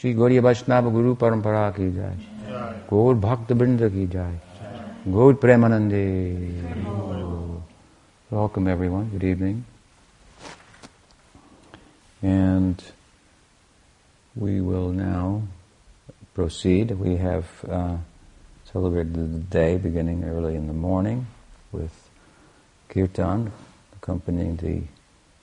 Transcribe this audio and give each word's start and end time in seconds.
श्री 0.00 0.12
गौरी 0.14 0.38
वैष्णव 0.38 0.90
गुरु 0.92 1.14
परंपरा 1.14 1.70
की 1.78 1.90
जाए 1.92 2.16
गौर 2.90 3.14
भक्त 3.26 3.52
वृंद 3.52 3.88
की 3.92 4.06
जाए 4.16 4.40
गौर 5.08 5.34
प्रेमानंदे 5.44 6.04
Welcome 8.30 8.66
everyone, 8.66 9.10
good 9.10 9.22
evening. 9.22 9.64
And 12.20 12.82
we 14.34 14.60
will 14.60 14.90
now 14.90 15.42
proceed. 16.34 16.90
We 16.90 17.16
have 17.16 17.46
uh, 17.68 17.96
celebrated 18.72 19.14
the 19.14 19.38
day 19.38 19.76
beginning 19.76 20.24
early 20.24 20.56
in 20.56 20.66
the 20.66 20.72
morning 20.72 21.26
with 21.70 21.92
kirtan 22.88 23.52
accompanying 23.96 24.56
the 24.56 24.82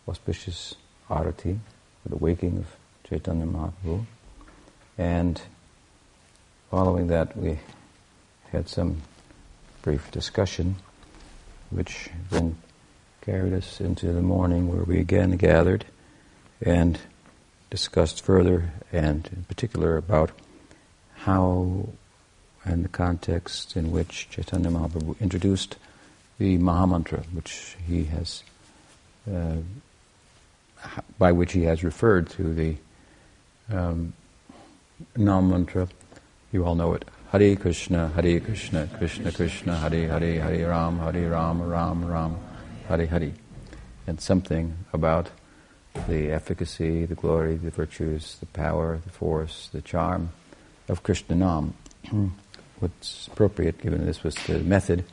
auspicious 0.07 0.75
arati, 1.09 1.57
the 2.05 2.17
waking 2.17 2.57
of 2.57 2.75
Chaitanya 3.07 3.45
Mahaprabhu. 3.45 4.05
And 4.98 5.40
following 6.70 7.08
that, 7.08 7.36
we 7.36 7.58
had 8.50 8.68
some 8.68 9.02
brief 9.82 10.10
discussion, 10.10 10.76
which 11.70 12.10
then 12.30 12.56
carried 13.20 13.52
us 13.52 13.80
into 13.80 14.12
the 14.12 14.22
morning 14.22 14.68
where 14.68 14.84
we 14.84 14.98
again 14.98 15.36
gathered 15.36 15.84
and 16.62 16.98
discussed 17.70 18.24
further 18.24 18.72
and 18.92 19.28
in 19.34 19.44
particular 19.44 19.96
about 19.96 20.30
how 21.16 21.88
and 22.64 22.84
the 22.84 22.88
context 22.88 23.76
in 23.76 23.92
which 23.92 24.28
Chaitanya 24.30 24.70
Mahaprabhu 24.70 25.18
introduced 25.20 25.76
the 26.38 26.58
Mahamantra, 26.58 27.24
which 27.32 27.76
he 27.86 28.04
has, 28.04 28.42
uh, 29.32 29.56
by 31.18 31.32
which 31.32 31.52
he 31.52 31.62
has 31.62 31.84
referred 31.84 32.28
to 32.30 32.52
the 32.52 32.76
um, 33.70 34.12
Nam 35.16 35.50
mantra. 35.50 35.88
You 36.52 36.64
all 36.64 36.74
know 36.74 36.94
it. 36.94 37.04
Hare 37.32 37.56
Krishna, 37.56 38.08
Hare 38.08 38.40
Krishna, 38.40 38.88
Krishna 38.98 39.32
Krishna, 39.32 39.76
Hare 39.78 40.08
Hare, 40.08 40.40
Hare 40.40 40.68
Ram, 40.68 40.98
Hare 40.98 41.30
Ram, 41.30 41.62
Ram 41.62 42.04
Ram, 42.04 42.38
Hare 42.88 43.06
Hare. 43.06 43.32
And 44.06 44.20
something 44.20 44.76
about 44.92 45.30
the 46.08 46.30
efficacy, 46.30 47.04
the 47.04 47.14
glory, 47.14 47.56
the 47.56 47.70
virtues, 47.70 48.36
the 48.40 48.46
power, 48.46 49.00
the 49.04 49.10
force, 49.10 49.68
the 49.72 49.82
charm 49.82 50.30
of 50.88 51.02
Krishna 51.02 51.34
Nam. 51.34 51.74
What's 52.78 53.26
appropriate, 53.26 53.80
given 53.80 54.06
this 54.06 54.22
was 54.22 54.34
the 54.46 54.58
method 54.60 55.04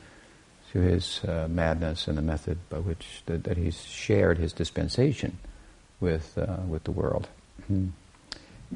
to 0.72 0.80
his 0.80 1.24
uh, 1.24 1.48
madness 1.50 2.08
and 2.08 2.18
the 2.18 2.22
method 2.22 2.58
by 2.68 2.78
which 2.78 3.22
that, 3.26 3.44
that 3.44 3.56
he's 3.56 3.82
shared 3.84 4.38
his 4.38 4.52
dispensation 4.52 5.38
with 6.00 6.36
uh, 6.36 6.58
with 6.68 6.84
the 6.84 6.90
world. 6.90 7.28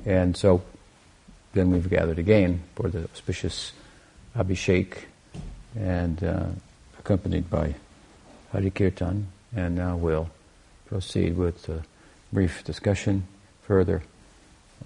And 0.05 0.37
so 0.37 0.63
then 1.53 1.71
we've 1.71 1.89
gathered 1.89 2.19
again 2.19 2.63
for 2.75 2.89
the 2.89 3.05
auspicious 3.05 3.73
Abhishek 4.37 4.99
and 5.77 6.23
uh, 6.23 6.47
accompanied 6.99 7.51
by 7.51 7.75
Hari 8.53 8.71
Kirtan, 8.71 9.29
and 9.55 9.77
now 9.77 9.97
we'll 9.97 10.31
proceed 10.87 11.37
with 11.37 11.69
a 11.69 11.83
brief 12.33 12.65
discussion 12.65 13.27
further 13.63 14.03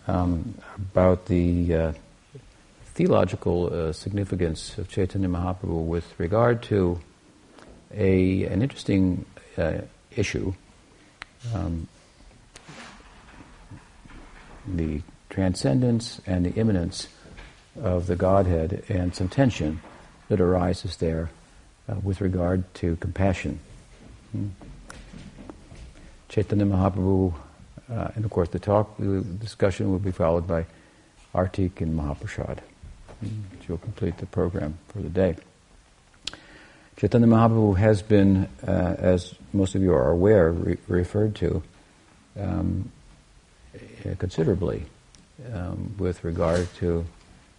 um, 0.06 0.54
about 0.76 1.26
the 1.26 1.74
uh, 1.74 1.92
theological 2.94 3.72
uh, 3.72 3.92
significance 3.92 4.76
of 4.78 4.88
Chaitanya 4.88 5.28
Mahaprabhu 5.28 5.84
with 5.86 6.18
regard 6.18 6.62
to 6.64 7.00
a 7.94 8.44
an 8.44 8.62
interesting 8.62 9.24
uh, 9.58 9.78
issue, 10.16 10.52
um, 11.54 11.86
the 14.66 15.00
transcendence 15.32 16.20
and 16.26 16.44
the 16.44 16.52
immanence 16.60 17.08
of 17.82 18.06
the 18.06 18.14
Godhead, 18.14 18.84
and 18.90 19.14
some 19.14 19.28
tension 19.28 19.80
that 20.28 20.40
arises 20.40 20.96
there 20.98 21.30
uh, 21.88 21.94
with 22.02 22.20
regard 22.20 22.62
to 22.74 22.96
compassion. 22.96 23.58
Hmm. 24.32 24.48
Chaitanya 26.28 26.66
Mahaprabhu, 26.66 27.32
uh, 27.90 28.08
and 28.14 28.24
of 28.26 28.30
course 28.30 28.50
the 28.50 28.58
talk, 28.58 28.96
the 28.98 29.22
discussion 29.22 29.90
will 29.90 29.98
be 29.98 30.12
followed 30.12 30.46
by 30.46 30.66
Artik 31.34 31.80
and 31.80 31.98
Mahaprasad, 31.98 32.58
which 33.20 33.68
will 33.68 33.78
complete 33.78 34.18
the 34.18 34.26
program 34.26 34.76
for 34.88 35.00
the 35.00 35.08
day. 35.08 35.36
Chaitanya 36.98 37.26
Mahaprabhu 37.26 37.78
has 37.78 38.02
been, 38.02 38.48
uh, 38.66 38.96
as 38.98 39.34
most 39.54 39.74
of 39.74 39.80
you 39.80 39.94
are 39.94 40.10
aware, 40.10 40.52
re- 40.52 40.76
referred 40.88 41.34
to 41.36 41.62
um, 42.38 42.92
considerably 44.18 44.84
um, 45.52 45.94
with 45.98 46.24
regard 46.24 46.72
to 46.74 47.04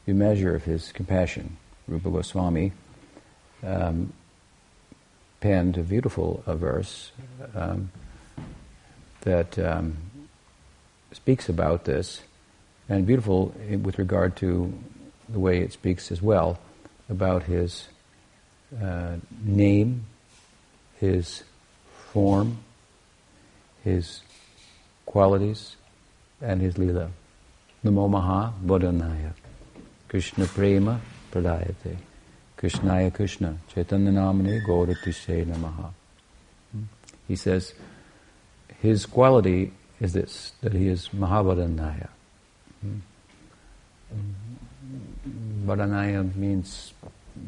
the 0.06 0.14
measure 0.14 0.56
of 0.56 0.64
his 0.64 0.92
compassion. 0.92 1.58
Rupa 1.88 2.10
Goswami 2.10 2.72
um, 3.64 4.14
penned 5.42 5.78
a 5.78 5.84
beautiful 5.84 6.44
uh, 6.46 6.56
verse 6.56 7.12
um, 7.56 7.92
that 9.22 9.58
um, 9.60 9.98
speaks 11.12 11.50
about 11.50 11.86
this, 11.86 12.22
and 12.90 13.06
beautiful 13.06 13.54
with 13.82 13.98
regard 13.98 14.36
to 14.38 14.74
the 15.30 15.40
way 15.40 15.60
it 15.60 15.74
speaks 15.74 16.12
as 16.12 16.22
well 16.22 16.60
about 17.10 17.44
his 17.44 17.88
uh, 18.82 19.16
name, 19.44 20.06
his 21.00 21.44
form, 22.12 22.58
his 23.84 24.22
qualities, 25.06 25.76
and 26.42 26.62
his 26.62 26.78
lila. 26.78 27.10
Namo 27.84 28.10
Maha 28.10 28.54
Vadanyaya. 28.66 29.34
Krishna 30.08 30.46
Prema 30.46 31.02
Pradayate. 31.32 31.98
Krishnaya 32.58 33.14
Krishna. 33.14 33.58
Chaitanya 33.68 34.12
Namane 34.12 34.66
Gauratvishe 34.66 35.46
Namaha. 35.46 35.92
He 37.28 37.36
says, 37.36 37.74
his 38.82 39.06
quality 39.06 39.74
is 40.00 40.14
this, 40.14 40.54
that 40.62 40.74
he 40.74 40.88
is 40.88 41.10
Mahavadanyaya. 41.10 42.08
Bodhanaya 45.66 46.36
means 46.36 46.94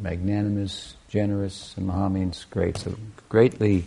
magnanimous, 0.01 0.95
generous, 1.09 1.73
and 1.77 1.87
Maha 1.87 2.09
means 2.09 2.45
great. 2.49 2.77
So 2.77 2.95
greatly 3.29 3.85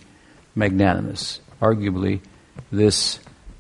magnanimous. 0.55 1.41
Arguably, 1.61 2.21
this 2.71 3.19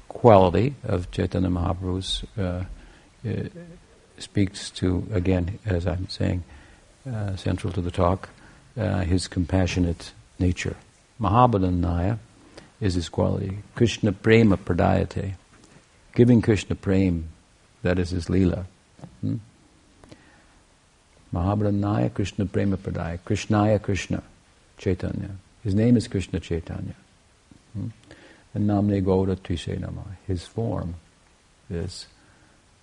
quality 0.08 0.74
of 0.84 1.10
Chaitanya 1.10 1.48
Mahaprabhu's 1.48 2.24
uh, 2.38 2.64
speaks 4.18 4.70
to, 4.70 5.06
again, 5.12 5.58
as 5.64 5.86
I'm 5.86 6.08
saying, 6.08 6.44
uh, 7.10 7.36
central 7.36 7.72
to 7.72 7.80
the 7.80 7.90
talk, 7.90 8.28
uh, 8.76 9.00
his 9.00 9.28
compassionate 9.28 10.12
nature. 10.38 10.76
Mahavadanyaya 11.20 12.18
is 12.80 12.94
his 12.94 13.08
quality. 13.08 13.58
Krishna 13.74 14.12
prema 14.12 14.56
pradayate. 14.56 15.34
Giving 16.14 16.42
Krishna 16.42 16.76
prem, 16.76 17.28
that 17.82 17.98
is 17.98 18.10
his 18.10 18.28
lila. 18.28 18.66
Hmm? 19.20 19.36
Mahavadanyaya 21.32 22.12
Krishna 22.14 22.46
prema 22.46 22.76
pradaya. 22.76 23.18
Krishnaya 23.20 23.80
Krishna 23.80 24.22
Chaitanya. 24.78 25.30
His 25.64 25.74
name 25.74 25.96
is 25.96 26.08
Krishna 26.08 26.40
Chaitanya. 26.40 26.94
Hmm? 27.72 27.88
And 28.54 28.68
namne 28.68 29.02
Gaura 29.02 29.36
Tvishe. 29.36 29.78
His 30.26 30.46
form 30.46 30.94
is 31.68 32.06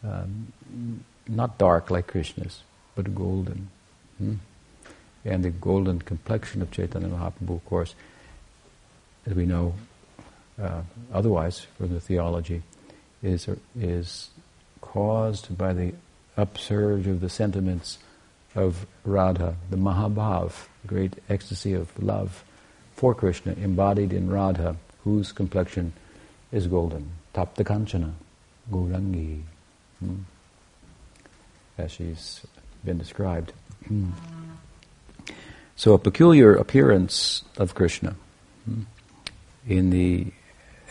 um, 0.05 0.53
not 1.27 1.57
dark 1.57 1.89
like 1.89 2.07
Krishna's, 2.07 2.63
but 2.95 3.15
golden. 3.15 3.69
Hmm? 4.17 4.35
And 5.23 5.43
the 5.43 5.49
golden 5.49 5.99
complexion 5.99 6.61
of 6.61 6.71
Chaitanya 6.71 7.07
Mahaprabhu, 7.07 7.55
of 7.55 7.65
course, 7.65 7.95
as 9.25 9.33
we 9.33 9.45
know 9.45 9.73
uh, 10.61 10.81
otherwise 11.11 11.65
from 11.77 11.93
the 11.93 11.99
theology, 11.99 12.61
is, 13.23 13.49
is 13.79 14.29
caused 14.81 15.57
by 15.57 15.73
the 15.73 15.93
upsurge 16.37 17.07
of 17.07 17.21
the 17.21 17.29
sentiments 17.29 17.97
of 18.53 18.85
Radha, 19.03 19.55
the 19.69 19.77
Mahabhav, 19.77 20.67
great 20.85 21.15
ecstasy 21.27 21.73
of 21.73 21.91
love 22.01 22.43
for 22.95 23.15
Krishna, 23.15 23.53
embodied 23.53 24.13
in 24.13 24.29
Radha, 24.29 24.77
whose 25.03 25.31
complexion 25.31 25.93
is 26.51 26.67
golden. 26.67 27.11
Tapta 27.33 27.65
Kanchana, 27.65 28.13
Gaurangi, 28.71 29.41
hmm. 30.05 31.81
as 31.81 31.91
she's 31.91 32.41
been 32.83 32.97
described. 32.97 33.53
Hmm. 33.87 34.11
So 35.75 35.93
a 35.93 35.99
peculiar 35.99 36.55
appearance 36.55 37.43
of 37.57 37.75
Krishna 37.75 38.15
hmm, 38.65 38.83
in 39.67 39.89
the 39.89 40.27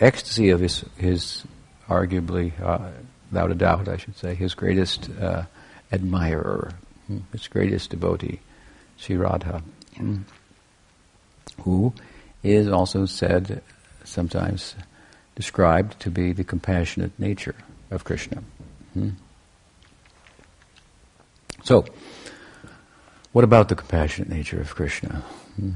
ecstasy 0.01 0.51
of 0.51 0.61
his, 0.61 0.85
his 0.97 1.45
arguably, 1.89 2.53
uh, 2.61 2.91
without 3.31 3.51
a 3.51 3.55
doubt, 3.55 3.89
I 3.89 3.97
should 3.97 4.17
say, 4.17 4.35
his 4.35 4.55
greatest 4.55 5.09
uh, 5.21 5.45
admirer, 5.93 6.73
his 7.33 7.49
greatest 7.49 7.91
devotee, 7.91 8.41
Sri 8.97 9.17
Radha, 9.17 9.63
who 11.63 11.93
is 12.43 12.69
also 12.69 13.07
said, 13.07 13.63
sometimes 14.05 14.75
described 15.35 15.99
to 16.01 16.11
be 16.11 16.33
the 16.33 16.45
compassionate 16.45 17.19
nature 17.19 17.57
of 17.91 18.05
Krishna. 18.05 18.43
Hmm? 18.95 19.11
So, 21.65 21.85
what 23.33 23.45
about 23.45 23.69
the 23.69 23.75
compassionate 23.75 24.29
nature 24.29 24.61
of 24.61 24.75
Krishna? 24.75 25.23
Hmm. 25.57 25.71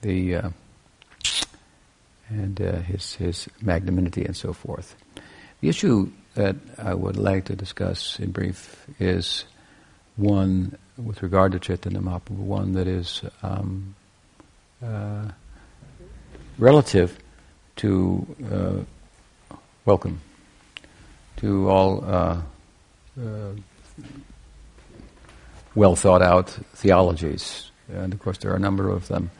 The 0.00 0.36
uh, 0.36 0.50
and 2.28 2.60
uh, 2.60 2.76
his 2.80 3.14
his 3.14 3.48
magnanimity 3.60 4.24
and 4.24 4.36
so 4.36 4.52
forth. 4.52 4.96
The 5.60 5.68
issue 5.68 6.10
that 6.34 6.56
I 6.78 6.94
would 6.94 7.16
like 7.16 7.44
to 7.46 7.56
discuss 7.56 8.18
in 8.18 8.32
brief 8.32 8.86
is 8.98 9.44
one 10.16 10.76
with 10.96 11.22
regard 11.22 11.52
to 11.52 11.58
Chaitanya 11.58 12.00
Mahaprabhu, 12.00 12.38
one 12.38 12.72
that 12.72 12.86
is 12.86 13.22
um, 13.42 13.94
uh, 14.84 15.28
relative 16.58 17.18
to 17.76 18.26
uh, 18.50 18.84
welcome 19.84 20.20
to 21.36 21.68
all 21.68 22.04
uh, 22.04 22.40
well 25.74 25.96
thought 25.96 26.22
out 26.22 26.50
theologies, 26.74 27.70
and 27.88 28.12
of 28.12 28.20
course 28.20 28.38
there 28.38 28.52
are 28.52 28.56
a 28.56 28.60
number 28.60 28.88
of 28.88 29.08
them 29.08 29.30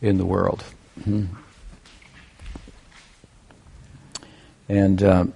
in 0.00 0.18
the 0.18 0.26
world. 0.26 0.64
Mm-hmm. 1.00 1.34
And 4.68 5.02
um, 5.02 5.32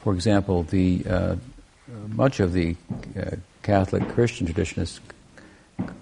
for 0.00 0.14
example, 0.14 0.62
the 0.62 1.04
uh, 1.08 1.36
much 2.08 2.40
of 2.40 2.52
the 2.52 2.76
uh, 3.16 3.36
Catholic 3.62 4.08
Christian 4.10 4.46
tradition 4.46 4.82
is, 4.82 5.00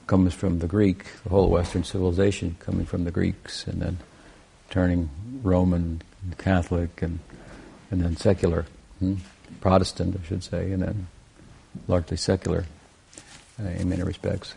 comes 0.07 0.35
from 0.35 0.59
the 0.59 0.67
Greek, 0.67 1.05
the 1.25 1.31
whole 1.31 1.49
Western 1.49 1.85
civilization 1.85 2.57
coming 2.61 2.87
from 2.87 3.05
the 3.05 3.11
Greeks, 3.11 3.67
and 3.67 3.81
then 3.81 3.99
turning 4.71 5.11
Roman, 5.43 6.03
Catholic, 6.39 7.03
and 7.03 7.21
and 7.91 8.01
then 8.01 8.17
secular, 8.17 8.67
hmm? 8.99 9.17
Protestant, 9.61 10.19
I 10.23 10.27
should 10.27 10.45
say, 10.45 10.73
and 10.73 10.83
then 10.83 11.07
largely 11.89 12.17
secular 12.17 12.65
uh, 13.63 13.69
in 13.69 13.89
many 13.89 14.03
respects. 14.03 14.55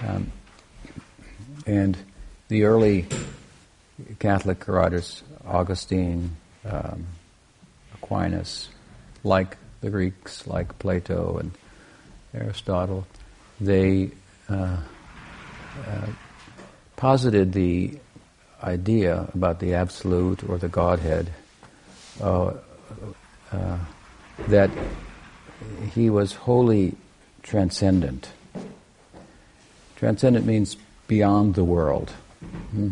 Um, 0.00 0.32
and 1.66 1.96
the 2.48 2.64
early 2.64 3.06
Catholic 4.18 4.66
writers, 4.68 5.22
Augustine, 5.46 6.36
um, 6.68 7.06
Aquinas, 7.94 8.68
like 9.24 9.56
the 9.80 9.90
Greeks, 9.90 10.46
like 10.46 10.78
Plato 10.78 11.38
and 11.38 11.52
Aristotle, 12.34 13.06
they 13.60 14.10
uh, 14.48 14.76
uh, 15.86 16.06
posited 16.96 17.52
the 17.52 17.98
idea 18.62 19.28
about 19.34 19.60
the 19.60 19.74
absolute 19.74 20.48
or 20.48 20.58
the 20.58 20.68
Godhead 20.68 21.32
uh, 22.22 22.54
uh 23.52 23.78
that 24.48 24.70
he 25.94 26.10
was 26.10 26.34
wholly 26.34 26.96
transcendent. 27.42 28.30
Transcendent 29.96 30.46
means 30.46 30.76
beyond 31.06 31.54
the 31.54 31.64
world, 31.64 32.10
hmm? 32.70 32.90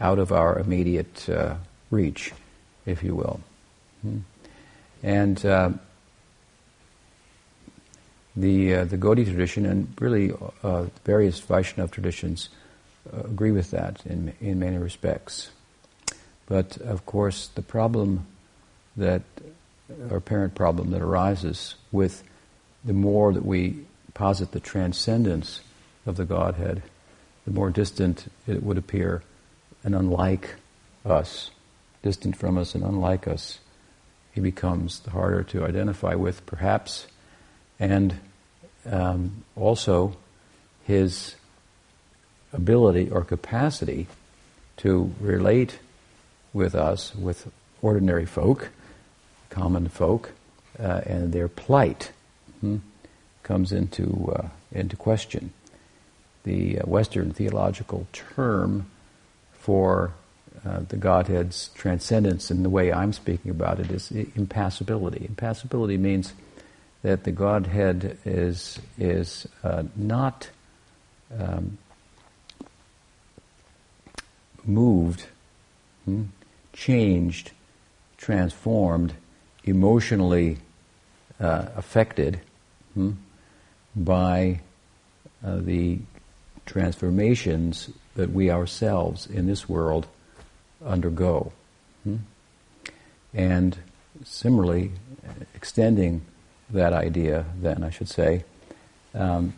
out 0.00 0.18
of 0.18 0.32
our 0.32 0.58
immediate 0.58 1.28
uh, 1.28 1.54
reach, 1.90 2.32
if 2.86 3.02
you 3.02 3.14
will. 3.14 3.40
Hmm? 4.02 4.18
And 5.02 5.44
uh, 5.44 5.70
the 8.36 8.74
uh, 8.74 8.84
the 8.84 8.96
Gaudiya 8.96 9.24
tradition 9.24 9.66
and 9.66 9.92
really 10.00 10.32
uh, 10.62 10.86
various 11.04 11.40
Vaishnava 11.40 11.90
traditions 11.90 12.48
uh, 13.12 13.20
agree 13.20 13.50
with 13.50 13.70
that 13.72 14.04
in 14.06 14.32
in 14.40 14.58
many 14.58 14.78
respects. 14.78 15.50
But 16.46 16.76
of 16.78 17.06
course, 17.06 17.48
the 17.48 17.62
problem 17.62 18.26
that 18.96 19.22
or 20.10 20.16
apparent 20.16 20.54
problem 20.54 20.90
that 20.90 21.02
arises 21.02 21.74
with 21.90 22.22
the 22.84 22.92
more 22.92 23.32
that 23.32 23.44
we 23.44 23.84
posit 24.14 24.52
the 24.52 24.60
transcendence 24.60 25.60
of 26.06 26.16
the 26.16 26.24
Godhead, 26.24 26.82
the 27.44 27.52
more 27.52 27.70
distant 27.70 28.30
it 28.46 28.62
would 28.62 28.78
appear 28.78 29.22
and 29.84 29.94
unlike 29.94 30.54
us, 31.04 31.50
distant 32.02 32.36
from 32.36 32.56
us 32.56 32.74
and 32.74 32.84
unlike 32.84 33.26
us 33.26 33.58
he 34.32 34.40
becomes 34.40 35.00
the 35.00 35.10
harder 35.10 35.42
to 35.42 35.64
identify 35.64 36.14
with, 36.14 36.44
perhaps, 36.46 37.06
and 37.78 38.18
um, 38.90 39.44
also 39.56 40.16
his 40.84 41.36
ability 42.52 43.10
or 43.10 43.24
capacity 43.24 44.06
to 44.78 45.14
relate 45.20 45.78
with 46.52 46.74
us, 46.74 47.14
with 47.14 47.50
ordinary 47.80 48.26
folk, 48.26 48.70
common 49.50 49.88
folk, 49.88 50.32
uh, 50.78 51.02
and 51.06 51.32
their 51.32 51.48
plight 51.48 52.12
hmm, 52.60 52.78
comes 53.42 53.72
into 53.72 54.32
uh, 54.34 54.48
into 54.70 54.96
question. 54.96 55.52
The 56.44 56.80
uh, 56.80 56.86
Western 56.86 57.32
theological 57.32 58.06
term 58.12 58.86
for 59.52 60.12
uh, 60.64 60.80
the 60.88 60.96
Godhead's 60.96 61.70
transcendence 61.74 62.50
in 62.50 62.62
the 62.62 62.70
way 62.70 62.92
I'm 62.92 63.12
speaking 63.12 63.50
about 63.50 63.80
it 63.80 63.90
is 63.90 64.10
impassibility. 64.10 65.24
Impassibility 65.28 65.96
means 65.96 66.34
that 67.02 67.24
the 67.24 67.32
Godhead 67.32 68.18
is 68.24 68.78
is 68.98 69.46
uh, 69.62 69.84
not 69.96 70.50
um, 71.38 71.78
moved, 74.64 75.26
hmm, 76.04 76.24
changed, 76.72 77.52
transformed, 78.16 79.14
emotionally 79.64 80.58
uh, 81.40 81.66
affected 81.76 82.40
hmm, 82.94 83.12
by 83.94 84.60
uh, 85.44 85.56
the 85.56 85.98
transformations 86.66 87.90
that 88.14 88.30
we 88.30 88.50
ourselves 88.50 89.26
in 89.26 89.46
this 89.46 89.68
world 89.68 90.06
undergo. 90.84 91.52
Hmm? 92.04 92.16
And 93.34 93.78
similarly, 94.24 94.92
extending 95.54 96.22
that 96.70 96.92
idea, 96.92 97.46
then 97.60 97.82
I 97.82 97.90
should 97.90 98.08
say, 98.08 98.44
um, 99.14 99.54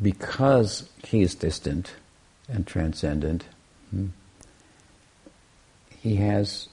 because 0.00 0.88
he 1.04 1.22
is 1.22 1.34
distant 1.34 1.92
and 2.48 2.66
transcendent, 2.66 3.44
hmm, 3.90 4.08
he 6.00 6.16
has 6.16 6.68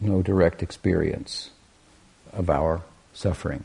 no 0.00 0.22
direct 0.22 0.62
experience 0.62 1.50
of 2.32 2.50
our 2.50 2.82
suffering. 3.12 3.64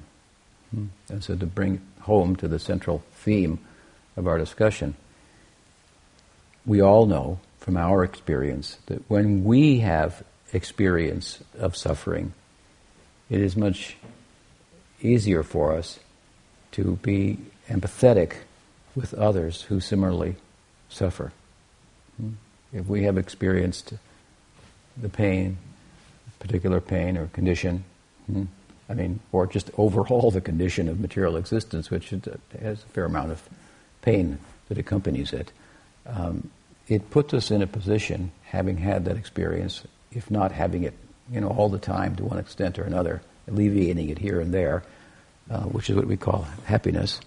Hmm. 0.71 0.87
And 1.09 1.23
so 1.23 1.35
to 1.35 1.45
bring 1.45 1.81
home 2.01 2.35
to 2.37 2.47
the 2.47 2.59
central 2.59 3.03
theme 3.13 3.59
of 4.15 4.27
our 4.27 4.37
discussion, 4.37 4.95
we 6.65 6.81
all 6.81 7.05
know 7.05 7.39
from 7.57 7.77
our 7.77 8.03
experience 8.03 8.77
that 8.85 9.09
when 9.09 9.43
we 9.43 9.79
have 9.79 10.23
experience 10.53 11.39
of 11.57 11.75
suffering, 11.75 12.33
it 13.29 13.41
is 13.41 13.55
much 13.55 13.97
easier 15.01 15.43
for 15.43 15.73
us 15.73 15.99
to 16.71 16.97
be 16.97 17.37
empathetic 17.67 18.33
with 18.95 19.13
others 19.13 19.63
who 19.63 19.79
similarly 19.79 20.35
suffer. 20.89 21.31
Hmm. 22.17 22.31
If 22.73 22.87
we 22.87 23.03
have 23.03 23.17
experienced 23.17 23.93
the 24.97 25.09
pain, 25.09 25.57
particular 26.39 26.79
pain 26.81 27.17
or 27.17 27.27
condition, 27.27 27.83
hmm, 28.27 28.43
I 28.89 28.93
mean, 28.93 29.19
or 29.31 29.45
just 29.45 29.69
overhaul 29.77 30.31
the 30.31 30.41
condition 30.41 30.89
of 30.89 30.99
material 30.99 31.37
existence, 31.37 31.91
which 31.91 32.09
has 32.09 32.83
a 32.83 32.87
fair 32.87 33.05
amount 33.05 33.31
of 33.31 33.47
pain 34.01 34.39
that 34.67 34.77
accompanies 34.77 35.31
it. 35.33 35.51
Um, 36.07 36.49
it 36.87 37.11
puts 37.11 37.33
us 37.33 37.51
in 37.51 37.61
a 37.61 37.67
position, 37.67 38.31
having 38.45 38.77
had 38.77 39.05
that 39.05 39.15
experience, 39.15 39.83
if 40.11 40.31
not 40.31 40.51
having 40.51 40.83
it, 40.83 40.95
you 41.31 41.39
know, 41.39 41.49
all 41.49 41.69
the 41.69 41.77
time 41.77 42.15
to 42.15 42.23
one 42.23 42.39
extent 42.39 42.79
or 42.79 42.83
another, 42.83 43.21
alleviating 43.47 44.09
it 44.09 44.17
here 44.17 44.41
and 44.41 44.51
there, 44.51 44.83
uh, 45.51 45.61
which 45.61 45.89
is 45.89 45.95
what 45.95 46.07
we 46.07 46.17
call 46.17 46.47
happiness. 46.65 47.19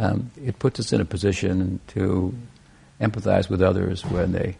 Um, 0.00 0.30
it 0.42 0.58
puts 0.58 0.80
us 0.80 0.92
in 0.92 1.00
a 1.00 1.04
position 1.04 1.78
to 1.88 2.34
empathize 3.00 3.50
with 3.50 3.60
others 3.60 4.02
when 4.06 4.32
they 4.32 4.56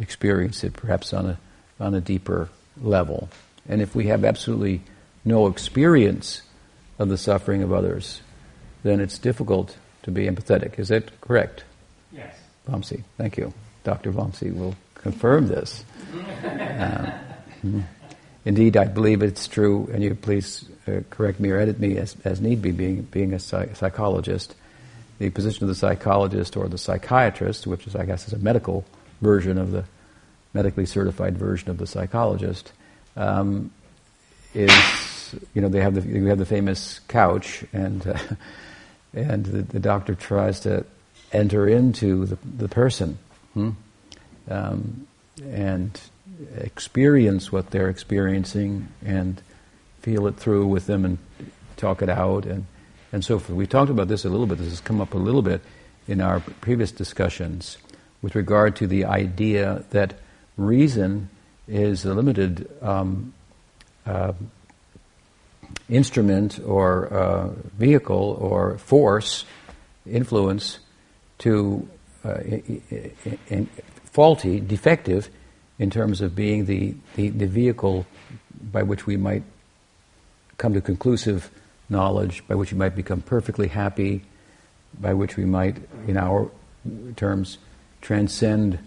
experience 0.00 0.64
it, 0.64 0.72
perhaps 0.74 1.14
on 1.14 1.26
a 1.26 1.38
on 1.78 1.94
a 1.94 2.00
deeper 2.00 2.48
level. 2.80 3.28
And 3.68 3.80
if 3.80 3.94
we 3.94 4.08
have 4.08 4.24
absolutely 4.24 4.82
no 5.24 5.46
experience 5.46 6.42
of 6.98 7.08
the 7.08 7.16
suffering 7.16 7.62
of 7.62 7.72
others, 7.72 8.20
then 8.82 9.00
it's 9.00 9.18
difficult 9.18 9.76
to 10.02 10.10
be 10.10 10.26
empathetic. 10.26 10.78
Is 10.78 10.88
that 10.88 11.20
correct? 11.20 11.64
Yes. 12.12 12.34
Vamsi, 12.68 13.02
thank 13.16 13.36
you. 13.36 13.52
Dr. 13.84 14.12
Vamsi 14.12 14.54
will 14.54 14.74
confirm 14.94 15.48
this. 15.48 15.84
Uh, 16.44 17.18
indeed, 18.44 18.76
I 18.76 18.84
believe 18.84 19.22
it's 19.22 19.48
true, 19.48 19.88
and 19.92 20.02
you 20.02 20.14
please 20.14 20.64
uh, 20.86 21.00
correct 21.10 21.40
me 21.40 21.50
or 21.50 21.58
edit 21.58 21.78
me 21.80 21.98
as, 21.98 22.16
as 22.24 22.40
need 22.40 22.62
be, 22.62 22.70
being, 22.70 23.02
being 23.02 23.32
a 23.32 23.38
psych- 23.38 23.76
psychologist, 23.76 24.54
the 25.22 25.30
position 25.30 25.62
of 25.62 25.68
the 25.68 25.74
psychologist 25.76 26.56
or 26.56 26.66
the 26.66 26.76
psychiatrist, 26.76 27.64
which 27.68 27.86
is, 27.86 27.94
I 27.94 28.04
guess, 28.04 28.26
is 28.26 28.32
a 28.32 28.38
medical 28.38 28.84
version 29.20 29.56
of 29.56 29.70
the 29.70 29.84
medically 30.52 30.84
certified 30.84 31.38
version 31.38 31.70
of 31.70 31.78
the 31.78 31.86
psychologist, 31.86 32.72
um, 33.16 33.70
is 34.52 34.72
you 35.54 35.62
know 35.62 35.68
they 35.68 35.80
have 35.80 35.94
the 35.94 36.02
you 36.02 36.26
have 36.26 36.38
the 36.38 36.44
famous 36.44 36.98
couch, 37.06 37.64
and 37.72 38.04
uh, 38.04 38.18
and 39.14 39.46
the, 39.46 39.62
the, 39.62 39.78
doctor 39.78 40.16
tries 40.16 40.58
to 40.60 40.84
enter 41.30 41.68
into 41.68 42.26
the, 42.26 42.38
the 42.56 42.68
person 42.68 43.16
hmm? 43.54 43.70
um, 44.50 45.06
and 45.44 46.00
experience 46.56 47.52
what 47.52 47.70
they're 47.70 47.88
experiencing 47.88 48.88
and 49.04 49.40
feel 50.00 50.26
it 50.26 50.36
through 50.36 50.66
with 50.66 50.86
them 50.86 51.04
and 51.04 51.18
talk 51.76 52.02
it 52.02 52.08
out 52.08 52.44
and 52.44 52.66
and 53.12 53.24
so 53.24 53.38
forth. 53.38 53.56
We 53.56 53.66
talked 53.66 53.90
about 53.90 54.08
this 54.08 54.24
a 54.24 54.30
little 54.30 54.46
bit. 54.46 54.58
This 54.58 54.70
has 54.70 54.80
come 54.80 55.00
up 55.00 55.14
a 55.14 55.18
little 55.18 55.42
bit 55.42 55.60
in 56.08 56.20
our 56.20 56.40
previous 56.40 56.90
discussions 56.90 57.78
with 58.22 58.34
regard 58.34 58.76
to 58.76 58.86
the 58.86 59.04
idea 59.04 59.84
that 59.90 60.14
reason 60.56 61.28
is 61.68 62.04
a 62.04 62.14
limited 62.14 62.68
um, 62.82 63.32
uh, 64.06 64.32
instrument 65.88 66.58
or 66.64 67.06
uh, 67.08 67.48
vehicle 67.78 68.36
or 68.40 68.78
force, 68.78 69.44
influence 70.06 70.78
to 71.38 71.88
uh, 72.24 72.38
in, 72.40 73.38
in 73.48 73.66
faulty, 74.04 74.60
defective 74.60 75.28
in 75.78 75.90
terms 75.90 76.20
of 76.20 76.34
being 76.34 76.66
the, 76.66 76.94
the, 77.16 77.28
the, 77.30 77.46
vehicle 77.46 78.06
by 78.70 78.82
which 78.82 79.06
we 79.06 79.16
might 79.16 79.42
come 80.58 80.74
to 80.74 80.80
conclusive 80.80 81.50
knowledge, 81.92 82.42
by 82.48 82.54
which 82.54 82.72
we 82.72 82.78
might 82.78 82.96
become 82.96 83.20
perfectly 83.20 83.68
happy, 83.68 84.22
by 85.00 85.14
which 85.14 85.36
we 85.36 85.44
might, 85.44 85.76
in 86.08 86.16
our 86.16 86.50
terms, 87.16 87.58
transcend 88.00 88.78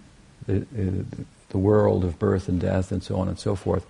the, 0.47 0.61
uh, 0.61 1.23
the 1.49 1.57
world 1.57 2.03
of 2.03 2.19
birth 2.19 2.49
and 2.49 2.59
death 2.59 2.91
and 2.91 3.01
so 3.01 3.15
on 3.15 3.27
and 3.29 3.39
so 3.39 3.55
forth. 3.55 3.85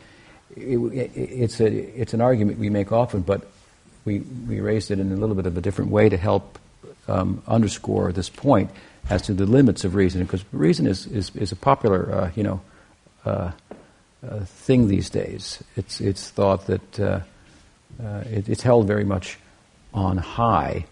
It, 0.56 0.78
it, 0.78 1.12
it's, 1.16 1.60
a, 1.60 1.68
it's 2.00 2.14
an 2.14 2.22
argument 2.22 2.60
we 2.60 2.70
make 2.70 2.92
often, 2.92 3.22
but 3.22 3.42
we, 4.06 4.20
we 4.20 4.60
raised 4.60 4.92
it 4.92 5.00
in 5.00 5.12
a 5.12 5.16
little 5.16 5.36
bit 5.36 5.48
of 5.48 5.58
a 5.58 5.62
different 5.62 5.92
way 5.92 6.10
to 6.10 6.18
help 6.18 6.60
um, 7.08 7.42
underscore 7.48 8.12
this 8.12 8.30
point 8.30 8.70
as 9.10 9.24
to 9.24 9.34
the 9.34 9.46
limits 9.46 9.84
of 9.84 9.96
reason, 9.96 10.22
because 10.24 10.46
reason 10.52 10.88
is, 10.88 11.08
is, 11.08 11.36
is 11.36 11.52
a 11.52 11.56
popular, 11.56 12.14
uh, 12.14 12.32
you 12.36 12.44
know, 12.44 12.62
uh, 13.26 13.52
uh, 14.28 14.40
thing 14.46 14.88
these 14.88 15.10
days. 15.10 15.64
It's, 15.76 16.02
it's 16.02 16.30
thought 16.30 16.68
that 16.68 17.00
uh, 17.00 17.20
it, 18.00 18.50
it's 18.50 18.62
held 18.62 18.88
very 18.88 19.04
much 19.04 19.38
on 19.94 20.18
high, 20.18 20.86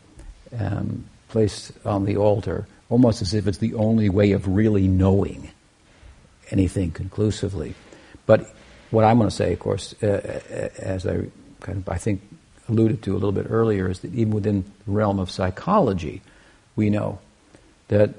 um, 0.58 1.06
placed 1.30 1.72
on 1.86 2.06
the 2.06 2.18
altar, 2.18 2.68
almost 2.90 3.22
as 3.22 3.34
if 3.34 3.48
it's 3.48 3.58
the 3.58 3.74
only 3.76 4.10
way 4.10 4.32
of 4.32 4.48
really 4.48 4.88
knowing 4.88 5.50
anything 6.52 6.92
conclusively. 6.92 7.76
But 8.26 8.54
what 8.92 9.04
I'm 9.04 9.18
going 9.18 9.30
to 9.30 9.36
say, 9.36 9.54
of 9.54 9.60
course, 9.60 9.96
uh, 10.02 10.08
uh, 10.08 10.70
as 10.80 11.06
I 11.06 11.26
kind 11.62 11.80
of 11.80 11.90
I 11.90 11.98
think 11.98 12.22
alluded 12.70 13.02
to 13.04 13.12
a 13.12 13.16
little 13.16 13.32
bit 13.32 13.48
earlier, 13.50 13.90
is 13.90 14.00
that 14.00 14.14
even 14.14 14.32
within 14.32 14.64
the 14.86 14.92
realm 14.92 15.20
of 15.20 15.32
psychology, 15.32 16.22
we 16.76 16.90
know 16.90 17.20
that 17.88 18.12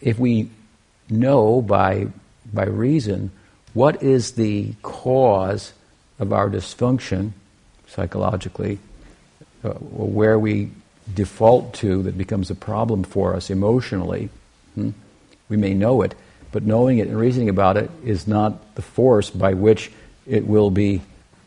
if 0.00 0.18
we 0.18 0.50
know 1.08 1.60
by 1.60 2.06
by 2.52 2.64
reason 2.64 3.30
what 3.74 4.02
is 4.02 4.32
the 4.32 4.72
cause 4.82 5.72
of 6.18 6.32
our 6.32 6.48
dysfunction 6.48 7.32
psychologically, 7.90 8.78
uh, 9.64 9.70
where 9.70 10.38
we 10.38 10.70
default 11.12 11.74
to 11.74 12.02
that 12.04 12.16
becomes 12.16 12.50
a 12.50 12.54
problem 12.54 13.04
for 13.04 13.34
us 13.34 13.50
emotionally, 13.50 14.28
hmm, 14.74 14.90
we 15.48 15.56
may 15.56 15.74
know 15.74 16.02
it, 16.02 16.14
but 16.52 16.62
knowing 16.62 16.98
it 16.98 17.08
and 17.08 17.18
reasoning 17.18 17.48
about 17.48 17.76
it 17.76 17.90
is 18.04 18.26
not 18.26 18.74
the 18.74 18.82
force 18.82 19.30
by 19.30 19.54
which 19.54 19.90
it 20.26 20.46
will 20.46 20.70
be 20.70 21.02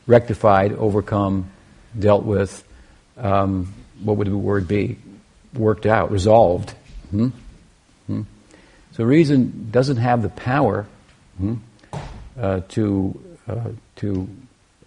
rectified, 0.07 0.73
overcome, 0.73 1.49
dealt 1.97 2.23
with. 2.23 2.63
Um, 3.17 3.73
what 4.01 4.17
would 4.17 4.27
the 4.27 4.37
word 4.37 4.67
be? 4.67 4.97
Worked 5.53 5.85
out, 5.85 6.11
resolved. 6.11 6.71
Hmm? 7.11 7.29
Hmm? 8.07 8.23
So 8.93 9.03
reason 9.03 9.69
doesn't 9.71 9.97
have 9.97 10.21
the 10.21 10.29
power 10.29 10.85
hmm, 11.37 11.55
uh, 12.39 12.61
to 12.69 13.19
uh, 13.47 13.69
to 13.97 14.29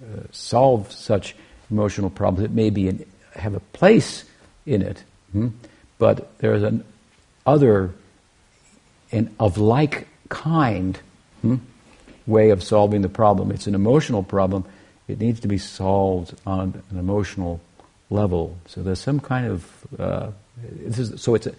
uh, 0.02 0.20
solve 0.32 0.92
such 0.92 1.34
emotional 1.70 2.10
problems. 2.10 2.44
It 2.44 2.54
may 2.54 2.70
be 2.70 2.88
in, 2.88 3.06
have 3.34 3.54
a 3.54 3.60
place 3.60 4.24
in 4.64 4.82
it, 4.82 5.02
hmm, 5.32 5.48
but 5.98 6.38
there 6.38 6.54
is 6.54 6.62
an 6.62 6.84
other 7.44 7.94
and 9.12 9.34
of 9.38 9.58
like 9.58 10.08
kind 10.28 10.98
hmm, 11.42 11.56
way 12.26 12.50
of 12.50 12.62
solving 12.62 13.02
the 13.02 13.08
problem. 13.08 13.50
It's 13.50 13.66
an 13.66 13.74
emotional 13.74 14.22
problem. 14.22 14.64
It 15.08 15.20
needs 15.20 15.40
to 15.40 15.48
be 15.48 15.58
solved 15.58 16.34
on 16.44 16.82
an 16.90 16.98
emotional 16.98 17.60
level. 18.10 18.56
So 18.66 18.82
there's 18.82 19.00
some 19.00 19.20
kind 19.20 19.46
of 19.46 19.86
uh, 19.98 20.30
is, 20.62 21.20
so 21.20 21.34
it's 21.34 21.46
a, 21.46 21.54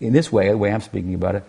in 0.00 0.12
this 0.12 0.30
way, 0.30 0.48
the 0.48 0.58
way 0.58 0.72
I'm 0.72 0.80
speaking 0.80 1.14
about 1.14 1.34
it, 1.34 1.44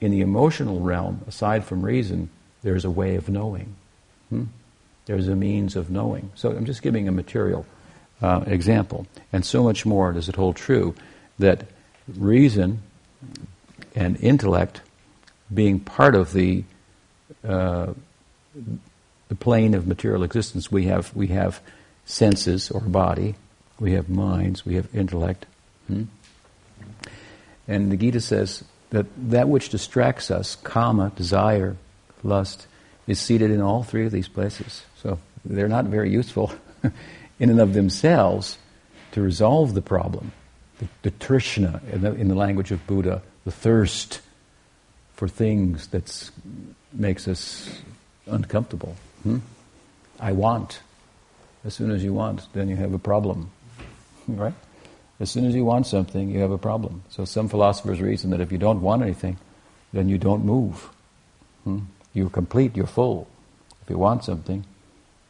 in 0.00 0.10
the 0.10 0.20
emotional 0.20 0.80
realm, 0.80 1.22
aside 1.26 1.64
from 1.64 1.82
reason, 1.82 2.28
there's 2.62 2.84
a 2.84 2.90
way 2.90 3.16
of 3.16 3.28
knowing. 3.28 3.74
Hmm? 4.28 4.44
There's 5.06 5.28
a 5.28 5.36
means 5.36 5.76
of 5.76 5.90
knowing. 5.90 6.30
So 6.34 6.50
I'm 6.50 6.64
just 6.64 6.82
giving 6.82 7.08
a 7.08 7.12
material 7.12 7.66
uh, 8.22 8.44
example, 8.46 9.06
and 9.32 9.44
so 9.44 9.62
much 9.62 9.84
more 9.84 10.12
does 10.12 10.28
it 10.28 10.36
hold 10.36 10.56
true 10.56 10.94
that 11.38 11.66
reason 12.16 12.82
and 13.94 14.16
intellect 14.22 14.80
being 15.52 15.80
part 15.80 16.14
of 16.14 16.32
the 16.32 16.64
uh, 17.46 17.92
the 19.28 19.34
plane 19.34 19.74
of 19.74 19.86
material 19.86 20.22
existence, 20.22 20.70
we 20.70 20.84
have 20.86 21.14
we 21.14 21.28
have 21.28 21.60
senses 22.04 22.70
or 22.70 22.80
body, 22.80 23.34
we 23.78 23.92
have 23.92 24.08
minds, 24.08 24.64
we 24.64 24.74
have 24.74 24.94
intellect, 24.94 25.46
hmm? 25.86 26.04
and 27.66 27.90
the 27.90 27.96
Gita 27.96 28.20
says 28.20 28.64
that 28.90 29.06
that 29.30 29.48
which 29.48 29.70
distracts 29.70 30.30
us, 30.30 30.56
kama, 30.56 31.12
desire, 31.16 31.76
lust, 32.22 32.66
is 33.06 33.18
seated 33.18 33.50
in 33.50 33.60
all 33.60 33.82
three 33.82 34.06
of 34.06 34.12
these 34.12 34.28
places. 34.28 34.84
They're 35.44 35.68
not 35.68 35.86
very 35.86 36.10
useful 36.10 36.52
in 37.38 37.50
and 37.50 37.60
of 37.60 37.74
themselves 37.74 38.58
to 39.12 39.22
resolve 39.22 39.74
the 39.74 39.82
problem. 39.82 40.32
The, 40.78 40.88
the 41.02 41.10
trishna, 41.12 41.80
in 41.92 42.00
the, 42.02 42.14
in 42.14 42.28
the 42.28 42.34
language 42.34 42.72
of 42.72 42.86
Buddha, 42.86 43.22
the 43.44 43.52
thirst 43.52 44.20
for 45.14 45.28
things 45.28 45.88
that 45.88 46.30
makes 46.92 47.28
us 47.28 47.70
uncomfortable. 48.26 48.96
Hmm? 49.22 49.38
I 50.18 50.32
want. 50.32 50.80
As 51.64 51.74
soon 51.74 51.90
as 51.90 52.02
you 52.02 52.12
want, 52.12 52.52
then 52.52 52.68
you 52.68 52.76
have 52.76 52.92
a 52.92 52.98
problem. 52.98 53.50
Right? 54.26 54.54
As 55.20 55.30
soon 55.30 55.44
as 55.44 55.54
you 55.54 55.66
want 55.66 55.86
something, 55.86 56.30
you 56.30 56.40
have 56.40 56.50
a 56.50 56.58
problem. 56.58 57.02
So 57.10 57.26
some 57.26 57.48
philosophers 57.48 58.00
reason 58.00 58.30
that 58.30 58.40
if 58.40 58.50
you 58.50 58.56
don't 58.56 58.80
want 58.80 59.02
anything, 59.02 59.36
then 59.92 60.08
you 60.08 60.16
don't 60.16 60.44
move. 60.44 60.88
Hmm? 61.64 61.80
You're 62.14 62.30
complete, 62.30 62.74
you're 62.74 62.86
full. 62.86 63.28
If 63.82 63.90
you 63.90 63.98
want 63.98 64.24
something, 64.24 64.64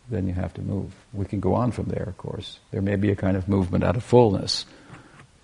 then 0.08 0.26
you 0.26 0.34
have 0.34 0.52
to 0.54 0.62
move. 0.62 0.94
We 1.12 1.24
can 1.24 1.40
go 1.40 1.54
on 1.54 1.72
from 1.72 1.86
there, 1.86 2.04
of 2.04 2.16
course. 2.18 2.58
There 2.70 2.82
may 2.82 2.96
be 2.96 3.10
a 3.10 3.16
kind 3.16 3.36
of 3.36 3.48
movement 3.48 3.84
out 3.84 3.96
of 3.96 4.04
fullness. 4.04 4.66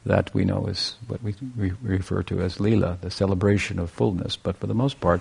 That 0.06 0.32
we 0.34 0.44
know 0.44 0.66
is 0.66 0.96
what 1.08 1.22
we 1.22 1.34
re- 1.56 1.72
refer 1.82 2.22
to 2.24 2.40
as 2.40 2.58
lila, 2.58 2.98
the 3.02 3.10
celebration 3.10 3.78
of 3.78 3.90
fullness. 3.90 4.36
But 4.36 4.56
for 4.56 4.66
the 4.66 4.74
most 4.74 5.00
part, 5.00 5.20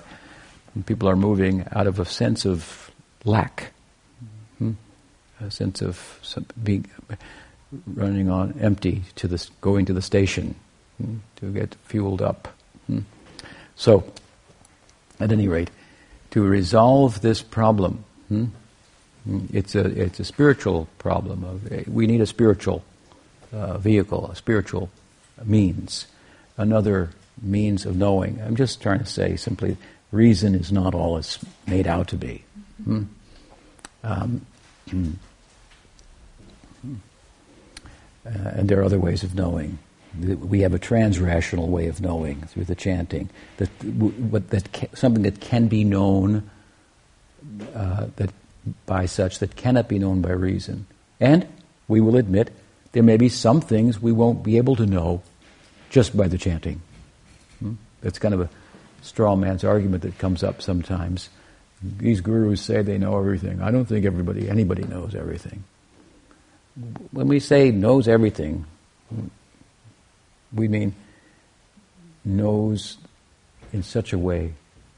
people 0.86 1.10
are 1.10 1.18
moving 1.18 1.66
out 1.74 1.86
of 1.86 2.00
a 2.00 2.06
sense 2.06 2.46
of 2.46 2.90
lack, 3.26 3.74
hmm? 4.58 4.74
a 5.42 5.52
sense 5.52 5.82
of 5.82 6.22
being 6.64 6.90
running 7.86 8.30
on 8.30 8.58
empty 8.62 9.04
to 9.16 9.28
this, 9.28 9.50
going 9.60 9.86
to 9.86 9.94
the 9.94 10.02
station 10.02 10.56
hmm? 11.02 11.18
to 11.38 11.52
get 11.52 11.76
fueled 11.84 12.22
up. 12.22 12.48
Hmm? 12.88 13.00
So, 13.76 14.06
at 15.20 15.32
any 15.32 15.50
rate, 15.50 15.72
to 16.32 16.42
resolve 16.42 17.20
this 17.22 17.42
problem, 17.42 18.06
hmm 18.30 18.46
it's 19.54 19.76
a 19.76 19.86
it's 19.86 20.20
a 20.20 20.26
spiritual 20.26 20.88
problem. 20.98 21.44
Of, 21.44 21.88
we 21.88 22.08
need 22.08 22.22
a 22.22 22.26
spiritual 22.26 22.84
uh, 23.52 23.78
vehicle, 23.78 24.30
a 24.32 24.36
spiritual 24.36 24.90
means, 25.44 26.08
another 26.58 27.12
means 27.42 27.86
of 27.86 27.96
knowing. 27.96 28.42
I'm 28.42 28.56
just 28.56 28.82
trying 28.82 29.00
to 29.00 29.06
say 29.06 29.36
simply, 29.36 29.78
reason 30.12 30.56
is 30.56 30.72
not 30.72 30.94
all 30.94 31.18
it's 31.18 31.40
made 31.68 31.88
out 31.88 32.08
to 32.10 32.18
be. 32.18 32.44
Hmm? 32.84 33.04
Um, 34.04 34.46
hmm. 34.90 35.12
Uh, 38.26 38.50
and 38.56 38.70
there 38.70 38.80
are 38.80 38.84
other 38.84 39.00
ways 39.00 39.24
of 39.24 39.36
knowing. 39.36 39.80
We 40.20 40.62
have 40.62 40.74
a 40.74 40.80
transrational 40.80 41.68
way 41.68 41.88
of 41.88 42.02
knowing 42.02 42.42
through 42.42 42.66
the 42.66 42.76
chanting. 42.76 43.30
That, 43.58 43.70
what, 43.84 44.50
that 44.50 44.90
something 44.94 45.24
that 45.24 45.40
can 45.40 45.68
be 45.68 45.84
known 45.84 46.50
uh, 47.74 48.08
that 48.18 48.32
by 48.86 49.06
such 49.06 49.40
that 49.40 49.56
cannot 49.56 49.88
be 49.88 50.00
known 50.00 50.22
by 50.22 50.32
reason. 50.32 50.86
And 51.20 51.48
we 51.88 52.02
will 52.02 52.16
admit 52.16 52.52
there 52.92 53.04
may 53.04 53.18
be 53.18 53.30
some 53.30 53.62
things 53.62 54.02
we 54.02 54.12
won't 54.12 54.44
be 54.44 54.58
able 54.58 54.76
to 54.76 54.86
know 54.86 55.22
just 55.90 56.16
by 56.16 56.28
the 56.28 56.38
chanting. 56.38 56.82
Hmm? 57.60 57.74
That's 58.02 58.20
kind 58.20 58.34
of 58.34 58.42
a 58.42 58.50
straw 59.02 59.36
man's 59.36 59.64
argument 59.64 60.04
that 60.04 60.18
comes 60.18 60.44
up 60.44 60.62
sometimes. 60.62 61.30
These 61.82 62.22
gurus 62.22 62.62
say 62.62 62.82
they 62.82 62.98
know 62.98 63.18
everything. 63.18 63.62
I 63.62 63.72
don't 63.72 63.86
think 63.86 64.06
everybody, 64.06 64.50
anybody 64.50 64.84
knows 64.84 65.16
everything. 65.16 65.64
When 67.12 67.28
we 67.28 67.40
say 67.40 67.72
knows 67.72 68.08
everything, 68.08 68.66
we 70.54 70.68
mean 70.68 70.96
knows 72.26 72.98
in 73.72 73.84
such 73.84 74.14
a 74.14 74.18
way 74.18 74.54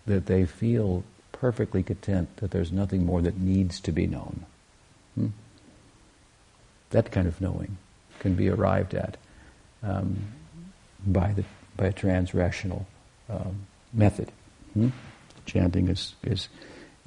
that 0.06 0.26
they 0.26 0.46
feel 0.46 1.04
perfectly 1.42 1.82
content 1.82 2.38
that 2.38 2.52
there's 2.52 2.72
nothing 2.72 3.04
more 3.04 3.20
that 3.20 3.36
needs 3.36 3.80
to 3.80 3.92
be 3.92 4.06
known. 4.06 4.46
Hmm? 5.16 5.30
That 6.92 7.12
kind 7.12 7.28
of 7.28 7.42
knowing 7.42 7.78
can 8.20 8.36
be 8.36 8.48
arrived 8.48 8.94
at 8.94 9.18
um, 9.82 10.20
by, 11.04 11.34
the, 11.34 11.44
by 11.76 11.88
a 11.88 11.94
transrational 11.94 12.86
um, 13.28 13.66
method. 13.92 14.32
Hmm? 14.76 14.90
Chanting 15.48 15.88
is, 15.88 16.14
is, 16.22 16.48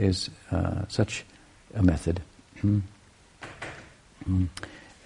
is 0.00 0.30
uh, 0.50 0.82
such 0.88 1.24
a 1.72 1.84
method. 1.84 2.20
Hmm? 2.60 2.80
hmm? 4.24 4.46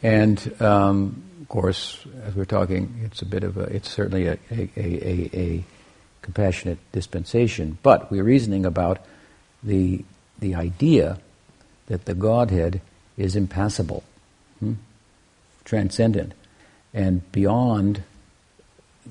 And 0.02 0.62
um, 0.62 1.23
of 1.42 1.49
course, 1.50 2.06
as 2.25 2.35
we're 2.35 2.47
talking, 2.47 2.99
it's 3.04 3.20
a 3.20 3.26
bit 3.26 3.44
of 3.44 3.58
a, 3.58 3.64
it's 3.64 3.90
certainly 3.90 4.26
a, 4.26 4.38
a, 4.50 4.70
a, 4.75 5.30
a 5.35 5.64
compassionate 6.23 6.78
dispensation, 6.92 7.76
but 7.82 8.11
we're 8.11 8.25
reasoning 8.25 8.64
about 8.64 9.00
the, 9.62 10.05
the 10.38 10.55
idea 10.55 11.19
that 11.87 12.05
the 12.05 12.15
Godhead 12.15 12.81
is 13.17 13.35
impassible, 13.35 14.05
hmm? 14.61 14.75
transcendent, 15.65 16.33
and 16.95 17.31
beyond 17.33 18.03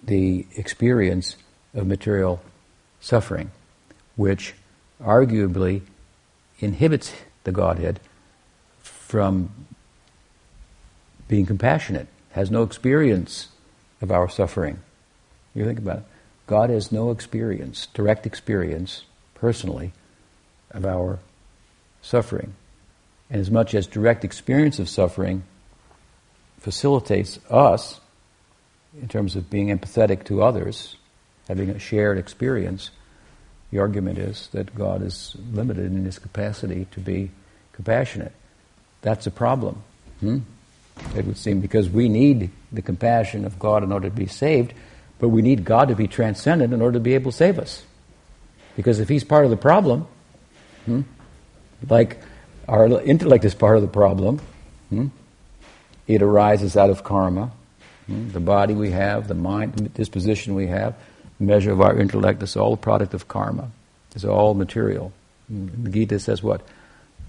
the 0.04 0.46
experience 0.56 1.36
of 1.74 1.88
material 1.88 2.42
suffering, 3.00 3.51
which 4.16 4.54
arguably 5.01 5.82
inhibits 6.60 7.13
the 7.44 7.51
Godhead 7.51 8.00
from 8.82 9.50
being 11.27 11.46
compassionate, 11.46 12.08
has 12.32 12.50
no 12.50 12.63
experience 12.63 13.50
of 14.01 14.12
our 14.12 14.30
suffering. 14.30 14.80
You 15.54 15.66
think 15.66 15.80
about 15.80 15.98
it. 15.98 16.04
God 16.46 16.70
has 16.70 16.92
no 16.92 17.12
experience, 17.12 17.88
direct 17.94 18.25
experience, 18.25 19.04
personally, 19.36 19.92
of 20.71 20.86
our 20.86 21.19
suffering. 22.01 22.53
And 23.29 23.41
as 23.41 23.51
much 23.51 23.75
as 23.75 23.88
direct 23.88 24.24
experience 24.24 24.79
of 24.79 24.88
suffering 24.88 25.43
facilitates 26.59 27.39
us 27.50 28.00
in 29.00 29.07
terms 29.07 29.36
of 29.36 29.50
being 29.50 29.67
empathetic 29.67 30.25
to 30.25 30.41
others, 30.41 30.95
having 31.47 31.69
a 31.69 31.79
shared 31.79 32.17
experience, 32.17 32.91
the 33.71 33.79
argument 33.79 34.17
is 34.17 34.47
that 34.53 34.74
God 34.74 35.01
is 35.01 35.36
limited 35.51 35.86
in 35.86 36.05
his 36.05 36.19
capacity 36.19 36.88
to 36.91 37.00
be 37.00 37.31
compassionate. 37.74 38.33
That's 39.01 39.27
a 39.27 39.31
problem. 39.31 39.83
Hmm? 40.21 40.39
It 41.15 41.25
would 41.25 41.38
seem 41.38 41.59
because 41.59 41.89
we 41.89 42.09
need 42.09 42.50
the 42.71 42.81
compassion 42.81 43.45
of 43.45 43.59
God 43.59 43.83
in 43.83 43.91
order 43.91 44.09
to 44.09 44.15
be 44.15 44.25
saved, 44.25 44.74
but 45.19 45.29
we 45.29 45.41
need 45.41 45.63
God 45.63 45.89
to 45.89 45.95
be 45.95 46.07
transcendent 46.07 46.74
in 46.74 46.81
order 46.81 46.93
to 46.93 47.00
be 47.00 47.13
able 47.13 47.31
to 47.31 47.38
save 47.38 47.59
us. 47.59 47.83
Because 48.75 49.00
if 49.00 49.09
He's 49.09 49.24
part 49.24 49.45
of 49.45 49.51
the 49.51 49.57
problem, 49.57 50.07
hmm, 50.88 51.01
like 51.89 52.20
our 52.67 52.88
intellect 53.01 53.46
is 53.46 53.53
part 53.53 53.75
of 53.75 53.82
the 53.84 53.88
problem, 53.88 54.39
hmm, 54.89 55.08
it 56.08 56.22
arises 56.22 56.75
out 56.75 56.89
of 56.89 57.03
karma. 57.03 57.51
Hmm, 58.08 58.32
the 58.32 58.39
body 58.39 58.74
we 58.74 58.91
have, 58.91 59.27
the 59.27 59.36
mind, 59.36 59.94
disposition 59.94 60.56
we 60.56 60.67
have, 60.67 60.96
measure 61.39 61.72
of 61.72 61.82
our 61.82 61.98
intellect, 61.98 62.41
is 62.41 62.56
all 62.56 62.73
a 62.73 62.78
product 62.78 63.13
of 63.13 63.28
karma. 63.28 63.69
It's 64.15 64.26
all 64.26 64.54
material. 64.56 65.13
Hmm, 65.47 65.84
the 65.84 65.91
Gita 65.91 66.19
says 66.19 66.41
what? 66.41 66.62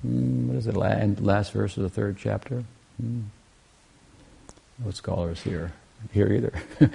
Hmm, 0.02 0.48
what 0.48 0.56
is 0.56 0.66
it? 0.66 0.74
Last 1.22 1.52
verse 1.52 1.76
of 1.76 1.82
the 1.82 1.90
third 1.90 2.16
chapter. 2.18 2.64
Hmm. 2.98 3.22
No 4.82 4.92
scholars 4.92 5.42
here 5.42 5.72
here 6.12 6.32
either. 6.32 6.52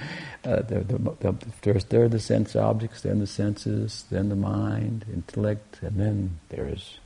uh, 0.46 0.62
the, 0.62 0.80
the, 0.80 0.98
the, 1.20 1.36
there's, 1.62 1.86
there 1.86 2.04
are 2.04 2.10
the 2.10 2.20
sense 2.20 2.56
objects, 2.56 3.02
then 3.02 3.20
the 3.20 3.28
senses, 3.28 4.06
then 4.10 4.30
the 4.30 4.36
mind, 4.36 5.06
intellect, 5.12 5.80
and 5.82 6.00
then 6.00 6.40
there's 6.50 6.98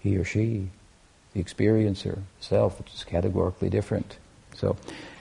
he 0.00 0.16
or 0.16 0.24
she, 0.24 0.68
the 1.34 1.42
experiencer, 1.42 2.20
self, 2.40 2.78
which 2.78 2.92
is 2.94 3.04
categorically 3.04 3.68
different. 3.68 4.16
So, 4.56 4.76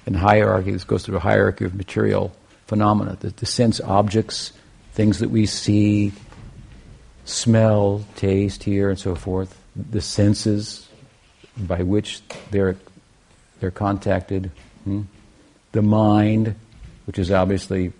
in 0.05 0.13
hierarchy, 0.13 0.71
this 0.71 0.83
goes 0.83 1.05
through 1.05 1.17
a 1.17 1.21
hierarchy 1.21 1.65
of 1.65 1.75
material 1.75 2.31
phenomena. 2.65 3.17
The, 3.19 3.29
the 3.31 3.45
sense 3.45 3.81
objects, 3.81 4.53
things 4.93 5.19
that 5.19 5.29
we 5.29 5.45
see, 5.45 6.13
smell, 7.25 8.03
taste, 8.15 8.63
hear, 8.63 8.89
and 8.89 8.97
so 8.97 9.15
forth. 9.15 9.61
The 9.75 10.01
senses 10.01 10.87
by 11.57 11.83
which 11.83 12.21
they're 12.51 12.77
they're 13.59 13.71
contacted. 13.71 14.51
Hmm? 14.83 15.03
The 15.71 15.81
mind, 15.81 16.55
which 17.05 17.19
is 17.19 17.31
obviously 17.31 17.93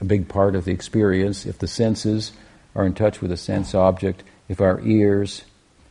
a 0.00 0.04
big 0.04 0.28
part 0.28 0.54
of 0.54 0.64
the 0.64 0.72
experience, 0.72 1.46
if 1.46 1.58
the 1.58 1.68
senses 1.68 2.32
are 2.74 2.86
in 2.86 2.94
touch 2.94 3.20
with 3.20 3.30
a 3.30 3.36
sense 3.36 3.74
object, 3.74 4.22
if 4.48 4.60
our 4.60 4.80
ears 4.80 5.44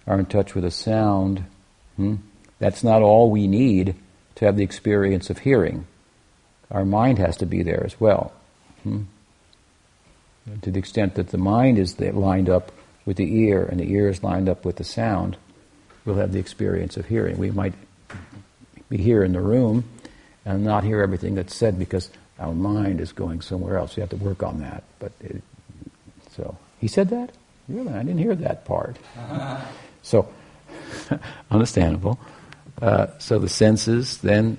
are 0.08 0.20
in 0.20 0.26
touch 0.26 0.56
with 0.56 0.66
a 0.66 0.72
sound, 0.72 1.46
hmm? 1.96 2.16
that's 2.60 2.84
not 2.84 3.02
all 3.02 3.30
we 3.30 3.48
need 3.48 3.96
to 4.36 4.46
have 4.46 4.58
the 4.58 4.64
experience 4.64 5.30
of 5.30 5.40
hearing. 5.40 5.86
Our 6.70 6.86
mind 6.86 7.20
has 7.20 7.38
to 7.38 7.46
be 7.46 7.64
there 7.64 7.84
as 7.86 8.00
well. 8.00 8.34
Hmm? 8.84 9.04
To 10.64 10.72
the 10.72 10.80
extent 10.80 11.16
that 11.16 11.30
the 11.30 11.38
mind 11.38 11.78
is 11.78 12.00
lined 12.00 12.50
up 12.50 12.72
with 13.06 13.18
the 13.18 13.42
ear 13.42 13.64
and 13.64 13.80
the 13.80 13.92
ear 13.92 14.10
is 14.10 14.24
lined 14.24 14.50
up 14.50 14.66
with 14.66 14.78
the 14.78 14.84
sound, 14.84 15.38
we'll 16.04 16.16
have 16.16 16.32
the 16.32 16.40
experience 16.40 16.98
of 16.98 17.06
hearing. 17.06 17.38
We 17.38 17.52
might 17.52 17.74
be 18.92 18.98
here 18.98 19.24
in 19.24 19.32
the 19.34 19.42
room 19.42 19.84
and 20.46 20.64
not 20.64 20.84
hear 20.84 21.02
everything 21.02 21.36
that's 21.36 21.56
said 21.56 21.80
because 21.80 22.12
our 22.40 22.54
mind 22.54 23.00
is 23.02 23.12
going 23.12 23.42
somewhere 23.42 23.78
else. 23.78 23.96
You 23.98 24.02
have 24.02 24.10
to 24.12 24.18
work 24.18 24.44
on 24.44 24.60
that. 24.62 24.84
But 25.00 25.14
it, 25.22 25.42
so 26.32 26.58
he 26.80 26.88
said 26.88 27.10
that. 27.10 27.32
Really, 27.68 27.94
I 27.94 28.04
didn't 28.04 28.20
hear 28.20 28.36
that 28.36 28.66
part. 28.66 28.98
So 30.04 30.28
understandable. 31.52 32.20
Uh, 32.82 33.06
so 33.20 33.38
the 33.38 33.48
senses, 33.48 34.18
then 34.18 34.58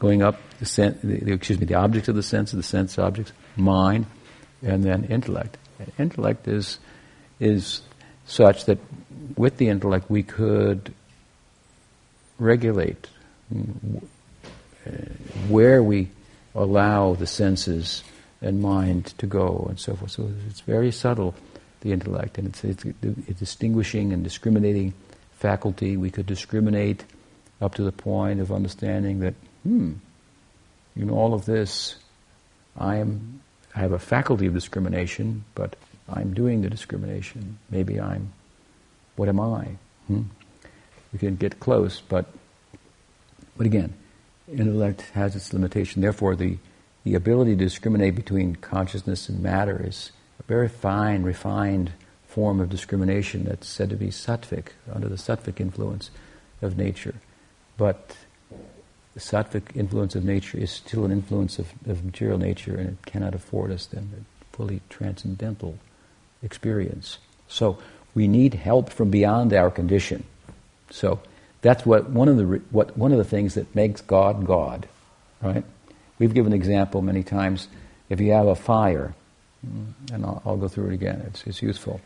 going 0.00 0.20
up, 0.20 0.40
the, 0.58 0.66
sen- 0.66 0.98
the, 1.00 1.20
the, 1.20 1.32
excuse 1.32 1.60
me, 1.60 1.64
the 1.66 1.76
objects 1.76 2.08
of 2.08 2.16
the 2.16 2.24
senses, 2.24 2.56
the 2.56 2.64
sense 2.64 2.98
objects, 2.98 3.30
mind, 3.54 4.06
and 4.60 4.82
then 4.82 5.04
intellect. 5.04 5.58
And 5.78 5.92
intellect 5.96 6.48
is 6.48 6.80
is 7.38 7.82
such 8.26 8.64
that 8.64 8.78
with 9.36 9.58
the 9.58 9.68
intellect 9.68 10.10
we 10.10 10.24
could 10.24 10.92
regulate 12.38 13.06
where 15.48 15.82
we 15.82 16.08
allow 16.54 17.14
the 17.14 17.26
senses 17.26 18.02
and 18.40 18.60
mind 18.60 19.06
to 19.18 19.26
go 19.26 19.66
and 19.68 19.78
so 19.78 19.94
forth. 19.94 20.12
So 20.12 20.30
it's 20.48 20.60
very 20.60 20.90
subtle, 20.92 21.34
the 21.80 21.92
intellect, 21.92 22.38
and 22.38 22.48
it's, 22.48 22.64
it's 22.64 22.84
a 22.84 23.34
distinguishing 23.34 24.12
and 24.12 24.22
discriminating 24.22 24.94
faculty. 25.32 25.96
We 25.96 26.10
could 26.10 26.26
discriminate 26.26 27.04
up 27.60 27.74
to 27.74 27.82
the 27.82 27.92
point 27.92 28.40
of 28.40 28.52
understanding 28.52 29.20
that, 29.20 29.34
hmm, 29.62 29.94
know, 30.96 31.14
all 31.14 31.34
of 31.34 31.44
this, 31.44 31.96
I 32.76 32.96
am, 32.96 33.40
I 33.74 33.80
have 33.80 33.92
a 33.92 33.98
faculty 33.98 34.46
of 34.46 34.54
discrimination, 34.54 35.44
but 35.54 35.76
I'm 36.08 36.34
doing 36.34 36.62
the 36.62 36.70
discrimination. 36.70 37.58
Maybe 37.70 38.00
I'm, 38.00 38.32
what 39.16 39.28
am 39.28 39.40
I? 39.40 39.68
Hmm? 40.06 40.22
We 41.12 41.18
can 41.18 41.36
get 41.36 41.60
close, 41.60 42.00
but 42.00 42.26
but 43.58 43.66
again, 43.66 43.92
intellect 44.50 45.02
has 45.12 45.36
its 45.36 45.52
limitation. 45.52 46.00
Therefore, 46.00 46.34
the, 46.34 46.56
the 47.04 47.14
ability 47.14 47.56
to 47.56 47.64
discriminate 47.64 48.14
between 48.14 48.56
consciousness 48.56 49.28
and 49.28 49.42
matter 49.42 49.84
is 49.84 50.12
a 50.40 50.44
very 50.44 50.68
fine, 50.68 51.22
refined 51.22 51.92
form 52.26 52.60
of 52.60 52.70
discrimination 52.70 53.44
that's 53.44 53.68
said 53.68 53.90
to 53.90 53.96
be 53.96 54.08
sattvic, 54.08 54.68
under 54.90 55.08
the 55.08 55.16
sattvic 55.16 55.60
influence 55.60 56.10
of 56.62 56.78
nature. 56.78 57.16
But 57.76 58.16
the 59.14 59.20
sattvic 59.20 59.74
influence 59.76 60.14
of 60.14 60.24
nature 60.24 60.58
is 60.58 60.70
still 60.70 61.04
an 61.04 61.12
influence 61.12 61.58
of, 61.58 61.72
of 61.86 62.04
material 62.04 62.38
nature, 62.38 62.76
and 62.76 62.90
it 62.90 63.06
cannot 63.06 63.34
afford 63.34 63.72
us 63.72 63.86
then 63.86 64.10
a 64.16 64.56
fully 64.56 64.80
transcendental 64.88 65.78
experience. 66.42 67.18
So 67.48 67.78
we 68.14 68.28
need 68.28 68.54
help 68.54 68.90
from 68.90 69.10
beyond 69.10 69.52
our 69.52 69.70
condition. 69.70 70.24
So 70.90 71.20
that's 71.60 71.84
what 71.84 72.10
one 72.10 72.28
of 72.28 72.36
the 72.36 72.44
what 72.70 72.96
one 72.96 73.12
of 73.12 73.18
the 73.18 73.24
things 73.24 73.54
that 73.54 73.74
makes 73.74 74.00
God 74.00 74.46
God, 74.46 74.88
right? 75.42 75.64
We've 76.18 76.34
given 76.34 76.52
an 76.52 76.58
example 76.58 77.02
many 77.02 77.22
times. 77.22 77.68
If 78.08 78.20
you 78.20 78.32
have 78.32 78.46
a 78.46 78.54
fire, 78.54 79.14
and 79.62 80.24
I'll, 80.24 80.42
I'll 80.44 80.56
go 80.56 80.68
through 80.68 80.88
it 80.88 80.94
again. 80.94 81.22
It's, 81.26 81.44
it's 81.46 81.62
useful. 81.62 82.00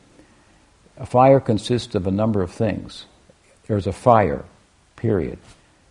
A 0.99 1.07
fire 1.07 1.41
consists 1.41 1.95
of 1.95 2.07
a 2.07 2.11
number 2.11 2.43
of 2.43 2.51
things. 2.51 3.07
There's 3.67 3.87
a 3.87 3.93
fire, 3.93 4.45
period, 4.97 5.39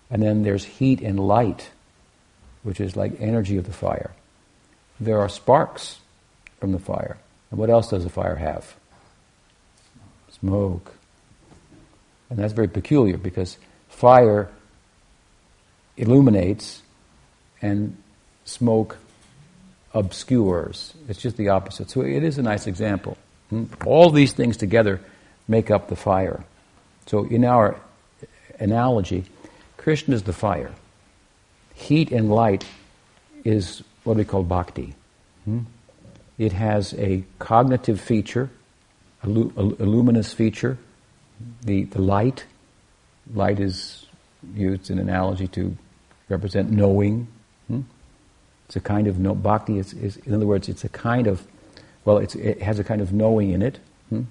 and 0.10 0.22
then 0.22 0.44
there's 0.44 0.66
heat 0.66 1.02
and 1.02 1.20
light, 1.20 1.70
which 2.64 2.80
is 2.80 2.96
like 2.96 3.20
energy 3.20 3.58
of 3.58 3.66
the 3.66 3.74
fire. 3.74 4.12
There 5.00 5.20
are 5.20 5.30
sparks 5.30 6.00
from 6.60 6.74
the 6.74 6.80
fire. 6.80 7.18
And 7.50 7.60
what 7.60 7.70
else 7.70 7.90
does 7.90 8.06
a 8.06 8.10
fire 8.10 8.36
have? 8.36 8.76
Smoke. 10.40 10.94
And 12.32 12.40
that's 12.40 12.54
very 12.54 12.70
peculiar 12.70 13.18
because 13.18 13.58
fire 13.90 14.50
illuminates 15.98 16.82
and 17.62 17.98
smoke 18.46 18.98
obscures. 19.94 20.94
It's 21.10 21.20
just 21.20 21.36
the 21.36 21.50
opposite. 21.50 21.90
So 21.90 22.02
it 22.02 22.24
is 22.24 22.38
a 22.38 22.42
nice 22.42 22.68
example. 22.68 23.18
Hmm? 23.50 23.66
All 23.86 24.10
these 24.10 24.32
things 24.32 24.56
together 24.56 25.02
make 25.50 25.70
up 25.70 25.90
the 25.90 25.98
fire. 25.98 26.46
So 27.06 27.26
in 27.26 27.44
our 27.44 27.78
analogy, 28.60 29.26
Krishna 29.76 30.16
is 30.16 30.24
the 30.24 30.34
fire. 30.34 30.72
Heat 31.76 32.14
and 32.14 32.32
light 32.32 32.64
is 33.44 33.84
what 34.06 34.16
we 34.16 34.24
call 34.24 34.44
bhakti. 34.44 34.96
Hmm? 35.44 35.60
It 36.38 36.54
has 36.54 36.94
a 36.94 37.26
cognitive 37.40 38.00
feature, 38.00 38.50
a, 39.22 39.28
luminous 39.28 40.34
feature, 40.34 40.78
the, 41.64 41.84
the 41.86 42.02
light. 42.02 42.46
Light 43.34 43.60
is 43.60 44.06
used 44.56 44.90
in 44.90 45.00
analogy 45.00 45.48
to 45.50 45.78
represent 46.30 46.72
knowing. 46.72 47.28
Hmm? 47.68 47.82
It's 48.66 48.76
a 48.76 48.80
kind 48.80 49.08
of 49.08 49.20
no, 49.20 49.36
bhakti 49.36 49.78
is, 49.78 49.94
is, 49.94 50.18
in 50.18 50.34
other 50.34 50.48
words, 50.48 50.70
it's 50.70 50.84
a 50.84 50.90
kind 50.90 51.28
of, 51.28 51.46
well, 52.06 52.18
it 52.18 52.62
has 52.62 52.80
a 52.80 52.84
kind 52.84 53.02
of 53.02 53.14
knowing 53.14 53.52
in 53.52 53.62
it, 53.62 53.80
hmm? 54.10 54.24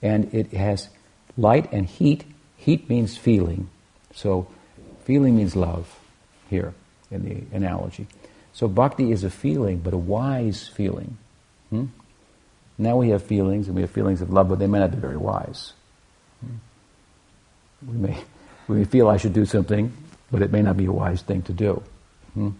and 0.00 0.32
it 0.32 0.52
has 0.52 0.88
light 1.36 1.70
and 1.72 1.86
heat. 1.86 2.24
Heat 2.56 2.88
means 2.88 3.16
feeling, 3.16 3.68
so 4.14 4.46
feeling 5.04 5.36
means 5.36 5.56
love 5.56 5.98
here 6.48 6.74
in 7.10 7.24
the 7.24 7.56
analogy. 7.56 8.06
So 8.52 8.68
bhakti 8.68 9.10
is 9.10 9.24
a 9.24 9.30
feeling, 9.30 9.78
but 9.78 9.92
a 9.92 9.98
wise 9.98 10.68
feeling. 10.68 11.18
Hmm? 11.70 11.86
Now 12.78 12.96
we 12.96 13.08
have 13.10 13.22
feelings, 13.22 13.66
and 13.66 13.74
we 13.74 13.82
have 13.82 13.90
feelings 13.90 14.22
of 14.22 14.30
love, 14.30 14.48
but 14.48 14.58
they 14.58 14.66
may 14.66 14.78
not 14.78 14.92
be 14.92 14.98
very 14.98 15.16
wise. 15.16 15.72
We 17.86 17.96
may, 17.96 18.18
we 18.68 18.84
feel 18.84 19.08
I 19.08 19.16
should 19.16 19.32
do 19.32 19.44
something, 19.44 19.92
but 20.30 20.42
it 20.42 20.52
may 20.52 20.62
not 20.62 20.76
be 20.76 20.86
a 20.86 20.92
wise 20.92 21.22
thing 21.22 21.42
to 21.42 21.52
do. 21.52 21.82
Hmm? 22.34 22.50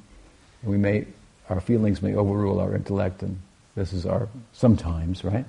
We 0.62 0.76
may, 0.76 1.06
our 1.48 1.60
feelings 1.60 2.02
may 2.02 2.14
overrule 2.14 2.60
our 2.60 2.74
intellect, 2.74 3.22
and 3.22 3.40
this 3.74 3.92
is 3.92 4.06
our 4.06 4.28
sometimes, 4.52 5.24
right? 5.24 5.44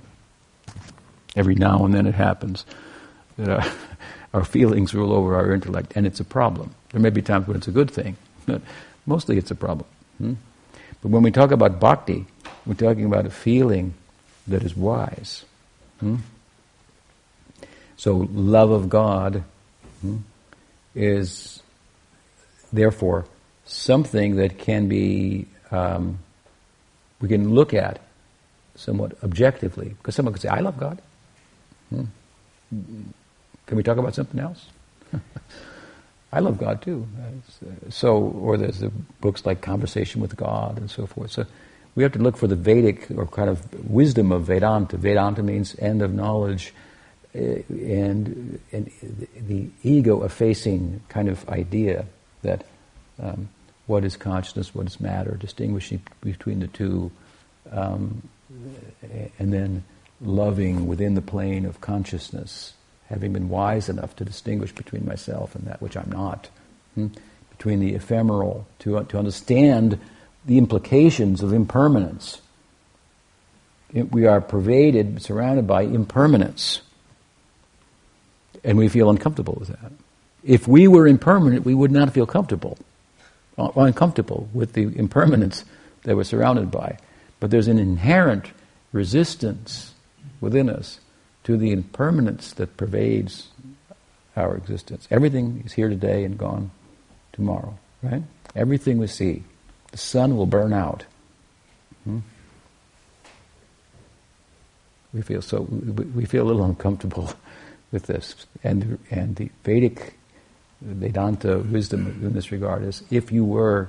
Every 1.35 1.55
now 1.55 1.85
and 1.85 1.93
then 1.93 2.05
it 2.05 2.15
happens 2.15 2.65
that 3.37 3.49
our, 3.49 3.71
our 4.33 4.45
feelings 4.45 4.93
rule 4.93 5.11
over 5.11 5.35
our 5.35 5.53
intellect, 5.53 5.93
and 5.95 6.05
it's 6.05 6.19
a 6.19 6.25
problem. 6.25 6.73
There 6.91 7.01
may 7.01 7.09
be 7.09 7.21
times 7.21 7.47
when 7.47 7.57
it's 7.57 7.67
a 7.67 7.71
good 7.71 7.91
thing, 7.91 8.17
but 8.45 8.61
mostly 9.05 9.37
it's 9.37 9.51
a 9.51 9.55
problem. 9.55 9.87
Hmm? 10.17 10.33
But 11.01 11.09
when 11.09 11.23
we 11.23 11.31
talk 11.31 11.51
about 11.51 11.79
bhakti, 11.79 12.25
we're 12.65 12.75
talking 12.75 13.05
about 13.05 13.25
a 13.25 13.29
feeling 13.29 13.93
that 14.47 14.63
is 14.63 14.75
wise. 14.75 15.45
Hmm? 15.99 16.17
So, 17.97 18.27
love 18.33 18.71
of 18.71 18.89
God 18.89 19.43
hmm, 20.03 20.17
is 20.93 21.63
therefore 22.71 23.25
something 23.65 24.35
that 24.35 24.59
can 24.59 24.87
be, 24.87 25.47
um, 25.71 26.19
we 27.21 27.27
can 27.29 27.53
look 27.53 27.73
at 27.73 27.99
somewhat 28.75 29.17
objectively. 29.23 29.89
Because 29.89 30.15
someone 30.15 30.33
could 30.33 30.41
say, 30.41 30.49
I 30.49 30.59
love 30.59 30.77
God. 30.77 31.01
Hmm. 31.89 32.05
Can 32.69 33.77
we 33.77 33.83
talk 33.83 33.97
about 33.97 34.13
something 34.15 34.39
else? 34.39 34.67
I 36.33 36.39
love 36.39 36.57
God 36.57 36.81
too. 36.81 37.07
So, 37.89 38.17
or 38.17 38.57
there's 38.57 38.79
the 38.79 38.89
books 39.21 39.45
like 39.45 39.61
Conversation 39.61 40.21
with 40.21 40.35
God 40.35 40.77
and 40.77 40.89
so 40.89 41.05
forth. 41.05 41.31
So, 41.31 41.45
we 41.95 42.01
have 42.01 42.11
to 42.13 42.19
look 42.19 42.37
for 42.37 42.47
the 42.47 42.55
Vedic 42.55 43.07
or 43.15 43.27
kind 43.27 43.49
of 43.49 43.89
wisdom 43.89 44.31
of 44.31 44.45
Vedanta. 44.45 44.97
Vedanta 44.97 45.43
means 45.43 45.75
end 45.77 46.01
of 46.01 46.11
knowledge, 46.13 46.73
and, 47.33 48.59
and 48.71 48.91
the 49.47 49.69
ego-effacing 49.83 51.01
kind 51.09 51.29
of 51.29 51.47
idea 51.49 52.05
that 52.43 52.65
um, 53.21 53.49
what 53.87 54.05
is 54.05 54.15
consciousness, 54.15 54.73
what 54.73 54.87
is 54.87 54.99
matter, 54.99 55.35
distinguishing 55.35 56.01
between 56.21 56.59
the 56.59 56.67
two, 56.67 57.11
um, 57.71 58.21
and 59.39 59.51
then 59.51 59.83
loving 60.21 60.87
within 60.87 61.15
the 61.15 61.21
plane 61.21 61.65
of 61.65 61.81
consciousness 61.81 62.73
having 63.09 63.33
been 63.33 63.49
wise 63.49 63.89
enough 63.89 64.15
to 64.15 64.25
distinguish 64.25 64.71
between 64.71 65.05
myself 65.05 65.55
and 65.55 65.65
that 65.67 65.81
which 65.81 65.95
I'm 65.95 66.09
not, 66.09 66.49
hmm? 66.95 67.07
between 67.51 67.79
the 67.79 67.93
ephemeral, 67.93 68.65
to, 68.79 69.03
to 69.03 69.17
understand 69.17 69.99
the 70.45 70.57
implications 70.57 71.43
of 71.43 71.53
impermanence. 71.53 72.41
It, 73.93 74.11
we 74.11 74.25
are 74.25 74.41
pervaded, 74.41 75.21
surrounded 75.21 75.67
by 75.67 75.83
impermanence, 75.83 76.81
and 78.63 78.77
we 78.77 78.87
feel 78.87 79.09
uncomfortable 79.09 79.57
with 79.59 79.69
that. 79.69 79.91
If 80.43 80.67
we 80.67 80.87
were 80.87 81.07
impermanent, 81.07 81.65
we 81.65 81.73
would 81.73 81.91
not 81.91 82.13
feel 82.13 82.25
comfortable, 82.25 82.77
uh, 83.57 83.69
uncomfortable 83.75 84.49
with 84.53 84.73
the 84.73 84.83
impermanence 84.97 85.65
that 86.03 86.15
we're 86.15 86.23
surrounded 86.23 86.69
by. 86.71 86.97
But 87.39 87.51
there's 87.51 87.67
an 87.67 87.79
inherent 87.79 88.51
resistance 88.91 89.93
within 90.41 90.69
us 90.69 90.99
to 91.45 91.57
the 91.57 91.71
impermanence 91.71 92.53
that 92.53 92.77
pervades 92.77 93.49
our 94.35 94.55
existence. 94.55 95.07
Everything 95.11 95.63
is 95.65 95.73
here 95.73 95.89
today 95.89 96.23
and 96.23 96.37
gone 96.37 96.71
tomorrow, 97.33 97.77
right? 98.01 98.23
Everything 98.55 98.97
we 98.97 99.07
see. 99.07 99.43
The 99.91 99.97
sun 99.97 100.35
will 100.35 100.45
burn 100.45 100.73
out. 100.73 101.05
Hmm? 102.03 102.19
We 105.13 105.21
feel 105.21 105.41
so. 105.41 105.61
We 105.61 106.25
feel 106.25 106.43
a 106.43 106.47
little 106.47 106.65
uncomfortable 106.65 107.31
with 107.93 108.07
this, 108.07 108.35
and 108.63 108.99
and 109.09 109.37
the 109.37 109.49
Vedic 109.63 110.15
Vedanta 110.81 111.59
wisdom 111.59 112.07
in 112.21 112.33
this 112.33 112.51
regard 112.51 112.83
is: 112.83 113.03
if 113.09 113.31
you 113.31 113.45
were 113.45 113.87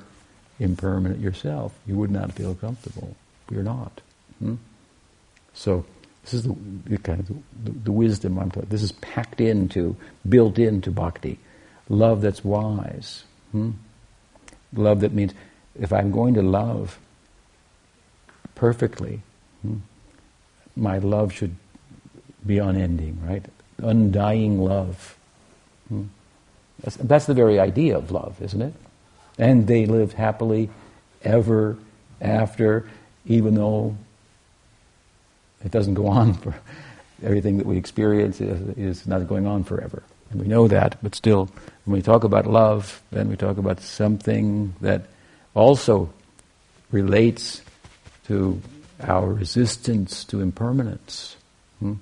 impermanent 0.60 1.20
yourself, 1.20 1.72
you 1.86 1.96
would 1.96 2.12
not 2.12 2.32
feel 2.32 2.54
comfortable. 2.54 3.16
We're 3.50 3.64
not. 3.64 4.00
Hmm? 4.38 4.54
So 5.54 5.84
this 6.22 6.34
is 6.34 6.44
the, 6.44 6.54
the 6.86 6.98
kind 6.98 7.20
of 7.20 7.28
the, 7.64 7.72
the, 7.84 7.92
wisdom 7.92 8.38
I'm 8.38 8.50
talking. 8.50 8.68
This 8.68 8.82
is 8.82 8.92
packed 8.92 9.40
into, 9.40 9.96
built 10.28 10.58
into 10.58 10.90
bhakti, 10.90 11.38
love 11.88 12.22
that's 12.22 12.44
wise. 12.44 13.24
Hmm? 13.52 13.72
Love 14.72 15.00
that 15.00 15.12
means 15.12 15.34
if 15.78 15.92
I'm 15.92 16.10
going 16.10 16.34
to 16.34 16.42
love 16.42 16.98
perfectly, 18.54 19.22
hmm, 19.62 19.78
my 20.76 20.98
love 20.98 21.32
should 21.32 21.54
be 22.46 22.58
unending, 22.58 23.20
right? 23.24 23.44
Undying 23.78 24.60
love. 24.60 25.16
Hmm? 25.88 26.04
The 26.82 27.34
very 27.34 27.58
idea 27.58 27.96
of 27.96 28.10
love, 28.10 28.40
isn't 28.42 28.60
it? 28.60 28.74
And 29.38 29.66
they 29.66 29.86
lived 29.86 30.12
happily 30.12 30.70
ever 31.22 31.76
after, 32.20 32.88
even 33.26 33.54
though 33.54 33.96
it 35.64 35.70
doesn't 35.70 35.94
go 35.94 36.06
on 36.06 36.34
for 36.34 36.54
everything 37.22 37.58
that 37.58 37.66
we 37.66 37.76
experience 37.76 38.40
is, 38.40 38.76
is 38.76 39.06
not 39.06 39.26
going 39.28 39.46
on 39.46 39.64
forever. 39.64 40.02
And 40.30 40.40
we 40.40 40.46
know 40.46 40.68
that, 40.68 40.98
but 41.02 41.14
still, 41.14 41.48
when 41.84 41.96
we 41.96 42.02
talk 42.02 42.24
about 42.24 42.46
love, 42.46 43.02
then 43.10 43.28
we 43.28 43.36
talk 43.36 43.56
about 43.56 43.80
something 43.80 44.74
that 44.80 45.06
also 45.54 46.10
relates 46.90 47.62
to 48.26 48.60
our 49.00 49.32
resistance 49.32 50.24
to 50.24 50.40
impermanence. 50.40 51.36
Hmm? 51.78 51.94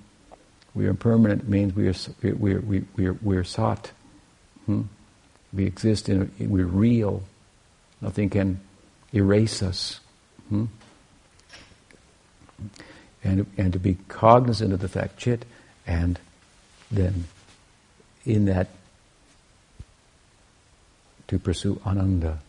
We 0.74 0.87
are 0.87 0.90
impermanent 0.90 1.48
means 1.48 1.74
we 1.74 1.88
are 1.88 1.94
we 2.22 2.54
are 2.54 2.61
we, 2.61 2.85
we 2.96 3.06
are 3.06 3.16
we 3.22 3.37
are 3.37 3.44
sought. 3.44 3.90
Hmm? 4.66 4.82
We 5.52 5.66
exist 5.66 6.08
in 6.08 6.32
we're 6.38 6.66
real. 6.66 7.22
Nothing 8.00 8.30
can 8.30 8.61
erase 9.12 9.62
us. 9.62 10.00
Hmm? 10.48 10.66
and, 13.24 13.46
and 13.56 13.72
to 13.72 13.78
be 13.78 13.96
cognizant 14.08 14.72
of 14.72 14.80
the 14.80 14.88
fact, 14.88 15.18
chit, 15.18 15.44
and 15.87 16.18
then 16.90 17.24
in 18.24 18.46
that 18.46 18.68
to 21.28 21.38
pursue 21.38 21.80
ananda, 21.87 22.40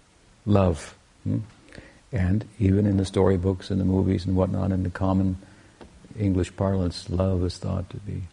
love. 0.46 0.96
Hmm? 1.24 1.40
And 2.12 2.46
even 2.60 2.86
in 2.86 2.98
the 2.98 3.06
storybooks 3.06 3.72
and 3.72 3.80
the 3.80 3.86
movies 3.86 4.26
and 4.26 4.36
whatnot, 4.36 4.72
in 4.72 4.84
the 4.84 4.90
common 4.90 5.38
English 6.20 6.56
parlance, 6.56 7.10
love 7.10 7.44
is 7.44 7.58
thought 7.58 7.90
to 7.90 7.98
be, 7.98 8.24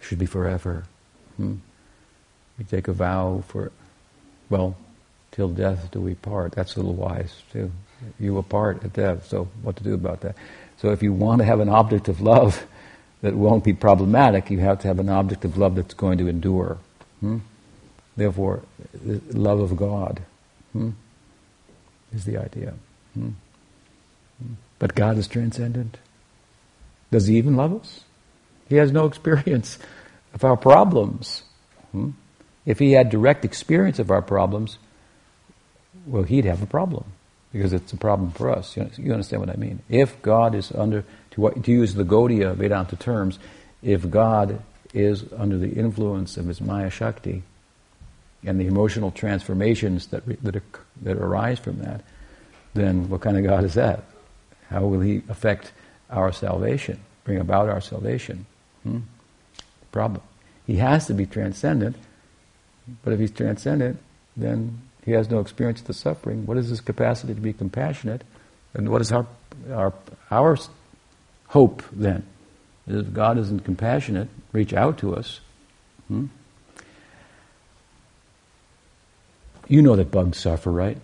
should 0.00 0.18
be 0.18 0.26
forever. 0.26 0.84
Hmm? 1.36 1.56
We 2.58 2.64
take 2.64 2.88
a 2.88 2.92
vow 2.92 3.42
for, 3.48 3.72
well, 4.48 4.76
till 5.32 5.48
death 5.48 5.90
do 5.90 6.00
we 6.00 6.14
part. 6.14 6.52
That's 6.52 6.76
a 6.76 6.78
little 6.78 6.94
wise 6.94 7.42
too. 7.52 7.70
You 8.18 8.34
will 8.34 8.42
part 8.42 8.84
at 8.84 8.92
death, 8.92 9.26
so 9.26 9.48
what 9.62 9.76
to 9.76 9.84
do 9.84 9.94
about 9.94 10.20
that? 10.20 10.36
So 10.78 10.90
if 10.90 11.02
you 11.02 11.12
want 11.12 11.40
to 11.40 11.44
have 11.44 11.60
an 11.60 11.68
object 11.68 12.08
of 12.08 12.20
love 12.20 12.66
that 13.22 13.34
won't 13.34 13.64
be 13.64 13.72
problematic, 13.72 14.50
you 14.50 14.58
have 14.60 14.80
to 14.80 14.88
have 14.88 14.98
an 14.98 15.08
object 15.08 15.44
of 15.44 15.56
love 15.56 15.74
that's 15.74 15.94
going 15.94 16.18
to 16.18 16.28
endure. 16.28 16.78
Hmm? 17.20 17.38
Therefore, 18.16 18.62
the 18.94 19.20
love 19.38 19.60
of 19.60 19.76
God 19.76 20.22
hmm, 20.72 20.90
is 22.12 22.24
the 22.24 22.38
idea. 22.38 22.74
Hmm? 23.14 23.30
Hmm. 24.42 24.54
But 24.78 24.94
God 24.94 25.18
is 25.18 25.28
transcendent. 25.28 25.98
Does 27.10 27.26
He 27.26 27.36
even 27.36 27.56
love 27.56 27.74
us? 27.80 28.04
He 28.68 28.76
has 28.76 28.92
no 28.92 29.06
experience 29.10 29.78
of 30.34 30.44
our 30.44 30.56
problems. 30.56 31.42
Hmm? 31.92 32.10
If 32.64 32.78
He 32.78 32.92
had 32.92 33.10
direct 33.10 33.44
experience 33.44 33.98
of 33.98 34.10
our 34.10 34.22
problems, 34.22 34.78
well, 36.06 36.22
He'd 36.22 36.44
have 36.44 36.62
a 36.62 36.66
problem 36.66 37.04
because 37.52 37.72
it's 37.72 37.92
a 37.92 37.96
problem 37.96 38.30
for 38.32 38.50
us. 38.50 38.76
You 38.76 39.12
understand 39.12 39.40
what 39.40 39.50
I 39.50 39.56
mean? 39.56 39.82
If 39.88 40.20
God 40.20 40.54
is 40.54 40.72
under, 40.72 41.04
to, 41.32 41.50
to 41.50 41.72
use 41.72 41.94
the 41.94 42.04
Gaudiya 42.04 42.54
Vedanta 42.54 42.96
terms, 42.96 43.38
if 43.82 44.10
God 44.10 44.60
is 44.92 45.24
under 45.36 45.56
the 45.56 45.70
influence 45.70 46.36
of 46.36 46.46
his 46.46 46.60
Maya 46.60 46.90
Shakti 46.90 47.42
and 48.44 48.60
the 48.60 48.66
emotional 48.66 49.10
transformations 49.10 50.08
that, 50.08 50.26
that, 50.42 50.62
that 51.02 51.16
arise 51.16 51.58
from 51.58 51.78
that, 51.78 52.02
then 52.74 53.08
what 53.08 53.22
kind 53.22 53.38
of 53.38 53.44
God 53.44 53.64
is 53.64 53.74
that? 53.74 54.04
How 54.68 54.82
will 54.82 55.00
he 55.00 55.22
affect 55.28 55.72
our 56.10 56.32
salvation, 56.32 57.00
bring 57.24 57.38
about 57.38 57.68
our 57.68 57.80
salvation? 57.80 58.46
Hmm? 58.82 59.00
Problem. 59.92 60.22
He 60.66 60.76
has 60.76 61.06
to 61.06 61.14
be 61.14 61.26
transcendent, 61.26 61.96
but 63.04 63.12
if 63.12 63.20
he's 63.20 63.30
transcendent, 63.30 63.98
then 64.36 64.80
he 65.04 65.12
has 65.12 65.30
no 65.30 65.38
experience 65.38 65.80
of 65.80 65.86
the 65.86 65.94
suffering. 65.94 66.46
What 66.46 66.56
is 66.56 66.68
his 66.68 66.80
capacity 66.80 67.34
to 67.34 67.40
be 67.40 67.52
compassionate? 67.52 68.22
And 68.74 68.88
what 68.88 69.00
is 69.00 69.12
our, 69.12 69.26
our, 69.72 69.94
our 70.30 70.58
hope 71.48 71.82
then? 71.92 72.24
If 72.86 73.12
God 73.12 73.38
isn't 73.38 73.64
compassionate, 73.64 74.28
reach 74.52 74.72
out 74.72 74.98
to 74.98 75.14
us. 75.14 75.40
Hmm? 76.08 76.26
You 79.68 79.82
know 79.82 79.96
that 79.96 80.10
bugs 80.10 80.38
suffer, 80.38 80.70
right? 80.70 80.98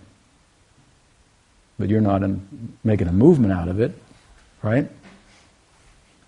But 1.78 1.88
you're 1.88 2.00
not 2.00 2.22
in, 2.22 2.76
making 2.84 3.08
a 3.08 3.12
movement 3.12 3.52
out 3.52 3.68
of 3.68 3.80
it, 3.80 3.92
right? 4.62 4.88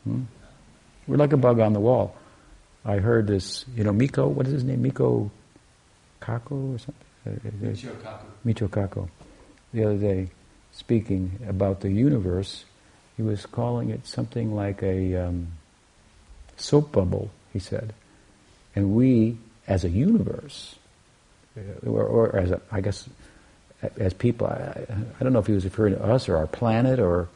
Hmm? 0.05 0.23
We're 1.07 1.17
like 1.17 1.33
a 1.33 1.37
bug 1.37 1.61
on 1.61 1.73
the 1.73 1.81
wall. 1.81 2.17
I 2.85 2.97
heard 2.97 3.27
this, 3.27 3.65
you 3.75 3.85
know, 3.85 3.93
Miko, 3.93 4.27
what 4.29 4.47
is 4.47 4.53
his 4.53 4.65
name? 4.65 4.83
Miko 4.83 5.31
Kako 6.21 6.75
or 6.75 6.79
something? 6.79 7.05
Michio 7.63 7.95
Kaku. 8.03 8.27
Michio 8.45 8.69
Kaku. 8.69 9.09
The 9.73 9.85
other 9.85 9.97
day, 9.97 10.31
speaking 10.73 11.39
about 11.49 11.81
the 11.81 11.91
universe, 11.91 12.65
he 13.17 13.23
was 13.23 13.47
calling 13.47 13.91
it 13.91 14.07
something 14.07 14.55
like 14.55 14.83
a 14.83 15.17
um, 15.17 15.49
soap 16.57 16.93
bubble, 16.93 17.31
he 17.53 17.59
said. 17.59 17.95
And 18.75 18.95
we, 18.95 19.39
as 19.67 19.85
a 19.85 19.89
universe, 19.89 20.75
uh, 21.57 21.89
or, 21.89 22.05
or 22.05 22.37
as 22.37 22.51
a, 22.51 22.61
I 22.71 22.81
guess, 22.81 23.09
as 23.99 24.13
people, 24.13 24.47
I, 24.47 24.87
I, 25.19 25.23
don't 25.23 25.33
know 25.33 25.39
if 25.39 25.47
he 25.47 25.53
was 25.53 25.65
referring 25.65 25.95
to 25.95 26.05
us 26.05 26.29
or 26.29 26.37
our 26.37 26.47
planet 26.47 26.99
or 26.99 27.29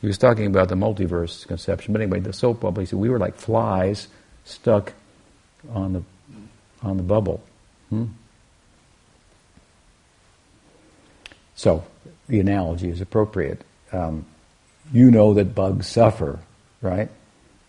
he 0.00 0.06
was 0.06 0.18
talking 0.18 0.46
about 0.46 0.68
the 0.68 0.74
multiverse 0.74 1.46
conception. 1.46 1.92
But 1.92 2.02
anyway, 2.02 2.20
the 2.20 2.32
soap 2.32 2.60
bubble, 2.60 2.80
he 2.80 2.86
said 2.86 2.98
we 2.98 3.08
were 3.08 3.18
like 3.18 3.36
flies 3.36 4.08
stuck 4.44 4.92
on 5.72 5.92
the, 5.92 6.02
on 6.82 6.96
the 6.96 7.02
bubble. 7.02 7.42
Hmm? 7.90 8.06
So 11.56 11.84
the 12.28 12.38
analogy 12.38 12.88
is 12.88 13.00
appropriate. 13.00 13.62
Um, 13.92 14.26
you 14.92 15.10
know 15.10 15.34
that 15.34 15.54
bugs 15.54 15.88
suffer, 15.88 16.38
right? 16.80 17.10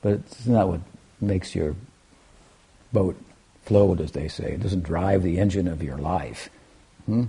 But 0.02 0.14
it's 0.14 0.46
not 0.46 0.68
what 0.68 0.82
makes 1.20 1.56
your 1.56 1.76
boat 2.94 3.18
float, 3.64 4.00
as 4.00 4.12
they 4.12 4.28
say. 4.28 4.54
It 4.54 4.62
doesn't 4.62 4.84
drive 4.84 5.24
the 5.24 5.40
engine 5.40 5.68
of 5.68 5.82
your 5.84 5.98
life. 5.98 6.50
Hmm? 7.06 7.26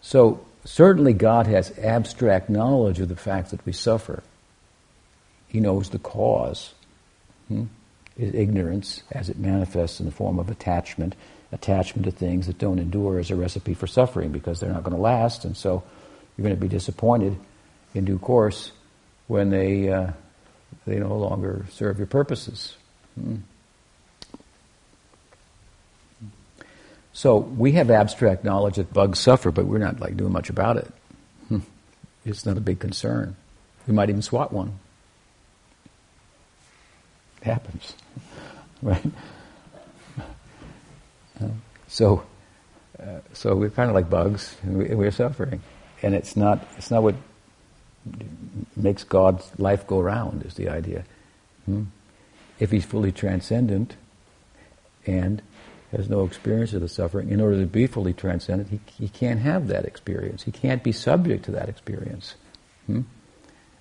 So, 0.00 0.44
certainly 0.64 1.12
God 1.12 1.46
has 1.46 1.76
abstract 1.78 2.48
knowledge 2.48 3.00
of 3.00 3.08
the 3.08 3.16
fact 3.16 3.50
that 3.50 3.64
we 3.66 3.72
suffer. 3.72 4.22
He 5.48 5.60
knows 5.60 5.90
the 5.90 5.98
cause. 5.98 6.74
Hmm? 7.48 7.64
Is 8.16 8.34
ignorance, 8.34 9.02
as 9.10 9.30
it 9.30 9.38
manifests 9.38 9.98
in 9.98 10.06
the 10.06 10.12
form 10.12 10.38
of 10.38 10.50
attachment. 10.50 11.14
Attachment 11.50 12.04
to 12.04 12.10
things 12.10 12.46
that 12.46 12.58
don't 12.58 12.78
endure 12.78 13.18
is 13.18 13.30
a 13.30 13.36
recipe 13.36 13.74
for 13.74 13.86
suffering 13.86 14.32
because 14.32 14.60
they're 14.60 14.72
not 14.72 14.84
going 14.84 14.96
to 14.96 15.02
last, 15.02 15.44
and 15.44 15.56
so 15.56 15.82
you're 16.36 16.44
going 16.44 16.54
to 16.54 16.60
be 16.60 16.68
disappointed 16.68 17.36
in 17.94 18.04
due 18.04 18.18
course 18.18 18.72
when 19.28 19.50
they 19.50 19.88
uh, 19.90 20.12
they 20.86 20.98
no 20.98 21.16
longer 21.16 21.66
serve 21.70 21.98
your 21.98 22.06
purposes. 22.06 22.74
Hmm. 23.18 23.36
So 27.12 27.36
we 27.36 27.72
have 27.72 27.90
abstract 27.90 28.44
knowledge 28.44 28.76
that 28.76 28.92
bugs 28.92 29.18
suffer, 29.18 29.50
but 29.50 29.66
we're 29.66 29.78
not 29.78 30.00
like 30.00 30.16
doing 30.16 30.32
much 30.32 30.48
about 30.48 30.76
it. 30.78 30.90
Hmm. 31.48 31.58
It's 32.24 32.46
not 32.46 32.56
a 32.56 32.60
big 32.60 32.78
concern. 32.78 33.36
We 33.86 33.92
might 33.92 34.08
even 34.08 34.22
swat 34.22 34.52
one. 34.52 34.78
It 37.40 37.44
happens, 37.44 37.94
right? 38.82 39.04
so, 41.88 42.22
uh, 42.98 43.18
so 43.32 43.56
we're 43.56 43.70
kind 43.70 43.90
of 43.90 43.94
like 43.94 44.08
bugs, 44.08 44.56
and 44.62 44.78
we, 44.78 45.06
are 45.06 45.10
suffering 45.10 45.60
and 46.02 46.14
it's 46.14 46.36
not 46.36 46.66
it's 46.76 46.90
not 46.90 47.02
what 47.02 47.14
makes 48.76 49.04
God's 49.04 49.50
life 49.58 49.86
go 49.86 50.00
round 50.00 50.44
is 50.44 50.54
the 50.54 50.68
idea. 50.68 51.04
Hmm? 51.66 51.84
If 52.58 52.72
he's 52.72 52.84
fully 52.84 53.12
transcendent 53.12 53.96
and 55.06 55.40
has 55.92 56.08
no 56.08 56.24
experience 56.24 56.72
of 56.72 56.80
the 56.80 56.88
suffering, 56.88 57.28
in 57.30 57.40
order 57.40 57.60
to 57.60 57.66
be 57.66 57.86
fully 57.86 58.12
transcendent, 58.12 58.70
he, 58.70 58.80
he 58.98 59.08
can't 59.08 59.40
have 59.40 59.68
that 59.68 59.84
experience. 59.84 60.42
He 60.42 60.50
can't 60.50 60.82
be 60.82 60.92
subject 60.92 61.44
to 61.46 61.50
that 61.52 61.68
experience. 61.68 62.34
Hmm? 62.86 63.02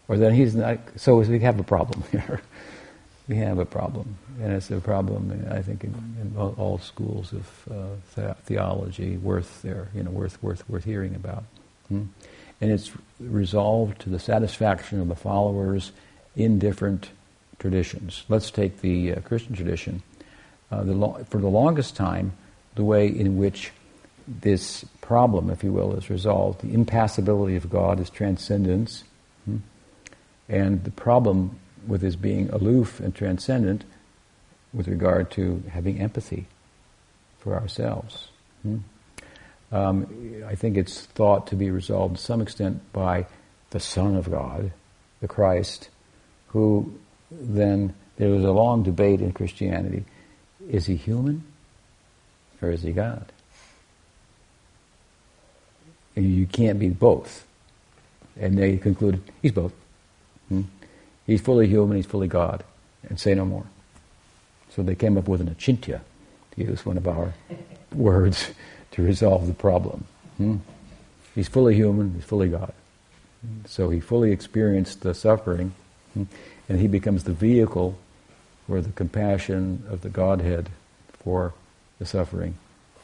Or 0.08 0.18
then 0.18 0.34
he's 0.34 0.56
not, 0.56 0.80
so 0.98 1.18
we 1.20 1.40
have 1.40 1.60
a 1.60 1.64
problem 1.64 2.04
here. 2.12 2.42
we 3.28 3.38
have 3.38 3.60
a 3.60 3.66
problem. 3.66 4.18
And 4.42 4.52
it's 4.52 4.70
a 4.72 4.82
problem, 4.82 5.48
I 5.50 5.62
think, 5.62 5.86
in, 5.86 5.94
in 6.22 6.36
all 6.38 6.80
schools 6.80 7.34
of 7.34 8.08
uh, 8.18 8.34
theology 8.44 9.18
worth 9.18 9.62
there, 9.62 9.88
you 9.96 10.04
know, 10.04 10.12
worth, 10.12 10.42
worth, 10.44 10.68
worth 10.70 10.84
hearing 10.84 11.16
about. 11.16 11.46
Hmm? 11.88 12.06
And 12.60 12.72
it's 12.72 12.92
resolved 13.20 14.02
to 14.02 14.10
the 14.10 14.20
satisfaction 14.20 15.00
of 15.00 15.08
the 15.08 15.16
followers 15.16 15.94
in 16.36 16.60
different 16.60 17.10
traditions. 17.60 18.24
Let's 18.28 18.52
take 18.52 18.82
the 18.82 19.14
uh, 19.14 19.22
Christian 19.22 19.56
tradition. 19.56 20.04
Uh, 20.72 20.84
the 20.84 20.94
lo- 20.94 21.26
for 21.30 21.40
the 21.40 21.50
longest 21.50 21.96
time, 21.96 22.32
the 22.76 22.84
way 22.84 23.08
in 23.08 23.38
which 23.38 23.72
this 24.28 24.86
problem, 25.02 25.50
if 25.50 25.64
you 25.64 25.72
will, 25.72 25.94
is 25.94 26.10
resolved, 26.10 26.62
the 26.62 26.74
impassibility 26.74 27.56
of 27.56 27.70
God 27.70 28.00
is 28.00 28.10
transcendence, 28.10 29.04
hmm? 29.46 29.58
and 30.48 30.84
the 30.84 30.92
problem 30.92 31.60
with 31.86 32.02
his 32.02 32.16
being 32.16 32.50
aloof 32.52 33.00
and 33.00 33.14
transcendent 33.14 33.84
with 34.74 34.88
regard 34.88 35.30
to 35.32 35.64
having 35.70 36.00
empathy 36.00 36.48
for 37.40 37.56
ourselves. 37.56 38.30
Hmm? 38.62 38.78
Um, 39.74 40.44
I 40.48 40.56
think 40.56 40.78
it's 40.78 41.02
thought 41.02 41.48
to 41.48 41.56
be 41.56 41.72
resolved 41.72 42.18
to 42.18 42.22
some 42.22 42.42
extent 42.42 42.82
by 42.94 43.26
the 43.72 43.80
Son 43.80 44.16
of 44.16 44.30
God, 44.30 44.72
the 45.22 45.28
Christ, 45.28 45.90
who 46.48 46.94
then, 47.30 47.94
there 48.18 48.30
was 48.30 48.44
a 48.44 48.52
long 48.52 48.84
debate 48.84 49.22
in 49.22 49.32
Christianity 49.32 50.06
is 50.70 50.86
he 50.86 50.96
human 50.96 51.44
or 52.62 52.72
is 52.72 52.84
he 52.84 52.92
God? 52.92 53.26
And 56.16 56.36
you 56.36 56.46
can't 56.46 56.80
be 56.80 56.90
both. 56.90 57.46
And 58.40 58.58
they 58.58 58.78
concluded 58.78 59.22
he's 59.42 59.52
both. 59.52 59.74
Hmm? 60.50 60.64
He's 61.26 61.42
fully 61.42 61.68
human, 61.68 61.98
he's 61.98 62.06
fully 62.06 62.28
God, 62.28 62.64
and 63.08 63.20
say 63.20 63.34
no 63.34 63.46
more. 63.46 63.66
So 64.70 64.84
they 64.84 64.96
came 64.96 65.18
up 65.18 65.28
with 65.28 65.42
an 65.42 65.54
achintya, 65.54 66.02
to 66.52 66.62
use 66.62 66.86
one 66.86 66.98
of 66.98 67.08
our 67.08 67.34
words 67.94 68.52
to 68.92 69.04
resolve 69.04 69.48
the 69.48 69.54
problem. 69.54 70.06
Hmm? 70.38 70.58
He's 71.36 71.48
fully 71.48 71.76
human, 71.76 72.14
he's 72.16 72.26
fully 72.26 72.50
God. 72.50 72.74
So 73.66 73.90
he 73.90 74.00
fully 74.00 74.32
experienced 74.32 75.02
the 75.02 75.14
suffering, 75.14 75.74
hmm? 76.14 76.24
and 76.70 76.80
he 76.80 76.88
becomes 76.88 77.24
the 77.24 77.34
vehicle 77.34 77.98
for 78.68 78.82
the 78.82 78.92
compassion 78.92 79.84
of 79.90 80.02
the 80.02 80.10
Godhead 80.10 80.70
for 81.24 81.54
the 82.00 82.06
suffering 82.06 82.56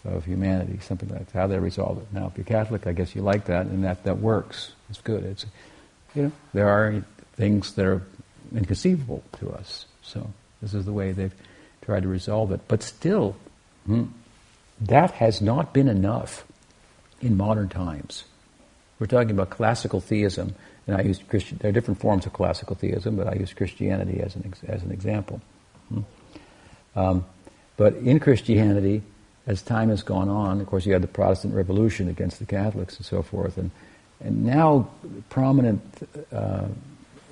of 0.05 0.25
humanity, 0.25 0.79
something 0.81 1.09
like 1.09 1.27
that. 1.27 1.37
How 1.37 1.47
they 1.47 1.59
resolve 1.59 1.97
it. 1.99 2.07
Now, 2.11 2.27
if 2.27 2.37
you're 2.37 2.45
Catholic, 2.45 2.87
I 2.87 2.93
guess 2.93 3.15
you 3.15 3.21
like 3.21 3.45
that, 3.45 3.65
and 3.65 3.83
that, 3.83 4.03
that 4.05 4.19
works. 4.19 4.71
It's 4.89 5.01
good. 5.01 5.23
It's, 5.23 5.45
you 6.15 6.23
know, 6.23 6.31
there 6.53 6.69
are 6.69 7.03
things 7.35 7.73
that 7.73 7.85
are 7.85 8.01
inconceivable 8.55 9.23
to 9.39 9.51
us. 9.51 9.85
So 10.01 10.31
this 10.61 10.73
is 10.73 10.85
the 10.85 10.93
way 10.93 11.11
they've 11.11 11.33
tried 11.81 12.03
to 12.03 12.09
resolve 12.09 12.51
it. 12.51 12.61
But 12.67 12.83
still, 12.83 13.35
hmm, 13.85 14.05
that 14.81 15.11
has 15.11 15.41
not 15.41 15.73
been 15.73 15.87
enough 15.87 16.45
in 17.21 17.35
modern 17.35 17.69
times. 17.69 18.23
We're 18.99 19.07
talking 19.07 19.31
about 19.31 19.49
classical 19.49 20.01
theism, 20.01 20.55
and 20.87 20.95
I 20.95 21.01
use 21.01 21.19
Christian. 21.29 21.57
There 21.61 21.69
are 21.69 21.73
different 21.73 21.99
forms 21.99 22.25
of 22.25 22.33
classical 22.33 22.75
theism, 22.75 23.15
but 23.15 23.27
I 23.27 23.35
use 23.35 23.53
Christianity 23.53 24.21
as 24.21 24.35
an 24.35 24.53
as 24.67 24.83
an 24.83 24.91
example. 24.91 25.41
Hmm. 25.89 26.01
Um, 26.95 27.25
but 27.75 27.95
in 27.95 28.19
Christianity, 28.19 29.03
as 29.45 29.61
time 29.61 29.89
has 29.89 30.01
gone 30.01 30.29
on, 30.29 30.59
of 30.61 30.67
course, 30.67 30.85
you 30.85 30.93
had 30.93 31.03
the 31.03 31.07
Protestant 31.07 31.53
Revolution 31.53 32.07
against 32.07 32.39
the 32.39 32.45
Catholics 32.45 32.97
and 32.97 33.05
so 33.05 33.21
forth, 33.21 33.57
and 33.57 33.71
and 34.19 34.45
now 34.45 34.89
prominent 35.29 35.81
uh, 36.31 36.65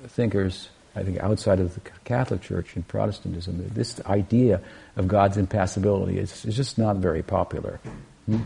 thinkers, 0.08 0.68
I 0.94 1.02
think, 1.02 1.18
outside 1.18 1.58
of 1.58 1.74
the 1.74 1.80
Catholic 2.04 2.42
Church 2.42 2.76
in 2.76 2.82
Protestantism, 2.84 3.70
this 3.74 4.00
idea 4.06 4.60
of 4.96 5.08
God's 5.08 5.36
impassibility 5.36 6.18
is, 6.18 6.44
is 6.44 6.56
just 6.56 6.78
not 6.78 6.96
very 6.96 7.22
popular. 7.22 7.80
Hmm? 8.26 8.42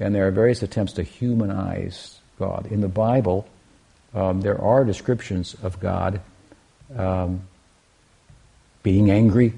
And 0.00 0.14
there 0.14 0.26
are 0.26 0.30
various 0.30 0.62
attempts 0.62 0.94
to 0.94 1.02
humanize 1.02 2.18
God. 2.38 2.66
In 2.70 2.80
the 2.80 2.88
Bible, 2.88 3.46
um, 4.16 4.40
there 4.40 4.60
are 4.60 4.84
descriptions 4.84 5.54
of 5.62 5.78
God 5.78 6.20
um, 6.96 7.42
being 8.82 9.10
angry 9.10 9.52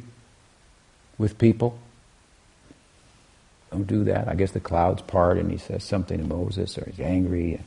with 1.16 1.38
people. 1.38 1.78
Don't 3.70 3.86
do 3.86 4.04
that. 4.04 4.28
I 4.28 4.34
guess 4.34 4.50
the 4.50 4.60
clouds 4.60 5.02
part 5.02 5.38
and 5.38 5.50
he 5.50 5.58
says 5.58 5.84
something 5.84 6.18
to 6.18 6.24
Moses 6.24 6.76
or 6.76 6.86
he's 6.86 7.00
angry 7.00 7.60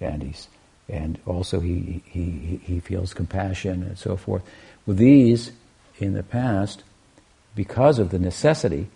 and 0.00 0.22
he's 0.22 0.48
and 0.88 1.18
also 1.26 1.58
he, 1.58 2.02
he, 2.06 2.60
he 2.62 2.80
feels 2.80 3.12
compassion 3.12 3.82
and 3.82 3.98
so 3.98 4.16
forth. 4.16 4.42
With 4.84 4.98
these, 4.98 5.50
in 5.98 6.12
the 6.12 6.22
past, 6.22 6.84
because 7.56 7.98
of 7.98 8.10
the 8.10 8.20
necessity, 8.20 8.86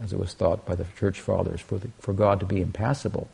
as 0.00 0.12
it 0.12 0.18
was 0.18 0.32
thought 0.32 0.64
by 0.64 0.76
the 0.76 0.86
church 0.96 1.20
fathers, 1.20 1.60
for, 1.60 1.78
the, 1.78 1.88
for 1.98 2.12
God 2.12 2.38
to 2.38 2.46
be 2.46 2.60
impassible, 2.60 3.28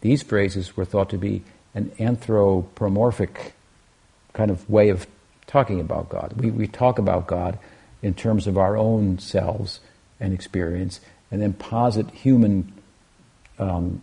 these 0.00 0.22
phrases 0.22 0.76
were 0.76 0.86
thought 0.86 1.10
to 1.10 1.18
be 1.18 1.42
an 1.74 1.92
anthropomorphic 1.98 3.54
kind 4.32 4.50
of 4.50 4.68
way 4.68 4.88
of 4.88 5.06
talking 5.46 5.80
about 5.80 6.08
God. 6.08 6.34
We, 6.36 6.50
we 6.50 6.66
talk 6.66 6.98
about 6.98 7.26
God 7.26 7.58
in 8.02 8.14
terms 8.14 8.46
of 8.46 8.58
our 8.58 8.76
own 8.76 9.18
selves 9.18 9.80
and 10.18 10.32
experience, 10.32 11.00
and 11.30 11.40
then 11.40 11.52
posit 11.52 12.10
human 12.10 12.72
um, 13.58 14.02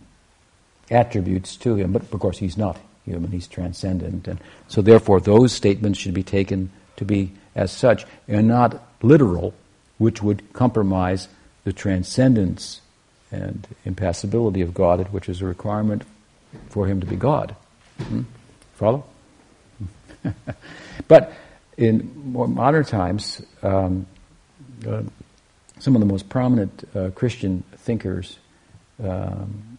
attributes 0.90 1.56
to 1.56 1.76
him. 1.76 1.92
But 1.92 2.02
of 2.02 2.20
course, 2.20 2.38
he's 2.38 2.56
not 2.56 2.78
human, 3.04 3.30
he's 3.30 3.46
transcendent. 3.46 4.28
And 4.28 4.40
so, 4.68 4.82
therefore, 4.82 5.20
those 5.20 5.52
statements 5.52 5.98
should 5.98 6.14
be 6.14 6.22
taken 6.22 6.70
to 6.96 7.04
be 7.04 7.32
as 7.54 7.72
such 7.72 8.04
and 8.28 8.48
not 8.48 8.82
literal, 9.02 9.54
which 9.98 10.22
would 10.22 10.52
compromise 10.52 11.28
the 11.64 11.72
transcendence 11.72 12.80
and 13.30 13.66
impassibility 13.84 14.60
of 14.60 14.74
God, 14.74 15.08
which 15.12 15.28
is 15.28 15.40
a 15.40 15.46
requirement 15.46 16.02
for 16.68 16.86
him 16.86 17.00
to 17.00 17.06
be 17.06 17.16
God. 17.16 17.54
Hmm? 17.98 18.22
Follow? 18.74 19.04
but 21.08 21.32
in 21.76 22.32
more 22.32 22.48
modern 22.48 22.84
times, 22.84 23.42
um, 23.62 24.06
uh, 24.86 25.02
some 25.78 25.94
of 25.96 26.00
the 26.00 26.06
most 26.06 26.28
prominent 26.28 26.88
uh, 26.94 27.10
Christian 27.14 27.62
thinkers 27.76 28.38
um, 29.02 29.78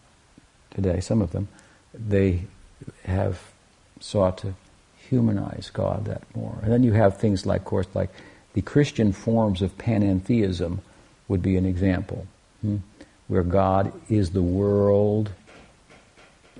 today, 0.70 1.00
some 1.00 1.22
of 1.22 1.30
them, 1.32 1.48
they 1.94 2.42
have 3.04 3.38
sought 4.00 4.38
to 4.38 4.54
humanize 5.08 5.70
God 5.72 6.06
that 6.06 6.22
more. 6.34 6.58
And 6.62 6.72
then 6.72 6.82
you 6.82 6.92
have 6.92 7.18
things 7.18 7.46
like, 7.46 7.60
of 7.60 7.66
course, 7.66 7.86
like 7.94 8.10
the 8.54 8.62
Christian 8.62 9.12
forms 9.12 9.62
of 9.62 9.76
panentheism 9.78 10.80
would 11.28 11.42
be 11.42 11.56
an 11.56 11.66
example, 11.66 12.26
hmm? 12.60 12.78
where 13.28 13.42
God 13.42 13.92
is 14.08 14.30
the 14.30 14.42
world, 14.42 15.30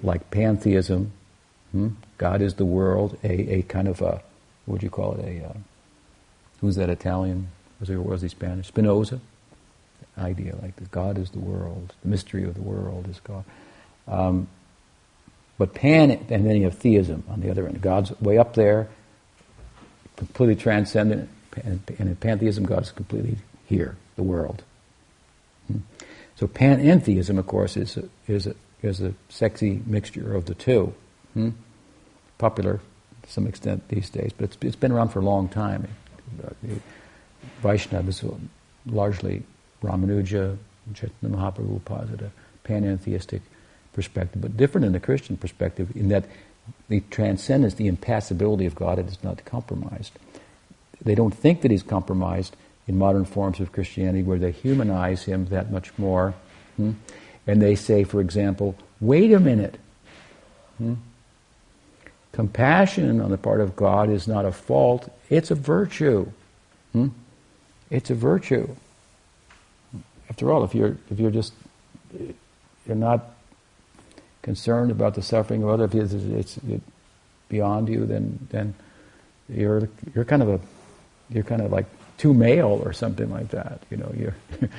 like 0.03 0.31
pantheism. 0.31 1.13
Hmm? 1.73 1.89
God 2.19 2.43
is 2.43 2.55
the 2.55 2.65
world, 2.65 3.19
a, 3.25 3.55
a 3.55 3.63
kind 3.63 3.89
of 3.89 4.01
a, 4.01 4.23
what 4.67 4.75
would 4.75 4.83
you 4.83 4.91
call 4.91 5.15
it, 5.15 5.25
a, 5.25 5.47
uh, 5.47 5.57
who's 6.61 6.77
that 6.77 6.91
Italian? 6.91 7.49
Was 7.81 7.89
he, 7.89 7.97
was 7.97 8.23
he 8.23 8.29
Spanish? 8.29 8.69
Spinoza? 8.69 9.21
Idea 10.19 10.57
like 10.61 10.77
that. 10.77 10.91
God 10.91 11.17
is 11.19 11.31
the 11.31 11.41
world. 11.41 11.95
The 12.03 12.09
mystery 12.09 12.45
of 12.45 12.55
the 12.55 12.63
world 12.63 13.09
is 13.09 13.19
God. 13.21 13.45
Um, 14.07 14.49
but 15.59 15.75
pan, 15.75 16.11
and 16.11 16.47
then 16.47 16.57
you 16.57 16.65
have 16.65 16.79
theism 16.79 17.25
on 17.29 17.41
the 17.41 17.51
other 17.51 17.67
end. 17.67 17.81
God's 17.81 18.19
way 18.21 18.37
up 18.37 18.55
there, 18.55 18.89
completely 20.17 20.57
transcendent, 20.57 21.29
and 21.65 21.81
in 21.99 22.17
pantheism, 22.17 22.65
God 22.65 22.83
is 22.83 22.93
completely 22.93 23.37
here, 23.67 23.97
the 24.17 24.23
world. 24.23 24.63
Hmm. 25.69 25.79
So 26.37 26.47
panentheism, 26.47 27.39
of 27.39 27.47
course, 27.47 27.77
is 27.77 27.97
a, 27.97 28.09
is 28.27 28.47
a, 28.47 28.55
is 28.83 29.01
a 29.01 29.15
sexy 29.29 29.83
mixture 29.87 30.35
of 30.35 30.47
the 30.47 30.55
two. 30.55 30.95
Hmm? 31.35 31.51
Popular 32.39 32.81
to 33.23 33.31
some 33.31 33.47
extent 33.47 33.89
these 33.89 34.11
days, 34.11 34.33
but 34.37 34.45
it's, 34.45 34.57
it's 34.61 34.77
been 34.77 34.93
around 34.93 35.11
for 35.11 35.21
a 35.21 35.25
long 35.25 35.49
time. 35.49 35.87
Vaishnava 37.61 38.09
is 38.09 38.25
largely 38.87 39.45
Ramanuja, 39.83 40.57
Chaitanya 40.95 41.37
Mahaprabhu 41.37 41.81
a 42.23 42.69
panentheistic 42.69 43.41
perspective, 43.93 44.43
but 44.43 44.57
different 44.57 44.85
in 44.85 44.93
the 44.93 45.01
Christian 45.01 45.37
perspective 45.37 45.95
in 45.95 46.09
that 46.09 46.25
the 46.89 47.01
transcendence, 47.11 47.75
the 47.75 47.89
impassibility 47.89 48.67
of 48.67 48.75
God, 48.75 48.99
it 48.99 49.07
is 49.07 49.23
not 49.23 49.45
compromised. 49.45 50.13
They 51.05 51.15
don't 51.15 51.35
think 51.35 51.63
that 51.63 51.71
he's 51.71 51.83
compromised 51.83 52.57
in 52.87 52.99
modern 52.99 53.25
forms 53.25 53.61
of 53.61 53.73
Christianity 53.73 54.23
where 54.23 54.39
they 54.39 54.53
humanize 54.53 55.25
him 55.25 55.47
that 55.47 55.71
much 55.71 55.97
more. 55.99 56.35
Hmm? 56.77 56.93
And 57.47 57.61
they 57.61 57.75
say, 57.75 58.05
for 58.05 58.21
example, 58.21 58.77
wait 59.01 59.33
a 59.33 59.41
minute. 59.41 59.79
Hmm? 60.79 60.95
Compassion 62.33 63.21
on 63.21 63.31
the 63.31 63.39
part 63.39 63.61
of 63.61 63.77
God 63.77 64.09
is 64.09 64.27
not 64.27 64.45
a 64.45 64.53
fault, 64.53 65.11
it's 65.29 65.51
a 65.51 65.55
virtue. 65.55 66.31
Hmm? 66.93 67.09
It's 67.91 68.11
a 68.11 68.15
virtue. 68.15 68.75
After 70.31 70.51
all, 70.51 70.65
if 70.65 70.75
you're 70.75 70.97
if 71.11 71.21
you're 71.21 71.31
just 71.31 71.53
you're 72.87 72.97
not 72.97 73.35
concerned 74.41 74.91
about 74.91 75.15
the 75.15 75.23
suffering 75.23 75.63
of 75.63 75.69
others, 75.69 76.15
if 76.15 76.25
it's, 76.33 76.59
beyond 77.49 77.89
you, 77.91 78.07
then 78.07 78.39
then 78.51 78.75
you're 79.49 79.91
you're 80.15 80.25
kind 80.25 80.43
of 80.43 80.49
a 80.49 80.61
you're 81.29 81.45
kind 81.45 81.61
of 81.61 81.71
like 81.71 81.85
too 82.17 82.33
male 82.33 82.81
or 82.83 82.95
something 82.95 83.31
like 83.31 83.51
that. 83.51 83.83
You 83.91 83.99
know, 83.99 84.11
you're 84.17 84.37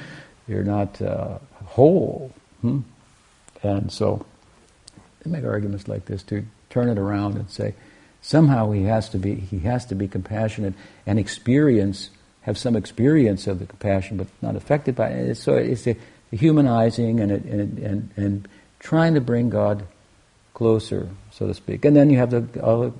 you're 0.48 0.64
not 0.64 1.00
uh, 1.02 1.38
whole. 1.66 2.32
Hmm? 2.64 2.80
And 3.62 3.92
so 3.92 4.26
they 5.22 5.30
make 5.30 5.46
arguments 5.46 5.88
like 5.88 6.06
this 6.06 6.24
to 6.24 6.46
turn 6.70 6.90
it 6.90 6.98
around 6.98 7.36
and 7.36 7.50
say 7.50 7.76
somehow 8.22 8.72
he 8.72 8.84
has 8.84 9.10
to 9.10 9.20
be 9.20 9.36
he 9.36 9.60
has 9.60 9.86
to 9.88 9.96
be 9.96 10.08
compassionate 10.08 10.74
and 11.06 11.20
experience 11.20 12.10
have 12.44 12.58
some 12.58 12.76
experience 12.76 13.48
of 13.48 13.60
the 13.60 13.66
compassion, 13.66 14.18
but 14.18 14.28
not 14.42 14.56
affected 14.56 14.96
by 14.96 15.10
it. 15.10 15.36
So 15.36 15.56
it's 15.56 15.88
a, 15.88 15.96
humanizing 16.32 17.20
and, 17.20 17.32
and 17.32 17.80
and 17.80 18.10
and 18.16 18.48
trying 18.80 19.14
to 19.14 19.22
bring 19.22 19.50
God 19.50 19.86
closer, 20.54 21.10
so 21.32 21.48
to 21.48 21.54
speak. 21.54 21.86
And 21.86 21.96
then 21.96 22.10
you 22.10 22.18
have 22.18 22.32
the 22.32 22.64
other 22.64 22.92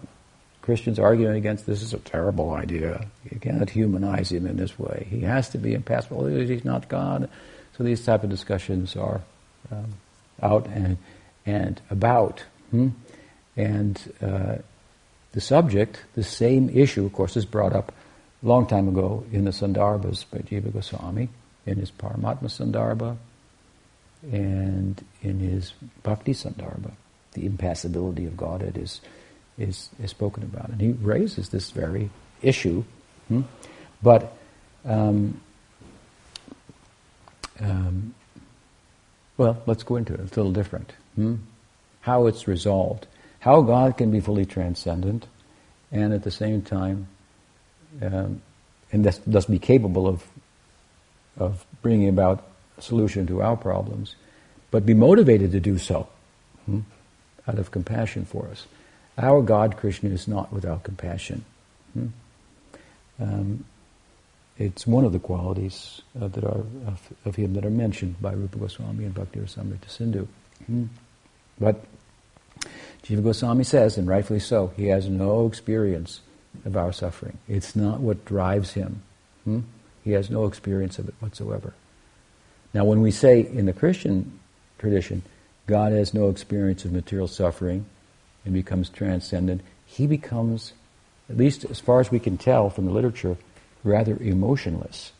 Christians 0.62 0.98
arguing 1.00 1.36
against 1.36 1.66
this 1.66 1.82
is 1.82 1.94
a 1.94 2.00
terrible 2.00 2.52
idea. 2.52 3.06
You 3.30 3.40
cannot 3.40 3.70
humanize 3.70 4.32
him 4.32 4.48
in 4.48 4.56
this 4.56 4.78
way. 4.80 5.08
He 5.10 5.22
has 5.22 5.50
to 5.50 5.58
be 5.58 5.74
impassible. 5.74 6.26
He's 6.28 6.64
not 6.64 6.88
God. 6.88 7.30
So 7.78 7.84
these 7.84 8.06
type 8.06 8.24
of 8.24 8.30
discussions 8.30 8.96
are 8.96 9.22
um, 9.72 9.94
out 10.42 10.68
and 10.68 10.98
and 11.46 11.82
about. 11.90 12.44
Hmm? 12.72 12.90
And 13.56 14.14
uh, 14.22 14.56
the 15.34 15.42
subject, 15.42 16.00
the 16.16 16.24
same 16.24 16.70
issue, 16.70 17.06
of 17.06 17.14
course, 17.14 17.38
is 17.38 17.46
brought 17.46 17.74
up 17.74 17.92
a 18.44 18.48
long 18.48 18.66
time 18.66 18.88
ago 18.88 19.24
in 19.32 19.46
the 19.46 19.52
Sandarbhas 19.52 20.26
by 20.32 20.40
Jiva 20.40 20.72
Goswami 20.72 21.30
in 21.66 21.78
his 21.78 21.92
Paramatma 21.92 22.46
Sandarbha 22.46 23.18
and 24.32 25.04
in 25.22 25.40
his 25.40 25.74
Bhakti 26.04 26.34
Sandarbha. 26.34 26.92
The 27.34 27.46
impassibility 27.46 28.26
of 28.26 28.38
Godhead 28.38 28.78
is, 28.78 29.02
is, 29.58 29.90
is 30.02 30.12
spoken 30.12 30.44
about. 30.44 30.70
And 30.70 30.82
he 30.82 30.92
raises 30.92 31.50
this 31.50 31.72
very 31.72 32.10
issue. 32.42 32.84
Hmm? 33.28 33.42
But 34.02 34.36
um, 34.86 35.40
um, 37.60 38.14
well, 39.38 39.62
let's 39.66 39.84
go 39.84 39.96
into 39.96 40.14
it. 40.14 40.20
It's 40.22 40.38
a 40.38 40.40
little 40.40 40.52
different. 40.52 40.94
Hmm? 41.16 41.36
How 42.02 42.28
it's 42.28 42.48
resolved. 42.48 43.08
How 43.40 43.62
God 43.62 43.98
can 43.98 44.12
be 44.12 44.20
fully 44.20 44.46
transcendent 44.46 45.28
and 45.92 46.14
at 46.14 46.24
the 46.24 46.32
same 46.32 46.62
time, 46.62 47.08
um, 48.02 48.42
and 48.92 49.06
thus, 49.06 49.20
thus 49.26 49.46
be 49.46 49.60
capable 49.60 50.08
of, 50.08 50.24
of 51.38 51.66
bringing 51.82 52.10
about 52.10 52.44
a 52.78 52.82
solution 52.82 53.28
to 53.28 53.42
our 53.42 53.56
problems, 53.56 54.16
but 54.72 54.86
be 54.86 54.94
motivated 54.94 55.52
to 55.52 55.60
do 55.60 55.78
so 55.78 56.08
hmm? 56.66 56.80
out 57.48 57.60
of 57.60 57.72
compassion 57.72 58.26
for 58.26 58.48
us. 58.48 58.66
Our 59.18 59.42
God, 59.42 59.78
Krishna, 59.78 60.10
is 60.10 60.28
not 60.28 60.52
without 60.52 60.84
compassion. 60.84 61.46
Hmm? 61.94 62.08
Um, 63.20 63.66
it's 64.58 64.86
one 64.86 65.06
of 65.06 65.14
the 65.14 65.20
qualities 65.20 66.02
uh, 66.20 66.28
that 66.28 66.44
are 66.44 66.64
of, 66.88 67.14
of, 67.26 67.36
him 67.36 67.54
that 67.54 67.66
are 67.66 67.72
mentioned 67.72 68.22
by 68.22 68.34
Rupa 68.34 68.58
Goswami 68.58 69.06
and 69.06 69.14
Bhakti 69.14 69.40
Rasamrita 69.40 69.90
Sindhu. 69.90 70.28
Hmm. 70.68 70.86
But 71.60 71.84
Jiva 73.04 73.24
Goswami 73.24 73.64
says, 73.64 73.98
and 73.98 74.08
rightfully 74.08 74.40
so, 74.40 74.72
he 74.76 74.88
has 74.88 75.10
no 75.10 75.48
experience 75.48 76.22
of 76.66 76.78
our 76.78 76.92
suffering. 76.92 77.38
It's 77.48 77.76
not 77.76 78.00
what 78.00 78.26
drives 78.26 78.74
him. 78.74 79.02
Hmm? 79.44 79.62
He 80.04 80.12
has 80.12 80.30
no 80.30 80.46
experience 80.46 81.00
of 81.00 81.08
it 81.08 81.16
whatsoever. 81.20 81.74
Now, 82.74 82.86
when 82.86 83.02
we 83.02 83.12
say 83.12 83.42
in 83.42 83.66
the 83.66 83.74
Christian 83.74 84.40
tradition, 84.78 85.24
God 85.68 85.92
has 85.94 86.14
no 86.14 86.30
experience 86.30 86.86
of 86.86 86.92
material 86.92 87.28
suffering 87.28 87.86
and 88.46 88.54
becomes 88.54 88.90
transcendent, 88.90 89.62
he 89.86 90.08
becomes, 90.08 90.74
at 91.30 91.38
least 91.38 91.66
as 91.66 91.80
far 91.80 92.00
as 92.00 92.12
we 92.12 92.20
can 92.20 92.38
tell 92.38 92.70
from 92.70 92.86
the 92.86 92.92
literature, 92.92 93.38
rather 93.84 94.18
emotionless. 94.18 95.12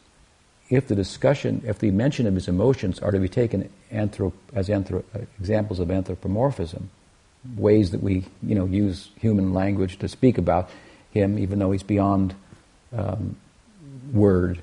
If 0.70 0.88
the 0.88 0.96
discussion, 0.96 1.62
if 1.66 1.80
the 1.80 1.92
mention 1.92 2.26
of 2.26 2.36
his 2.36 2.48
emotions 2.48 3.00
are 3.00 3.12
to 3.12 3.20
be 3.20 3.30
taken 3.30 3.70
anthrop- 3.92 4.34
as 4.54 4.70
anthrop- 4.70 5.04
examples 5.40 5.80
of 5.80 5.92
anthropomorphism, 5.92 6.90
ways 7.58 7.92
that 7.92 8.02
we, 8.02 8.26
you 8.42 8.56
know, 8.56 8.66
use 8.66 9.10
human 9.20 9.54
language 9.54 10.00
to 10.00 10.08
speak 10.08 10.38
about 10.38 10.70
him, 11.12 11.38
even 11.38 11.60
though 11.60 11.72
he's 11.72 11.84
beyond 11.84 12.34
um, 12.98 13.36
word 14.12 14.62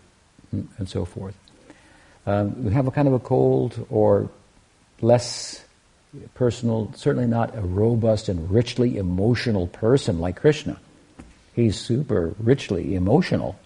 and 0.52 0.88
so 0.88 1.04
forth. 1.04 1.36
Um, 2.26 2.64
we 2.64 2.72
have 2.72 2.86
a 2.86 2.90
kind 2.90 3.08
of 3.08 3.14
a 3.14 3.18
cold 3.18 3.86
or 3.90 4.30
less 5.00 5.64
personal, 6.34 6.92
certainly 6.96 7.28
not 7.28 7.56
a 7.56 7.60
robust 7.60 8.28
and 8.28 8.50
richly 8.50 8.96
emotional 8.98 9.66
person 9.68 10.18
like 10.18 10.36
Krishna. 10.36 10.78
He's 11.54 11.78
super 11.78 12.34
richly 12.38 12.94
emotional. 12.94 13.58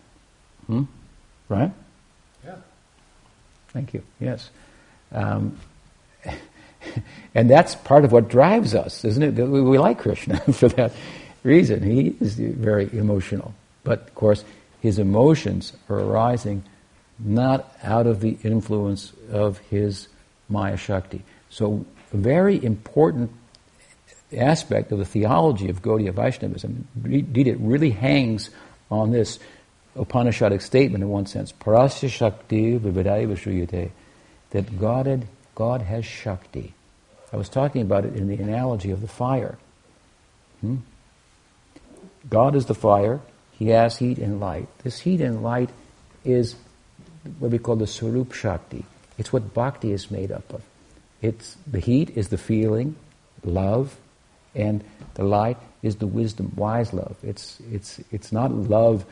Hmm? 0.67 0.85
Right? 1.49 1.73
Yeah. 2.45 2.57
Thank 3.69 3.95
you. 3.95 4.03
Yes. 4.21 4.51
Um, 5.12 5.59
and 7.35 7.51
that's 7.51 7.75
part 7.75 8.05
of 8.05 8.12
what 8.12 8.29
drives 8.29 8.75
us, 8.75 9.05
isn't 9.05 9.23
it? 9.23 9.35
We, 9.35 9.61
we 9.61 9.79
like 9.79 9.99
Krishna 9.99 10.41
for 10.53 10.69
that 10.71 10.93
reason. 11.43 11.83
He 11.83 12.17
is 12.21 12.35
very 12.35 12.89
emotional. 12.97 13.55
But 13.85 14.01
of 14.01 14.15
course, 14.15 14.45
his 14.81 14.99
emotions 14.99 15.73
are 15.89 16.01
arising 16.01 16.65
not 17.19 17.73
out 17.83 18.07
of 18.07 18.21
the 18.21 18.39
influence 18.43 19.12
of 19.31 19.59
his 19.59 20.09
Maya 20.49 20.77
Shakti. 20.77 21.23
So, 21.51 21.87
a 22.12 22.17
very 22.17 22.62
important 22.62 23.31
aspect 24.37 24.91
of 24.91 24.99
the 24.99 25.05
theology 25.05 25.69
of 25.69 25.81
Gaudiya 25.83 26.12
Vaishnavism, 26.12 26.89
indeed, 27.05 27.47
it 27.47 27.59
really 27.61 27.91
hangs 27.91 28.51
on 28.91 29.12
this 29.12 29.39
Upanishadic 29.97 30.61
statement 30.61 31.05
in 31.05 31.11
one 31.11 31.26
sense, 31.26 31.53
Parasya 31.53 32.11
Shakti 32.11 32.78
Vividhaiva 32.78 33.36
Shruyate, 33.36 33.90
that 34.51 34.78
God, 34.78 35.26
God 35.55 35.82
has 35.82 36.05
Shakti. 36.05 36.74
I 37.32 37.36
was 37.36 37.49
talking 37.49 37.82
about 37.82 38.05
it 38.05 38.14
in 38.14 38.28
the 38.28 38.36
analogy 38.36 38.90
of 38.90 39.01
the 39.01 39.09
fire. 39.09 39.57
Hmm? 40.61 40.76
God 42.28 42.57
is 42.57 42.66
the 42.66 42.74
fire, 42.74 43.20
He 43.53 43.68
has 43.68 43.99
heat 43.99 44.18
and 44.18 44.40
light. 44.40 44.68
This 44.82 45.01
heat 45.01 45.20
and 45.20 45.42
light 45.42 45.70
is 46.24 46.57
what 47.38 47.51
we 47.51 47.59
call 47.59 47.76
the 47.76 47.86
Swarup 47.86 48.32
Shakti. 48.32 48.84
It's 49.18 49.32
what 49.32 49.55
bhakti 49.55 49.92
is 49.92 50.11
made 50.11 50.32
up 50.32 50.53
of. 50.53 50.62
It's, 51.22 51.57
the 51.66 51.80
heat 51.80 52.11
is 52.16 52.28
the 52.28 52.38
feeling, 52.38 52.97
love, 53.45 53.97
and 54.55 54.84
the 55.14 55.24
light 55.24 55.59
is 55.82 55.97
the 55.97 56.07
wisdom, 56.07 56.53
wise 56.57 56.92
love. 56.92 57.16
It's, 57.22 57.61
it's, 57.70 58.01
it's 58.11 58.32
not 58.32 58.53
love 58.53 59.05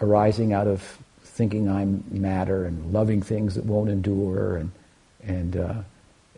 arising 0.00 0.52
out 0.52 0.66
of 0.66 0.98
thinking 1.22 1.68
I'm 1.68 2.04
matter 2.10 2.64
and 2.64 2.92
loving 2.92 3.20
things 3.20 3.56
that 3.56 3.64
won't 3.64 3.90
endure 3.90 4.56
and, 4.56 4.70
and, 5.24 5.56
uh, 5.56 5.74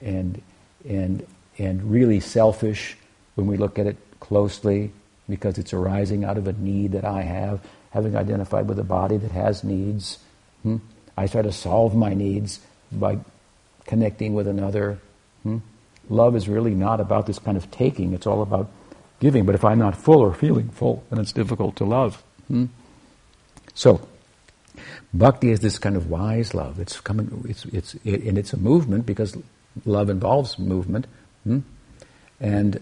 and, 0.00 0.40
and, 0.88 1.26
and 1.58 1.90
really 1.90 2.20
selfish 2.20 2.96
when 3.34 3.46
we 3.46 3.56
look 3.56 3.78
at 3.78 3.86
it 3.86 3.96
closely 4.20 4.90
because 5.28 5.58
it's 5.58 5.72
arising 5.72 6.24
out 6.24 6.38
of 6.38 6.46
a 6.46 6.52
need 6.54 6.92
that 6.92 7.04
I 7.04 7.22
have, 7.22 7.60
having 7.90 8.16
identified 8.16 8.68
with 8.68 8.78
a 8.78 8.84
body 8.84 9.16
that 9.18 9.32
has 9.32 9.62
needs. 9.62 10.18
Hmm? 10.62 10.76
I 11.16 11.26
try 11.26 11.42
to 11.42 11.52
solve 11.52 11.94
my 11.94 12.14
needs 12.14 12.60
by 12.90 13.18
connecting 13.84 14.34
with 14.34 14.46
another. 14.46 14.98
Hmm? 15.42 15.58
Love 16.08 16.36
is 16.36 16.48
really 16.48 16.74
not 16.74 17.00
about 17.00 17.26
this 17.26 17.38
kind 17.38 17.56
of 17.56 17.70
taking, 17.70 18.14
it's 18.14 18.26
all 18.26 18.40
about 18.40 18.70
giving. 19.20 19.44
But 19.44 19.54
if 19.54 19.64
I'm 19.64 19.78
not 19.78 19.96
full 19.96 20.20
or 20.20 20.32
feeling 20.32 20.68
full, 20.70 21.04
then 21.10 21.18
it's 21.18 21.32
difficult 21.32 21.76
to 21.76 21.84
love. 21.84 22.22
Hmm? 22.48 22.66
So, 23.76 24.00
bhakti 25.12 25.50
is 25.50 25.60
this 25.60 25.78
kind 25.78 25.96
of 25.96 26.08
wise 26.08 26.54
love. 26.54 26.80
It's 26.80 26.98
coming, 26.98 27.44
it's, 27.46 27.66
it's, 27.66 27.94
it, 28.04 28.22
and 28.22 28.38
it's 28.38 28.54
a 28.54 28.56
movement 28.56 29.04
because 29.04 29.36
love 29.84 30.08
involves 30.08 30.58
movement. 30.58 31.06
Hmm? 31.44 31.60
And, 32.40 32.80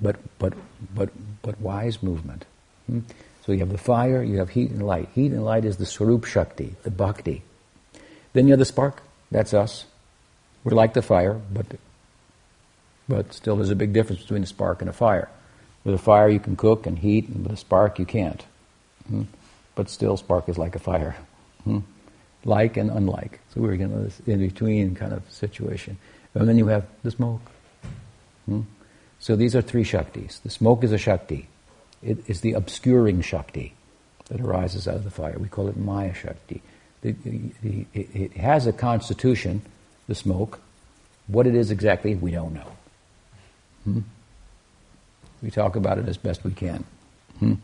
but, 0.00 0.16
but, 0.38 0.54
but, 0.94 1.10
but 1.42 1.60
wise 1.60 2.02
movement. 2.04 2.46
Hmm? 2.86 3.00
So 3.44 3.50
you 3.50 3.58
have 3.58 3.70
the 3.70 3.78
fire, 3.78 4.22
you 4.22 4.38
have 4.38 4.50
heat 4.50 4.70
and 4.70 4.86
light. 4.86 5.08
Heat 5.12 5.32
and 5.32 5.44
light 5.44 5.64
is 5.64 5.76
the 5.76 5.86
Swarup 5.86 6.24
Shakti, 6.24 6.76
the 6.84 6.90
Bhakti. 6.92 7.42
Then 8.32 8.46
you 8.46 8.52
have 8.52 8.60
the 8.60 8.64
spark, 8.64 9.02
that's 9.32 9.52
us. 9.52 9.86
We're 10.62 10.76
like 10.76 10.94
the 10.94 11.02
fire, 11.02 11.40
but, 11.52 11.66
but 13.08 13.34
still 13.34 13.56
there's 13.56 13.70
a 13.70 13.76
big 13.76 13.92
difference 13.92 14.22
between 14.22 14.44
a 14.44 14.46
spark 14.46 14.80
and 14.80 14.88
a 14.88 14.92
fire. 14.92 15.28
With 15.82 15.96
a 15.96 15.98
fire 15.98 16.28
you 16.28 16.38
can 16.38 16.54
cook 16.54 16.86
and 16.86 16.96
heat, 17.00 17.26
and 17.26 17.42
with 17.42 17.54
a 17.54 17.56
spark 17.56 17.98
you 17.98 18.06
can't. 18.06 18.44
Hmm? 19.08 19.24
But 19.74 19.88
still, 19.88 20.16
spark 20.16 20.48
is 20.48 20.58
like 20.58 20.74
a 20.74 20.78
fire. 20.78 21.16
Hmm? 21.64 21.80
Like 22.44 22.76
and 22.76 22.90
unlike. 22.90 23.40
So 23.54 23.60
we're 23.60 23.74
in 23.74 24.04
this 24.04 24.20
in 24.26 24.40
between 24.40 24.94
kind 24.94 25.12
of 25.12 25.22
situation. 25.30 25.96
And 26.34 26.48
then 26.48 26.58
you 26.58 26.66
have 26.66 26.86
the 27.02 27.10
smoke. 27.10 27.40
Hmm? 28.46 28.62
So 29.18 29.36
these 29.36 29.54
are 29.54 29.62
three 29.62 29.84
Shaktis. 29.84 30.42
The 30.42 30.50
smoke 30.50 30.82
is 30.82 30.92
a 30.92 30.98
Shakti. 30.98 31.48
It 32.02 32.18
is 32.26 32.40
the 32.40 32.54
obscuring 32.54 33.20
Shakti 33.22 33.74
that 34.28 34.40
arises 34.40 34.88
out 34.88 34.96
of 34.96 35.04
the 35.04 35.10
fire. 35.10 35.38
We 35.38 35.48
call 35.48 35.68
it 35.68 35.76
Maya 35.76 36.12
Shakti. 36.12 36.60
The, 37.02 37.12
the, 37.12 37.86
it, 37.94 38.08
it 38.14 38.32
has 38.32 38.66
a 38.66 38.72
constitution, 38.72 39.62
the 40.08 40.14
smoke. 40.14 40.60
What 41.28 41.46
it 41.46 41.54
is 41.54 41.70
exactly, 41.70 42.14
we 42.14 42.32
don't 42.32 42.54
know. 42.54 42.72
Hmm? 43.84 44.00
We 45.42 45.50
talk 45.50 45.76
about 45.76 45.98
it 45.98 46.08
as 46.08 46.16
best 46.16 46.44
we 46.44 46.52
can. 46.52 46.84
Hmm? 47.38 47.54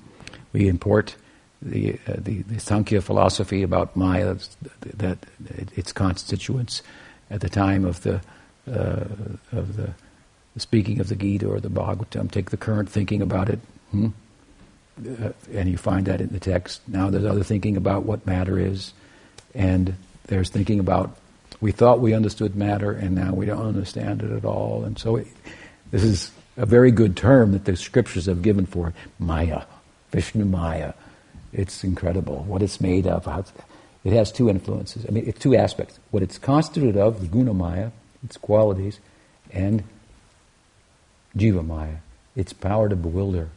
We 0.53 0.69
import 0.69 1.17
the, 1.61 1.99
uh, 2.07 2.15
the, 2.19 2.43
the 2.43 2.61
Sankhya 2.61 3.01
philosophy 3.01 3.63
about 3.63 3.97
Maya, 3.97 4.37
that, 4.97 5.19
its 5.77 5.93
constituents 5.93 6.83
at 7.31 7.41
the 7.41 7.49
time 7.49 7.85
of 7.85 8.03
the, 8.03 8.21
uh, 8.71 9.05
of 9.53 9.77
the 9.77 9.93
speaking 10.57 11.01
of 11.01 11.09
the 11.09 11.17
Gita 11.17 11.49
or 11.49 11.61
the 11.61 11.71
Bhagavatam, 11.71 12.31
take 12.31 12.51
the 12.51 12.57
current 12.57 12.89
thinking 12.89 13.23
about 13.23 13.49
it. 13.49 13.61
Hmm? 13.91 14.09
uh, 15.07 15.31
and 15.53 15.69
you 15.69 15.77
find 15.77 16.07
that 16.07 16.21
in 16.21 16.29
the 16.29 16.41
text. 16.41 16.81
Now 16.89 17.11
there's 17.11 17.25
other 17.25 17.45
thinking 17.45 17.77
about 17.77 18.05
what 18.05 18.27
matter 18.27 18.59
is, 18.59 18.93
and 19.55 19.95
there's 20.27 20.51
thinking 20.51 20.81
about 20.81 21.17
we 21.61 21.73
thought 21.73 22.01
we 22.01 22.15
understood 22.15 22.55
matter, 22.55 22.93
and 22.93 23.15
now 23.15 23.33
we 23.33 23.47
don't 23.47 23.67
understand 23.67 24.23
it 24.23 24.31
at 24.31 24.45
all. 24.45 24.85
And 24.85 24.99
so, 24.99 25.17
it, 25.17 25.27
this 25.91 26.05
is 26.05 26.31
a 26.57 26.67
very 26.67 26.91
good 26.91 27.17
term 27.17 27.53
that 27.53 27.65
the 27.65 27.77
scriptures 27.77 28.27
have 28.27 28.43
given 28.43 28.67
for 28.67 28.89
it, 28.89 28.95
Maya, 29.19 29.63
Vishnu 30.13 30.45
Maya. 30.45 30.93
It's 31.53 31.85
incredible 31.85 32.45
what 32.45 32.63
it's 32.63 32.81
made 32.81 33.07
of. 33.07 33.27
It's, 33.27 33.53
it 34.05 34.13
has 34.13 34.31
two 34.31 34.49
influences. 34.49 35.05
I 35.07 35.11
mean, 35.11 35.25
it's 35.27 35.39
two 35.39 35.57
aspects. 35.57 35.99
What 36.11 36.23
it's 36.23 36.39
constituted 36.39 36.97
of, 36.97 37.21
the 37.21 37.27
Guna 37.27 37.55
Maya, 37.55 37.91
its 38.25 38.37
qualities, 38.37 38.99
and 39.51 39.85
Jiva 41.37 41.67
Maya, 41.67 41.97
its 42.37 42.53
power 42.53 42.89
to 42.89 42.97
bewilder. 42.97 43.49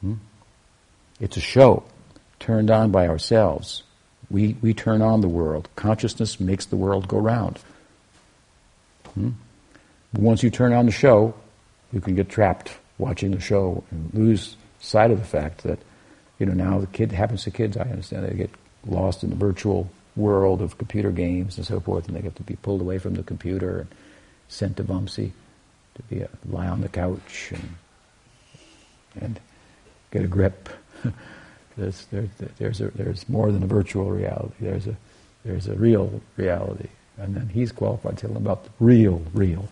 Hmm? 0.00 0.14
It's 1.20 1.36
a 1.36 1.40
show 1.40 1.84
turned 2.40 2.70
on 2.70 2.90
by 2.90 3.06
ourselves. 3.08 3.82
We, 4.30 4.56
we 4.60 4.74
turn 4.74 5.02
on 5.02 5.20
the 5.20 5.28
world. 5.28 5.68
Consciousness 5.76 6.40
makes 6.40 6.66
the 6.66 6.76
world 6.76 7.08
go 7.08 7.18
round. 7.18 7.58
Hmm? 9.14 9.30
Once 10.14 10.42
you 10.42 10.50
turn 10.50 10.72
on 10.72 10.86
the 10.86 10.92
show, 10.92 11.34
you 11.92 12.00
can 12.00 12.14
get 12.14 12.28
trapped 12.28 12.72
watching 12.98 13.30
the 13.30 13.40
show 13.40 13.84
and 13.90 14.12
lose 14.14 14.56
sight 14.80 15.10
of 15.10 15.18
the 15.18 15.24
fact 15.24 15.62
that, 15.64 15.78
you 16.38 16.46
know, 16.46 16.52
now 16.52 16.78
the 16.78 16.86
kid 16.86 17.12
happens 17.12 17.44
to 17.44 17.50
kids, 17.50 17.76
I 17.76 17.82
understand, 17.82 18.26
they 18.26 18.34
get 18.34 18.50
lost 18.86 19.22
in 19.22 19.30
the 19.30 19.36
virtual 19.36 19.90
world 20.16 20.60
of 20.60 20.78
computer 20.78 21.10
games 21.10 21.56
and 21.56 21.66
so 21.66 21.80
forth, 21.80 22.06
and 22.06 22.16
they 22.16 22.20
have 22.20 22.34
to 22.36 22.42
be 22.42 22.56
pulled 22.56 22.80
away 22.80 22.98
from 22.98 23.14
the 23.14 23.22
computer 23.22 23.80
and 23.80 23.88
sent 24.48 24.76
to 24.76 24.84
Vamsi 24.84 25.32
to 25.94 26.02
be 26.04 26.20
a, 26.20 26.28
lie 26.48 26.66
on 26.66 26.80
the 26.80 26.88
couch 26.88 27.52
and, 27.52 27.74
and 29.20 29.40
get 30.10 30.22
a 30.22 30.28
grip. 30.28 30.68
there's, 31.76 32.06
there's, 32.06 32.30
there's, 32.58 32.80
a, 32.80 32.90
there's 32.90 33.28
more 33.28 33.52
than 33.52 33.62
a 33.62 33.66
virtual 33.66 34.10
reality. 34.10 34.54
There's 34.60 34.86
a, 34.86 34.96
there's 35.44 35.68
a 35.68 35.74
real 35.74 36.20
reality. 36.36 36.88
And 37.18 37.34
then 37.34 37.48
he's 37.48 37.72
qualified 37.72 38.16
to 38.18 38.26
tell 38.26 38.34
them 38.34 38.42
about 38.42 38.64
the 38.64 38.70
real, 38.80 39.22
real 39.34 39.68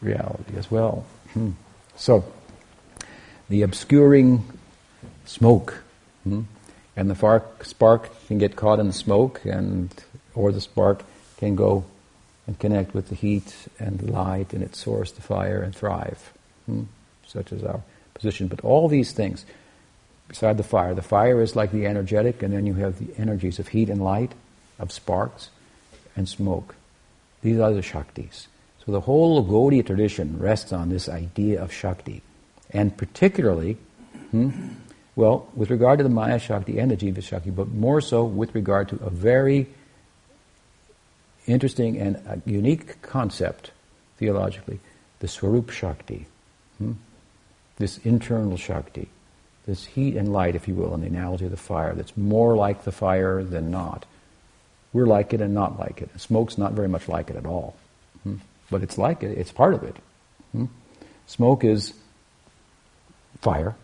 reality 0.00 0.56
as 0.56 0.70
well. 0.70 1.06
Hmm. 1.32 1.50
So, 1.96 2.24
the 3.48 3.62
obscuring 3.62 4.44
smoke, 5.24 5.82
hmm? 6.24 6.42
and 6.96 7.10
the 7.10 7.14
spark, 7.14 7.64
spark 7.64 8.26
can 8.26 8.38
get 8.38 8.56
caught 8.56 8.80
in 8.80 8.86
the 8.86 8.92
smoke, 8.92 9.40
and 9.44 9.92
or 10.34 10.52
the 10.52 10.60
spark 10.60 11.02
can 11.38 11.56
go 11.56 11.84
and 12.46 12.58
connect 12.58 12.94
with 12.94 13.08
the 13.08 13.14
heat 13.14 13.54
and 13.78 13.98
the 13.98 14.10
light 14.10 14.52
and 14.52 14.62
its 14.62 14.78
source, 14.78 15.12
the 15.12 15.20
fire, 15.20 15.60
and 15.62 15.74
thrive. 15.74 16.32
Hmm? 16.66 16.84
Such 17.26 17.52
is 17.52 17.62
our 17.62 17.82
position. 18.14 18.48
But 18.48 18.60
all 18.62 18.88
these 18.88 19.12
things, 19.12 19.44
beside 20.28 20.58
the 20.58 20.62
fire. 20.62 20.94
The 20.94 21.02
fire 21.02 21.40
is 21.42 21.56
like 21.56 21.72
the 21.72 21.86
energetic, 21.86 22.42
and 22.42 22.54
then 22.54 22.66
you 22.66 22.74
have 22.74 22.98
the 22.98 23.18
energies 23.20 23.58
of 23.58 23.68
heat 23.68 23.88
and 23.88 24.02
light, 24.02 24.32
of 24.78 24.92
sparks, 24.92 25.48
and 26.14 26.28
smoke. 26.28 26.76
These 27.42 27.58
are 27.58 27.72
the 27.72 27.80
Shaktis. 27.80 28.46
So 28.84 28.92
the 28.92 29.00
whole 29.00 29.44
Gaudiya 29.44 29.86
tradition 29.86 30.38
rests 30.38 30.72
on 30.72 30.90
this 30.90 31.08
idea 31.08 31.62
of 31.62 31.72
Shakti. 31.72 32.22
And 32.70 32.96
particularly, 32.96 33.78
hmm, 34.30 34.50
well, 35.18 35.48
with 35.56 35.68
regard 35.68 35.98
to 35.98 36.04
the 36.04 36.08
Maya 36.08 36.38
Shakti 36.38 36.78
and 36.78 36.92
the 36.92 36.96
Jiva 36.96 37.20
Shakti, 37.20 37.50
but 37.50 37.72
more 37.72 38.00
so 38.00 38.22
with 38.22 38.54
regard 38.54 38.88
to 38.90 39.04
a 39.04 39.10
very 39.10 39.66
interesting 41.48 41.98
and 41.98 42.40
unique 42.46 43.02
concept 43.02 43.72
theologically, 44.18 44.78
the 45.18 45.26
Swarup 45.26 45.70
Shakti. 45.70 46.28
Hmm? 46.78 46.92
This 47.78 47.98
internal 48.04 48.56
Shakti, 48.56 49.08
this 49.66 49.86
heat 49.86 50.14
and 50.14 50.32
light, 50.32 50.54
if 50.54 50.68
you 50.68 50.74
will, 50.76 50.94
in 50.94 51.00
the 51.00 51.08
analogy 51.08 51.46
of 51.46 51.50
the 51.50 51.56
fire, 51.56 51.96
that's 51.96 52.16
more 52.16 52.54
like 52.54 52.84
the 52.84 52.92
fire 52.92 53.42
than 53.42 53.72
not. 53.72 54.06
We're 54.92 55.06
like 55.06 55.34
it 55.34 55.40
and 55.40 55.52
not 55.52 55.80
like 55.80 56.00
it. 56.00 56.10
Smoke's 56.20 56.56
not 56.56 56.74
very 56.74 56.88
much 56.88 57.08
like 57.08 57.28
it 57.28 57.34
at 57.34 57.44
all. 57.44 57.74
Hmm? 58.22 58.36
But 58.70 58.84
it's 58.84 58.96
like 58.96 59.24
it, 59.24 59.36
it's 59.36 59.50
part 59.50 59.74
of 59.74 59.82
it. 59.82 59.96
Hmm? 60.52 60.66
Smoke 61.26 61.64
is 61.64 61.92
fire. 63.40 63.74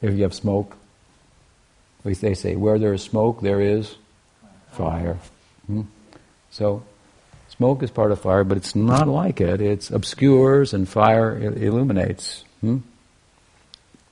If 0.00 0.14
you 0.14 0.22
have 0.22 0.34
smoke, 0.34 0.76
they 2.04 2.34
say, 2.34 2.56
where 2.56 2.78
there 2.78 2.94
is 2.94 3.02
smoke, 3.02 3.42
there 3.42 3.60
is 3.60 3.96
fire. 4.70 5.18
Hmm? 5.66 5.82
So, 6.50 6.82
smoke 7.48 7.82
is 7.82 7.90
part 7.90 8.12
of 8.12 8.20
fire, 8.20 8.44
but 8.44 8.56
it's 8.56 8.74
not 8.74 9.08
like 9.08 9.40
it. 9.40 9.60
It 9.60 9.90
obscures 9.90 10.72
and 10.72 10.88
fire 10.88 11.36
illuminates. 11.38 12.44
Hmm? 12.60 12.78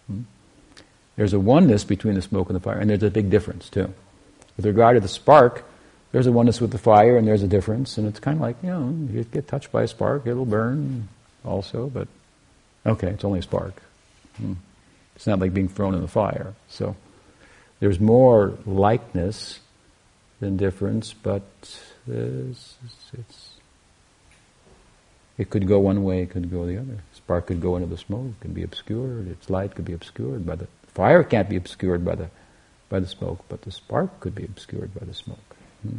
Hmm? 0.07 0.22
There's 1.16 1.32
a 1.32 1.41
oneness 1.41 1.84
between 1.84 2.14
the 2.14 2.22
smoke 2.22 2.49
and 2.49 2.57
the 2.57 2.61
fire, 2.61 2.78
and 2.78 2.91
there's 2.91 3.03
a 3.03 3.11
big 3.11 3.30
difference 3.30 3.70
too. 3.70 3.93
With 4.57 4.66
regard 4.66 4.97
to 4.97 5.01
the 5.01 5.09
spark, 5.09 5.64
there's 6.12 6.26
a 6.26 6.32
oneness 6.32 6.61
with 6.61 6.72
the 6.72 6.78
fire, 6.78 7.16
and 7.16 7.26
there's 7.26 7.43
a 7.43 7.49
difference, 7.49 7.99
and 7.99 8.07
it's 8.07 8.20
kind 8.20 8.37
of 8.37 8.43
like, 8.43 8.57
you 8.62 8.70
know, 8.70 8.95
you 9.11 9.24
get 9.24 9.49
touched 9.49 9.72
by 9.72 9.84
a 9.84 9.89
spark, 9.89 10.26
it'll 10.26 10.45
burn 10.45 11.09
also, 11.45 11.89
but 11.89 12.09
okay, 12.84 13.09
it's 13.09 13.24
only 13.24 13.39
a 13.39 13.43
spark. 13.43 13.82
It's 15.17 15.27
not 15.27 15.41
like 15.41 15.53
being 15.53 15.69
thrown 15.69 15.95
in 15.95 16.03
the 16.03 16.09
fire. 16.09 16.55
So 16.69 16.95
there's 17.81 17.99
more 17.99 18.57
likeness 18.67 19.61
than 20.41 20.57
difference, 20.57 21.12
but 21.14 21.43
it's, 22.07 22.75
it's, 23.12 23.51
it 25.39 25.51
could 25.51 25.67
go 25.67 25.81
one 25.81 26.05
way, 26.05 26.23
it 26.23 26.31
could 26.31 26.51
go 26.51 26.67
the 26.67 26.79
other. 26.79 26.99
Spark 27.14 27.47
could 27.47 27.61
go 27.61 27.77
into 27.77 27.89
the 27.89 27.97
smoke, 27.97 28.27
it 28.27 28.41
could 28.41 28.55
be 28.55 28.62
obscured. 28.62 29.29
Its 29.29 29.51
light 29.51 29.75
could 29.75 29.85
be 29.87 29.95
obscured 29.95 30.47
by 30.47 30.57
the 30.57 30.69
fire. 30.89 31.25
Can't 31.25 31.49
be 31.49 31.57
obscured 31.57 32.05
by 32.05 32.14
the 32.14 32.31
by 32.89 33.01
the 33.01 33.07
smoke, 33.07 33.45
but 33.49 33.62
the 33.62 33.73
spark 33.73 34.21
could 34.21 34.35
be 34.35 34.45
obscured 34.45 34.95
by 34.95 35.05
the 35.05 35.14
smoke. 35.14 35.57
Hmm. 35.83 35.99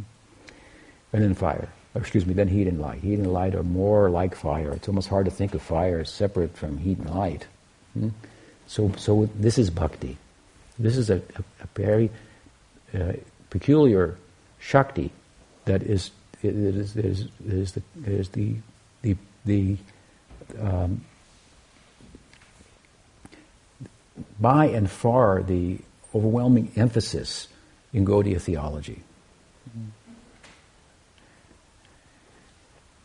And 1.12 1.22
then 1.22 1.34
fire, 1.34 1.68
or 1.94 2.00
excuse 2.00 2.24
me, 2.24 2.34
then 2.34 2.48
heat 2.48 2.66
and 2.66 2.80
light. 2.80 3.00
Heat 3.00 3.18
and 3.18 3.32
light 3.32 3.54
are 3.54 3.62
more 3.62 4.10
like 4.10 4.34
fire. 4.34 4.72
It's 4.72 4.88
almost 4.88 5.08
hard 5.08 5.26
to 5.26 5.30
think 5.30 5.54
of 5.54 5.62
fire 5.62 6.00
as 6.00 6.10
separate 6.10 6.56
from 6.56 6.78
heat 6.78 6.98
and 6.98 7.10
light. 7.10 7.46
Hmm. 7.94 8.08
So, 8.68 8.92
so 8.96 9.28
this 9.34 9.58
is 9.58 9.70
bhakti. 9.70 10.16
This 10.78 10.96
is 10.96 11.10
a, 11.10 11.16
a, 11.16 11.44
a 11.60 11.66
very 11.74 12.10
uh, 12.94 13.14
peculiar 13.50 14.16
shakti 14.60 15.10
that 15.64 15.82
is 15.82 16.10
it 16.42 16.54
is, 16.54 16.96
it 16.96 17.04
is, 17.04 17.20
it 17.22 17.52
is 17.52 17.72
the, 17.72 17.82
it 18.06 18.12
is 18.12 18.28
the 18.28 18.54
the, 19.02 19.16
the 19.44 19.76
um, 20.60 21.04
by 24.38 24.66
and 24.66 24.88
far 24.90 25.42
the 25.42 25.78
overwhelming 26.14 26.70
emphasis 26.76 27.48
in 27.92 28.04
Gaudiya 28.04 28.40
theology. 28.40 29.02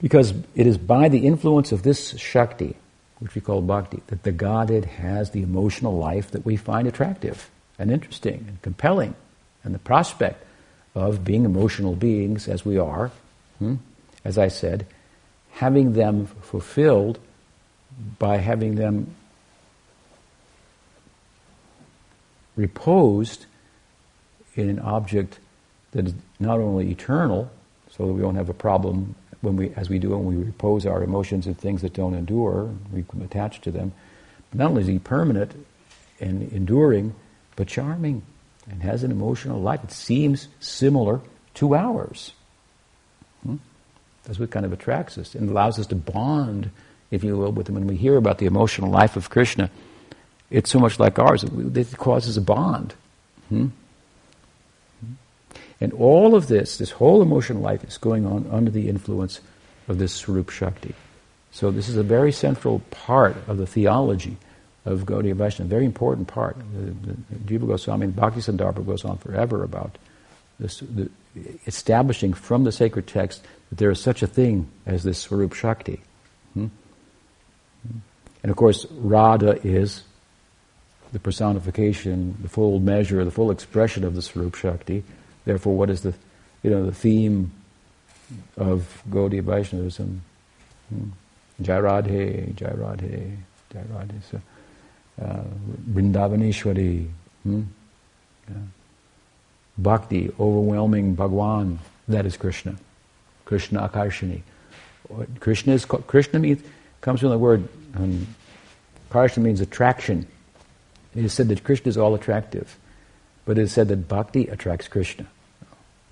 Because 0.02 0.34
it 0.56 0.68
is 0.68 0.78
by 0.78 1.08
the 1.10 1.26
influence 1.26 1.72
of 1.72 1.84
this 1.84 2.18
Shakti, 2.20 2.76
which 3.24 3.36
we 3.36 3.42
call 3.42 3.62
Bhakti, 3.62 4.04
that 4.08 4.24
the 4.24 4.34
Godhead 4.34 4.84
has 4.84 5.32
the 5.32 5.44
emotional 5.44 5.98
life 5.98 6.32
that 6.32 6.46
we 6.46 6.58
find 6.58 6.90
attractive 6.90 7.50
and 7.80 7.90
interesting 7.90 8.44
and 8.50 8.62
compelling, 8.62 9.16
and 9.64 9.74
the 9.74 9.80
prospect 9.80 10.44
of 10.94 11.24
being 11.24 11.46
emotional 11.46 11.96
beings 11.96 12.50
as 12.50 12.66
we 12.66 12.78
are, 12.78 13.12
hmm, 13.60 13.76
as 14.26 14.38
I 14.38 14.50
said, 14.50 14.86
having 15.52 15.94
them 15.94 16.26
fulfilled 16.42 17.18
by 18.20 18.38
having 18.38 18.76
them 18.76 19.16
reposed 22.58 23.46
in 24.56 24.68
an 24.68 24.80
object 24.80 25.40
that 25.92 26.08
is 26.08 26.14
not 26.42 26.60
only 26.60 26.92
eternal, 26.92 27.50
so 27.90 28.06
that 28.06 28.14
we 28.14 28.22
don't 28.22 28.36
have 28.36 28.50
a 28.50 28.54
problem 28.54 29.16
when 29.44 29.58
we, 29.58 29.74
as 29.76 29.90
we 29.90 30.00
do 30.00 30.12
when 30.12 30.26
we 30.26 30.42
repose 30.42 30.86
our 30.86 31.04
emotions 31.04 31.48
in 31.48 31.54
things 31.54 31.82
that 31.82 31.94
don't 31.94 32.16
endure, 32.16 32.70
we 32.94 33.02
become 33.02 33.22
attached 33.22 33.62
to 33.64 33.72
them. 33.72 33.92
Not 34.54 34.70
only 34.70 34.84
is 34.84 34.88
he 34.88 35.00
permanent 35.00 35.54
and 36.22 36.50
enduring, 36.54 37.14
but 37.58 37.68
charming 37.68 38.24
and 38.72 38.82
has 38.82 39.04
an 39.04 39.12
emotional 39.12 39.60
life. 39.60 39.84
It 39.84 39.92
seems 39.92 40.48
similar 40.62 41.20
to 41.56 41.76
ours. 41.76 42.32
Hmm? 43.46 43.58
That's 44.24 44.40
what 44.40 44.50
kind 44.50 44.66
of 44.66 44.72
attracts 44.72 45.18
us 45.18 45.36
and 45.36 45.50
allows 45.50 45.78
us 45.78 45.88
to 45.88 45.96
bond, 45.96 46.70
if 47.12 47.22
you 47.22 47.38
will, 47.38 47.52
with 47.52 47.68
him. 47.68 47.76
When 47.76 47.88
we 47.88 47.98
hear 47.98 48.16
about 48.16 48.38
the 48.38 48.46
emotional 48.46 48.90
life 48.90 49.18
of 49.18 49.30
Krishna, 49.30 49.70
it's 50.50 50.70
so 50.70 50.80
much 50.80 51.00
like 51.00 51.20
ours. 51.20 51.44
It 51.44 51.98
causes 51.98 52.38
a 52.38 52.42
bond. 52.42 52.94
Hmm? 53.50 53.68
And 55.84 55.92
all 55.92 56.34
of 56.34 56.48
this, 56.48 56.78
this 56.78 56.92
whole 56.92 57.22
emotional 57.22 57.62
life, 57.62 57.84
is 57.84 57.98
going 57.98 58.26
on 58.26 58.48
under 58.50 58.72
the 58.72 58.88
influence 58.88 59.42
of 59.90 59.98
this 59.98 60.14
Swarup 60.14 60.50
Shakti. 60.50 60.96
So 61.52 61.72
this 61.72 61.90
is 61.90 61.98
a 61.98 62.04
very 62.04 62.32
central 62.32 62.80
part 62.90 63.36
of 63.50 63.58
the 63.58 63.68
theology 63.68 64.38
of 64.86 65.02
Gaudiya 65.02 65.34
Vaishnava, 65.34 65.68
a 65.68 65.68
very 65.68 65.86
important 65.86 66.30
part. 66.30 66.56
The, 66.58 67.12
the, 67.12 67.18
Jiva 67.60 67.68
Goswami 67.68 68.06
and 68.06 68.16
Bhakti 68.16 68.40
Sandarbha 68.40 68.86
goes 68.86 69.04
on 69.04 69.18
forever 69.18 69.62
about 69.62 69.98
this, 70.58 70.80
the, 70.80 71.10
establishing 71.68 72.32
from 72.32 72.64
the 72.64 72.72
sacred 72.72 73.06
text 73.06 73.44
that 73.70 73.78
there 73.78 73.92
is 73.92 74.00
such 74.00 74.24
a 74.24 74.28
thing 74.28 74.70
as 74.86 75.04
this 75.04 75.20
Swarup 75.20 75.52
Shakti. 75.52 76.00
Hmm? 76.54 76.68
And 78.42 78.50
of 78.50 78.56
course, 78.56 78.86
Radha 78.90 79.60
is 79.68 80.04
the 81.12 81.20
personification, 81.20 82.38
the 82.42 82.48
full 82.48 82.80
measure, 82.80 83.26
the 83.26 83.32
full 83.32 83.52
expression 83.52 84.06
of 84.06 84.16
the 84.16 84.22
Swarup 84.22 84.56
Shakti. 84.56 85.04
Therefore, 85.46 85.76
what 85.76 85.90
is 85.90 86.02
the, 86.02 86.14
you 86.62 86.70
know, 86.70 86.86
the 86.86 86.94
theme 86.94 87.52
of 88.58 89.04
Gaudiya 89.10 89.44
Vaishnavism? 89.44 90.22
Hmm? 90.90 91.10
Jai 91.62 91.80
Radhe, 91.80 92.56
Jai 92.56 92.70
Radhe, 92.70 93.38
Jai 93.72 93.84
Radhe. 93.92 94.22
So, 94.30 94.42
uh, 95.22 95.44
Vrindavaneshwari. 95.92 97.08
Hmm? 97.44 97.62
Yeah. 98.50 98.56
Bhakti, 99.78 100.32
overwhelming 100.40 101.16
Bhagwan, 101.16 101.80
that 102.08 102.26
is 102.26 102.38
Krishna. 102.38 102.76
Krishna 103.46 103.88
Akarshani. 103.88 104.42
Krishna 105.40 105.74
is 105.74 105.86
Krishna 105.86 106.40
means 106.40 106.62
comes 107.02 107.20
from 107.20 107.30
the 107.30 107.38
word 107.38 107.68
um, 107.96 108.28
Karshana 109.12 109.44
means 109.44 109.62
attraction. 109.62 110.28
It 111.16 111.26
is 111.26 111.34
said 111.34 111.50
that 111.50 111.64
Krishna 111.64 111.90
is 111.90 111.98
all 111.98 112.16
attractive, 112.16 112.78
but 113.46 113.58
it 113.58 113.64
is 113.64 113.72
said 113.72 113.88
that 113.90 114.08
Bhakti 114.08 114.48
attracts 114.48 114.88
Krishna. 114.88 115.28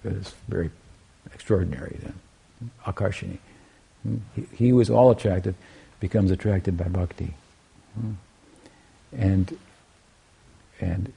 It 0.03 0.13
is 0.13 0.33
very 0.47 0.69
extraordinary 1.33 1.97
then. 2.01 2.19
Akarshani. 2.85 3.37
Hmm? 4.03 4.17
He, 4.35 4.71
he 4.71 4.89
all 4.89 5.11
attracted 5.11 5.55
becomes 5.99 6.31
attracted 6.31 6.77
by 6.77 6.85
Bhakti. 6.85 7.33
Hmm? 7.93 8.13
and 9.11 9.57
and 10.79 11.13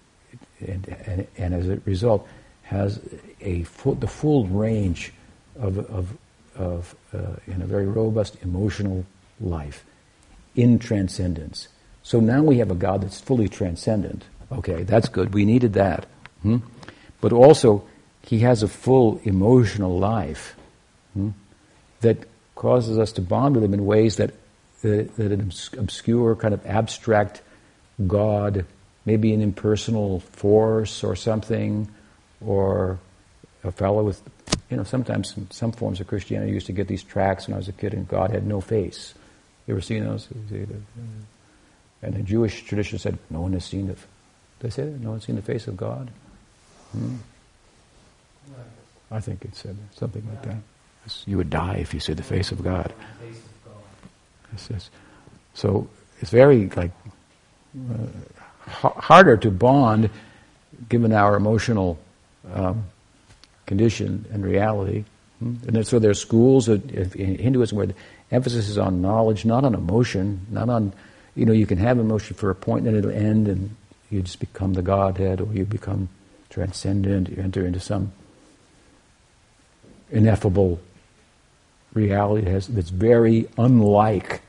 and, 0.61 0.89
and, 1.07 1.27
and 1.37 1.55
as 1.55 1.69
a 1.69 1.77
result 1.85 2.27
has 2.63 3.01
a 3.41 3.63
full, 3.65 3.95
the 3.95 4.07
full 4.07 4.47
range 4.47 5.13
of, 5.57 5.79
of, 5.79 6.17
of 6.57 6.95
uh, 7.13 7.37
in 7.47 7.61
a 7.61 7.67
very 7.67 7.87
robust 7.87 8.37
emotional 8.43 9.05
life 9.41 9.85
in 10.57 10.79
transcendence. 10.79 11.69
So 12.03 12.21
now 12.21 12.43
we 12.43 12.59
have 12.59 12.71
a 12.71 12.75
God 12.75 13.03
that's 13.03 13.21
fully 13.21 13.49
transcendent. 13.49 14.25
Okay, 14.55 14.83
that's 14.85 15.09
good. 15.09 15.35
We 15.35 15.45
needed 15.45 15.75
that. 15.75 16.07
Hmm? 16.43 16.59
But 17.21 17.33
also, 17.33 17.85
he 18.23 18.41
has 18.41 18.63
a 18.63 18.69
full 18.69 19.21
emotional 19.25 19.99
life 19.99 20.57
hmm? 21.15 21.31
that 22.01 22.27
causes 22.55 22.99
us 22.99 23.13
to 23.13 23.23
bond 23.23 23.55
with 23.55 23.65
him 23.65 23.75
in 23.75 23.85
ways 23.85 24.17
that, 24.17 24.33
that, 24.83 25.17
that 25.17 25.33
an 25.33 25.53
obscure, 25.79 26.37
kind 26.37 26.55
of 26.55 26.65
abstract 26.67 27.43
God, 28.07 28.65
maybe 29.05 29.33
an 29.33 29.43
impersonal 29.43 30.21
force 30.21 31.05
or 31.05 31.17
something, 31.17 31.89
or 32.45 32.99
a 33.63 33.73
fellow 33.73 34.03
with, 34.03 34.23
you 34.71 34.77
know, 34.77 34.85
sometimes 34.85 35.35
some 35.51 35.73
forms 35.73 36.01
of 36.01 36.07
Christianity 36.07 36.53
used 36.53 36.67
to 36.67 36.73
get 36.73 36.89
these 36.89 37.03
tracts 37.03 37.47
when 37.47 37.55
I 37.55 37.59
was 37.59 37.69
a 37.69 37.73
kid 37.73 37.95
and 37.95 38.07
God 38.07 38.31
had 38.31 38.47
no 38.47 38.61
face. 38.61 39.15
You 39.67 39.75
ever 39.75 39.81
seen 39.81 40.05
those? 40.05 40.29
And 42.03 42.15
the 42.15 42.23
Jewish 42.23 42.65
tradition 42.65 42.99
said, 42.99 43.19
no 43.31 43.41
one 43.41 43.55
has 43.55 43.65
seen 43.65 43.87
the, 43.87 43.97
they 44.61 44.71
say 44.71 44.85
that? 44.85 45.01
No 45.01 45.11
one's 45.11 45.27
seen 45.27 45.37
the 45.37 45.43
face 45.43 45.67
of 45.67 45.77
God? 45.77 46.11
Hmm? 46.93 47.17
I 49.11 49.21
think 49.21 49.45
it 49.45 49.55
said 49.55 49.77
something 49.95 50.27
like 50.29 50.43
that. 50.43 50.57
You 51.27 51.37
would 51.37 51.51
die 51.51 51.77
if 51.77 51.93
you 51.93 52.01
see 52.01 52.15
the 52.15 52.23
face 52.23 52.51
of 52.51 52.63
God. 52.63 52.93
It's, 54.53 54.71
it's, 54.71 54.91
so 55.53 55.89
it's 56.21 56.31
very 56.31 56.69
like 56.71 56.91
uh, 57.91 58.89
harder 58.89 59.37
to 59.37 59.51
bond 59.51 60.11
given 60.89 61.13
our 61.13 61.37
emotional 61.37 61.99
um, 62.53 62.85
condition 63.67 64.25
and 64.33 64.45
reality. 64.45 65.05
Hmm? 65.41 65.55
And 65.67 65.87
so 65.87 65.99
there 65.99 66.11
are 66.11 66.15
schools 66.15 66.69
in 66.69 67.39
Hinduism 67.39 67.77
where 67.77 67.87
the 67.87 67.95
emphasis 68.31 68.69
is 68.69 68.79
on 68.79 69.03
knowledge, 69.03 69.45
not 69.45 69.65
on 69.65 69.75
emotion, 69.75 70.47
not 70.51 70.69
on, 70.69 70.93
you 71.35 71.45
know, 71.45 71.53
you 71.53 71.67
can 71.67 71.79
have 71.79 71.99
emotion 71.99 72.37
for 72.37 72.51
a 72.51 72.55
point 72.55 72.87
and 72.87 72.97
it'll 72.97 73.11
end 73.11 73.49
and 73.49 73.77
you 74.11 74.23
just 74.23 74.41
become 74.41 74.75
the 74.75 74.83
Godhead 74.83 75.41
or 75.41 75.53
you 75.53 75.65
become 75.65 76.09
transcendent, 76.51 77.29
you 77.29 77.43
enter 77.43 77.67
into 77.67 77.81
some 77.81 78.13
ineffable 80.11 80.81
reality 81.93 82.45
that's 82.45 82.91
very 82.91 83.49
unlike 83.57 84.41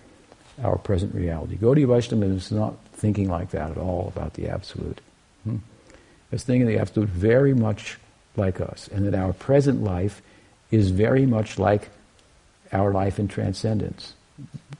our 0.63 0.77
present 0.77 1.13
reality. 1.13 1.57
Gaudiya 1.57 1.87
Vaishnavism 1.87 2.37
is 2.37 2.51
not 2.51 2.75
thinking 2.93 3.29
like 3.29 3.51
that 3.51 3.71
at 3.71 3.77
all 3.77 4.11
about 4.15 4.33
the 4.35 4.47
Absolute. 4.47 5.01
Hmm? 5.43 5.57
It's 6.31 6.43
thinking 6.43 6.67
the 6.67 6.79
Absolute 6.79 7.09
very 7.09 7.53
much 7.53 7.97
like 8.35 8.59
us, 8.59 8.89
and 8.91 9.05
that 9.05 9.15
our 9.15 9.33
present 9.33 9.83
life 9.83 10.21
is 10.71 10.91
very 10.91 11.25
much 11.25 11.57
like 11.57 11.89
our 12.71 12.91
life 12.91 13.19
in 13.19 13.27
transcendence, 13.27 14.13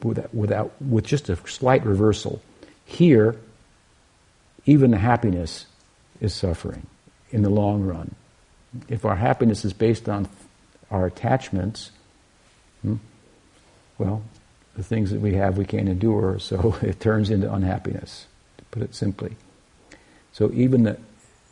without, 0.04 0.34
without 0.34 0.82
with 0.82 1.06
just 1.06 1.30
a 1.30 1.36
slight 1.48 1.86
reversal. 1.86 2.42
Here, 2.86 3.36
even 4.66 4.92
the 4.92 4.98
happiness 4.98 5.66
is 6.20 6.34
suffering 6.34 6.88
in 7.32 7.42
the 7.42 7.50
long 7.50 7.84
run. 7.84 8.16
If 8.88 9.06
our 9.06 9.16
happiness 9.16 9.66
is 9.66 9.74
based 9.74 10.10
on 10.10 10.28
our 10.92 11.06
attachments, 11.06 11.92
hmm, 12.82 12.96
well, 13.98 14.24
the 14.76 14.84
things 14.84 15.12
that 15.12 15.22
we 15.22 15.36
have 15.36 15.58
we 15.58 15.66
can't 15.66 15.90
endure, 15.90 16.40
so 16.40 16.76
it 16.82 17.00
turns 17.00 17.30
into 17.30 17.52
unhappiness, 17.52 18.28
to 18.58 18.64
put 18.66 18.84
it 18.84 18.96
simply. 18.96 19.36
So 20.34 20.52
even 20.54 20.84
the 20.84 20.98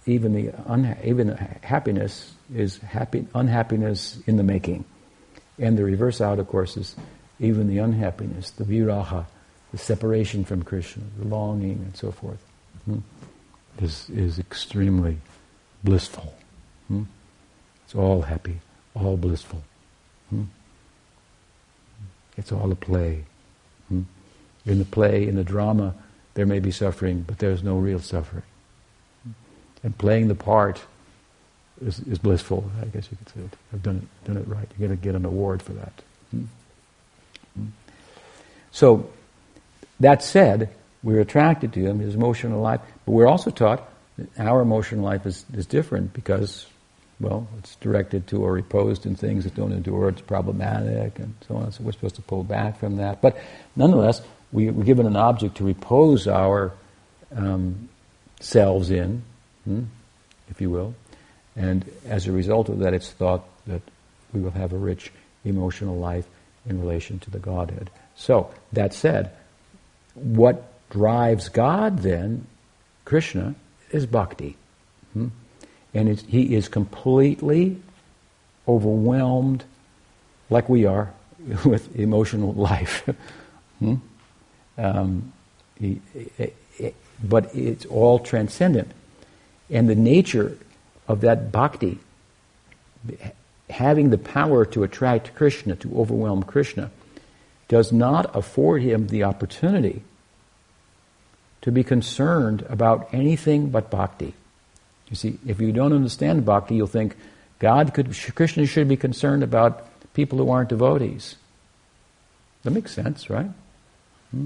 even 0.05 0.33
the 0.33 0.49
unha- 0.67 1.01
even 1.05 1.29
happiness 1.63 2.33
is 2.53 2.77
happy 2.79 3.25
unhappiness 3.33 4.19
in 4.27 4.35
the 4.35 4.43
making, 4.43 4.83
and 5.57 5.77
the 5.77 5.85
reverse 5.85 6.19
out, 6.19 6.39
of 6.39 6.47
course, 6.49 6.75
is 6.75 6.95
even 7.39 7.67
the 7.67 7.77
unhappiness, 7.77 8.51
the 8.51 8.65
viraha, 8.65 9.25
the 9.71 9.77
separation 9.77 10.43
from 10.43 10.61
Krishna, 10.61 11.03
the 11.17 11.27
longing, 11.27 11.79
and 11.85 11.95
so 11.95 12.11
forth, 12.11 12.43
hmm, 12.85 12.99
is 13.79 14.09
is 14.09 14.39
extremely 14.39 15.17
blissful. 15.83 16.33
Hmm? 16.87 17.03
It's 17.85 17.95
all 17.95 18.23
happy, 18.23 18.59
all 18.95 19.17
blissful. 19.17 19.63
Hmm? 20.29 20.43
It's 22.37 22.51
all 22.51 22.71
a 22.71 22.75
play. 22.75 23.25
Hmm? 23.89 24.03
In 24.65 24.79
the 24.79 24.85
play, 24.85 25.27
in 25.27 25.35
the 25.35 25.43
drama, 25.43 25.93
there 26.33 26.45
may 26.45 26.59
be 26.59 26.71
suffering, 26.71 27.23
but 27.27 27.39
there's 27.39 27.63
no 27.63 27.77
real 27.77 27.99
suffering. 27.99 28.43
And 29.83 29.97
playing 29.97 30.29
the 30.29 30.35
part 30.35 30.81
is, 31.81 31.99
is 31.99 32.17
blissful, 32.17 32.71
I 32.81 32.85
guess 32.85 33.09
you 33.11 33.17
could 33.17 33.29
say. 33.29 33.41
It. 33.41 33.57
I've 33.73 33.83
done 33.83 33.97
it, 33.97 34.27
done 34.27 34.37
it 34.37 34.47
right. 34.47 34.67
You're 34.77 34.87
going 34.87 34.97
to 34.97 35.03
get 35.03 35.15
an 35.15 35.25
award 35.25 35.61
for 35.61 35.73
that. 35.73 35.93
Hmm? 36.31 36.43
Hmm? 37.55 37.67
So, 38.71 39.09
that 39.99 40.23
said, 40.23 40.73
we're 41.03 41.19
attracted 41.19 41.73
to 41.73 41.81
him, 41.81 41.99
his 41.99 42.15
emotional 42.15 42.61
life, 42.61 42.81
but 43.05 43.11
we're 43.11 43.27
also 43.27 43.51
taught 43.51 43.87
that 44.17 44.27
our 44.39 44.61
emotional 44.61 45.03
life 45.03 45.25
is, 45.25 45.45
is 45.53 45.65
different 45.65 46.13
because 46.13 46.65
well, 47.19 47.47
it's 47.59 47.75
directed 47.77 48.27
to 48.27 48.43
or 48.43 48.51
reposed 48.51 49.05
in 49.05 49.15
things 49.15 49.43
that 49.45 49.55
don't 49.55 49.71
endure, 49.71 50.09
it's 50.09 50.21
problematic, 50.21 51.19
and 51.19 51.33
so 51.47 51.55
on. 51.55 51.71
So 51.71 51.83
we're 51.83 51.93
supposed 51.93 52.15
to 52.15 52.21
pull 52.21 52.43
back 52.43 52.79
from 52.79 52.97
that. 52.97 53.21
But 53.21 53.37
nonetheless, 53.75 54.21
we, 54.51 54.67
are 54.67 54.71
given 54.73 55.05
an 55.05 55.15
object 55.15 55.57
to 55.57 55.63
repose 55.63 56.27
our 56.27 56.73
um, 57.35 57.87
selves 58.39 58.91
in, 58.91 59.23
hmm, 59.63 59.83
if 60.49 60.59
you 60.59 60.69
will. 60.69 60.95
And 61.55 61.89
as 62.07 62.27
a 62.27 62.31
result 62.31 62.67
of 62.69 62.79
that, 62.79 62.93
it's 62.93 63.11
thought 63.11 63.45
that 63.67 63.81
we 64.33 64.41
will 64.41 64.51
have 64.51 64.73
a 64.73 64.77
rich 64.77 65.11
emotional 65.45 65.97
life 65.97 66.25
in 66.65 66.81
relation 66.81 67.19
to 67.19 67.31
the 67.31 67.39
Godhead. 67.39 67.89
So, 68.15 68.51
that 68.73 68.93
said, 68.93 69.31
what 70.13 70.72
drives 70.89 71.49
God 71.49 71.99
then, 71.99 72.47
Krishna, 73.05 73.55
is 73.91 74.05
bhakti. 74.05 74.55
Hmm? 75.13 75.27
And 75.93 76.19
he 76.19 76.55
is 76.55 76.67
completely 76.67 77.77
overwhelmed, 78.67 79.63
like 80.49 80.69
we 80.69 80.85
are, 80.85 81.13
with 81.65 81.95
emotional 81.95 82.53
life. 82.53 83.07
hmm? 83.79 83.95
um, 84.77 85.33
he, 85.79 86.01
it, 86.37 86.55
it, 86.77 86.95
but 87.23 87.53
it's 87.55 87.85
all 87.85 88.19
transcendent. 88.19 88.91
And 89.69 89.89
the 89.89 89.95
nature 89.95 90.57
of 91.07 91.21
that 91.21 91.51
bhakti, 91.51 91.99
having 93.69 94.09
the 94.09 94.17
power 94.17 94.65
to 94.65 94.83
attract 94.83 95.35
Krishna, 95.35 95.75
to 95.77 95.97
overwhelm 95.97 96.43
Krishna, 96.43 96.91
does 97.67 97.91
not 97.91 98.35
afford 98.35 98.81
him 98.81 99.07
the 99.07 99.23
opportunity 99.23 100.03
to 101.63 101.71
be 101.71 101.83
concerned 101.83 102.65
about 102.69 103.09
anything 103.13 103.69
but 103.69 103.89
bhakti. 103.89 104.33
You 105.09 105.15
see, 105.15 105.39
if 105.47 105.59
you 105.59 105.71
don't 105.71 105.93
understand 105.93 106.45
bhakti, 106.45 106.75
you'll 106.75 106.87
think 106.87 107.15
God 107.59 107.93
could, 107.93 108.15
Krishna 108.35 108.65
should 108.65 108.87
be 108.87 108.97
concerned 108.97 109.43
about 109.43 109.87
people 110.13 110.37
who 110.37 110.49
aren't 110.49 110.69
devotees. 110.69 111.35
That 112.63 112.71
makes 112.71 112.91
sense, 112.91 113.29
right? 113.29 113.49
Hmm? 114.31 114.45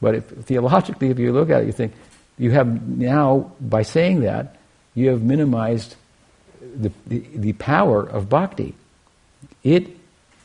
But 0.00 0.14
if, 0.14 0.24
theologically, 0.26 1.10
if 1.10 1.18
you 1.18 1.32
look 1.32 1.50
at 1.50 1.62
it, 1.62 1.66
you 1.66 1.72
think 1.72 1.92
you 2.38 2.52
have 2.52 2.86
now, 2.86 3.52
by 3.60 3.82
saying 3.82 4.20
that, 4.20 4.56
you 4.94 5.08
have 5.08 5.22
minimized 5.22 5.96
the, 6.60 6.92
the, 7.06 7.24
the 7.34 7.52
power 7.54 8.02
of 8.02 8.28
bhakti. 8.28 8.74
It 9.64 9.88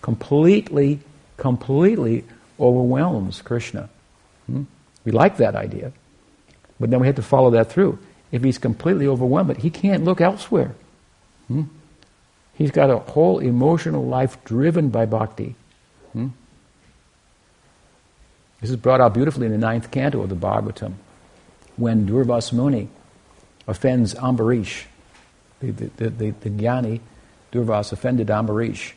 completely, 0.02 0.99
completely 1.38 2.24
overwhelms 2.60 3.41
Krishna. 3.41 3.89
Hmm? 4.47 4.64
We 5.04 5.12
like 5.12 5.38
that 5.38 5.56
idea, 5.56 5.91
but 6.80 6.89
then 6.89 6.99
we 6.99 7.08
have 7.08 7.16
to 7.16 7.24
follow 7.24 7.52
that 7.52 7.72
through 7.72 7.99
if 8.32 8.43
he's 8.43 8.58
completely 8.58 9.08
overwhelmed, 9.08 9.58
he 9.58 9.70
can't 9.70 10.04
look 10.04 10.22
elsewhere. 10.22 10.74
Hmm? 11.47 11.64
He's 12.54 12.72
got 12.72 12.89
a 12.89 12.97
whole 12.97 13.39
emotional 13.39 14.06
life 14.06 14.43
driven 14.45 14.89
by 14.89 15.06
bhakti. 15.06 15.56
Hmm? 16.14 16.28
This 18.62 18.70
is 18.70 18.76
brought 18.76 19.02
out 19.02 19.14
beautifully 19.14 19.47
in 19.47 19.52
the 19.52 19.58
ninth 19.58 19.91
canto 19.91 20.22
of 20.22 20.30
the 20.30 20.36
Bhagavatam. 20.36 20.93
When 21.78 22.08
Durvas 22.08 22.54
Muni 22.54 22.89
offends 23.68 24.14
Ambarish, 24.14 24.86
the, 25.60 25.72
the, 25.72 25.89
the, 25.97 26.10
the, 26.10 26.30
the 26.32 26.49
Jnani, 26.49 26.99
Durvas 27.52 27.91
offended 27.91 28.28
Ambarish. 28.28 28.93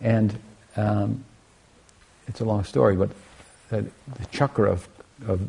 And 0.00 0.38
um, 0.76 1.24
it's 2.26 2.40
a 2.40 2.44
long 2.44 2.64
story, 2.64 2.96
but 2.96 3.10
the, 3.68 3.82
the 3.82 4.26
chakra 4.32 4.72
of, 4.72 4.88
of, 5.26 5.40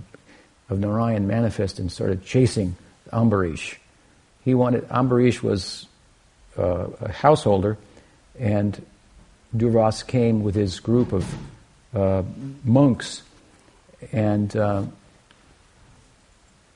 of 0.69 0.79
Narayan 0.79 1.27
manifest 1.27 1.79
and 1.79 1.91
started 1.91 2.23
chasing 2.23 2.75
Ambarish. 3.11 3.75
He 4.43 4.53
wanted, 4.53 4.87
Ambarish 4.89 5.41
was 5.41 5.87
uh, 6.57 6.87
a 7.01 7.11
householder, 7.11 7.77
and 8.39 8.85
Durvas 9.55 10.05
came 10.05 10.43
with 10.43 10.55
his 10.55 10.79
group 10.79 11.13
of 11.13 11.35
uh, 11.93 12.23
monks 12.63 13.23
and 14.11 14.55
uh, 14.55 14.83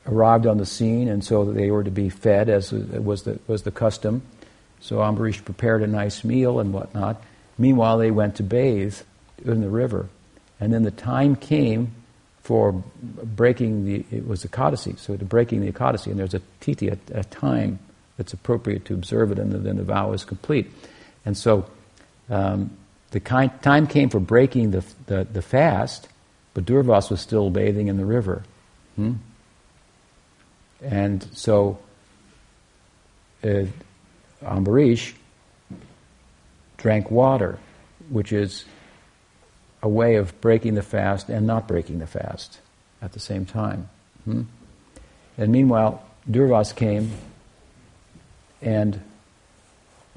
arrived 0.08 0.48
on 0.48 0.58
the 0.58 0.66
scene, 0.66 1.08
and 1.08 1.24
so 1.24 1.46
they 1.46 1.72
were 1.72 1.84
to 1.84 1.92
be 1.92 2.10
fed 2.10 2.50
as 2.50 2.72
was 2.72 3.24
the, 3.24 3.40
was 3.48 3.64
the 3.64 3.72
custom. 3.72 4.22
So 4.82 4.98
Ambarish 4.98 5.44
prepared 5.44 5.84
a 5.84 5.88
nice 5.88 6.24
meal 6.24 6.60
and 6.60 6.74
whatnot. 6.74 7.22
Meanwhile, 7.58 7.98
they 7.98 8.12
went 8.12 8.36
to 8.36 8.44
bathe 8.44 8.96
in 9.44 9.62
the 9.62 9.70
river. 9.70 10.08
And 10.60 10.74
then 10.74 10.84
the 10.84 10.92
time 10.92 11.36
came 11.36 11.94
for 12.50 12.72
breaking 13.04 13.86
the, 13.86 14.04
it 14.10 14.28
was 14.28 14.44
Ekadasi, 14.44 14.98
so 14.98 15.16
the 15.16 15.24
breaking 15.24 15.62
the 15.62 15.72
Ekadasi, 15.72 16.08
and 16.08 16.18
there's 16.18 16.34
a 16.34 16.42
tithi, 16.62 16.92
a, 16.92 17.20
a 17.20 17.24
time 17.26 17.78
that's 18.18 18.34
appropriate 18.34 18.86
to 18.86 18.96
observe 18.96 19.32
it, 19.32 19.38
and 19.38 19.52
then 19.52 19.78
the 19.78 19.84
vow 19.84 20.14
is 20.14 20.24
complete. 20.24 20.72
And 21.26 21.38
so 21.38 21.70
um, 22.28 22.76
the 23.12 23.20
kind, 23.20 23.52
time 23.62 23.86
came 23.86 24.10
for 24.10 24.20
breaking 24.20 24.72
the, 24.72 24.84
the, 25.06 25.28
the, 25.32 25.44
fast, 25.44 26.10
but 26.56 26.66
Durvas 26.66 27.12
was 27.12 27.22
still 27.22 27.52
bathing 27.52 27.88
in 27.88 27.98
the 27.98 28.06
river. 28.06 28.42
Hmm? 28.96 29.14
And 30.82 31.24
so 31.34 31.78
uh, 33.44 33.66
Ambarish 34.42 35.14
drank 36.78 37.12
water, 37.12 37.60
which 38.10 38.34
is 38.34 38.66
a 39.82 39.90
way 39.90 40.16
of 40.16 40.40
breaking 40.42 40.76
the 40.76 40.82
fast 40.82 41.30
and 41.30 41.48
not 41.48 41.68
breaking 41.68 42.00
the 42.00 42.08
fast 42.08 42.60
at 43.02 43.14
the 43.14 43.20
same 43.20 43.46
time. 43.46 43.90
Hmm? 44.26 44.44
And 45.38 45.52
meanwhile, 45.52 46.04
Durvas 46.30 46.76
came 46.76 47.12
and 48.62 49.02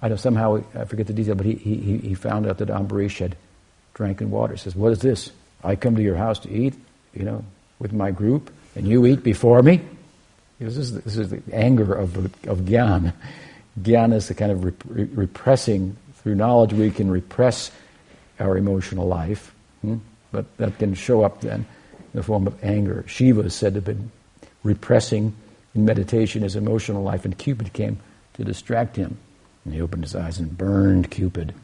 I 0.03 0.09
know 0.09 0.17
somehow, 0.17 0.65
I 0.75 0.85
forget 0.85 1.07
the 1.07 1.13
detail, 1.13 1.37
but 1.37 1.47
he, 1.47 1.55
he, 1.55 1.99
he 1.99 2.15
found 2.15 2.47
out 2.47 2.59
that 2.59 2.69
Ambarish 2.69 3.19
had 3.19 3.37
drank 3.95 4.21
in 4.21 4.33
water. 4.33 4.55
He 4.55 4.59
says, 4.59 4.75
What 4.75 4.91
is 4.91 4.99
this? 4.99 5.31
I 5.63 5.77
come 5.77 5.95
to 5.95 6.03
your 6.03 6.17
house 6.17 6.41
to 6.41 6.51
eat, 6.51 6.75
you 7.15 7.23
know, 7.23 7.45
with 7.79 7.93
my 7.93 8.11
group, 8.11 8.53
and 8.75 8.87
you 8.87 9.07
eat 9.07 9.23
before 9.23 9.63
me? 9.63 9.81
This 10.59 10.77
is, 10.77 11.01
this 11.03 11.17
is 11.17 11.31
the 11.31 11.43
anger 11.53 11.95
of, 11.95 12.17
of 12.49 12.61
Gyan. 12.61 13.13
Gyan 13.81 14.13
is 14.13 14.29
the 14.29 14.35
kind 14.35 14.51
of 14.51 14.65
rep- 14.65 14.85
repressing, 15.17 15.97
through 16.17 16.35
knowledge 16.35 16.73
we 16.73 16.91
can 16.91 17.11
repress 17.11 17.71
our 18.41 18.57
emotional 18.57 19.07
life, 19.07 19.52
hmm? 19.83 19.99
but 20.31 20.57
that 20.57 20.79
can 20.79 20.95
show 20.95 21.23
up 21.23 21.41
then 21.41 21.61
in 21.61 21.67
the 22.15 22.23
form 22.23 22.47
of 22.47 22.65
anger. 22.65 23.05
Shiva 23.07 23.43
is 23.43 23.55
said 23.55 23.75
to 23.75 23.79
have 23.79 23.85
been 23.85 24.11
repressing 24.63 25.35
in 25.75 25.85
meditation 25.85 26.43
his 26.43 26.57
emotional 26.57 27.03
life, 27.03 27.25
and 27.25 27.37
Cupid 27.37 27.73
came 27.73 27.99
to 28.35 28.45
distract 28.45 28.97
him. 28.97 29.19
And 29.65 29.75
he 29.75 29.81
opened 29.81 30.05
his 30.05 30.15
eyes 30.15 30.39
and 30.39 30.57
burned 30.57 31.11
Cupid. 31.11 31.55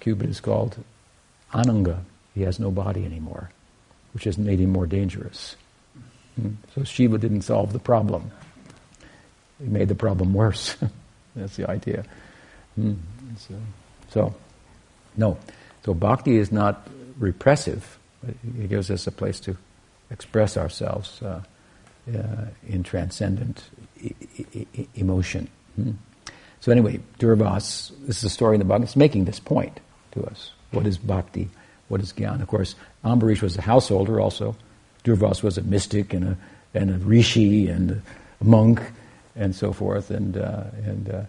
Cupid 0.00 0.30
is 0.30 0.40
called 0.40 0.82
Ananga. 1.52 2.00
He 2.34 2.42
has 2.42 2.58
no 2.58 2.70
body 2.70 3.04
anymore, 3.04 3.50
which 4.14 4.24
has 4.24 4.38
made 4.38 4.60
him 4.60 4.70
more 4.70 4.86
dangerous. 4.86 5.56
Hmm? 6.40 6.52
So 6.74 6.84
Shiva 6.84 7.18
didn't 7.18 7.42
solve 7.42 7.72
the 7.72 7.78
problem. 7.78 8.30
He 9.58 9.68
made 9.68 9.88
the 9.88 9.94
problem 9.94 10.32
worse. 10.32 10.76
That's 11.36 11.56
the 11.56 11.68
idea. 11.68 12.04
Hmm? 12.76 12.94
So, 13.36 13.54
so, 14.08 14.34
no. 15.16 15.38
So 15.84 15.94
bhakti 15.94 16.36
is 16.36 16.52
not 16.52 16.88
repressive. 17.18 17.98
It 18.26 18.68
gives 18.68 18.90
us 18.90 19.06
a 19.06 19.12
place 19.12 19.40
to 19.40 19.56
express 20.10 20.56
ourselves 20.56 21.22
uh, 21.22 21.42
uh, 22.08 22.44
in 22.66 22.82
transcendent 22.82 23.64
emotion. 24.94 25.48
Hmm? 25.76 25.92
So 26.60 26.72
anyway, 26.72 27.00
Durvas, 27.18 27.92
this 28.06 28.18
is 28.18 28.24
a 28.24 28.30
story 28.30 28.56
in 28.56 28.58
the 28.58 28.64
Bhagavad, 28.64 28.88
it's 28.88 28.96
making 28.96 29.24
this 29.24 29.40
point 29.40 29.80
to 30.12 30.24
us. 30.24 30.50
What 30.72 30.86
is 30.86 30.98
bhakti? 30.98 31.48
What 31.88 32.00
is 32.02 32.12
gyan? 32.12 32.42
Of 32.42 32.48
course, 32.48 32.74
Ambarish 33.04 33.42
was 33.42 33.56
a 33.56 33.62
householder 33.62 34.20
also. 34.20 34.56
Durvas 35.04 35.42
was 35.42 35.56
a 35.56 35.62
mystic 35.62 36.12
and 36.12 36.24
a, 36.24 36.38
and 36.74 36.90
a 36.90 36.98
rishi 36.98 37.68
and 37.68 38.02
a 38.40 38.44
monk 38.44 38.82
and 39.34 39.54
so 39.54 39.72
forth 39.72 40.10
and, 40.10 40.36
uh, 40.36 40.64
and 40.84 41.10
uh, 41.10 41.22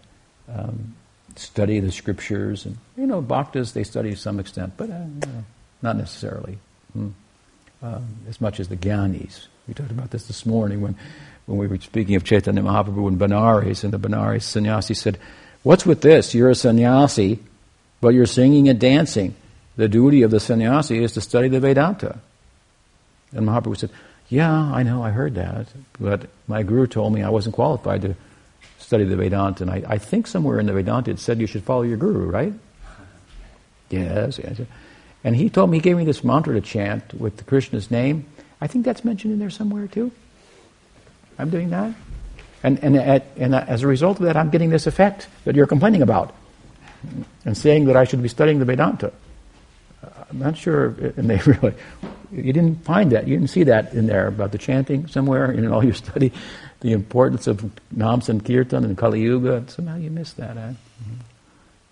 um, 0.53 0.95
study 1.35 1.79
the 1.79 1.91
scriptures. 1.91 2.65
And, 2.65 2.77
you 2.97 3.07
know, 3.07 3.21
bhaktas, 3.21 3.73
they 3.73 3.83
study 3.83 4.11
to 4.11 4.17
some 4.17 4.39
extent, 4.39 4.73
but 4.77 4.89
uh, 4.89 5.05
not 5.81 5.97
necessarily. 5.97 6.57
Hmm. 6.93 7.09
Um, 7.83 8.05
as 8.29 8.39
much 8.39 8.59
as 8.59 8.67
the 8.67 8.77
jnanis. 8.77 9.47
We 9.67 9.73
talked 9.73 9.89
about 9.89 10.11
this 10.11 10.27
this 10.27 10.45
morning 10.45 10.81
when, 10.81 10.95
when 11.47 11.57
we 11.57 11.65
were 11.65 11.79
speaking 11.79 12.15
of 12.15 12.23
Chaitanya 12.23 12.61
Mahaprabhu 12.61 13.07
and 13.07 13.19
Benares, 13.19 13.83
and 13.83 13.91
the 13.91 13.97
Benares 13.97 14.43
sannyasi 14.43 14.93
said, 14.93 15.17
What's 15.63 15.85
with 15.85 16.01
this? 16.01 16.35
You're 16.35 16.49
a 16.49 16.55
sannyasi, 16.55 17.39
but 17.99 18.09
you're 18.09 18.25
singing 18.25 18.69
and 18.69 18.79
dancing. 18.79 19.35
The 19.77 19.87
duty 19.87 20.21
of 20.23 20.31
the 20.31 20.39
sannyasi 20.39 21.03
is 21.03 21.13
to 21.13 21.21
study 21.21 21.47
the 21.47 21.59
Vedanta. 21.59 22.19
And 23.31 23.47
Mahaprabhu 23.47 23.77
said, 23.77 23.89
Yeah, 24.29 24.51
I 24.51 24.83
know, 24.83 25.03
I 25.03 25.09
heard 25.09 25.35
that, 25.35 25.67
but 25.99 26.29
my 26.47 26.61
guru 26.63 26.85
told 26.85 27.13
me 27.13 27.23
I 27.23 27.29
wasn't 27.29 27.55
qualified 27.55 28.01
to 28.03 28.15
study 28.91 29.05
the 29.05 29.15
Vedanta, 29.15 29.63
and 29.63 29.71
I, 29.71 29.83
I 29.87 29.97
think 29.97 30.27
somewhere 30.27 30.59
in 30.59 30.65
the 30.65 30.73
Vedanta 30.73 31.11
it 31.11 31.17
said 31.17 31.39
you 31.39 31.47
should 31.47 31.63
follow 31.63 31.83
your 31.83 31.95
guru, 31.95 32.29
right? 32.29 32.51
Yes, 33.89 34.37
yes. 34.37 34.59
And 35.23 35.33
he 35.33 35.49
told 35.49 35.69
me, 35.69 35.77
he 35.77 35.81
gave 35.81 35.95
me 35.95 36.03
this 36.03 36.25
mantra 36.25 36.55
to 36.55 36.59
chant 36.59 37.13
with 37.13 37.37
the 37.37 37.45
Krishna's 37.45 37.89
name. 37.89 38.25
I 38.59 38.67
think 38.67 38.83
that's 38.83 39.05
mentioned 39.05 39.31
in 39.31 39.39
there 39.39 39.49
somewhere 39.49 39.87
too. 39.87 40.11
I'm 41.39 41.49
doing 41.49 41.69
that. 41.69 41.93
And, 42.63 42.83
and, 42.83 42.97
at, 42.97 43.27
and 43.37 43.55
as 43.55 43.81
a 43.81 43.87
result 43.87 44.19
of 44.19 44.25
that, 44.25 44.35
I'm 44.35 44.49
getting 44.49 44.71
this 44.71 44.87
effect 44.87 45.29
that 45.45 45.55
you're 45.55 45.67
complaining 45.67 46.01
about. 46.01 46.35
And 47.45 47.55
saying 47.55 47.85
that 47.85 47.95
I 47.95 48.03
should 48.03 48.21
be 48.21 48.27
studying 48.27 48.59
the 48.59 48.65
Vedanta. 48.65 49.13
I'm 50.29 50.39
not 50.39 50.57
sure, 50.57 50.87
and 51.17 51.29
they 51.29 51.37
really, 51.45 51.73
you 52.31 52.53
didn't 52.53 52.83
find 52.83 53.11
that, 53.11 53.27
you 53.27 53.37
didn't 53.37 53.49
see 53.49 53.63
that 53.63 53.93
in 53.93 54.07
there 54.07 54.27
about 54.27 54.51
the 54.51 54.57
chanting 54.57 55.07
somewhere 55.07 55.51
in 55.51 55.67
all 55.71 55.83
your 55.83 55.93
study, 56.05 56.31
the 56.79 56.93
importance 56.93 57.47
of 57.47 57.71
Nam 57.91 58.21
Sankirtan 58.21 58.83
and 58.83 58.97
Kali 58.97 59.21
Yuga. 59.21 59.65
Somehow 59.67 59.97
you 59.97 60.09
missed 60.09 60.37
that. 60.37 60.57
Eh? 60.57 60.73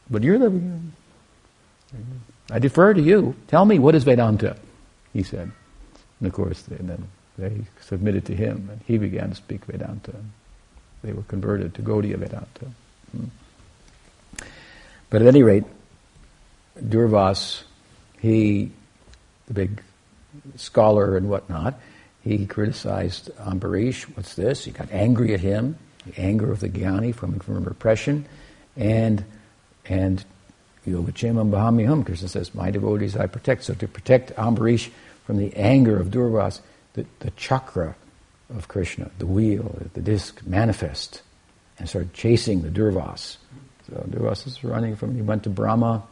But 0.10 0.24
you're 0.24 0.40
the. 0.40 0.80
I 2.52 2.60
defer 2.60 2.94
to 2.94 3.02
you. 3.02 3.36
Tell 3.48 3.66
me, 3.66 3.78
what 3.78 3.94
is 3.94 4.04
Vedanta? 4.04 4.56
He 5.14 5.22
said. 5.24 5.52
And 6.20 6.28
of 6.28 6.34
course, 6.34 6.62
they, 6.64 6.78
then 6.78 7.08
they 7.38 7.62
submitted 7.82 8.26
to 8.26 8.36
him, 8.36 8.70
and 8.72 8.82
he 8.88 8.98
began 8.98 9.30
to 9.30 9.36
speak 9.36 9.66
Vedanta. 9.66 10.16
They 11.04 11.14
were 11.14 11.24
converted 11.24 11.76
to 11.76 11.82
Gaudiya 11.82 12.18
Vedanta. 12.18 12.66
Hmm. 13.12 13.26
But 15.10 15.22
at 15.22 15.28
any 15.28 15.44
rate, 15.44 15.64
Durvas, 16.78 17.64
he, 18.20 18.72
the 19.48 19.54
big 19.54 19.82
scholar 20.56 21.18
and 21.18 21.30
whatnot, 21.30 21.80
he 22.24 22.46
criticized 22.46 23.32
Ambarish. 23.38 24.04
What's 24.16 24.36
this? 24.36 24.66
He 24.66 24.72
got 24.72 24.92
angry 24.92 25.34
at 25.34 25.40
him, 25.40 25.78
the 26.06 26.20
anger 26.20 26.52
of 26.52 26.60
the 26.60 26.70
Jnani 26.70 27.14
from, 27.14 27.40
from 27.40 27.64
repression, 27.64 28.26
and 28.76 29.24
and 29.86 30.24
Yogakshemam 30.86 31.50
Vahamyaham, 31.50 32.06
Krishna 32.06 32.28
says, 32.28 32.54
My 32.54 32.72
devotees 32.72 33.18
I 33.18 33.26
protect. 33.26 33.64
So 33.64 33.74
to 33.74 33.88
protect 33.88 34.36
Ambarish 34.36 34.92
from 35.26 35.38
the 35.38 35.56
anger 35.56 36.00
of 36.00 36.08
Durvas, 36.08 36.62
the, 36.94 37.06
the 37.20 37.32
chakra 37.32 37.96
of 38.56 38.68
Krishna, 38.68 39.10
the 39.18 39.26
wheel, 39.26 39.76
the 39.94 40.02
disc, 40.02 40.42
manifest 40.46 41.22
and 41.80 41.88
started 41.88 42.14
chasing 42.14 42.62
the 42.62 42.70
Durvas. 42.70 43.38
So 43.88 44.06
Durvas 44.10 44.46
is 44.46 44.64
running 44.64 44.96
from, 44.96 45.16
he 45.16 45.22
went 45.22 45.44
to 45.44 45.50
Brahma, 45.50 46.04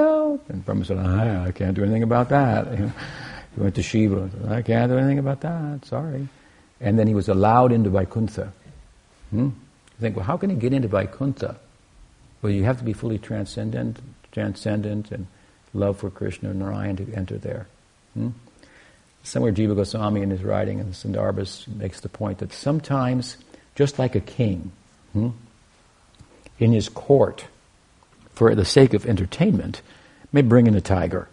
help! 0.00 0.48
And 0.48 0.64
Brahma 0.64 0.84
said, 0.84 0.98
I, 0.98 1.46
I 1.46 1.52
can't 1.52 1.74
do 1.74 1.82
anything 1.82 2.02
about 2.02 2.28
that. 2.30 2.66
he 2.78 3.60
went 3.60 3.74
to 3.74 3.82
Shiva, 3.82 4.30
said, 4.30 4.52
I 4.52 4.62
can't 4.62 4.90
do 4.90 4.98
anything 4.98 5.18
about 5.18 5.40
that, 5.40 5.84
sorry. 5.84 6.28
And 6.80 6.98
then 6.98 7.06
he 7.06 7.14
was 7.14 7.28
allowed 7.28 7.72
into 7.72 7.90
Vaikuntha. 7.90 8.52
Hmm? 9.30 9.44
You 9.44 10.00
think, 10.00 10.16
well, 10.16 10.26
how 10.26 10.36
can 10.36 10.50
he 10.50 10.56
get 10.56 10.72
into 10.72 10.88
Vaikuntha? 10.88 11.56
Well, 12.42 12.52
you 12.52 12.64
have 12.64 12.78
to 12.78 12.84
be 12.84 12.92
fully 12.92 13.18
transcendent, 13.18 13.98
transcendent 14.32 15.10
and 15.10 15.26
love 15.72 15.98
for 15.98 16.10
Krishna 16.10 16.50
and 16.50 16.58
Narayan 16.58 16.96
to 16.96 17.12
enter 17.14 17.38
there. 17.38 17.66
Hmm? 18.14 18.30
Somewhere 19.22 19.52
Jiva 19.52 19.74
Goswami 19.74 20.22
in 20.22 20.30
his 20.30 20.44
writing 20.44 20.78
in 20.78 20.86
the 20.88 20.94
Sandarbhas 20.94 21.66
makes 21.66 22.00
the 22.00 22.08
point 22.08 22.38
that 22.38 22.52
sometimes, 22.52 23.36
just 23.74 23.98
like 23.98 24.14
a 24.14 24.20
king, 24.20 24.70
hmm, 25.12 25.30
in 26.60 26.72
his 26.72 26.88
court, 26.88 27.44
for 28.36 28.54
the 28.54 28.64
sake 28.64 28.94
of 28.94 29.06
entertainment, 29.06 29.82
may 30.32 30.42
bring 30.42 30.66
in 30.66 30.74
a 30.74 30.80
tiger 30.80 31.28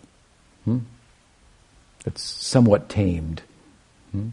hmm, 0.65 0.79
that's 2.03 2.23
somewhat 2.23 2.89
tamed. 2.89 3.43
Hmm. 4.11 4.29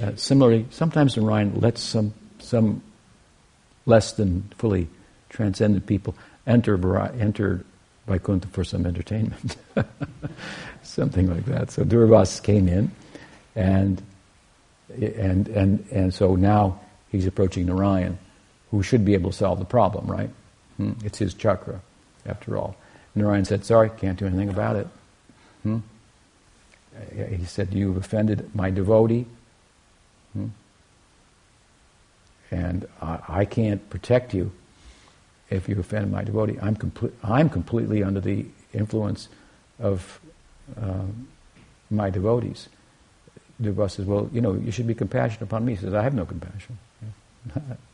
Uh, 0.00 0.12
similarly, 0.16 0.66
sometimes 0.70 1.16
Narayan 1.16 1.60
lets 1.60 1.82
some, 1.82 2.14
some 2.38 2.82
less 3.84 4.12
than 4.12 4.50
fully 4.56 4.88
transcendent 5.28 5.86
people 5.86 6.14
enter, 6.46 6.78
enter 7.20 7.64
Vaikuntha 8.06 8.48
for 8.48 8.64
some 8.64 8.86
entertainment. 8.86 9.56
Something 10.82 11.28
like 11.28 11.44
that. 11.44 11.70
So 11.70 11.84
Durvas 11.84 12.42
came 12.42 12.66
in, 12.66 12.90
and, 13.54 14.02
and, 14.98 15.46
and, 15.48 15.86
and 15.92 16.14
so 16.14 16.34
now 16.34 16.80
he's 17.10 17.26
approaching 17.26 17.66
Narayan, 17.66 18.18
who 18.70 18.82
should 18.82 19.04
be 19.04 19.12
able 19.12 19.30
to 19.30 19.36
solve 19.36 19.58
the 19.58 19.66
problem, 19.66 20.06
right? 20.10 20.30
Hmm? 20.80 20.92
It's 21.04 21.18
his 21.18 21.34
chakra, 21.34 21.82
after 22.24 22.56
all. 22.56 22.74
Narayan 23.14 23.44
said, 23.44 23.66
Sorry, 23.66 23.90
can't 23.90 24.18
do 24.18 24.26
anything 24.26 24.48
about 24.48 24.76
it. 24.76 24.86
Hmm? 25.62 25.78
He 27.14 27.44
said, 27.44 27.74
You've 27.74 27.98
offended 27.98 28.48
my 28.54 28.70
devotee. 28.70 29.26
Hmm? 30.32 30.46
And 32.50 32.88
I, 33.02 33.18
I 33.28 33.44
can't 33.44 33.90
protect 33.90 34.32
you 34.32 34.52
if 35.50 35.68
you 35.68 35.78
offend 35.78 36.10
my 36.10 36.24
devotee. 36.24 36.56
I'm, 36.62 36.76
complete, 36.76 37.12
I'm 37.22 37.50
completely 37.50 38.02
under 38.02 38.20
the 38.20 38.46
influence 38.72 39.28
of 39.78 40.18
uh, 40.80 41.02
my 41.90 42.08
devotees. 42.08 42.70
Durva 43.60 43.90
says, 43.90 44.06
Well, 44.06 44.30
you 44.32 44.40
know, 44.40 44.54
you 44.54 44.72
should 44.72 44.86
be 44.86 44.94
compassionate 44.94 45.42
upon 45.42 45.66
me. 45.66 45.74
He 45.74 45.82
says, 45.82 45.92
I 45.92 46.02
have 46.02 46.14
no 46.14 46.24
compassion. 46.24 46.78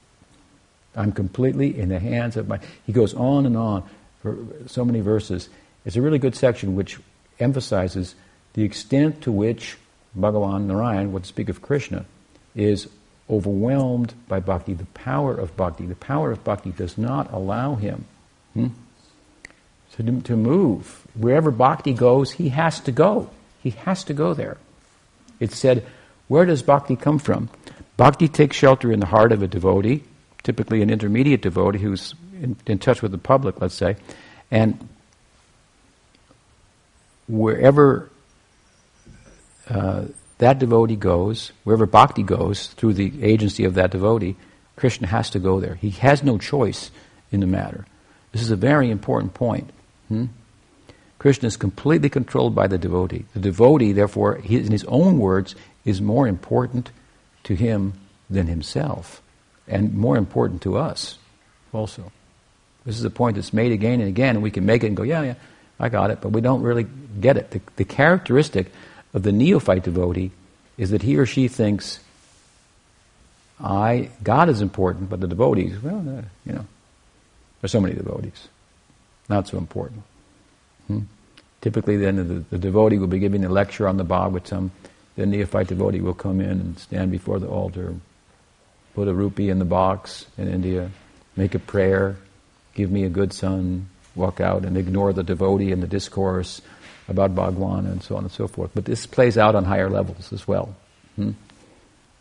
I'm 0.97 1.13
completely 1.13 1.79
in 1.79 1.89
the 1.89 1.99
hands 1.99 2.37
of 2.37 2.49
my. 2.49 2.59
He 2.87 2.93
goes 2.93 3.15
on 3.15 3.47
and 3.47 3.57
on 3.57 3.83
for 4.23 4.37
so 4.67 4.85
many 4.85 5.01
verses. 5.01 5.49
It's 5.85 5.97
a 5.97 6.03
really 6.03 6.19
good 6.19 6.35
section 6.35 6.75
which 6.75 6.99
emphasizes 7.39 8.15
the 8.55 8.65
extent 8.65 9.23
to 9.23 9.33
which 9.33 9.77
Bhagavan 10.19 10.67
Narayan, 10.67 11.13
what 11.13 11.23
to 11.23 11.29
speak 11.29 11.49
of 11.49 11.63
Krishna, 11.63 12.07
is 12.55 12.89
overwhelmed 13.29 14.15
by 14.29 14.41
bhakti, 14.41 14.73
the 14.73 14.87
power 14.87 15.35
of 15.35 15.57
bhakti. 15.57 15.87
The 15.87 15.95
power 15.95 16.33
of 16.33 16.43
bhakti 16.43 16.71
does 16.71 16.97
not 16.97 17.33
allow 17.33 17.75
him 17.75 18.07
hmm, 18.55 18.69
to, 19.97 20.21
to 20.23 20.37
move. 20.37 21.07
Wherever 21.15 21.51
bhakti 21.51 21.93
goes, 21.93 22.33
he 22.33 22.49
has 22.51 22.81
to 22.81 22.93
go. 22.93 23.31
He 23.63 23.71
has 23.71 24.05
to 24.05 24.15
go 24.15 24.33
there. 24.33 24.57
It 25.39 25.53
said, 25.53 25.85
where 26.29 26.47
does 26.47 26.63
bhakti 26.63 26.97
come 26.97 27.19
from? 27.19 27.51
Bhakti 27.97 28.29
takes 28.29 28.57
shelter 28.57 28.91
in 28.93 29.01
the 29.01 29.07
heart 29.07 29.33
of 29.33 29.43
a 29.43 29.47
devotee, 29.47 30.05
typically 30.47 30.81
an 30.81 30.91
intermediate 30.91 31.43
devotee 31.43 31.81
who's 31.81 32.15
in, 32.41 32.57
in 32.67 32.79
touch 32.79 33.03
with 33.03 33.11
the 33.11 33.19
public, 33.19 33.61
let's 33.61 33.75
say, 33.75 33.97
and 34.51 34.89
wherever 37.29 38.09
uh, 39.69 40.05
that 40.39 40.61
devotee 40.61 40.95
goes, 40.95 41.51
wherever 41.65 41.85
bhakti 41.85 42.23
goes 42.23 42.69
through 42.69 42.95
the 42.95 43.25
agency 43.25 43.65
of 43.65 43.75
that 43.75 43.91
devotee, 43.91 44.37
Krishna 44.77 45.09
has 45.09 45.31
to 45.31 45.41
go 45.41 45.59
there. 45.59 45.75
He 45.75 45.91
has 45.91 46.23
no 46.23 46.39
choice 46.39 46.93
in 47.33 47.41
the 47.41 47.47
matter. 47.47 47.85
This 48.31 48.43
is 48.43 48.51
a 48.53 48.57
very 48.57 48.89
important 48.91 49.35
point. 49.35 49.71
Hmm? 50.09 50.27
Krishna 51.19 51.49
is 51.49 51.57
completely 51.57 52.09
controlled 52.09 52.55
by 52.55 52.69
the 52.69 52.79
devotee. 52.79 53.25
The 53.33 53.41
devotee, 53.41 53.93
therefore, 53.93 54.37
he, 54.37 54.59
in 54.59 54.71
his 54.71 54.85
own 54.85 55.19
words, 55.19 55.57
is 55.85 56.01
more 56.01 56.29
important 56.29 56.91
to 57.45 57.57
him 57.57 57.95
than 58.31 58.47
himself, 58.47 59.23
and 59.69 59.95
more 59.95 60.17
important 60.17 60.63
to 60.63 60.77
us 60.77 61.19
also. 61.73 62.13
This 62.85 62.99
is 62.99 63.05
a 63.05 63.11
point 63.11 63.37
that's 63.37 63.53
made 63.53 63.73
again 63.73 64.01
and 64.01 64.09
again, 64.09 64.37
and 64.37 64.43
we 64.43 64.51
can 64.51 64.65
make 64.65 64.85
it 64.85 64.89
and 64.89 64.97
go, 64.97 65.03
yeah, 65.03 65.23
yeah, 65.23 65.35
I 65.81 65.89
got 65.89 66.11
it, 66.11 66.21
but 66.21 66.31
we 66.31 66.41
don't 66.41 66.63
really 66.63 66.87
get 67.21 67.37
it. 67.37 67.51
The, 67.51 67.61
the 67.77 67.85
characteristic 67.85 68.71
of 69.13 69.23
the 69.23 69.33
neophyte 69.33 69.83
devotee 69.83 70.31
is 70.79 70.91
that 70.91 71.03
he 71.03 71.17
or 71.17 71.27
she 71.27 71.49
thinks, 71.49 72.01
I, 73.61 74.11
God 74.23 74.49
is 74.49 74.61
important, 74.61 75.11
but 75.11 75.21
the 75.21 75.27
devotees, 75.27 75.83
well, 75.83 75.99
uh, 75.99 76.23
you 76.45 76.53
know, 76.53 76.67
there's 77.61 77.73
so 77.73 77.81
many 77.81 77.95
devotees. 77.95 78.49
Not 79.29 79.49
so 79.49 79.59
important. 79.59 80.03
Hmm? 80.87 81.01
Typically, 81.61 81.97
then 81.97 82.17
the, 82.17 82.45
the, 82.51 82.59
devotee 82.59 82.99
will 82.99 83.07
be 83.09 83.19
giving 83.19 83.45
a 83.45 83.49
lecture 83.49 83.89
on 83.89 83.97
the 83.97 84.05
Bhagavatam. 84.05 84.71
The 85.17 85.27
neophyte 85.27 85.69
devotee 85.69 86.01
will 86.01 86.15
come 86.15 86.41
in 86.41 86.51
and 86.51 86.79
stand 86.79 87.11
before 87.11 87.41
the 87.41 87.49
altar, 87.49 87.95
put 88.97 89.09
a 89.09 89.15
rupee 89.15 89.51
in 89.51 89.59
the 89.59 89.67
box 89.67 90.27
in 90.39 90.49
India, 90.49 90.91
make 91.37 91.55
a 91.55 91.59
prayer, 91.59 92.17
give 92.73 92.91
me 92.91 93.05
a 93.05 93.11
good 93.11 93.31
son, 93.31 93.87
walk 94.15 94.41
out 94.41 94.65
and 94.65 94.79
ignore 94.79 95.13
the 95.13 95.23
devotee 95.23 95.71
and 95.71 95.83
the 95.83 95.87
discourse 95.87 96.63
about 97.07 97.35
Bhagwan 97.35 97.85
and 97.85 98.03
so 98.03 98.17
on 98.17 98.23
and 98.23 98.33
so 98.33 98.49
forth. 98.49 98.71
But 98.75 98.87
this 98.87 99.05
plays 99.05 99.37
out 99.37 99.55
on 99.55 99.65
higher 99.65 99.91
levels 99.91 100.33
as 100.33 100.49
well. 100.49 100.75
Hmm? 101.17 101.33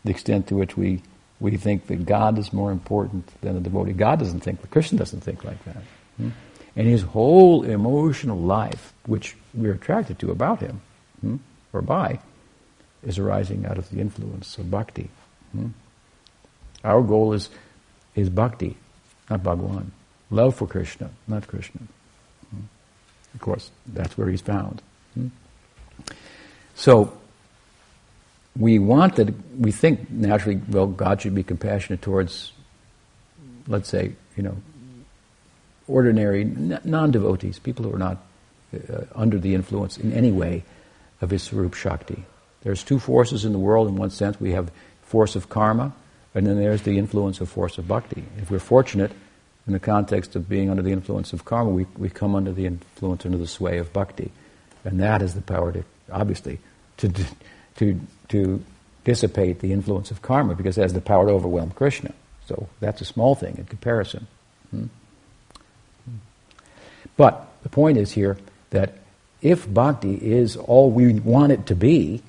The 0.04 0.12
extent 0.12 0.48
to 0.48 0.56
which 0.56 0.76
we, 0.76 1.02
we 1.40 1.56
think 1.56 1.88
that 1.88 2.06
God 2.06 2.38
is 2.38 2.52
more 2.52 2.74
important 2.74 3.26
than 3.40 3.56
the 3.56 3.62
devotee. 3.62 3.94
God 3.94 4.20
doesn't 4.20 4.42
think, 4.42 4.60
the 4.60 4.68
Christian 4.68 4.98
doesn't 4.98 5.22
think 5.22 5.46
like 5.46 5.64
that. 5.64 5.82
Hmm? 6.18 6.30
And 6.76 6.88
his 6.88 7.04
whole 7.04 7.64
emotional 7.64 8.38
life, 8.38 8.94
which 9.06 9.38
we're 9.54 9.76
attracted 9.76 10.20
to 10.20 10.32
about 10.32 10.60
him, 10.60 10.82
hmm, 11.22 11.38
or 11.72 11.82
by, 11.82 12.20
is 13.02 13.18
arising 13.18 13.66
out 13.66 13.78
of 13.78 13.90
the 13.92 14.02
influence 14.02 14.58
of 14.58 14.70
bhakti. 14.70 15.10
Our 16.86 17.02
goal 17.02 17.34
is, 17.34 17.50
is 18.16 18.30
bhakti, 18.30 18.78
not 19.30 19.44
Bhagwan. 19.44 19.92
Love 20.30 20.56
for 20.56 20.68
Krishna, 20.68 21.10
not 21.28 21.48
Krishna. 21.48 21.82
Of 23.34 23.42
course, 23.42 23.72
that's 23.88 24.18
where 24.18 24.30
he's 24.30 24.42
found. 24.42 24.82
So, 26.76 27.18
we 28.58 28.80
want 28.80 29.16
that, 29.16 29.34
we 29.58 29.72
think 29.72 30.10
naturally, 30.10 30.62
well, 30.70 30.88
God 30.88 31.22
should 31.22 31.36
be 31.36 31.44
compassionate 31.44 32.02
towards, 32.02 32.54
let's 33.68 33.90
say, 33.90 34.14
you 34.38 34.44
know, 34.44 34.56
ordinary 35.88 36.46
non 36.46 37.12
devotees, 37.12 37.60
people 37.60 37.86
who 37.86 37.94
are 37.94 38.00
not 38.00 38.18
uh, 38.74 39.02
under 39.14 39.40
the 39.40 39.56
influence 39.56 39.98
in 39.98 40.14
any 40.14 40.32
way 40.32 40.64
of 41.22 41.30
his 41.30 41.44
Swarup 41.44 41.74
Shakti. 41.74 42.26
There's 42.62 42.84
two 42.84 43.00
forces 43.00 43.44
in 43.44 43.52
the 43.52 43.60
world, 43.60 43.88
in 43.88 43.96
one 43.96 44.10
sense. 44.10 44.40
We 44.40 44.52
have 44.52 44.72
force 45.04 45.36
of 45.36 45.50
karma, 45.50 45.94
and 46.36 46.46
then 46.46 46.58
there's 46.58 46.84
the 46.84 46.98
influence 46.98 47.42
of 47.42 47.50
force 47.50 47.78
of 47.78 47.88
bhakti. 47.88 48.24
If 48.38 48.52
we're 48.52 48.60
fortunate, 48.60 49.12
in 49.68 49.74
the 49.74 49.80
context 49.80 50.36
of 50.36 50.48
being 50.48 50.70
under 50.70 50.84
the 50.84 50.92
influence 50.92 51.34
of 51.34 51.46
karma, 51.46 51.72
we, 51.72 51.88
we 51.98 52.10
come 52.10 52.36
under 52.36 52.52
the 52.52 52.68
influence, 52.68 53.26
under 53.26 53.38
the 53.38 53.48
sway 53.48 53.80
of 53.80 53.92
bhakti. 53.92 54.32
And 54.84 55.00
that 55.00 55.22
has 55.22 55.34
the 55.34 55.42
power 55.42 55.72
to, 55.72 55.84
obviously, 56.12 56.60
to, 56.98 57.12
to, 57.78 58.00
to 58.30 58.64
dissipate 59.04 59.60
the 59.60 59.72
influence 59.72 60.12
of 60.12 60.22
karma 60.22 60.54
because 60.54 60.78
it 60.78 60.82
has 60.82 60.94
the 60.94 61.02
power 61.02 61.26
to 61.26 61.32
overwhelm 61.32 61.72
Krishna. 61.72 62.14
So 62.48 62.70
that's 62.80 63.02
a 63.02 63.06
small 63.06 63.34
thing 63.34 63.58
in 63.58 63.66
comparison. 63.66 64.28
Hmm? 64.70 64.86
But 67.18 67.48
the 67.64 67.70
point 67.70 67.98
is 67.98 68.12
here 68.12 68.38
that 68.70 69.00
if 69.42 69.72
bhakti 69.72 70.14
is 70.14 70.58
all 70.58 70.92
we 70.92 71.14
want 71.14 71.54
it 71.54 71.66
to 71.68 71.76
be, 71.76 72.22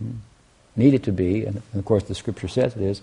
need 0.00 0.29
it 0.76 1.02
to 1.04 1.12
be, 1.12 1.44
and 1.44 1.62
of 1.74 1.84
course 1.84 2.04
the 2.04 2.14
scripture 2.14 2.48
says 2.48 2.76
it 2.76 2.82
is, 2.82 3.02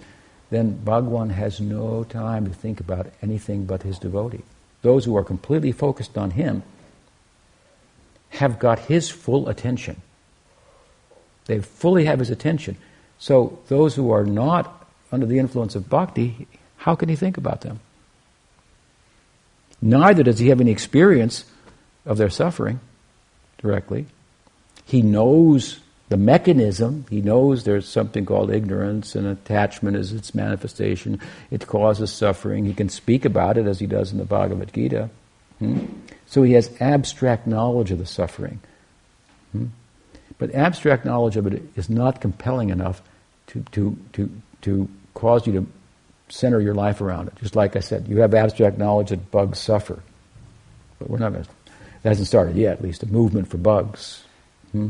then 0.49 0.77
Bhagwan 0.77 1.29
has 1.31 1.59
no 1.59 2.03
time 2.05 2.47
to 2.47 2.53
think 2.53 2.79
about 2.79 3.07
anything 3.21 3.65
but 3.65 3.83
his 3.83 3.99
devotee. 3.99 4.43
Those 4.81 5.05
who 5.05 5.17
are 5.17 5.23
completely 5.23 5.71
focused 5.71 6.17
on 6.17 6.31
him 6.31 6.63
have 8.29 8.59
got 8.59 8.79
his 8.79 9.09
full 9.09 9.49
attention. 9.49 10.01
They 11.45 11.59
fully 11.59 12.05
have 12.05 12.19
his 12.19 12.29
attention. 12.29 12.77
So 13.19 13.59
those 13.67 13.95
who 13.95 14.11
are 14.11 14.25
not 14.25 14.87
under 15.11 15.25
the 15.25 15.39
influence 15.39 15.75
of 15.75 15.89
bhakti, 15.89 16.47
how 16.77 16.95
can 16.95 17.09
he 17.09 17.15
think 17.15 17.37
about 17.37 17.61
them? 17.61 17.79
Neither 19.81 20.23
does 20.23 20.39
he 20.39 20.49
have 20.49 20.61
any 20.61 20.71
experience 20.71 21.45
of 22.05 22.17
their 22.17 22.29
suffering 22.29 22.79
directly. 23.57 24.05
He 24.85 25.01
knows 25.01 25.79
the 26.09 26.17
mechanism, 26.17 27.05
he 27.09 27.21
knows 27.21 27.63
there's 27.63 27.87
something 27.87 28.25
called 28.25 28.49
ignorance 28.49 29.13
and 29.13 29.27
attachment 29.27 29.97
is 29.97 30.13
its 30.13 30.33
manifestation. 30.33 31.19
It 31.51 31.67
causes 31.67 32.11
suffering. 32.13 32.65
He 32.65 32.73
can 32.73 32.87
speak 32.87 33.25
about 33.25 33.57
it 33.57 33.65
as 33.65 33.79
he 33.79 33.87
does 33.87 34.13
in 34.13 34.17
the 34.17 34.25
Bhagavad 34.25 34.73
Gita. 34.73 35.09
Hmm? 35.59 35.85
So 36.25 36.43
he 36.43 36.53
has 36.53 36.71
abstract 36.79 37.45
knowledge 37.45 37.91
of 37.91 37.97
the 37.97 38.05
suffering. 38.05 38.61
Hmm? 39.51 39.65
But 40.37 40.55
abstract 40.55 41.03
knowledge 41.03 41.35
of 41.35 41.45
it 41.45 41.61
is 41.75 41.89
not 41.89 42.21
compelling 42.21 42.69
enough 42.69 43.01
to, 43.47 43.63
to, 43.71 43.97
to, 44.13 44.31
to 44.61 44.89
cause 45.13 45.45
you 45.45 45.53
to 45.53 45.67
center 46.29 46.61
your 46.61 46.75
life 46.75 47.01
around 47.01 47.27
it. 47.27 47.35
Just 47.35 47.55
like 47.55 47.75
I 47.75 47.81
said, 47.81 48.07
you 48.07 48.21
have 48.21 48.33
abstract 48.33 48.77
knowledge 48.77 49.09
that 49.09 49.29
bugs 49.29 49.59
suffer. 49.59 50.01
But 50.99 51.09
we're 51.09 51.17
not 51.17 51.33
going 51.33 51.43
to, 51.43 51.49
it 51.49 52.07
hasn't 52.07 52.27
started 52.27 52.55
yet, 52.55 52.77
at 52.77 52.81
least, 52.81 53.03
a 53.03 53.07
movement 53.07 53.49
for 53.49 53.57
bugs. 53.57 54.23
Hmm? 54.71 54.89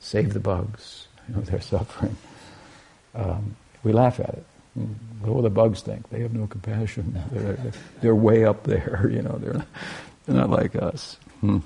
Save 0.00 0.34
the 0.34 0.40
bugs. 0.40 1.08
You 1.28 1.36
know, 1.36 1.40
they're 1.42 1.60
suffering. 1.76 2.16
Um, 3.14 3.56
we 3.82 3.92
laugh 3.92 4.20
at 4.20 4.30
it. 4.30 4.44
What 5.20 5.36
do 5.36 5.42
the 5.42 5.50
bugs 5.50 5.80
think? 5.80 6.08
They 6.10 6.20
have 6.20 6.32
no 6.32 6.46
compassion. 6.46 7.20
They're, 7.32 7.58
they're 8.00 8.14
way 8.14 8.44
up 8.44 8.64
there, 8.64 9.08
you 9.12 9.22
know, 9.22 9.38
they're 9.38 9.54
not, 9.54 9.66
they're 10.26 10.36
not 10.36 10.50
like 10.50 10.76
us. 10.76 11.16
Hmm? 11.40 11.58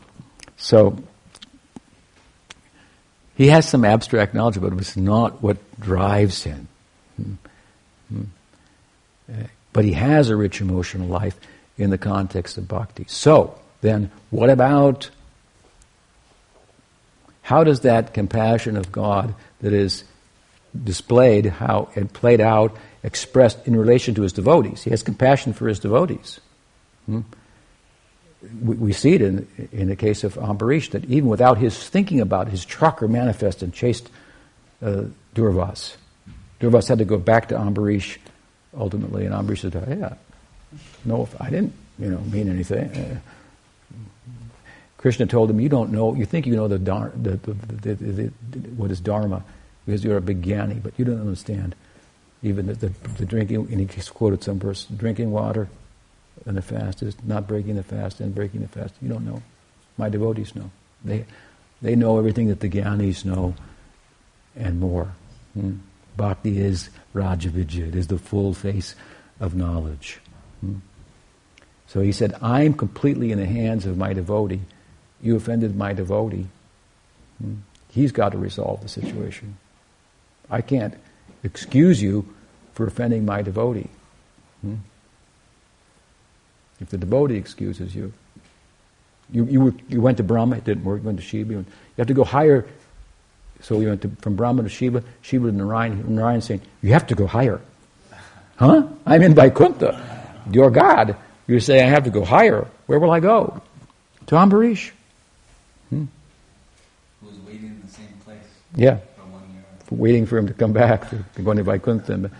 So, 0.56 0.96
he 3.34 3.48
has 3.48 3.68
some 3.68 3.84
abstract 3.84 4.34
knowledge, 4.34 4.60
but 4.60 4.72
it's 4.74 4.96
not 4.96 5.42
what 5.42 5.58
drives 5.80 6.42
him. 6.44 6.68
Hmm? 7.16 7.34
hmm? 8.08 8.22
But 9.72 9.84
he 9.84 9.92
has 9.92 10.28
a 10.28 10.36
rich 10.36 10.60
emotional 10.60 11.08
life 11.08 11.38
in 11.78 11.90
the 11.90 11.98
context 11.98 12.58
of 12.58 12.68
bhakti. 12.68 13.04
So, 13.08 13.58
then, 13.80 14.10
what 14.30 14.50
about 14.50 15.10
how 17.42 17.64
does 17.64 17.80
that 17.80 18.14
compassion 18.14 18.76
of 18.76 18.90
God 18.90 19.34
that 19.60 19.72
is 19.72 20.04
displayed, 20.84 21.46
how 21.46 21.88
it 21.94 22.12
played 22.12 22.40
out, 22.40 22.76
expressed 23.02 23.66
in 23.66 23.76
relation 23.76 24.14
to 24.14 24.22
his 24.22 24.32
devotees? 24.32 24.84
He 24.84 24.90
has 24.90 25.02
compassion 25.02 25.52
for 25.52 25.68
his 25.68 25.80
devotees. 25.80 26.40
Hmm? 27.06 27.20
We, 28.60 28.76
we, 28.76 28.92
see 28.92 29.14
it 29.14 29.22
in, 29.22 29.46
in 29.70 29.88
the 29.88 29.96
case 29.96 30.24
of 30.24 30.34
Ambarish 30.34 30.90
that 30.90 31.04
even 31.04 31.28
without 31.28 31.58
his 31.58 31.88
thinking 31.88 32.20
about 32.20 32.48
it, 32.48 32.50
his 32.50 32.64
chakra 32.64 33.08
manifested 33.08 33.64
and 33.64 33.74
chased 33.74 34.08
uh, 34.80 35.04
Durvas. 35.34 35.96
Durvas 36.60 36.88
had 36.88 36.98
to 36.98 37.04
go 37.04 37.18
back 37.18 37.48
to 37.48 37.56
Ambarish 37.56 38.18
ultimately, 38.76 39.26
and 39.26 39.34
Ambarish 39.34 39.60
said, 39.60 39.74
"Yeah, 39.88 40.14
no, 41.04 41.28
I 41.38 41.50
didn't, 41.50 41.72
you 41.98 42.10
know, 42.10 42.18
mean 42.18 42.48
anything." 42.48 42.90
Uh, 42.90 43.16
Krishna 45.02 45.26
told 45.26 45.50
him, 45.50 45.60
"You 45.60 45.68
don't 45.68 45.90
know. 45.90 46.14
You 46.14 46.24
think 46.24 46.46
you 46.46 46.54
know 46.54 46.68
the, 46.68 46.78
the, 46.78 47.10
the, 47.16 47.94
the 47.94 48.26
what 48.76 48.92
is 48.92 49.00
dharma 49.00 49.44
because 49.84 50.04
you're 50.04 50.16
a 50.16 50.22
big 50.22 50.42
but 50.80 50.94
you 50.96 51.04
don't 51.04 51.20
understand 51.20 51.74
even 52.40 52.66
the, 52.66 52.74
the, 53.18 53.26
drinking." 53.26 53.66
And 53.72 53.80
he 53.80 54.02
quoted 54.10 54.44
some 54.44 54.60
verse: 54.60 54.86
"Drinking 54.96 55.32
water 55.32 55.68
and 56.46 56.56
the 56.56 56.62
fast 56.62 57.02
is 57.02 57.16
not 57.24 57.48
breaking 57.48 57.74
the 57.74 57.82
fast 57.82 58.20
and 58.20 58.32
breaking 58.32 58.60
the 58.60 58.68
fast." 58.68 58.94
You 59.02 59.08
don't 59.08 59.26
know. 59.26 59.42
My 59.98 60.08
devotees 60.08 60.54
know. 60.54 60.70
They 61.04 61.26
they 61.82 61.96
know 61.96 62.16
everything 62.16 62.46
that 62.46 62.60
the 62.60 62.68
jnanis 62.68 63.24
know 63.24 63.54
and 64.54 64.78
more. 64.78 65.12
Hmm? 65.54 65.78
Bhakti 66.16 66.58
is 66.60 66.90
Rajavidya, 67.12 67.88
it 67.88 67.94
is 67.96 68.06
the 68.06 68.18
full 68.18 68.54
face 68.54 68.94
of 69.40 69.56
knowledge. 69.56 70.20
Hmm? 70.60 70.76
So 71.88 72.00
he 72.00 72.12
said, 72.12 72.34
I'm 72.40 72.74
completely 72.74 73.32
in 73.32 73.38
the 73.38 73.46
hands 73.46 73.84
of 73.84 73.98
my 73.98 74.12
devotee. 74.12 74.60
You 75.22 75.36
offended 75.36 75.76
my 75.76 75.92
devotee. 75.92 76.46
Hmm? 77.40 77.54
He's 77.88 78.12
got 78.12 78.32
to 78.32 78.38
resolve 78.38 78.82
the 78.82 78.88
situation. 78.88 79.56
I 80.50 80.60
can't 80.60 80.94
excuse 81.44 82.02
you 82.02 82.26
for 82.74 82.86
offending 82.86 83.24
my 83.24 83.42
devotee. 83.42 83.88
Hmm? 84.62 84.76
If 86.80 86.88
the 86.90 86.98
devotee 86.98 87.36
excuses 87.36 87.94
you, 87.94 88.12
you, 89.30 89.44
you, 89.46 89.78
you 89.88 90.00
went 90.00 90.16
to 90.18 90.22
Brahma, 90.22 90.56
it 90.56 90.64
didn't 90.64 90.84
work, 90.84 91.00
you 91.00 91.06
went 91.06 91.18
to 91.18 91.24
Shiva, 91.24 91.52
you 91.52 91.64
have 91.96 92.08
to 92.08 92.14
go 92.14 92.24
higher. 92.24 92.66
So 93.60 93.76
we 93.76 93.86
went 93.86 94.02
to, 94.02 94.10
from 94.20 94.34
Brahma 94.36 94.64
to 94.64 94.68
Shiva, 94.68 95.04
Shiva 95.22 95.46
to 95.46 95.56
Narayan, 95.56 96.14
Narayan 96.14 96.40
saying, 96.40 96.62
you 96.82 96.92
have 96.92 97.06
to 97.06 97.14
go 97.14 97.26
higher. 97.26 97.60
Huh? 98.56 98.88
I'm 99.06 99.22
in 99.22 99.34
Vaikuntha. 99.34 100.00
You're 100.50 100.70
God. 100.70 101.16
You 101.46 101.60
say, 101.60 101.82
I 101.82 101.86
have 101.86 102.04
to 102.04 102.10
go 102.10 102.24
higher. 102.24 102.66
Where 102.86 102.98
will 102.98 103.10
I 103.10 103.20
go? 103.20 103.62
To 104.26 104.34
Ambarish. 104.34 104.90
Hmm? 105.92 106.04
Who's 107.20 107.38
waiting 107.46 107.66
in 107.66 107.82
the 107.84 107.92
same 107.92 108.08
place? 108.24 108.38
Yeah. 108.74 108.96
For 109.14 109.24
one 109.24 109.42
year. 109.52 109.62
Waiting 109.90 110.24
for 110.24 110.38
him 110.38 110.46
to 110.46 110.54
come 110.54 110.72
back, 110.72 111.10
to, 111.10 111.22
to 111.34 111.42
go 111.42 111.52
to 111.52 111.62
Vaikuntha, 111.62 112.30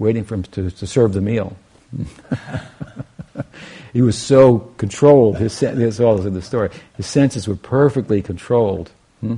waiting 0.00 0.24
for 0.24 0.34
him 0.34 0.42
to, 0.42 0.72
to 0.72 0.86
serve 0.88 1.12
the 1.12 1.20
meal. 1.20 1.56
he 3.92 4.02
was 4.02 4.18
so 4.18 4.58
controlled. 4.76 5.38
His 5.38 5.60
this 5.60 6.00
all 6.00 6.18
is 6.18 6.26
in 6.26 6.34
the 6.34 6.42
story. 6.42 6.70
His 6.96 7.06
senses 7.06 7.46
were 7.46 7.54
perfectly 7.54 8.22
controlled. 8.22 8.90
Hmm? 9.20 9.36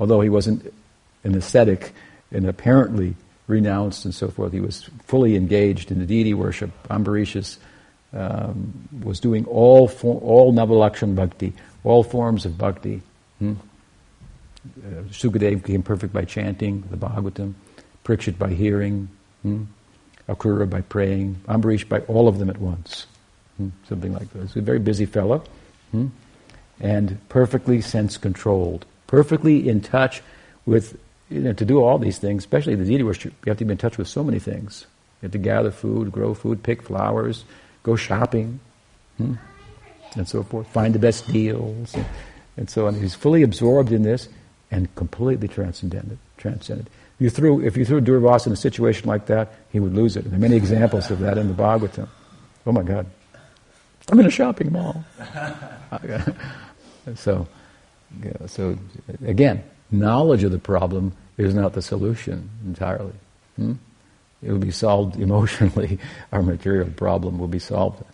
Although 0.00 0.20
he 0.20 0.28
wasn't 0.28 0.74
an 1.22 1.36
ascetic 1.36 1.92
and 2.32 2.48
apparently 2.48 3.14
renounced 3.46 4.04
and 4.04 4.12
so 4.12 4.30
forth, 4.30 4.52
he 4.52 4.60
was 4.60 4.90
fully 5.04 5.36
engaged 5.36 5.92
in 5.92 6.00
the 6.00 6.06
deity 6.06 6.34
worship. 6.34 6.70
Ambarishas 6.88 7.58
um, 8.12 8.88
was 9.04 9.20
doing 9.20 9.46
all 9.46 9.86
for, 9.86 10.20
all 10.22 10.52
Navalakshan 10.52 11.14
bhakti, 11.14 11.52
all 11.86 12.02
forms 12.02 12.44
of 12.44 12.58
bhakti. 12.58 13.00
Hmm? 13.38 13.54
Uh, 14.84 15.02
Sukadev 15.10 15.62
became 15.62 15.82
perfect 15.82 16.12
by 16.12 16.24
chanting 16.24 16.82
the 16.90 16.96
Bhagavatam, 16.96 17.54
Parikshit 18.04 18.36
by 18.36 18.50
hearing, 18.50 19.08
hmm? 19.42 19.64
Akrura 20.28 20.68
by 20.68 20.80
praying, 20.80 21.40
Ambarish 21.46 21.88
by 21.88 22.00
all 22.00 22.26
of 22.26 22.40
them 22.40 22.50
at 22.50 22.58
once. 22.58 23.06
Hmm? 23.56 23.68
Something 23.88 24.12
like 24.12 24.28
that. 24.32 24.56
A 24.56 24.60
very 24.60 24.80
busy 24.80 25.06
fellow. 25.06 25.44
Hmm? 25.92 26.08
And 26.80 27.20
perfectly 27.28 27.80
sense 27.80 28.16
controlled, 28.16 28.84
perfectly 29.06 29.68
in 29.68 29.80
touch 29.80 30.22
with, 30.66 30.98
you 31.30 31.40
know, 31.40 31.52
to 31.52 31.64
do 31.64 31.82
all 31.82 31.98
these 31.98 32.18
things, 32.18 32.42
especially 32.42 32.74
the 32.74 32.84
deity 32.84 33.04
worship, 33.04 33.32
you 33.44 33.50
have 33.50 33.58
to 33.58 33.64
be 33.64 33.70
in 33.70 33.78
touch 33.78 33.96
with 33.96 34.08
so 34.08 34.24
many 34.24 34.40
things. 34.40 34.86
You 35.22 35.26
have 35.26 35.32
to 35.32 35.38
gather 35.38 35.70
food, 35.70 36.10
grow 36.10 36.34
food, 36.34 36.64
pick 36.64 36.82
flowers, 36.82 37.44
go 37.84 37.94
shopping, 37.94 38.58
hmm? 39.18 39.34
And 40.16 40.28
so 40.28 40.42
forth, 40.42 40.66
find 40.68 40.94
the 40.94 40.98
best 40.98 41.30
deals, 41.32 41.94
and, 41.94 42.06
and 42.56 42.70
so 42.70 42.86
on. 42.86 42.94
He's 42.94 43.14
fully 43.14 43.42
absorbed 43.42 43.92
in 43.92 44.02
this 44.02 44.28
and 44.70 44.92
completely 44.94 45.48
transcended. 45.48 46.18
transcended. 46.36 46.88
Threw, 47.30 47.64
if 47.64 47.76
you 47.76 47.84
threw 47.84 48.00
Durvasa 48.00 48.48
in 48.48 48.52
a 48.52 48.56
situation 48.56 49.08
like 49.08 49.26
that, 49.26 49.52
he 49.70 49.80
would 49.80 49.94
lose 49.94 50.16
it. 50.16 50.24
There 50.24 50.34
are 50.34 50.40
many 50.40 50.56
examples 50.56 51.10
of 51.10 51.20
that 51.20 51.38
in 51.38 51.48
the 51.48 51.54
Bhagavatam. 51.54 52.08
Oh 52.66 52.72
my 52.72 52.82
God. 52.82 53.06
I'm 54.10 54.20
in 54.20 54.26
a 54.26 54.30
shopping 54.30 54.72
mall. 54.72 55.04
so, 57.14 57.48
yeah, 58.22 58.46
so 58.46 58.78
again, 59.24 59.64
knowledge 59.90 60.44
of 60.44 60.52
the 60.52 60.58
problem 60.58 61.12
is 61.38 61.54
not 61.54 61.72
the 61.72 61.82
solution 61.82 62.50
entirely. 62.64 63.12
Hmm? 63.56 63.74
It 64.42 64.52
will 64.52 64.58
be 64.58 64.70
solved 64.70 65.16
emotionally. 65.20 65.98
Our 66.32 66.42
material 66.42 66.90
problem 66.90 67.38
will 67.38 67.48
be 67.48 67.58
solved 67.58 68.04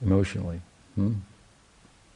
emotionally. 0.00 0.60
Hmm? 0.94 1.14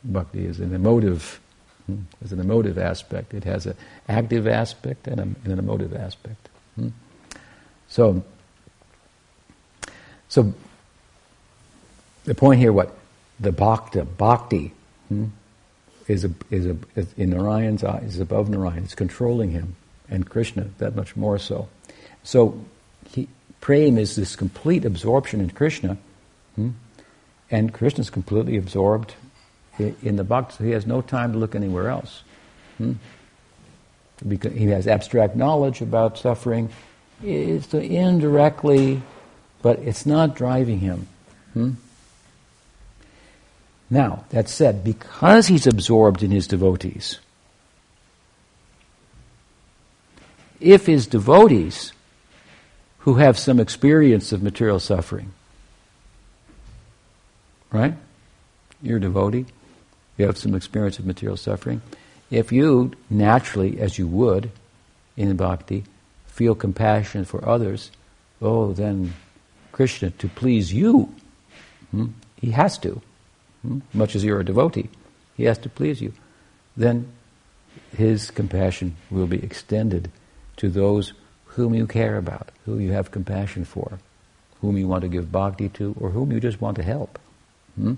Bhakti 0.05 0.45
is 0.45 0.61
an 0.61 0.75
emotive 0.75 1.41
Hmm? 1.87 1.97
There's 2.21 2.33
an 2.33 2.41
emotive 2.41 2.79
aspect. 2.79 3.35
It 3.35 3.45
has 3.45 3.67
an 3.67 3.77
active 4.09 4.47
aspect 4.47 5.07
and, 5.09 5.19
a, 5.19 5.23
and 5.23 5.47
an 5.47 5.59
emotive 5.59 5.95
aspect. 5.95 6.49
Hmm? 6.77 6.89
So, 7.89 8.23
so 10.29 10.55
the 12.25 12.35
point 12.35 12.61
here, 12.61 12.73
what 12.73 12.97
the 13.41 13.53
bhakti, 13.53 14.03
bhakti, 14.03 14.73
hmm, 15.09 15.27
is 16.09 16.25
a, 16.25 16.31
is 16.51 16.67
a 16.67 16.77
is 16.97 17.13
in 17.17 17.31
Narayan's 17.31 17.85
eyes 17.85 18.15
is 18.15 18.21
above 18.21 18.49
Narayan. 18.49 18.85
It's 18.85 18.95
controlling 18.95 19.51
him, 19.51 19.77
and 20.09 20.29
Krishna 20.29 20.69
that 20.79 20.95
much 20.95 21.17
more 21.17 21.39
so. 21.39 21.69
So, 22.23 22.65
he, 23.09 23.29
prem 23.61 23.99
is 23.99 24.17
this 24.17 24.37
complete 24.37 24.85
absorption 24.85 25.41
in 25.41 25.51
Krishna, 25.51 25.97
hmm, 26.55 26.71
and 27.51 27.75
Krishna 27.75 28.03
is 28.03 28.11
completely 28.11 28.57
absorbed 28.57 29.15
in 29.79 30.17
the 30.17 30.25
box, 30.25 30.59
he 30.59 30.71
has 30.71 30.87
no 30.87 31.01
time 31.01 31.33
to 31.33 31.39
look 31.39 31.55
anywhere 31.55 31.89
else. 31.89 32.23
Hmm? 32.79 32.95
Because 34.27 34.53
he 34.53 34.67
has 34.67 34.87
abstract 34.87 35.35
knowledge 35.35 35.81
about 35.81 36.19
suffering. 36.19 36.71
It's 37.23 37.73
indirectly, 37.73 39.03
but 39.63 39.79
it's 39.81 40.07
not 40.07 40.35
driving 40.37 40.81
him. 40.81 41.09
Hmm? 41.55 41.71
Now, 43.91 44.25
that 44.31 44.49
said, 44.49 44.85
because 44.85 45.49
he's 45.49 45.67
absorbed 45.67 46.23
in 46.23 46.31
his 46.31 46.47
devotees, 46.47 47.19
if 50.61 50.87
his 50.87 51.07
devotees 51.07 51.93
who 52.99 53.15
have 53.15 53.39
some 53.39 53.59
experience 53.59 54.33
of 54.33 54.43
material 54.43 54.79
suffering, 54.79 55.33
right? 57.71 57.95
You're 58.81 58.99
a 58.99 59.01
devotee 59.01 59.47
you 60.17 60.27
have 60.27 60.39
some 60.39 60.55
experience 60.55 60.99
of 60.99 61.07
material 61.07 61.37
suffering, 61.37 61.83
if 62.31 62.53
you 62.53 62.93
naturally, 63.11 63.81
as 63.81 63.99
you 63.99 64.07
would 64.07 64.51
in 65.17 65.37
bhakti, 65.37 65.85
feel 66.27 66.55
compassion 66.55 67.25
for 67.25 67.47
others, 67.47 67.91
oh, 68.41 68.73
then 68.73 69.13
Krishna, 69.71 70.11
to 70.11 70.29
please 70.29 70.73
you, 70.73 71.15
hmm, 71.91 72.07
he 72.37 72.51
has 72.51 72.79
to, 72.79 73.01
hmm, 73.63 73.81
much 73.93 74.17
as 74.17 74.25
you're 74.25 74.41
a 74.41 74.45
devotee, 74.45 74.89
he 75.37 75.45
has 75.45 75.59
to 75.59 75.69
please 75.69 76.01
you. 76.01 76.13
Then 76.77 77.13
his 77.97 78.31
compassion 78.31 78.97
will 79.11 79.27
be 79.27 79.43
extended 79.43 80.11
to 80.57 80.69
those 80.69 81.13
whom 81.45 81.75
you 81.75 81.87
care 81.87 82.17
about, 82.17 82.51
who 82.65 82.79
you 82.79 82.93
have 82.93 83.11
compassion 83.11 83.65
for, 83.65 83.99
whom 84.61 84.77
you 84.77 84.89
want 84.89 85.03
to 85.03 85.09
give 85.09 85.31
bhakti 85.31 85.69
to, 85.71 85.95
or 86.01 86.11
whom 86.11 86.33
you 86.33 86.41
just 86.41 86.61
want 86.61 86.77
to 86.77 86.83
help. 86.83 87.19
Hmm? 87.75 87.95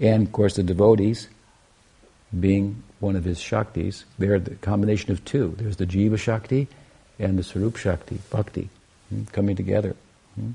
And 0.00 0.26
of 0.26 0.32
course, 0.32 0.56
the 0.56 0.62
devotees, 0.62 1.28
being 2.38 2.82
one 3.00 3.16
of 3.16 3.24
his 3.24 3.38
Shaktis, 3.38 4.04
they're 4.18 4.40
the 4.40 4.54
combination 4.56 5.12
of 5.12 5.24
two. 5.24 5.54
There's 5.58 5.76
the 5.76 5.86
Jiva 5.86 6.18
Shakti 6.18 6.68
and 7.18 7.38
the 7.38 7.42
Swarup 7.42 7.76
Shakti, 7.76 8.18
Bhakti, 8.30 8.70
hmm, 9.10 9.24
coming 9.24 9.56
together. 9.56 9.94
Hmm. 10.34 10.52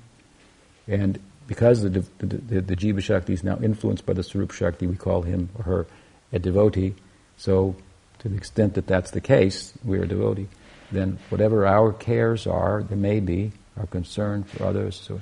And 0.87 1.19
because 1.47 1.81
the, 1.81 1.89
the, 1.89 2.05
the, 2.19 2.61
the 2.61 2.75
Jiva 2.75 3.01
Shakti 3.01 3.33
is 3.33 3.43
now 3.43 3.57
influenced 3.61 4.05
by 4.05 4.13
the 4.13 4.23
Swarup 4.23 4.51
Shakti, 4.51 4.87
we 4.87 4.95
call 4.95 5.21
him 5.21 5.49
or 5.57 5.63
her 5.63 5.87
a 6.33 6.39
devotee. 6.39 6.95
So, 7.37 7.75
to 8.19 8.29
the 8.29 8.35
extent 8.35 8.73
that 8.73 8.87
that's 8.87 9.11
the 9.11 9.21
case, 9.21 9.73
we're 9.83 10.03
a 10.03 10.07
devotee. 10.07 10.47
Then, 10.91 11.19
whatever 11.29 11.67
our 11.67 11.93
cares 11.93 12.47
are, 12.47 12.83
there 12.83 12.97
may 12.97 13.19
be, 13.19 13.51
our 13.77 13.85
concern 13.85 14.43
for 14.43 14.65
others, 14.65 14.99
so 14.99 15.21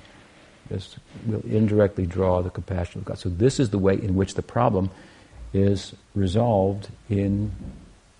will 0.69 1.41
indirectly 1.41 2.05
draw 2.05 2.41
the 2.41 2.49
compassion 2.49 2.99
of 2.99 3.05
God. 3.05 3.17
So 3.17 3.29
this 3.29 3.59
is 3.59 3.69
the 3.69 3.77
way 3.77 3.93
in 3.95 4.15
which 4.15 4.33
the 4.33 4.41
problem 4.41 4.89
is 5.53 5.93
resolved 6.13 6.89
in 7.09 7.51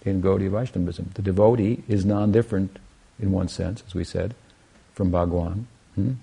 in 0.06 0.22
Gaudiya 0.22 0.52
Vaishnavism. 0.52 1.10
The 1.16 1.24
devotee 1.24 1.84
is 1.88 2.06
non-different 2.06 2.78
in 3.20 3.32
one 3.32 3.48
sense, 3.48 3.84
as 3.88 3.96
we 3.96 4.04
said, 4.04 4.36
from 4.94 5.10
Bhagwan. 5.10 5.68
Hmm? 5.96 6.14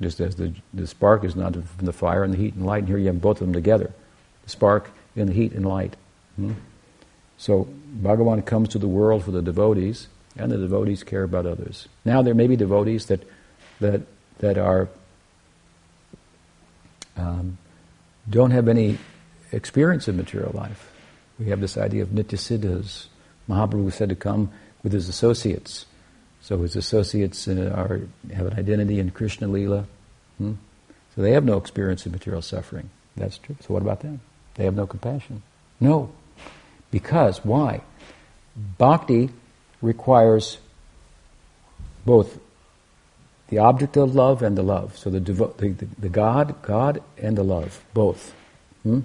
Just 0.00 0.18
as 0.18 0.36
the, 0.36 0.54
the 0.72 0.86
spark 0.86 1.24
is 1.24 1.36
not 1.36 1.52
from 1.52 1.86
the 1.86 1.92
fire 1.92 2.24
and 2.24 2.32
the 2.32 2.38
heat 2.38 2.54
and 2.54 2.64
light, 2.64 2.80
and 2.80 2.88
here 2.88 2.96
you 2.96 3.08
have 3.08 3.20
both 3.20 3.40
of 3.40 3.46
them 3.46 3.52
together. 3.52 3.92
The 4.44 4.50
spark 4.50 4.90
and 5.14 5.28
the 5.28 5.34
heat 5.34 5.52
and 5.52 5.66
light. 5.66 5.94
Hmm? 6.36 6.52
So 7.36 7.68
Bhagavan 8.00 8.46
comes 8.46 8.70
to 8.70 8.78
the 8.78 8.88
world 8.88 9.24
for 9.24 9.30
the 9.30 9.42
devotees, 9.42 10.08
and 10.36 10.50
the 10.50 10.56
devotees 10.56 11.04
care 11.04 11.24
about 11.24 11.44
others. 11.44 11.86
Now 12.04 12.22
there 12.22 12.34
may 12.34 12.46
be 12.46 12.56
devotees 12.56 13.06
that 13.06 13.28
that 13.80 14.02
that 14.38 14.58
are 14.58 14.88
um, 17.16 17.58
don't 18.28 18.50
have 18.52 18.68
any 18.68 18.98
experience 19.50 20.08
of 20.08 20.14
material 20.14 20.52
life. 20.54 20.90
We 21.38 21.46
have 21.46 21.60
this 21.60 21.76
idea 21.76 22.02
of 22.02 22.10
nityasiddhas. 22.10 23.06
Mahaprabhu 23.48 23.92
said 23.92 24.08
to 24.08 24.14
come 24.14 24.50
with 24.82 24.92
his 24.92 25.08
associates. 25.08 25.86
So 26.40 26.58
his 26.58 26.76
associates 26.76 27.46
uh, 27.46 27.72
are, 27.74 28.00
have 28.34 28.46
an 28.46 28.58
identity 28.58 28.98
in 28.98 29.10
Krishna 29.10 29.48
Lila. 29.48 29.86
Hmm? 30.38 30.54
So 31.14 31.22
they 31.22 31.32
have 31.32 31.44
no 31.44 31.56
experience 31.56 32.06
of 32.06 32.12
material 32.12 32.42
suffering. 32.42 32.90
That's 33.16 33.38
true. 33.38 33.56
So 33.60 33.74
what 33.74 33.82
about 33.82 34.00
them? 34.00 34.20
They 34.54 34.64
have 34.64 34.74
no 34.74 34.86
compassion. 34.86 35.42
No. 35.80 36.12
Because, 36.90 37.44
why? 37.44 37.82
Bhakti 38.78 39.30
requires 39.80 40.58
both 42.04 42.38
the 43.52 43.58
object 43.58 43.98
of 43.98 44.14
love 44.14 44.42
and 44.42 44.56
the 44.56 44.62
love. 44.62 44.96
So 44.96 45.10
the, 45.10 45.20
devo- 45.20 45.54
the, 45.58 45.68
the, 45.68 45.86
the, 45.98 46.08
God, 46.08 46.62
God 46.62 47.02
and 47.18 47.36
the 47.36 47.42
love, 47.42 47.84
both. 47.92 48.34
Hmm? 48.82 49.00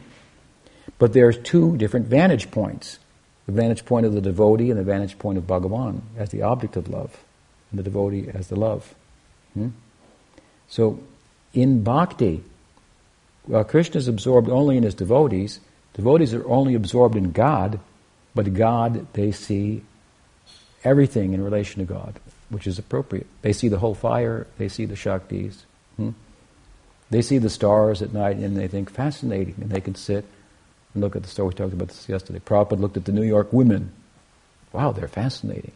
But 0.98 1.12
there's 1.12 1.38
two 1.40 1.76
different 1.76 2.08
vantage 2.08 2.50
points. 2.50 3.00
The 3.46 3.52
vantage 3.52 3.84
point 3.84 4.06
of 4.06 4.14
the 4.14 4.22
devotee 4.22 4.70
and 4.72 4.80
the 4.80 4.86
vantage 4.86 5.20
point 5.20 5.38
of 5.38 5.44
Bhagavan 5.44 6.00
as 6.16 6.30
the 6.30 6.44
object 6.44 6.78
of 6.78 6.88
love, 6.88 7.26
and 7.72 7.80
the 7.80 7.84
devotee 7.84 8.30
as 8.34 8.48
the 8.48 8.56
love. 8.56 8.96
Hmm? 9.54 9.70
So 10.70 11.02
in 11.54 11.84
bhakti. 11.84 12.42
Well, 13.50 13.66
Krishna 13.66 13.98
is 13.98 14.08
absorbed 14.08 14.48
only 14.48 14.78
in 14.78 14.84
his 14.84 14.96
devotees. 14.96 15.60
Devotees 15.94 16.34
are 16.34 16.48
only 16.48 16.74
absorbed 16.74 17.18
in 17.18 17.34
God, 17.34 17.82
but 18.34 18.54
God, 18.54 19.12
they 19.12 19.34
see 19.34 19.84
everything 20.86 21.34
in 21.34 21.44
relation 21.44 21.86
to 21.86 21.94
God, 21.94 22.18
which 22.50 22.68
is 22.68 22.80
appropriate. 22.80 23.28
They 23.42 23.54
see 23.54 23.68
the 23.68 23.80
whole 23.80 23.96
fire, 23.96 24.48
they 24.58 24.70
see 24.70 24.86
the 24.86 24.96
Shaktis. 24.96 25.64
Hmm? 25.98 26.12
They 27.10 27.22
see 27.22 27.38
the 27.38 27.50
stars 27.50 28.02
at 28.02 28.14
night 28.14 28.38
and 28.38 28.58
they 28.58 28.68
think 28.68 28.90
fascinating, 28.90 29.56
and 29.62 29.70
they 29.70 29.82
can 29.82 29.96
sit 29.96 30.26
and 30.94 31.04
look 31.04 31.16
at 31.16 31.24
the 31.24 31.30
stars. 31.30 31.50
We 31.50 31.54
talked 31.56 31.74
about 31.74 31.88
this 31.90 32.10
yesterday. 32.10 32.40
Prabhupada 32.40 32.80
looked 32.80 32.98
at 32.98 33.06
the 33.06 33.12
New 33.12 33.24
York 33.24 33.52
women. 33.54 33.92
Wow, 34.74 34.92
they're 34.92 35.08
fascinating. 35.08 35.72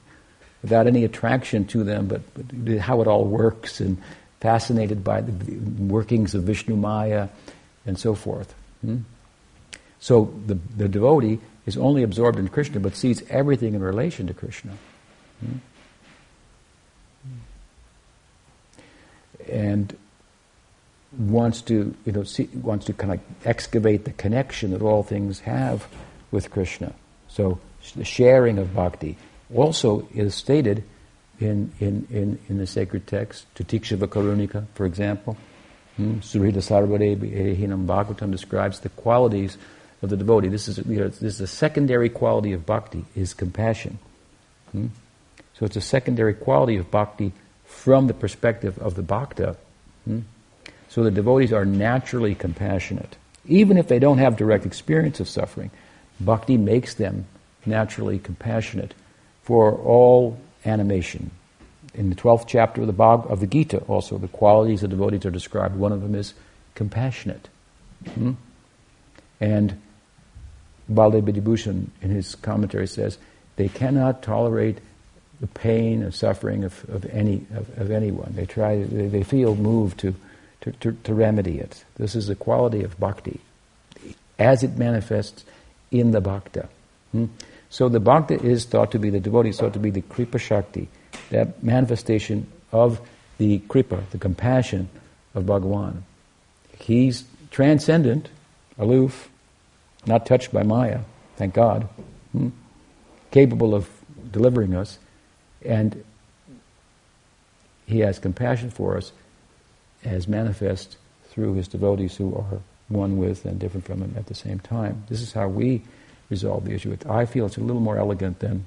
Without 0.61 0.88
any 0.88 1.03
attraction 1.03 1.65
to 1.67 1.84
them, 1.84 2.07
but, 2.07 2.22
but 2.36 2.78
how 2.78 3.01
it 3.01 3.07
all 3.07 3.26
works, 3.26 3.80
and 3.80 3.97
fascinated 4.41 5.03
by 5.03 5.22
the 5.22 5.34
workings 5.84 6.36
of 6.36 6.43
Vishnu 6.43 6.76
Maya 6.76 7.30
and 7.86 7.97
so 7.97 8.15
forth. 8.15 8.53
Hmm? 8.82 8.97
So 9.99 10.34
the, 10.47 10.55
the 10.76 10.89
devotee 10.89 11.39
is 11.65 11.78
only 11.78 12.03
absorbed 12.03 12.39
in 12.39 12.47
Krishna 12.49 12.80
but 12.80 12.95
sees 12.95 13.24
everything 13.30 13.76
in 13.76 13.82
relation 13.82 14.28
to 14.28 14.34
Krishna. 14.34 14.74
Hmm? 15.39 15.57
And 19.49 19.95
wants 21.17 21.61
to, 21.63 21.93
you 22.05 22.11
know, 22.11 22.23
see, 22.23 22.49
wants 22.53 22.85
to 22.85 22.93
kind 22.93 23.13
of 23.13 23.19
excavate 23.45 24.05
the 24.05 24.11
connection 24.11 24.71
that 24.71 24.81
all 24.81 25.03
things 25.03 25.41
have 25.41 25.87
with 26.31 26.49
Krishna. 26.49 26.93
So 27.27 27.59
the 27.95 28.05
sharing 28.05 28.57
of 28.57 28.73
bhakti 28.73 29.17
also 29.53 30.07
is 30.13 30.35
stated 30.35 30.83
in, 31.39 31.71
in, 31.79 32.07
in, 32.09 32.39
in 32.47 32.57
the 32.57 32.67
sacred 32.67 33.07
text, 33.07 33.45
Titikshava 33.55 34.07
Karunika, 34.07 34.65
for 34.73 34.85
example. 34.85 35.35
Hmm? 35.97 36.19
Surita 36.19 36.61
Sarvadevi 36.61 37.57
Bhagavatam 37.57 38.31
describes 38.31 38.79
the 38.79 38.89
qualities 38.89 39.57
of 40.01 40.09
the 40.09 40.17
devotee. 40.17 40.47
This 40.47 40.67
is, 40.67 40.77
you 40.79 40.99
know, 40.99 41.09
this 41.09 41.21
is 41.21 41.41
a 41.41 41.47
secondary 41.47 42.09
quality 42.09 42.53
of 42.53 42.65
bhakti, 42.65 43.05
is 43.15 43.33
compassion. 43.33 43.99
Hmm? 44.71 44.87
So 45.53 45.65
it's 45.65 45.75
a 45.75 45.81
secondary 45.81 46.33
quality 46.33 46.77
of 46.77 46.89
bhakti 46.89 47.33
from 47.72 48.07
the 48.07 48.13
perspective 48.13 48.78
of 48.80 48.95
the 48.95 49.01
bhakta. 49.01 49.55
Hmm? 50.05 50.19
So 50.89 51.03
the 51.03 51.11
devotees 51.11 51.53
are 51.53 51.65
naturally 51.65 52.36
compassionate. 52.36 53.15
Even 53.47 53.78
if 53.78 53.88
they 53.88 53.97
don't 53.97 54.19
have 54.19 54.38
direct 54.38 54.65
experience 54.65 55.19
of 55.19 55.28
suffering, 55.28 55.72
bhakti 56.19 56.57
makes 56.57 56.93
them 56.95 57.26
naturally 57.65 58.19
compassionate 58.19 58.93
for 59.43 59.74
all 59.78 60.39
animation. 60.65 61.32
In 61.93 62.09
the 62.09 62.15
12th 62.15 62.45
chapter 62.47 62.82
of 62.82 62.88
the, 62.88 62.93
Bhag, 62.93 63.30
of 63.30 63.39
the 63.39 63.47
Gita, 63.47 63.80
also, 63.88 64.17
the 64.17 64.28
qualities 64.28 64.84
of 64.84 64.89
devotees 64.89 65.26
are 65.26 65.32
described. 65.32 65.76
One 65.76 65.91
of 65.91 66.01
them 66.01 66.13
is 66.13 66.34
compassionate. 66.76 67.49
Hmm? 68.13 68.34
And 69.39 69.82
Baladev 70.89 71.24
Vidyabhushan, 71.24 71.88
in 72.01 72.09
his 72.11 72.36
commentary, 72.36 72.88
says 72.88 73.17
they 73.55 73.69
cannot 73.69 74.22
tolerate 74.22 74.80
the 75.41 75.47
pain 75.47 76.03
and 76.03 76.13
suffering 76.13 76.63
of, 76.63 76.87
of 76.89 77.05
any 77.07 77.45
of, 77.55 77.77
of, 77.77 77.91
anyone. 77.91 78.31
They 78.35 78.45
try. 78.45 78.83
They, 78.83 79.07
they 79.07 79.23
feel 79.23 79.55
moved 79.55 79.99
to, 80.01 80.15
to, 80.61 80.71
to, 80.71 80.91
to 80.91 81.13
remedy 81.13 81.59
it. 81.59 81.83
This 81.97 82.15
is 82.15 82.27
the 82.27 82.35
quality 82.35 82.83
of 82.83 82.99
bhakti, 82.99 83.41
as 84.37 84.63
it 84.63 84.77
manifests 84.77 85.43
in 85.89 86.11
the 86.11 86.21
bhakta. 86.21 86.69
Hmm? 87.11 87.25
So 87.71 87.89
the 87.89 87.99
bhakta 87.99 88.35
is 88.41 88.65
thought 88.65 88.91
to 88.91 88.99
be 88.99 89.09
the 89.09 89.19
devotee, 89.19 89.49
is 89.49 89.57
thought 89.57 89.73
to 89.73 89.79
be 89.79 89.89
the 89.89 90.01
kripa 90.01 90.37
shakti, 90.37 90.89
that 91.31 91.63
manifestation 91.63 92.47
of 92.71 93.01
the 93.37 93.59
kripa, 93.59 94.03
the 94.11 94.19
compassion 94.19 94.89
of 95.33 95.45
Bhagawan. 95.45 96.03
He's 96.77 97.23
transcendent, 97.49 98.29
aloof, 98.77 99.29
not 100.05 100.25
touched 100.25 100.53
by 100.53 100.63
Maya, 100.63 100.99
thank 101.37 101.55
God, 101.55 101.87
hmm? 102.31 102.49
capable 103.31 103.73
of 103.73 103.89
delivering 104.31 104.75
us, 104.75 104.99
and 105.66 106.03
he 107.86 107.99
has 107.99 108.20
compassion 108.20 108.70
for 108.70 108.97
us 108.97 109.12
as 110.03 110.28
manifest 110.28 110.97
through 111.30 111.53
his 111.53 111.68
devotees 111.68 112.16
who 112.16 112.36
are 112.36 112.59
one 112.89 113.18
with 113.18 113.45
and 113.45 113.59
different 113.59 113.86
from 113.86 114.01
him 114.01 114.14
at 114.18 114.26
the 114.26 114.36
same 114.36 114.59
time. 114.59 115.03
This 115.09 115.22
is 115.22 115.34
how 115.34 115.47
we 115.47 115.82
resolve 116.30 116.66
the 116.66 116.74
issue. 116.74 116.95
I 117.09 117.26
feel 117.26 117.45
it's 117.45 117.57
a 117.57 117.62
little 117.62 117.82
more 117.82 117.97
elegant 117.97 118.39
than 118.39 118.66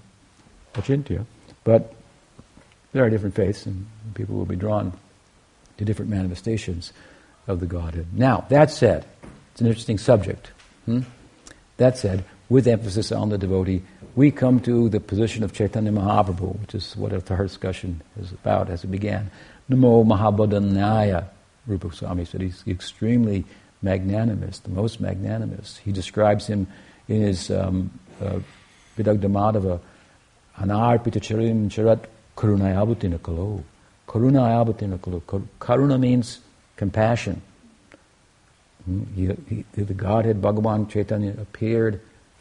Achintya, 0.74 1.24
but 1.62 1.94
there 2.92 3.04
are 3.04 3.10
different 3.10 3.34
faiths 3.34 3.66
and 3.66 3.86
people 4.14 4.36
will 4.36 4.46
be 4.46 4.56
drawn 4.56 4.92
to 5.78 5.84
different 5.84 6.10
manifestations 6.10 6.92
of 7.46 7.60
the 7.60 7.66
Godhead. 7.66 8.06
Now, 8.12 8.44
that 8.48 8.70
said, 8.70 9.04
it's 9.52 9.60
an 9.60 9.66
interesting 9.66 9.98
subject. 9.98 10.50
Hmm? 10.86 11.00
That 11.76 11.98
said, 11.98 12.24
with 12.48 12.66
emphasis 12.66 13.10
on 13.10 13.30
the 13.30 13.38
devotee, 13.38 13.82
we 14.16 14.30
come 14.30 14.60
to 14.60 14.88
the 14.88 15.00
position 15.00 15.42
of 15.42 15.52
Chaitanya 15.52 15.90
Mahaprabhu, 15.90 16.60
which 16.60 16.74
is 16.74 16.96
what 16.96 17.12
our 17.12 17.42
discussion 17.42 18.00
is 18.20 18.32
about 18.32 18.70
as 18.70 18.84
it 18.84 18.88
began. 18.88 19.30
Namo 19.68 20.04
Mahavadanyaya, 20.04 21.26
Rupa 21.66 21.88
Goswami 21.88 22.24
said 22.24 22.40
he's 22.40 22.62
extremely 22.66 23.44
magnanimous, 23.82 24.60
the 24.60 24.70
most 24.70 25.00
magnanimous. 25.00 25.78
He 25.78 25.90
describes 25.90 26.46
him 26.46 26.66
in 27.08 27.22
his 27.22 27.50
um, 27.50 27.90
uh, 28.20 28.38
Vidagdha 28.96 29.26
Madhava, 29.26 29.80
Anarpita 30.58 31.20
Charim 31.20 31.68
Charat 31.68 32.04
Karunayabutina 32.36 33.20
Kalo. 33.20 33.64
Karunayabutina 34.06 35.00
Kalo. 35.02 35.20
Karuna 35.60 35.98
means 35.98 36.40
compassion. 36.76 37.42
Hmm? 38.84 39.02
He, 39.16 39.64
he, 39.74 39.82
the 39.82 39.94
Godhead 39.94 40.40
Bhagavan 40.40 40.88
Chaitanya 40.88 41.34
appeared 41.40 42.00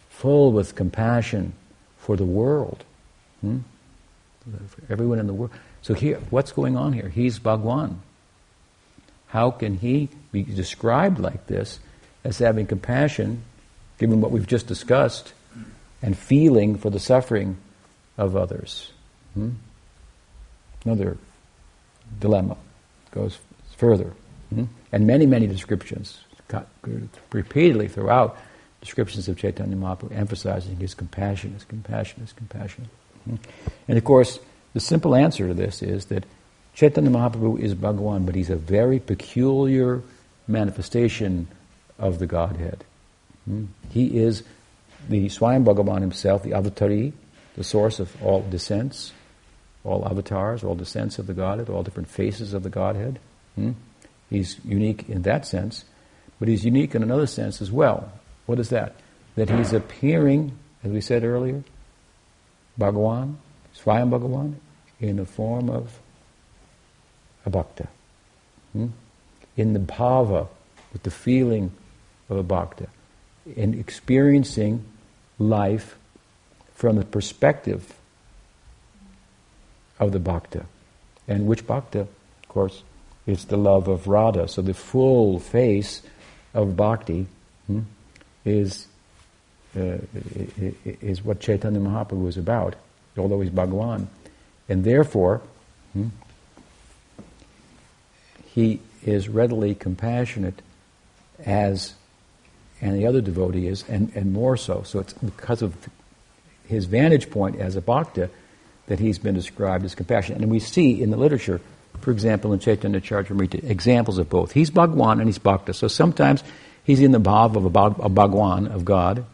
full 0.10 0.52
with 0.52 0.76
compassion 0.76 1.54
for 2.04 2.18
the 2.18 2.26
world. 2.26 2.84
Hmm? 3.42 3.60
For 4.44 4.92
everyone 4.92 5.20
in 5.20 5.28
the 5.28 5.34
world. 5.34 5.52
So 5.82 5.94
here, 5.94 6.20
what's 6.30 6.52
going 6.52 6.76
on 6.76 6.92
here? 6.92 7.08
He's 7.08 7.40
Bhagwan. 7.40 8.02
How 9.28 9.52
can 9.52 9.78
he 9.78 10.10
be 10.32 10.44
described 10.44 11.18
like 11.18 11.48
this 11.48 11.80
as 12.26 12.40
having 12.40 12.68
compassion, 12.68 13.44
given 13.98 14.20
what 14.20 14.32
we've 14.32 14.46
just 14.46 14.68
discussed, 14.68 15.34
and 16.02 16.18
feeling 16.18 16.78
for 16.78 16.90
the 16.90 17.00
suffering 17.00 17.58
of 18.18 18.36
others? 18.36 18.92
Hmm? 19.34 19.52
Another 20.84 21.18
dilemma 22.20 22.58
goes 23.12 23.40
further. 23.78 24.12
Hmm? 24.50 24.66
And 24.92 25.08
many, 25.08 25.26
many 25.26 25.48
descriptions, 25.48 26.20
repeatedly 27.32 27.88
throughout 27.88 28.38
descriptions 28.84 29.30
of 29.30 29.38
Chaitanya 29.38 29.78
Mahaprabhu, 29.78 30.16
emphasizing 30.16 30.76
his 30.78 30.94
compassion, 30.94 31.54
his 31.54 31.64
compassion, 31.64 32.22
his 32.22 32.34
compassion. 32.34 32.90
Hmm? 33.24 33.36
And 33.88 33.98
of 33.98 34.04
course, 34.04 34.40
the 34.74 34.82
simple 34.82 35.16
answer 35.16 35.48
to 35.48 35.54
this 35.54 35.82
is 35.82 36.06
that 36.06 36.26
Chaitanya 36.74 37.10
Mahaprabhu 37.10 37.60
is 37.60 37.76
Bhagawan, 37.76 38.26
but 38.26 38.36
he's 38.36 38.50
a 38.50 38.58
very 38.58 39.00
peculiar 39.00 40.02
manifestation 40.48 41.48
of 41.98 42.20
the 42.20 42.28
Godhead. 42.28 42.84
Hmm? 43.46 43.66
He 43.90 44.20
is 44.20 44.44
the 45.08 45.28
Swayam 45.28 45.64
Bhagavan 45.64 46.02
himself, 46.02 46.44
the 46.44 46.52
avatari, 46.52 47.14
the 47.56 47.64
source 47.64 48.00
of 48.00 48.22
all 48.22 48.42
descents, 48.42 49.14
all 49.84 50.06
avatars, 50.06 50.64
all 50.64 50.76
descents 50.76 51.20
of 51.20 51.28
the 51.28 51.34
Godhead, 51.34 51.70
all 51.70 51.84
different 51.84 52.10
faces 52.10 52.54
of 52.54 52.64
the 52.64 52.70
Godhead. 52.70 53.20
Hmm? 53.56 53.72
He's 54.30 54.60
unique 54.66 55.08
in 55.08 55.22
that 55.22 55.46
sense, 55.46 55.86
but 56.40 56.50
he's 56.50 56.66
unique 56.66 56.96
in 56.96 57.04
another 57.04 57.28
sense 57.28 57.62
as 57.62 57.72
well. 57.72 58.12
What 58.46 58.60
is 58.60 58.70
that? 58.70 58.96
That 59.36 59.50
he's 59.50 59.74
appearing, 59.74 60.58
as 60.84 60.92
we 60.92 61.02
said 61.02 61.24
earlier, 61.24 61.64
Bhagawan, 62.80 63.36
Swayam 63.76 64.10
Bhagawan, 64.10 64.56
in 65.00 65.18
the 65.18 65.26
form 65.26 65.70
of 65.70 66.00
a 67.46 67.50
bhakta. 67.50 67.88
Hmm? 68.74 68.88
In 69.58 69.74
the 69.74 69.80
bhava, 69.80 70.48
with 70.92 71.04
the 71.04 71.12
feeling 71.12 71.72
of 72.30 72.38
a 72.38 72.44
bhakta. 72.44 72.88
In 73.56 73.80
experiencing 73.80 74.86
life 75.40 75.98
from 76.74 76.96
the 76.96 77.06
perspective 77.06 77.94
of 80.00 80.12
the 80.12 80.20
bhakta. 80.20 80.66
And 81.28 81.48
which 81.48 81.66
bhakta? 81.66 82.02
Of 82.02 82.50
course, 82.50 82.84
it's 83.26 83.46
the 83.46 83.58
love 83.58 83.88
of 83.88 84.08
Radha. 84.08 84.48
So 84.48 84.62
the 84.62 84.74
full 84.74 85.40
face 85.40 86.02
of 86.54 86.76
bhakti 86.76 87.28
hmm, 87.68 87.82
is 88.46 88.88
uh, 89.76 89.98
is 90.86 91.24
what 91.24 91.40
Chaitanya 91.40 91.80
Mahaprabhu 91.80 92.28
is 92.28 92.38
about, 92.38 92.76
although 93.18 93.42
he's 93.42 93.52
Bhagawan. 93.52 94.08
And 94.70 94.84
therefore, 94.84 95.42
hmm, 95.94 96.10
he 98.46 98.80
is 99.04 99.28
readily 99.28 99.74
compassionate 99.74 100.62
as 101.44 101.96
any 102.82 103.06
other 103.06 103.20
devotee 103.20 103.68
is, 103.68 103.84
and, 103.90 104.12
and 104.16 104.32
more 104.32 104.58
so. 104.58 104.84
So 104.84 105.00
it's 105.00 105.14
because 105.14 105.62
of 105.62 105.76
his 106.68 106.86
vantage 106.86 107.32
point 107.32 107.60
as 107.60 107.76
a 107.76 107.82
bhakta 107.82 108.30
that 108.88 109.00
he's 109.00 109.18
been 109.18 109.34
described 109.34 109.86
as 109.86 109.96
compassionate. 109.96 110.42
And 110.42 110.52
we 110.52 110.60
see 110.60 111.02
in 111.02 111.10
the 111.10 111.18
literature 111.18 111.62
for 112.04 112.12
example, 112.12 112.52
in 112.52 112.60
Chaitanya 112.60 113.00
Charitamrita, 113.00 113.64
examples 113.70 114.18
of 114.18 114.30
both. 114.30 114.52
He's 114.52 114.70
Bhagwan 114.70 115.20
and 115.20 115.30
he's 115.30 115.38
Bhakta. 115.38 115.74
So 115.74 115.88
sometimes 115.88 116.44
he's 116.84 117.00
in 117.00 117.12
the 117.12 117.20
bhav 117.20 117.56
of 117.56 117.66
a, 117.66 117.70
bhag, 117.70 118.04
a 118.04 118.10
Bhagwan, 118.10 118.68
of 118.68 118.86
God, 118.86 119.26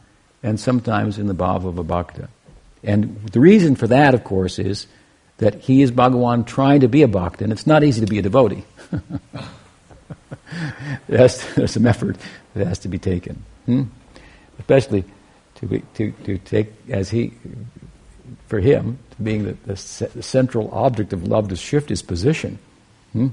and 0.44 0.60
sometimes 0.60 1.18
in 1.18 1.28
the 1.28 1.36
bhav 1.36 1.66
of 1.66 1.78
a 1.78 1.84
Bhakta. 1.84 2.30
And 2.84 3.20
the 3.32 3.40
reason 3.40 3.76
for 3.76 3.88
that, 3.88 4.14
of 4.14 4.24
course, 4.24 4.60
is 4.60 4.88
that 5.38 5.56
he 5.56 5.82
is 5.82 5.92
Bhagwan 5.92 6.46
trying 6.46 6.82
to 6.82 6.88
be 6.88 7.02
a 7.02 7.08
Bhakta, 7.08 7.44
and 7.44 7.52
it's 7.52 7.68
not 7.68 7.84
easy 7.84 8.02
to 8.02 8.08
be 8.08 8.20
a 8.20 8.22
devotee. 8.22 8.64
there's, 11.08 11.56
there's 11.56 11.72
some 11.72 11.86
effort 11.86 12.18
that 12.54 12.68
has 12.68 12.80
to 12.80 12.88
be 12.88 13.00
taken. 13.00 13.44
Hmm? 13.66 13.84
Especially 14.60 15.04
to, 15.56 15.66
be, 15.66 15.84
to, 15.96 16.12
to 16.24 16.38
take, 16.40 16.72
as 16.90 17.10
he, 17.10 17.34
for 18.48 18.60
him, 18.60 19.00
being 19.22 19.44
the, 19.44 19.54
the, 19.66 20.10
the, 20.16 20.24
central 20.24 20.70
object 20.72 21.14
of 21.14 21.28
love, 21.28 21.50
to 21.50 21.56
shift 21.56 21.90
his 21.90 22.02
position. 22.02 22.60
Hmm? 23.14 23.28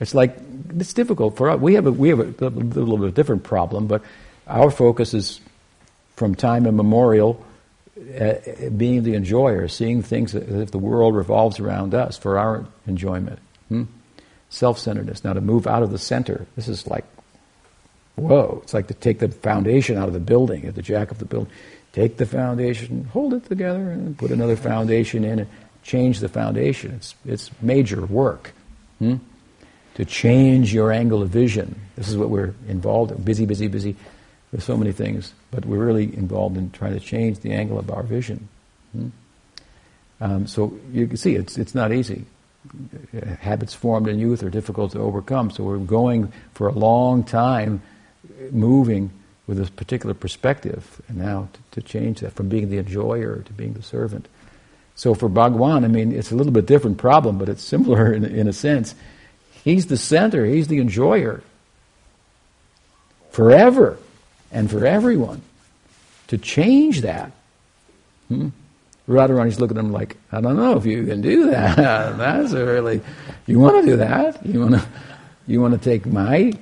It's 0.00 0.14
like, 0.14 0.36
it's 0.70 0.92
difficult 0.92 1.36
for 1.36 1.50
us. 1.50 1.60
We 1.60 1.74
have 1.74 1.86
a, 1.86 1.92
we 1.92 2.08
have 2.08 2.20
a, 2.20 2.46
a 2.46 2.50
little 2.50 2.96
bit 2.96 3.04
of 3.04 3.12
a 3.12 3.12
different 3.12 3.44
problem, 3.44 3.86
but 3.86 4.02
our 4.46 4.70
focus 4.70 5.14
is 5.14 5.40
from 6.16 6.34
time 6.34 6.66
immemorial 6.66 7.44
uh, 8.20 8.34
being 8.76 9.04
the 9.04 9.14
enjoyer, 9.14 9.68
seeing 9.68 10.02
things 10.02 10.34
as 10.34 10.60
if 10.60 10.70
the 10.70 10.78
world 10.78 11.14
revolves 11.14 11.60
around 11.60 11.94
us 11.94 12.18
for 12.18 12.38
our 12.38 12.66
enjoyment. 12.86 13.38
Hmm? 13.68 13.84
Self 14.50 14.78
centeredness. 14.78 15.24
Now, 15.24 15.32
to 15.32 15.40
move 15.40 15.66
out 15.66 15.82
of 15.82 15.90
the 15.90 15.98
center, 15.98 16.46
this 16.56 16.68
is 16.68 16.86
like, 16.86 17.04
whoa, 18.16 18.60
it's 18.62 18.74
like 18.74 18.88
to 18.88 18.94
take 18.94 19.20
the 19.20 19.28
foundation 19.28 19.96
out 19.96 20.08
of 20.08 20.14
the 20.14 20.20
building, 20.20 20.70
the 20.70 20.82
jack 20.82 21.10
of 21.10 21.18
the 21.18 21.24
building. 21.24 21.52
Take 21.92 22.16
the 22.16 22.26
foundation, 22.26 23.04
hold 23.04 23.34
it 23.34 23.44
together, 23.46 23.90
and 23.90 24.18
put 24.18 24.32
another 24.32 24.56
foundation 24.56 25.24
in 25.24 25.38
and 25.40 25.48
change 25.84 26.18
the 26.18 26.28
foundation. 26.28 26.92
It's, 26.92 27.14
it's 27.24 27.50
major 27.62 28.04
work. 28.04 28.52
Hmm? 28.98 29.16
To 29.94 30.04
change 30.04 30.74
your 30.74 30.90
angle 30.90 31.22
of 31.22 31.30
vision. 31.30 31.80
This 31.96 32.08
is 32.08 32.16
what 32.16 32.30
we're 32.30 32.54
involved 32.68 33.12
in. 33.12 33.22
Busy, 33.22 33.46
busy, 33.46 33.68
busy. 33.68 33.96
There's 34.50 34.64
so 34.64 34.76
many 34.76 34.92
things, 34.92 35.32
but 35.50 35.64
we're 35.64 35.84
really 35.84 36.04
involved 36.16 36.56
in 36.56 36.70
trying 36.70 36.94
to 36.94 37.00
change 37.00 37.40
the 37.40 37.52
angle 37.52 37.78
of 37.78 37.90
our 37.90 38.02
vision. 38.02 38.48
Hmm? 38.92 39.08
Um, 40.20 40.46
so 40.46 40.78
you 40.92 41.06
can 41.06 41.16
see 41.16 41.34
it's, 41.34 41.58
it's 41.58 41.74
not 41.74 41.92
easy 41.92 42.24
habits 43.40 43.74
formed 43.74 44.08
in 44.08 44.18
youth 44.18 44.42
are 44.42 44.50
difficult 44.50 44.92
to 44.92 45.00
overcome. 45.00 45.50
So 45.50 45.64
we're 45.64 45.78
going 45.78 46.32
for 46.52 46.68
a 46.68 46.72
long 46.72 47.24
time 47.24 47.82
moving 48.50 49.10
with 49.46 49.58
this 49.58 49.70
particular 49.70 50.14
perspective, 50.14 51.02
and 51.08 51.18
now 51.18 51.48
to, 51.52 51.80
to, 51.80 51.86
change 51.86 52.20
that 52.20 52.32
from 52.32 52.48
being 52.48 52.70
the 52.70 52.78
enjoyer 52.78 53.42
to 53.42 53.52
being 53.52 53.74
the 53.74 53.82
servant. 53.82 54.26
So 54.94 55.12
for 55.12 55.28
Bhagwan, 55.28 55.84
I 55.84 55.88
mean, 55.88 56.12
it's 56.12 56.30
a 56.30 56.34
little 56.34 56.52
bit 56.52 56.64
different 56.64 56.96
problem, 56.96 57.36
but 57.36 57.50
it's 57.50 57.62
similar 57.62 58.12
in, 58.14 58.24
in 58.24 58.48
a 58.48 58.54
sense. 58.54 58.94
He's 59.64 59.86
the 59.86 59.96
center, 59.96 60.44
he's 60.44 60.68
the 60.68 60.78
enjoyer. 60.78 61.42
Forever 63.30 63.98
and 64.52 64.70
for 64.70 64.86
everyone. 64.86 65.42
To 66.28 66.38
change 66.38 67.00
that. 67.00 67.32
Hmm? 68.28 68.50
Radharani's 69.08 69.60
looking 69.60 69.76
at 69.76 69.84
him 69.84 69.92
like, 69.92 70.16
I 70.32 70.40
don't 70.40 70.56
know 70.56 70.76
if 70.76 70.86
you 70.86 71.04
can 71.04 71.20
do 71.20 71.50
that. 71.50 71.76
That's 72.16 72.52
really, 72.52 73.00
you 73.46 73.58
want 73.58 73.84
to 73.84 73.90
do 73.90 73.96
that? 73.98 74.44
You 74.46 74.60
want 74.60 74.74
to, 74.74 74.86
you 75.46 75.60
want 75.60 75.74
to 75.74 75.80
take 75.80 76.06
my 76.06 76.52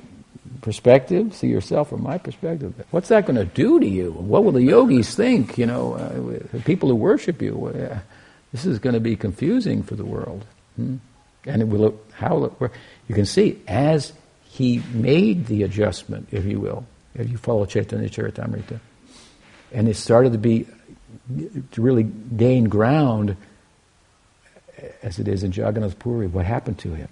perspective, 0.61 1.35
see 1.35 1.49
yourself 1.49 1.91
from 1.91 2.03
my 2.03 2.19
perspective. 2.19 2.73
What's 2.91 3.09
that 3.09 3.27
going 3.27 3.37
to 3.37 3.45
do 3.45 3.79
to 3.79 3.87
you? 3.87 4.13
What 4.13 4.45
will 4.45 4.53
the 4.53 4.63
yogis 4.63 5.15
think? 5.15 5.59
You 5.59 5.67
know, 5.67 5.95
uh, 5.95 6.59
people 6.65 6.89
who 6.89 6.97
worship 6.97 7.43
you. 7.43 7.73
This 8.53 8.67
is 8.67 8.79
going 8.79 8.95
to 8.95 9.01
be 9.01 9.17
confusing 9.17 9.83
for 9.83 9.95
the 9.95 10.05
world. 10.05 10.45
Hmm? 10.77 10.97
And 11.45 11.63
it 11.63 11.69
will, 11.69 12.01
how 12.13 12.37
will 12.37 12.47
it 12.47 12.61
work. 12.61 12.73
You 13.13 13.17
can 13.17 13.27
see 13.27 13.61
as 13.69 14.15
he 14.43 14.83
made 14.95 15.45
the 15.45 15.65
adjustment, 15.65 16.29
if 16.31 16.47
you 16.47 16.59
will, 16.59 16.87
if 17.15 17.29
you 17.29 17.37
follow 17.37 17.67
Chaitanya 17.67 18.09
Charitamrita, 18.09 18.81
and 19.71 19.87
it 19.87 19.97
started 19.97 20.33
to 20.33 20.39
be 20.39 20.67
to 21.73 21.83
really 21.83 22.05
gain 22.05 22.71
ground 22.71 23.37
as 25.03 25.19
it 25.19 25.29
is 25.29 25.43
in 25.43 25.53
Jagannath 25.53 25.99
Puri, 25.99 26.27
what 26.27 26.47
happened 26.47 26.79
to 26.79 26.95
him? 26.95 27.09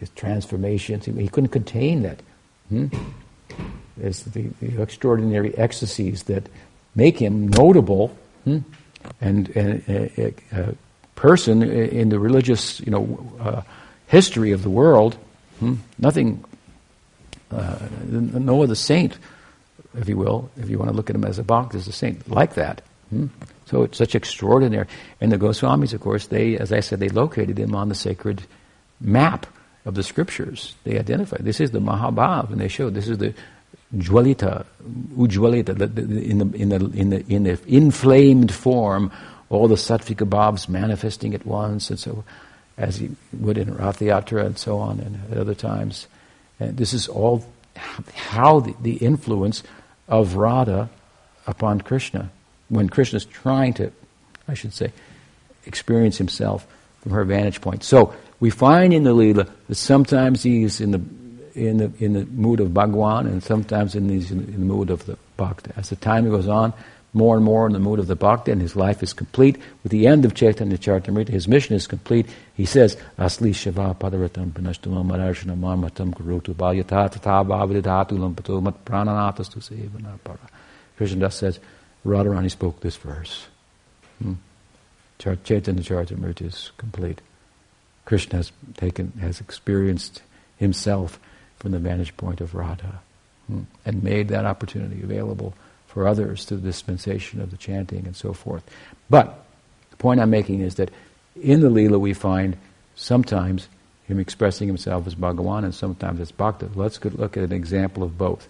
His 0.00 0.08
transformations, 0.16 1.04
he 1.04 1.28
couldn't 1.28 1.50
contain 1.50 2.04
that. 2.04 2.22
Hmm? 2.70 2.86
It's 4.00 4.22
the, 4.22 4.48
the, 4.62 4.80
extraordinary 4.80 5.54
ecstasies 5.58 6.22
that 6.22 6.48
make 6.94 7.18
him 7.18 7.48
notable 7.48 8.16
hmm? 8.44 8.60
and, 9.20 9.54
and 9.54 9.84
a, 9.90 10.34
a, 10.52 10.74
person 11.16 11.62
in 11.62 12.08
the 12.08 12.18
religious 12.18 12.80
you 12.80 12.90
know, 12.90 13.36
uh, 13.38 13.60
history 14.06 14.50
of 14.52 14.62
the 14.62 14.70
world. 14.70 15.18
Hmm? 15.64 15.74
Nothing, 15.98 16.44
uh, 17.50 17.78
no 18.04 18.62
other 18.62 18.74
saint, 18.74 19.18
if 19.96 20.08
you 20.08 20.16
will, 20.16 20.50
if 20.56 20.68
you 20.68 20.78
want 20.78 20.90
to 20.90 20.96
look 20.96 21.08
at 21.08 21.16
him 21.16 21.24
as 21.24 21.38
a 21.38 21.42
bhakt, 21.42 21.74
as 21.74 21.88
a 21.88 21.92
saint, 21.92 22.28
like 22.28 22.54
that. 22.54 22.82
Hmm? 23.10 23.26
So 23.66 23.82
it's 23.82 23.96
such 23.96 24.14
extraordinary. 24.14 24.86
And 25.20 25.32
the 25.32 25.38
Goswamis, 25.38 25.94
of 25.94 26.00
course, 26.00 26.26
they, 26.26 26.58
as 26.58 26.72
I 26.72 26.80
said, 26.80 27.00
they 27.00 27.08
located 27.08 27.58
him 27.58 27.74
on 27.74 27.88
the 27.88 27.94
sacred 27.94 28.42
map 29.00 29.46
of 29.84 29.94
the 29.94 30.02
scriptures. 30.02 30.74
They 30.84 30.98
identified 30.98 31.40
this 31.44 31.60
is 31.60 31.70
the 31.70 31.80
Mahabhav, 31.80 32.50
and 32.50 32.60
they 32.60 32.68
showed 32.68 32.94
this 32.94 33.08
is 33.08 33.18
the 33.18 33.34
Jwalita, 33.96 34.66
Ujwalita, 35.16 35.78
the, 35.78 35.86
the, 35.86 36.02
in, 36.22 36.38
the, 36.38 36.56
in, 36.56 36.68
the, 36.68 36.76
in, 36.76 37.10
the, 37.10 37.24
in 37.28 37.42
the 37.44 37.58
inflamed 37.66 38.52
form, 38.52 39.10
all 39.48 39.68
the 39.68 39.76
Sattvika 39.76 40.28
bhavs 40.28 40.68
manifesting 40.68 41.34
at 41.34 41.46
once, 41.46 41.90
and 41.90 41.98
so 41.98 42.24
as 42.76 42.96
he 42.96 43.10
would 43.32 43.58
in 43.58 43.74
Rathayatra 43.74 44.44
and 44.44 44.58
so 44.58 44.78
on, 44.78 45.00
and 45.00 45.20
at 45.30 45.38
other 45.38 45.54
times. 45.54 46.06
And 46.58 46.76
this 46.76 46.92
is 46.92 47.08
all 47.08 47.44
how 47.76 48.60
the, 48.60 48.74
the 48.80 48.96
influence 48.96 49.62
of 50.08 50.36
Radha 50.36 50.90
upon 51.46 51.80
Krishna 51.80 52.30
when 52.68 52.88
Krishna 52.88 53.18
is 53.18 53.24
trying 53.24 53.74
to, 53.74 53.92
I 54.48 54.54
should 54.54 54.72
say, 54.72 54.92
experience 55.66 56.18
himself 56.18 56.66
from 57.02 57.12
her 57.12 57.24
vantage 57.24 57.60
point. 57.60 57.84
So 57.84 58.14
we 58.40 58.50
find 58.50 58.92
in 58.92 59.04
the 59.04 59.14
Leela 59.14 59.48
that 59.68 59.74
sometimes 59.74 60.42
he's 60.42 60.80
in 60.80 60.90
the 60.90 61.00
in 61.54 61.78
the 61.78 61.92
in 62.00 62.14
the 62.14 62.24
mood 62.26 62.60
of 62.60 62.74
Bhagwan 62.74 63.26
and 63.26 63.42
sometimes 63.42 63.94
in, 63.94 64.08
these, 64.08 64.30
in 64.30 64.44
the 64.44 64.58
mood 64.58 64.90
of 64.90 65.06
the 65.06 65.16
Bhakta. 65.36 65.72
As 65.76 65.90
the 65.90 65.96
time 65.96 66.28
goes 66.28 66.48
on, 66.48 66.72
more 67.14 67.36
and 67.36 67.44
more 67.44 67.66
in 67.66 67.72
the 67.72 67.78
mood 67.78 68.00
of 68.00 68.08
the 68.08 68.16
bhakti, 68.16 68.50
and 68.50 68.60
his 68.60 68.74
life 68.74 69.02
is 69.02 69.12
complete. 69.12 69.56
With 69.82 69.92
the 69.92 70.08
end 70.08 70.24
of 70.24 70.34
Chaitanya 70.34 70.76
Charitamrita, 70.76 71.28
his 71.28 71.46
mission 71.46 71.76
is 71.76 71.86
complete. 71.86 72.26
He 72.54 72.66
says, 72.66 72.96
Asli 73.18 73.54
Shiva 73.54 73.96
Padaratam 73.98 74.50
Pranashtulam 74.50 75.06
Mararshana 75.06 75.56
Marmatam 75.56 76.12
Kurutu 76.12 76.54
Balyata 76.54 77.10
Tata 77.12 77.48
Bhavidhatu 77.48 78.18
Lampato 78.18 78.60
Mat 78.60 78.84
Para. 78.84 80.38
Krishna 80.96 81.20
Das 81.20 81.36
says, 81.36 81.60
Radharani 82.04 82.50
spoke 82.50 82.80
this 82.80 82.96
verse. 82.96 83.46
Hmm. 84.20 84.34
Chaitanya 85.18 85.82
Charitamrita 85.82 86.42
is 86.42 86.72
complete. 86.76 87.20
Krishna 88.04 88.38
has 88.38 88.52
taken, 88.76 89.12
has 89.20 89.40
experienced 89.40 90.22
himself 90.56 91.18
from 91.58 91.70
the 91.70 91.78
vantage 91.78 92.16
point 92.16 92.40
of 92.40 92.54
Radha 92.54 93.00
hmm, 93.46 93.62
and 93.86 94.02
made 94.02 94.28
that 94.28 94.44
opportunity 94.44 95.02
available 95.02 95.54
for 95.94 96.08
others 96.08 96.44
through 96.44 96.56
the 96.56 96.64
dispensation 96.64 97.40
of 97.40 97.52
the 97.52 97.56
chanting 97.56 98.04
and 98.04 98.16
so 98.16 98.32
forth. 98.32 98.64
But 99.08 99.46
the 99.90 99.96
point 99.96 100.20
I'm 100.20 100.28
making 100.28 100.60
is 100.60 100.74
that 100.74 100.90
in 101.40 101.60
the 101.60 101.68
Leela 101.68 102.00
we 102.00 102.12
find 102.12 102.56
sometimes 102.96 103.68
him 104.08 104.18
expressing 104.18 104.66
himself 104.66 105.06
as 105.06 105.14
Bhagawan 105.14 105.64
and 105.64 105.72
sometimes 105.72 106.20
as 106.20 106.32
Bhakta. 106.32 106.68
Let's 106.74 107.02
look 107.04 107.36
at 107.36 107.44
an 107.44 107.52
example 107.52 108.02
of 108.02 108.18
both. 108.18 108.48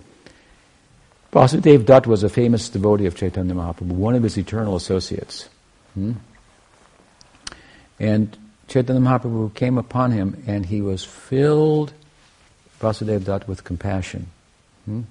Vasudev 1.35 1.85
Dutt 1.85 2.07
was 2.07 2.23
a 2.23 2.31
famous 2.31 2.69
devotee 2.71 3.07
of 3.07 3.15
Chaitanya 3.15 3.55
Mahaprabhu, 3.55 3.93
one 3.93 4.15
of 4.15 4.23
his 4.23 4.39
eternal 4.39 4.75
associates. 4.75 5.49
Hmm? 5.93 6.13
And 8.01 8.37
Chaitanya 8.69 9.03
Mahaprabhu 9.03 9.55
came 9.55 9.77
upon 9.77 10.13
him 10.13 10.43
and 10.47 10.65
he 10.65 10.81
was 10.81 11.05
filled, 11.05 11.93
Vasudev 12.81 13.25
Dutt, 13.25 13.47
with 13.47 13.65
compassion. 13.65 14.29
Hmm? 14.87 15.03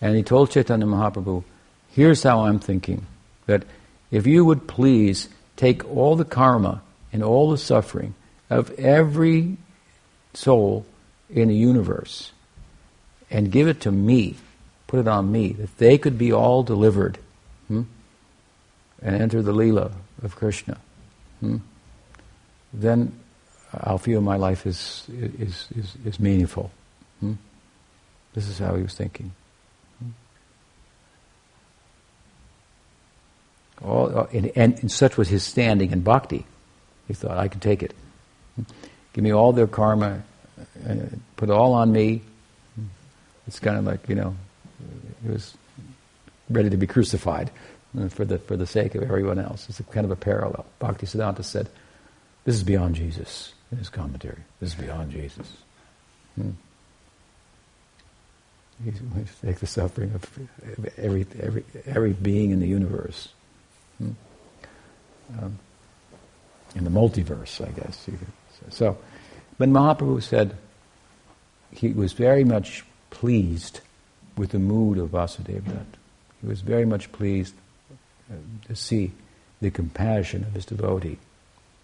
And 0.00 0.16
he 0.16 0.22
told 0.22 0.50
Chaitanya 0.50 0.86
Mahaprabhu, 0.86 1.44
here's 1.90 2.22
how 2.22 2.44
I'm 2.44 2.58
thinking, 2.58 3.06
that 3.46 3.64
if 4.10 4.26
you 4.26 4.44
would 4.44 4.66
please 4.66 5.28
take 5.56 5.88
all 5.88 6.16
the 6.16 6.24
karma 6.24 6.82
and 7.12 7.22
all 7.22 7.50
the 7.50 7.58
suffering 7.58 8.14
of 8.48 8.70
every 8.78 9.56
soul 10.34 10.86
in 11.28 11.48
the 11.48 11.54
universe 11.54 12.32
and 13.30 13.52
give 13.52 13.68
it 13.68 13.80
to 13.82 13.92
me, 13.92 14.36
put 14.86 15.00
it 15.00 15.08
on 15.08 15.30
me, 15.30 15.52
that 15.52 15.76
they 15.78 15.98
could 15.98 16.18
be 16.18 16.32
all 16.32 16.62
delivered 16.62 17.18
hmm, 17.68 17.82
and 19.02 19.20
enter 19.20 19.42
the 19.42 19.52
Leela 19.52 19.92
of 20.22 20.34
Krishna, 20.34 20.78
hmm, 21.40 21.58
then 22.72 23.12
I'll 23.72 23.98
feel 23.98 24.20
my 24.20 24.36
life 24.36 24.66
is, 24.66 25.04
is, 25.08 25.68
is, 25.76 25.96
is 26.04 26.20
meaningful. 26.20 26.70
Hmm? 27.20 27.34
This 28.34 28.48
is 28.48 28.58
how 28.58 28.74
he 28.74 28.82
was 28.82 28.94
thinking. 28.94 29.32
All, 33.84 34.18
uh, 34.18 34.26
and, 34.32 34.52
and, 34.56 34.92
such 34.92 35.16
was 35.16 35.28
his 35.28 35.42
standing 35.42 35.90
in 35.90 36.00
bhakti. 36.00 36.44
He 37.08 37.14
thought, 37.14 37.38
I 37.38 37.48
can 37.48 37.60
take 37.60 37.82
it. 37.82 37.94
Give 39.12 39.24
me 39.24 39.32
all 39.32 39.52
their 39.52 39.66
karma, 39.66 40.22
uh, 40.86 40.94
put 41.36 41.48
it 41.48 41.52
all 41.52 41.72
on 41.72 41.90
me. 41.90 42.22
It's 43.46 43.58
kind 43.58 43.78
of 43.78 43.84
like, 43.84 44.08
you 44.08 44.14
know, 44.14 44.36
he 45.22 45.30
was 45.30 45.56
ready 46.50 46.70
to 46.70 46.76
be 46.76 46.86
crucified 46.86 47.50
for 48.10 48.24
the, 48.24 48.38
for 48.38 48.56
the 48.56 48.66
sake 48.66 48.94
of 48.94 49.02
everyone 49.02 49.38
else. 49.38 49.66
It's 49.68 49.80
kind 49.90 50.04
of 50.04 50.10
a 50.10 50.16
parallel. 50.16 50.66
Bhakti 50.78 51.06
Siddhanta 51.06 51.42
said, 51.42 51.68
this 52.44 52.54
is 52.54 52.62
beyond 52.62 52.94
Jesus 52.94 53.54
in 53.72 53.78
his 53.78 53.88
commentary. 53.88 54.42
This 54.60 54.70
is 54.70 54.74
beyond 54.74 55.10
Jesus. 55.10 55.52
Hmm. 56.36 56.50
We 58.84 58.92
take 59.42 59.58
the 59.58 59.66
suffering 59.66 60.12
of 60.14 60.38
every, 60.96 61.26
every, 61.38 61.64
every 61.84 62.12
being 62.14 62.50
in 62.50 62.60
the 62.60 62.66
universe. 62.66 63.28
Hmm. 64.00 64.10
Um, 65.38 65.58
in 66.74 66.84
the 66.84 66.90
multiverse, 66.90 67.66
I 67.66 67.70
guess. 67.72 68.08
So, 68.70 68.96
but 69.58 69.68
Mahaprabhu 69.68 70.22
said 70.22 70.56
he 71.72 71.92
was 71.92 72.12
very 72.12 72.44
much 72.44 72.84
pleased 73.10 73.80
with 74.36 74.50
the 74.50 74.58
mood 74.58 74.98
of 74.98 75.10
Vasudeva 75.10 75.84
He 76.40 76.46
was 76.46 76.60
very 76.60 76.84
much 76.84 77.10
pleased 77.12 77.54
uh, 78.30 78.36
to 78.68 78.76
see 78.76 79.12
the 79.60 79.70
compassion 79.70 80.44
of 80.44 80.52
his 80.54 80.64
devotee. 80.64 81.18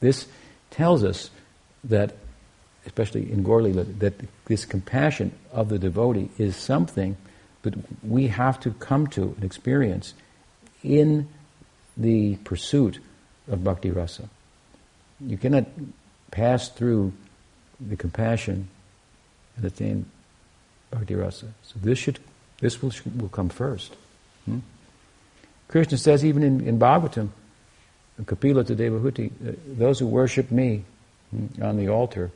This 0.01 0.27
tells 0.71 1.05
us 1.05 1.31
that, 1.85 2.17
especially 2.87 3.31
in 3.31 3.43
Gaur 3.43 3.63
that 3.63 4.15
this 4.47 4.65
compassion 4.65 5.33
of 5.53 5.69
the 5.69 5.79
devotee 5.79 6.31
is 6.39 6.57
something 6.57 7.17
that 7.63 7.75
we 8.05 8.29
have 8.29 8.61
to 8.61 8.71
come 8.71 9.07
to 9.09 9.23
and 9.23 9.45
experience 9.45 10.15
in 10.83 11.29
the 11.97 12.37
pursuit 12.37 12.99
of 13.49 13.65
bhakti 13.65 13.91
rasa. 13.91 14.29
You 15.21 15.39
cannot 15.39 15.67
pass 16.31 16.69
through 16.69 17.13
the 17.81 17.97
compassion 17.97 18.69
and 19.57 19.65
attain 19.65 20.07
bhakti 20.91 21.15
rasa. 21.15 21.47
So 21.63 21.77
this 21.83 21.99
should, 21.99 22.19
this 22.61 22.83
will, 22.83 22.93
will 23.17 23.29
come 23.29 23.49
first. 23.49 23.95
Hmm? 24.45 24.59
Krishna 25.69 25.99
says 25.99 26.25
even 26.25 26.43
in, 26.43 26.67
in 26.67 26.79
Bhagavatam, 26.79 27.31
Kapila 28.25 28.65
to 28.65 28.77
Devahuti, 28.77 29.31
uh, 29.47 29.53
those 29.67 29.99
who 29.99 30.07
worship 30.07 30.51
me 30.51 30.85
hmm, 31.31 31.63
on 31.63 31.77
the 31.77 31.89
altar, 31.89 32.31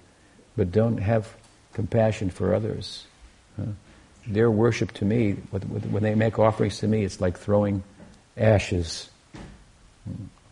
but 0.56 0.72
don't 0.72 0.98
have 0.98 1.32
compassion 1.72 2.30
for 2.30 2.54
others, 2.54 3.06
uh, 3.58 3.64
their 4.26 4.50
worship 4.50 4.92
to 4.92 5.04
me, 5.04 5.32
when 5.32 6.02
they 6.02 6.14
make 6.14 6.38
offerings 6.38 6.78
to 6.80 6.88
me, 6.88 7.04
it's 7.04 7.20
like 7.20 7.38
throwing 7.38 7.82
ashes 8.36 9.08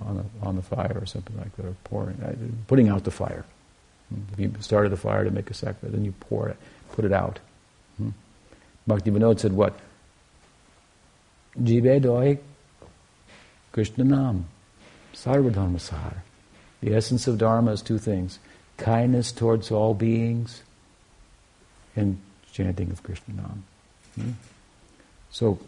on, 0.04 0.18
a, 0.18 0.46
on 0.46 0.56
the 0.56 0.62
fire 0.62 0.98
or 1.00 1.06
something 1.06 1.36
like 1.36 1.54
that, 1.56 1.66
or 1.66 1.74
pouring, 1.84 2.20
uh, 2.22 2.34
putting 2.66 2.88
out 2.88 3.04
the 3.04 3.10
fire. 3.10 3.44
If 4.32 4.38
you 4.38 4.54
started 4.60 4.92
a 4.92 4.96
fire 4.96 5.24
to 5.24 5.30
make 5.30 5.50
a 5.50 5.54
sacrifice, 5.54 5.90
then 5.92 6.04
you 6.04 6.12
pour 6.12 6.48
it, 6.48 6.56
put 6.92 7.04
it 7.04 7.12
out. 7.12 7.38
Hmm. 7.98 8.10
Bhakti 8.86 9.10
Vinod 9.10 9.38
said 9.38 9.52
what? 9.52 9.78
Jive 11.60 12.00
doi 12.02 12.38
Krishna 13.72 14.04
Nam. 14.04 14.46
Sarvadharma 15.14 15.80
Sar. 15.80 16.22
The 16.80 16.94
essence 16.94 17.26
of 17.26 17.38
Dharma 17.38 17.72
is 17.72 17.82
two 17.82 17.98
things 17.98 18.38
kindness 18.76 19.32
towards 19.32 19.72
all 19.72 19.92
beings 19.92 20.62
and 21.96 22.20
chanting 22.52 22.90
of 22.90 23.02
Krishna 23.02 23.34
Nam. 23.34 23.64
Hmm? 24.14 24.30
So, 25.30 25.58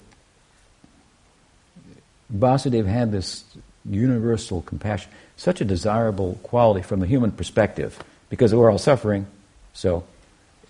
Vasudeva 2.33 2.87
had 2.87 3.11
this 3.11 3.45
universal 3.85 4.63
compassion, 4.63 5.11
such 5.37 5.61
a 5.61 5.65
desirable 5.65 6.39
quality 6.43 6.83
from 6.83 7.01
the 7.01 7.07
human 7.07 7.33
perspective, 7.33 8.03
because 8.29 8.55
we're 8.55 8.71
all 8.71 8.79
suffering. 8.79 9.27
So, 9.73 10.05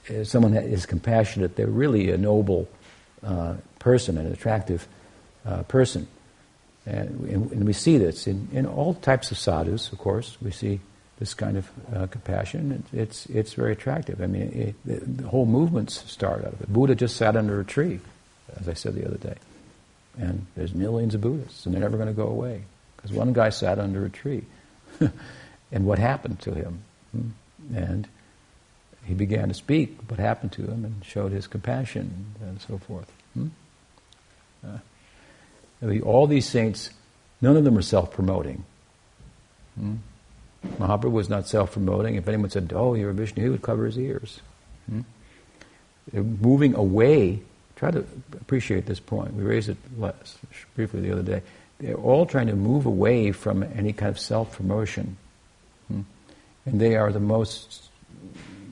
if 0.06 0.28
someone 0.28 0.54
is 0.54 0.86
compassionate, 0.86 1.56
they're 1.56 1.66
really 1.66 2.10
a 2.10 2.16
noble 2.16 2.68
uh, 3.24 3.54
person, 3.78 4.18
an 4.18 4.32
attractive 4.32 4.86
uh, 5.44 5.62
person. 5.64 6.06
And, 6.86 7.52
and, 7.52 7.66
we 7.66 7.72
see 7.72 7.98
this 7.98 8.26
in, 8.26 8.48
in 8.52 8.66
all 8.66 8.94
types 8.94 9.30
of 9.30 9.38
sadhus, 9.38 9.92
of 9.92 9.98
course. 9.98 10.38
We 10.40 10.50
see 10.50 10.80
this 11.18 11.34
kind 11.34 11.58
of 11.58 11.70
uh, 11.94 12.06
compassion. 12.06 12.84
It, 12.92 12.98
it's, 12.98 13.26
it's 13.26 13.52
very 13.52 13.72
attractive. 13.72 14.22
I 14.22 14.26
mean, 14.26 14.74
it, 14.86 15.18
the 15.18 15.28
whole 15.28 15.46
movements 15.46 16.10
start 16.10 16.40
out 16.40 16.54
of 16.54 16.60
it. 16.62 16.72
Buddha 16.72 16.94
just 16.94 17.16
sat 17.16 17.36
under 17.36 17.60
a 17.60 17.64
tree, 17.64 18.00
as 18.58 18.68
I 18.68 18.72
said 18.72 18.94
the 18.94 19.06
other 19.06 19.18
day. 19.18 19.36
And 20.18 20.46
there's 20.56 20.74
millions 20.74 21.14
of 21.14 21.20
Buddhists, 21.20 21.66
and 21.66 21.74
they're 21.74 21.82
never 21.82 21.96
going 21.96 22.08
to 22.08 22.14
go 22.14 22.26
away. 22.26 22.62
Because 23.01 23.16
one 23.16 23.32
guy 23.32 23.51
sat 23.51 23.78
under 23.78 24.05
a 24.05 24.10
tree. 24.10 24.44
and 25.72 25.86
what 25.86 25.98
happened 25.98 26.40
to 26.40 26.55
him? 26.55 26.82
And 27.74 28.09
he 29.05 29.14
began 29.14 29.48
to 29.48 29.55
speak 29.55 29.98
what 30.09 30.20
happened 30.20 30.52
to 30.52 30.62
him 30.62 30.85
and 30.85 31.05
showed 31.05 31.32
his 31.32 31.47
compassion 31.47 32.35
and 32.40 32.60
so 32.60 32.78
forth. 32.78 33.10
Uh, 34.64 34.78
all 36.05 36.27
these 36.27 36.47
saints, 36.47 36.90
none 37.40 37.56
of 37.56 37.64
them 37.64 37.78
are 37.78 37.82
self-promoting. 37.82 38.64
Hmm? 39.78 39.97
Mahaprabhu 40.78 41.10
was 41.10 41.31
not 41.31 41.48
self-promoting. 41.48 42.16
If 42.16 42.28
anyone 42.28 42.51
said, 42.51 42.70
"Oh, 42.74 42.93
you're 42.94 43.10
a 43.10 43.14
Vishnu," 43.14 43.43
he 43.43 43.48
would 43.48 43.62
cover 43.62 43.86
his 43.86 43.98
ears. 43.98 44.40
Hmm? 44.89 45.01
moving 46.12 46.74
away. 46.74 47.40
Try 47.77 47.93
to 47.93 48.05
appreciate 48.32 48.86
this 48.86 49.01
point. 49.01 49.32
We 49.32 49.43
raised 49.43 49.68
it 49.68 49.78
less, 49.97 50.36
briefly 50.74 51.01
the 51.01 51.12
other 51.12 51.22
day. 51.22 51.43
They're 51.81 51.94
all 51.94 52.27
trying 52.27 52.48
to 52.48 52.55
move 52.55 52.86
away 52.86 53.32
from 53.32 53.62
any 53.62 53.93
kind 53.93 54.11
of 54.11 54.19
self-promotion, 54.19 55.16
hmm? 55.89 56.01
and 56.66 56.81
they 56.81 56.97
are 56.97 57.11
the 57.11 57.20
most 57.20 57.89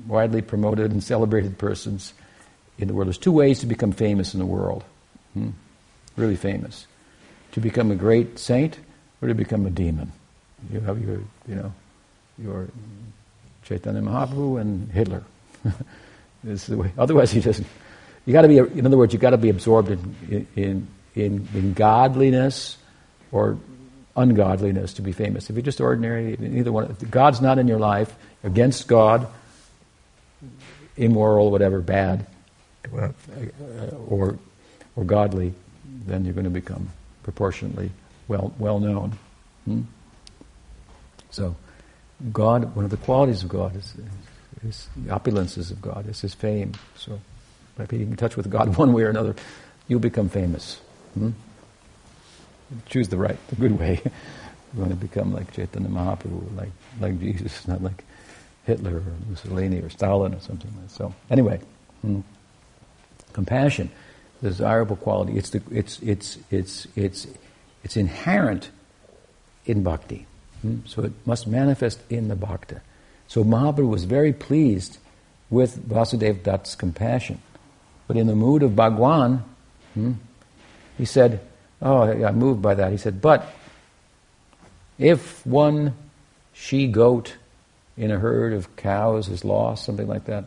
widely 0.06 0.42
promoted 0.42 0.90
and 0.92 1.02
celebrated 1.02 1.58
persons 1.58 2.12
in 2.78 2.88
the 2.88 2.94
world. 2.94 3.08
There's 3.08 3.18
two 3.18 3.32
ways 3.32 3.60
to 3.60 3.66
become 3.66 3.92
famous 3.92 4.34
in 4.34 4.40
the 4.40 4.46
world. 4.46 4.84
Hmm? 5.34 5.50
Really 6.16 6.36
famous 6.36 6.86
to 7.52 7.60
become 7.60 7.90
a 7.90 7.94
great 7.94 8.38
saint 8.38 8.78
or 9.22 9.28
to 9.28 9.34
become 9.34 9.66
a 9.66 9.70
demon. 9.70 10.12
You 10.70 10.80
have 10.80 11.02
your, 11.02 11.20
you 11.48 11.54
know, 11.54 11.72
your 12.38 12.68
Chaitanya 13.64 14.02
Mahaprabhu 14.02 14.60
and 14.60 14.90
Hitler. 14.90 15.22
this 16.44 16.62
is 16.62 16.66
the 16.66 16.76
way. 16.76 16.92
Otherwise, 16.98 17.30
he 17.30 17.40
doesn't. 17.40 17.66
You 18.26 18.32
got 18.32 18.42
to 18.42 18.48
be. 18.48 18.58
In 18.58 18.84
other 18.84 18.96
words, 18.96 19.12
you 19.12 19.18
got 19.18 19.30
to 19.30 19.38
be 19.38 19.50
absorbed 19.50 19.90
in, 19.90 20.46
in 20.56 20.88
in 21.14 21.48
in 21.54 21.72
godliness 21.72 22.76
or 23.32 23.58
ungodliness 24.16 24.94
to 24.94 25.02
be 25.02 25.12
famous. 25.12 25.48
If 25.48 25.56
you're 25.56 25.62
just 25.62 25.80
ordinary, 25.80 26.36
either 26.40 26.72
one, 26.72 26.96
God's 27.10 27.40
not 27.40 27.58
in 27.58 27.68
your 27.68 27.78
life, 27.78 28.14
against 28.42 28.88
God, 28.88 29.26
immoral, 30.96 31.50
whatever, 31.50 31.80
bad, 31.80 32.26
or 34.08 34.38
or 34.96 35.04
godly, 35.04 35.54
then 36.06 36.24
you're 36.24 36.34
going 36.34 36.44
to 36.44 36.50
become 36.50 36.88
proportionately 37.22 37.90
well 38.26 38.52
well 38.58 38.80
known. 38.80 39.18
Hmm? 39.64 39.82
So, 41.30 41.54
God, 42.32 42.74
one 42.74 42.84
of 42.84 42.90
the 42.90 42.96
qualities 42.96 43.42
of 43.42 43.48
God 43.48 43.76
is, 43.76 43.94
is, 44.64 44.68
is, 44.68 44.88
the 44.96 45.10
opulences 45.12 45.70
of 45.70 45.80
God, 45.80 46.08
is 46.08 46.20
His 46.20 46.34
fame. 46.34 46.72
So, 46.96 47.20
by 47.76 47.84
being 47.84 48.10
in 48.10 48.16
touch 48.16 48.36
with 48.36 48.50
God 48.50 48.76
one 48.78 48.92
way 48.92 49.02
or 49.02 49.10
another, 49.10 49.36
you'll 49.86 50.00
become 50.00 50.28
famous. 50.28 50.80
Hmm? 51.14 51.30
Choose 52.86 53.08
the 53.08 53.16
right, 53.16 53.38
the 53.48 53.56
good 53.56 53.78
way. 53.78 54.00
you 54.04 54.80
want 54.80 54.90
to 54.90 54.96
become 54.96 55.32
like 55.32 55.52
Chaitanya 55.52 55.88
Mahaprabhu, 55.88 56.56
like 56.56 56.70
like 57.00 57.18
Jesus, 57.20 57.66
not 57.68 57.82
like 57.82 58.04
Hitler 58.64 58.96
or 58.96 59.12
Mussolini 59.28 59.80
or 59.80 59.90
Stalin 59.90 60.34
or 60.34 60.40
something 60.40 60.70
like 60.76 60.88
that. 60.88 60.94
So, 60.94 61.14
anyway, 61.30 61.60
hmm. 62.02 62.20
compassion 63.32 63.90
desirable 64.42 64.96
quality. 64.96 65.36
It's, 65.36 65.50
the, 65.50 65.62
it's, 65.70 65.98
it's, 66.00 66.38
it's, 66.50 66.86
it's, 66.96 67.26
it's 67.84 67.96
inherent 67.96 68.70
in 69.66 69.82
bhakti. 69.82 70.26
Hmm? 70.62 70.78
So 70.86 71.02
it 71.02 71.12
must 71.26 71.46
manifest 71.46 72.00
in 72.10 72.28
the 72.28 72.36
bhakta. 72.36 72.80
So 73.26 73.44
Mahaprabhu 73.44 73.88
was 73.88 74.04
very 74.04 74.32
pleased 74.32 74.98
with 75.50 75.88
Vasudev 75.88 76.42
Dutt's 76.42 76.74
compassion. 76.74 77.40
But 78.06 78.16
in 78.16 78.26
the 78.26 78.34
mood 78.34 78.62
of 78.62 78.74
Bhagwan, 78.74 79.44
hmm, 79.94 80.12
he 80.96 81.04
said, 81.04 81.40
Oh, 81.80 82.02
I'm 82.02 82.38
moved 82.38 82.60
by 82.60 82.74
that. 82.74 82.90
He 82.90 82.98
said, 82.98 83.20
But 83.20 83.46
if 84.98 85.46
one 85.46 85.94
she 86.52 86.88
goat 86.88 87.36
in 87.96 88.10
a 88.10 88.18
herd 88.18 88.52
of 88.52 88.74
cows 88.76 89.28
is 89.28 89.44
lost, 89.44 89.84
something 89.84 90.08
like 90.08 90.24
that, 90.24 90.46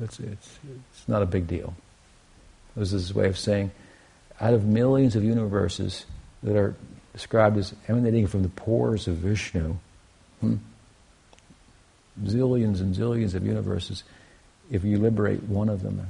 it's, 0.00 0.20
it's, 0.20 0.58
it's 0.64 1.08
not 1.08 1.22
a 1.22 1.26
big 1.26 1.46
deal. 1.46 1.74
This 2.76 2.92
is 2.92 3.08
his 3.08 3.14
way 3.14 3.26
of 3.26 3.36
saying, 3.36 3.72
out 4.40 4.54
of 4.54 4.64
millions 4.64 5.16
of 5.16 5.24
universes 5.24 6.06
that 6.42 6.56
are 6.56 6.74
described 7.12 7.58
as 7.58 7.74
emanating 7.88 8.26
from 8.26 8.42
the 8.42 8.48
pores 8.48 9.06
of 9.08 9.16
Vishnu, 9.16 9.76
hmm, 10.40 10.56
zillions 12.24 12.80
and 12.80 12.94
zillions 12.94 13.34
of 13.34 13.44
universes, 13.44 14.04
if 14.70 14.84
you 14.84 14.98
liberate 14.98 15.42
one 15.42 15.68
of 15.68 15.82
them, 15.82 16.06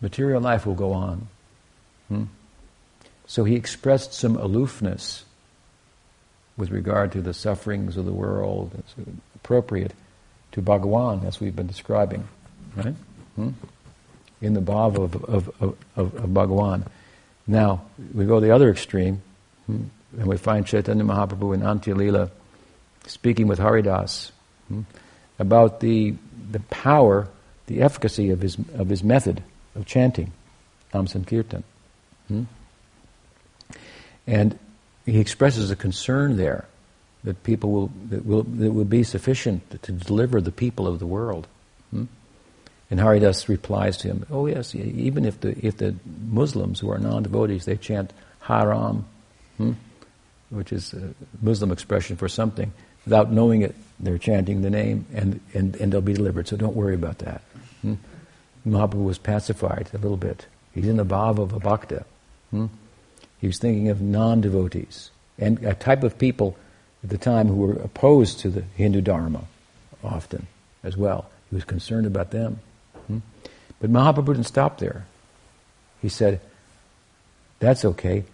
material 0.00 0.40
life 0.40 0.66
will 0.66 0.74
go 0.74 0.92
on. 0.92 1.26
Hmm? 2.08 2.24
So 3.26 3.44
he 3.44 3.56
expressed 3.56 4.14
some 4.14 4.36
aloofness 4.36 5.24
with 6.56 6.70
regard 6.70 7.12
to 7.12 7.20
the 7.20 7.34
sufferings 7.34 7.96
of 7.96 8.04
the 8.04 8.12
world. 8.12 8.72
It's 8.78 8.94
appropriate 9.34 9.92
to 10.52 10.62
Bhagawan, 10.62 11.26
as 11.26 11.40
we've 11.40 11.54
been 11.54 11.66
describing, 11.66 12.26
right? 12.76 12.94
Hmm? 13.34 13.50
In 14.40 14.54
the 14.54 14.60
bhava 14.60 15.04
of, 15.04 15.24
of, 15.24 15.50
of, 15.60 15.76
of, 15.96 16.12
Bhagawan. 16.30 16.86
Now, 17.46 17.82
we 18.14 18.26
go 18.26 18.40
the 18.40 18.52
other 18.52 18.70
extreme, 18.70 19.22
hmm? 19.66 19.84
and 20.18 20.26
we 20.26 20.36
find 20.36 20.66
Chaitanya 20.66 21.04
Mahaprabhu 21.04 21.54
in 21.54 21.60
Antya 21.60 21.96
Lila 21.96 22.30
speaking 23.06 23.48
with 23.48 23.58
Haridas 23.58 24.32
hmm? 24.68 24.82
about 25.38 25.80
the, 25.80 26.14
the 26.50 26.60
power, 26.60 27.28
the 27.66 27.82
efficacy 27.82 28.30
of 28.30 28.40
his, 28.40 28.56
of 28.74 28.88
his 28.88 29.02
method 29.02 29.42
of 29.74 29.84
chanting, 29.84 30.32
Nam 30.94 31.06
Sankirtan. 31.06 31.64
And 34.26 34.58
he 35.04 35.20
expresses 35.20 35.70
a 35.70 35.76
concern 35.76 36.36
there 36.36 36.66
that 37.24 37.42
people 37.42 37.70
will 37.70 37.90
that 38.08 38.24
will 38.24 38.42
that 38.42 38.72
will 38.72 38.84
be 38.84 39.02
sufficient 39.02 39.68
to, 39.70 39.78
to 39.78 39.92
deliver 39.92 40.40
the 40.40 40.52
people 40.52 40.86
of 40.86 40.98
the 40.98 41.06
world. 41.06 41.46
Hmm? 41.90 42.04
And 42.90 43.00
Haridas 43.00 43.48
replies 43.48 43.96
to 43.98 44.08
him, 44.08 44.26
"Oh 44.30 44.46
yes, 44.46 44.74
even 44.74 45.24
if 45.24 45.40
the 45.40 45.56
if 45.64 45.76
the 45.76 45.94
Muslims 46.28 46.80
who 46.80 46.90
are 46.90 46.98
non-devotees 46.98 47.64
they 47.64 47.76
chant 47.76 48.12
Haram, 48.40 49.04
hmm? 49.58 49.72
which 50.50 50.72
is 50.72 50.94
a 50.94 51.14
Muslim 51.42 51.72
expression 51.72 52.16
for 52.16 52.28
something, 52.28 52.72
without 53.04 53.32
knowing 53.32 53.62
it, 53.62 53.74
they're 53.98 54.18
chanting 54.18 54.62
the 54.62 54.70
name, 54.70 55.06
and 55.12 55.40
and, 55.52 55.76
and 55.76 55.92
they'll 55.92 56.00
be 56.00 56.14
delivered. 56.14 56.48
So 56.48 56.56
don't 56.56 56.76
worry 56.76 56.94
about 56.94 57.18
that." 57.18 57.42
Hmm? 57.82 57.94
Mahaprabhu 58.66 59.04
was 59.04 59.18
pacified 59.18 59.88
a 59.92 59.98
little 59.98 60.16
bit. 60.16 60.46
He's 60.74 60.88
in 60.88 60.96
the 60.96 61.04
bhava 61.04 61.38
of 61.38 61.52
a 61.52 61.60
bhakta. 61.60 62.04
Hmm? 62.50 62.66
He 63.40 63.46
was 63.46 63.58
thinking 63.58 63.88
of 63.88 64.00
non-devotees 64.00 65.10
and 65.38 65.62
a 65.64 65.74
type 65.74 66.02
of 66.02 66.18
people 66.18 66.56
at 67.02 67.10
the 67.10 67.18
time 67.18 67.48
who 67.48 67.56
were 67.56 67.74
opposed 67.74 68.40
to 68.40 68.50
the 68.50 68.62
Hindu 68.76 69.00
Dharma 69.00 69.44
often 70.02 70.46
as 70.82 70.96
well. 70.96 71.30
He 71.50 71.56
was 71.56 71.64
concerned 71.64 72.06
about 72.06 72.30
them. 72.30 72.60
Hmm? 73.06 73.18
But 73.80 73.90
Mahaprabhu 73.90 74.34
didn't 74.34 74.44
stop 74.44 74.78
there. 74.78 75.06
He 76.00 76.08
said, 76.08 76.40
that's 77.58 77.84
okay, 77.84 78.24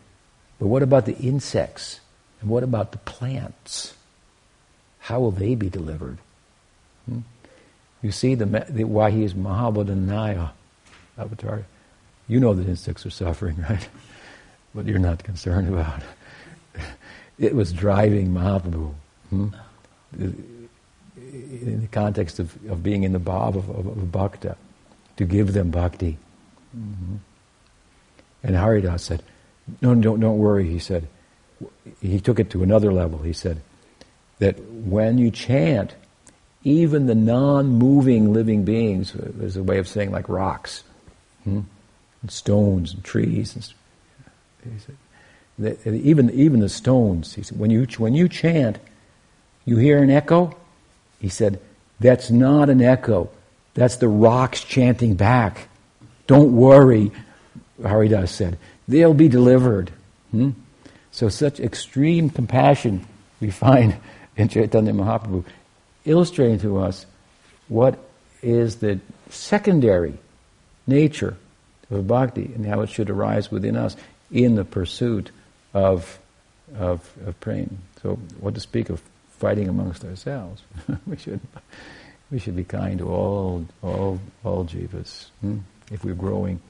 but 0.58 0.66
what 0.66 0.82
about 0.82 1.06
the 1.06 1.16
insects? 1.16 2.00
And 2.40 2.50
what 2.50 2.62
about 2.62 2.92
the 2.92 2.98
plants? 2.98 3.94
How 4.98 5.20
will 5.20 5.30
they 5.30 5.54
be 5.54 5.68
delivered? 5.68 6.18
Hmm? 7.06 7.20
You 8.02 8.10
see 8.10 8.34
the, 8.34 8.46
the, 8.68 8.84
why 8.84 9.10
he 9.10 9.22
is 9.22 9.34
Mahavadanyaya 9.34 10.50
avatar. 11.16 11.64
You 12.28 12.40
know 12.40 12.54
that 12.54 12.68
insects 12.68 13.06
are 13.06 13.10
suffering, 13.10 13.64
right? 13.68 13.88
But 14.74 14.86
you're 14.86 14.98
not 14.98 15.22
concerned 15.22 15.68
about. 15.68 16.02
it 17.38 17.54
was 17.54 17.72
driving 17.72 18.32
Mahaprabhu. 18.32 18.94
Hmm? 19.30 19.48
In 20.18 21.80
the 21.82 21.88
context 21.88 22.38
of, 22.38 22.56
of 22.70 22.82
being 22.82 23.04
in 23.04 23.12
the 23.12 23.20
bhav 23.20 23.56
of, 23.56 23.68
of, 23.70 23.86
of 23.86 24.12
bhakta, 24.12 24.56
to 25.16 25.24
give 25.24 25.52
them 25.52 25.70
bhakti. 25.70 26.18
Mm-hmm. 26.76 27.16
And 28.42 28.56
Haridas 28.56 29.02
said, 29.02 29.22
No, 29.80 29.94
don't, 29.94 30.20
don't 30.20 30.38
worry, 30.38 30.68
he 30.68 30.78
said. 30.78 31.08
He 32.00 32.20
took 32.20 32.40
it 32.40 32.50
to 32.50 32.62
another 32.62 32.92
level. 32.92 33.20
He 33.20 33.32
said 33.32 33.60
that 34.38 34.58
when 34.60 35.18
you 35.18 35.30
chant, 35.30 35.94
even 36.64 37.06
the 37.06 37.14
non 37.14 37.68
moving 37.68 38.32
living 38.32 38.64
beings, 38.64 39.12
there's 39.14 39.56
a 39.56 39.62
way 39.62 39.78
of 39.78 39.88
saying 39.88 40.10
like 40.10 40.28
rocks, 40.28 40.82
hmm? 41.44 41.60
and 42.22 42.30
stones, 42.30 42.94
and 42.94 43.04
trees, 43.04 43.54
and 43.54 43.64
he 44.64 44.78
said, 44.78 44.96
that 45.58 45.86
even, 45.86 46.30
even 46.30 46.60
the 46.60 46.68
stones, 46.68 47.34
he 47.34 47.42
said, 47.42 47.58
when 47.58 47.70
you, 47.70 47.86
when 47.98 48.14
you 48.14 48.28
chant, 48.28 48.78
you 49.64 49.76
hear 49.76 50.02
an 50.02 50.10
echo? 50.10 50.56
He 51.20 51.28
said, 51.28 51.60
that's 52.00 52.30
not 52.30 52.68
an 52.68 52.82
echo. 52.82 53.30
That's 53.74 53.96
the 53.96 54.08
rocks 54.08 54.64
chanting 54.64 55.14
back. 55.14 55.68
Don't 56.26 56.54
worry, 56.54 57.12
Haridas 57.82 58.32
said. 58.32 58.58
They'll 58.88 59.14
be 59.14 59.28
delivered. 59.28 59.92
Hmm? 60.30 60.50
So 61.10 61.28
such 61.28 61.60
extreme 61.60 62.30
compassion 62.30 63.06
we 63.40 63.50
find 63.50 63.96
in 64.36 64.48
Chaitanya 64.48 64.92
Mahaprabhu, 64.92 65.44
illustrating 66.04 66.58
to 66.60 66.78
us 66.78 67.06
what 67.68 67.98
is 68.42 68.76
the 68.76 68.98
secondary 69.30 70.18
nature 70.86 71.36
of 71.90 72.06
bhakti 72.06 72.50
and 72.54 72.66
how 72.66 72.80
it 72.80 72.88
should 72.88 73.10
arise 73.10 73.50
within 73.50 73.76
us 73.76 73.96
in 74.32 74.54
the 74.54 74.64
pursuit 74.64 75.30
of, 75.74 76.18
of, 76.76 77.08
of 77.26 77.38
praying. 77.40 77.78
So, 78.02 78.16
what 78.40 78.54
to 78.54 78.60
speak 78.60 78.90
of 78.90 79.00
fighting 79.38 79.68
amongst 79.68 80.04
ourselves? 80.04 80.62
we 81.06 81.16
should 81.16 81.40
we 82.30 82.38
should 82.38 82.56
be 82.56 82.64
kind 82.64 82.98
to 82.98 83.08
all 83.08 83.66
all 83.82 84.18
all 84.42 84.64
jivas 84.64 85.26
hmm? 85.40 85.58
if 85.90 86.04
we're 86.04 86.14
growing 86.14 86.60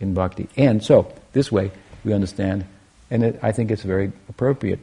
in 0.00 0.12
bhakti. 0.14 0.48
And 0.56 0.82
so, 0.82 1.12
this 1.32 1.50
way 1.50 1.70
we 2.04 2.12
understand, 2.12 2.66
and 3.10 3.22
it, 3.22 3.38
I 3.42 3.52
think 3.52 3.70
it's 3.70 3.82
very 3.82 4.12
appropriate. 4.28 4.80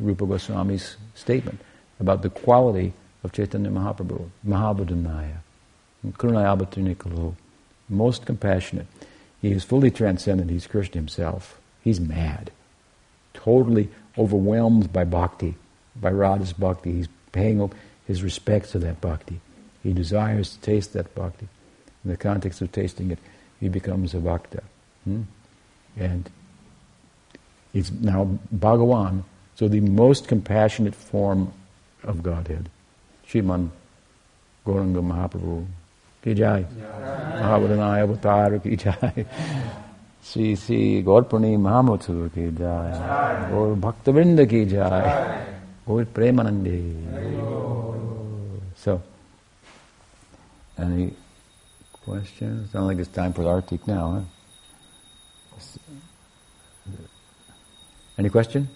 Rupa 0.00 0.26
Goswami's 0.26 0.96
statement 1.14 1.60
about 2.00 2.22
the 2.22 2.30
quality 2.30 2.92
of 3.22 3.30
Chaitanya 3.30 3.70
Mahaprabhu, 3.70 4.28
Mahavadanyaya, 4.44 5.36
Karunayabhatunikalu, 6.04 7.36
most 7.88 8.26
compassionate. 8.26 8.88
He 9.40 9.52
is 9.52 9.62
fully 9.62 9.92
transcendent. 9.92 10.50
He's 10.50 10.66
Krishna 10.66 10.96
himself. 10.96 11.59
He's 11.82 12.00
mad, 12.00 12.50
totally 13.34 13.88
overwhelmed 14.18 14.92
by 14.92 15.04
bhakti, 15.04 15.54
by 15.96 16.10
Radha's 16.10 16.52
bhakti. 16.52 16.92
He's 16.92 17.08
paying 17.32 17.72
his 18.06 18.22
respects 18.22 18.72
to 18.72 18.78
that 18.80 19.00
bhakti. 19.00 19.40
He 19.82 19.92
desires 19.92 20.50
to 20.54 20.60
taste 20.60 20.92
that 20.92 21.14
bhakti. 21.14 21.48
In 22.04 22.10
the 22.10 22.16
context 22.16 22.60
of 22.60 22.72
tasting 22.72 23.10
it, 23.10 23.18
he 23.60 23.68
becomes 23.68 24.14
a 24.14 24.18
bhakta. 24.18 24.62
Hmm? 25.04 25.22
And 25.96 26.30
he's 27.72 27.90
now 27.90 28.38
Bhagawan, 28.54 29.24
so 29.54 29.68
the 29.68 29.80
most 29.80 30.28
compassionate 30.28 30.94
form 30.94 31.52
of 32.02 32.22
Godhead. 32.22 32.68
Shriman 33.26 33.70
Gauranga 34.66 35.02
Mahaprabhu 35.02 35.66
ki 36.22 36.34
jai. 36.34 36.64
Mahavadanyaya 36.64 38.02
Avatar 38.02 38.58
ki 38.58 38.76
jai. 38.76 39.26
Shri 40.31 40.55
Shri 40.55 41.01
Gaur 41.03 41.23
Poorni 41.31 41.55
महामोत्सव 41.57 42.27
की 42.35 42.49
जाय 42.55 43.51
और 43.57 43.73
भक्तवृंद 43.79 44.45
की 44.49 44.65
जाय 44.65 45.03
और 45.87 46.03
प्रेमानंदे 46.15 46.79
So, 48.77 49.01
any 50.77 51.13
questions? 51.93 52.71
Sounds 52.71 52.87
like 52.87 52.99
it's 52.99 53.07
time 53.07 53.33
for 53.33 53.41
the 53.41 53.49
Arctic 53.49 53.87
now, 53.87 54.01
huh? 54.11 54.21
Any 58.17 58.29
question? 58.29 58.67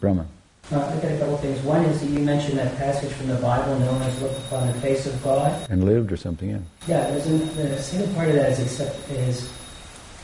Brahma. 0.00 0.26
Uh, 0.71 0.77
I 0.81 1.01
got 1.01 1.11
a 1.11 1.17
couple 1.17 1.33
of 1.33 1.41
things. 1.41 1.59
One 1.63 1.83
is 1.85 1.99
that 1.99 2.09
you 2.11 2.19
mentioned 2.19 2.59
that 2.59 2.77
passage 2.77 3.11
from 3.13 3.27
the 3.27 3.35
Bible, 3.35 3.79
no 3.79 3.91
one 3.91 4.01
has 4.01 4.21
looked 4.21 4.37
upon 4.37 4.67
the 4.67 4.73
face 4.75 5.07
of 5.07 5.23
God. 5.23 5.51
And 5.71 5.83
lived 5.83 6.11
or 6.11 6.17
something, 6.17 6.51
yeah. 6.51 6.59
Yeah, 6.87 7.09
there's 7.09 7.25
a, 7.25 7.31
the 7.31 7.81
second 7.81 8.13
part 8.13 8.29
of 8.29 8.35
that 8.35 8.51
is 8.51 8.59
accept, 8.59 9.09
is, 9.09 9.51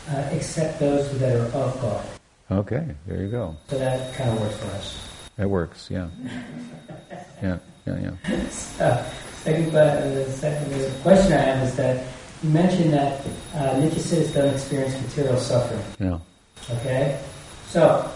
uh, 0.08 0.30
accept 0.32 0.80
those 0.80 1.18
that 1.18 1.36
are 1.36 1.46
of 1.46 1.82
God. 1.82 2.06
Okay, 2.52 2.86
there 3.08 3.24
you 3.24 3.30
go. 3.30 3.58
So 3.70 3.80
that 3.80 4.14
kind 4.14 4.30
of 4.30 4.40
works 4.40 4.58
for 4.58 4.68
us. 4.68 5.10
That 5.38 5.50
works, 5.50 5.90
yeah. 5.90 6.10
yeah, 7.42 7.58
yeah, 7.88 8.12
yeah. 8.28 8.50
So, 8.52 9.04
second, 9.42 9.76
uh, 9.76 9.96
the 10.14 10.32
second 10.32 10.72
the 10.72 10.92
question 11.02 11.34
I 11.34 11.38
have 11.38 11.68
is 11.68 11.76
that 11.78 12.06
you 12.44 12.50
mentioned 12.52 12.94
that 12.94 13.26
uh, 13.56 13.74
Nityasiddhas 13.82 14.32
don't 14.36 14.54
experience 14.54 14.94
material 15.02 15.38
suffering. 15.38 15.82
Yeah. 16.00 16.20
Okay? 16.78 17.20
So, 17.68 18.12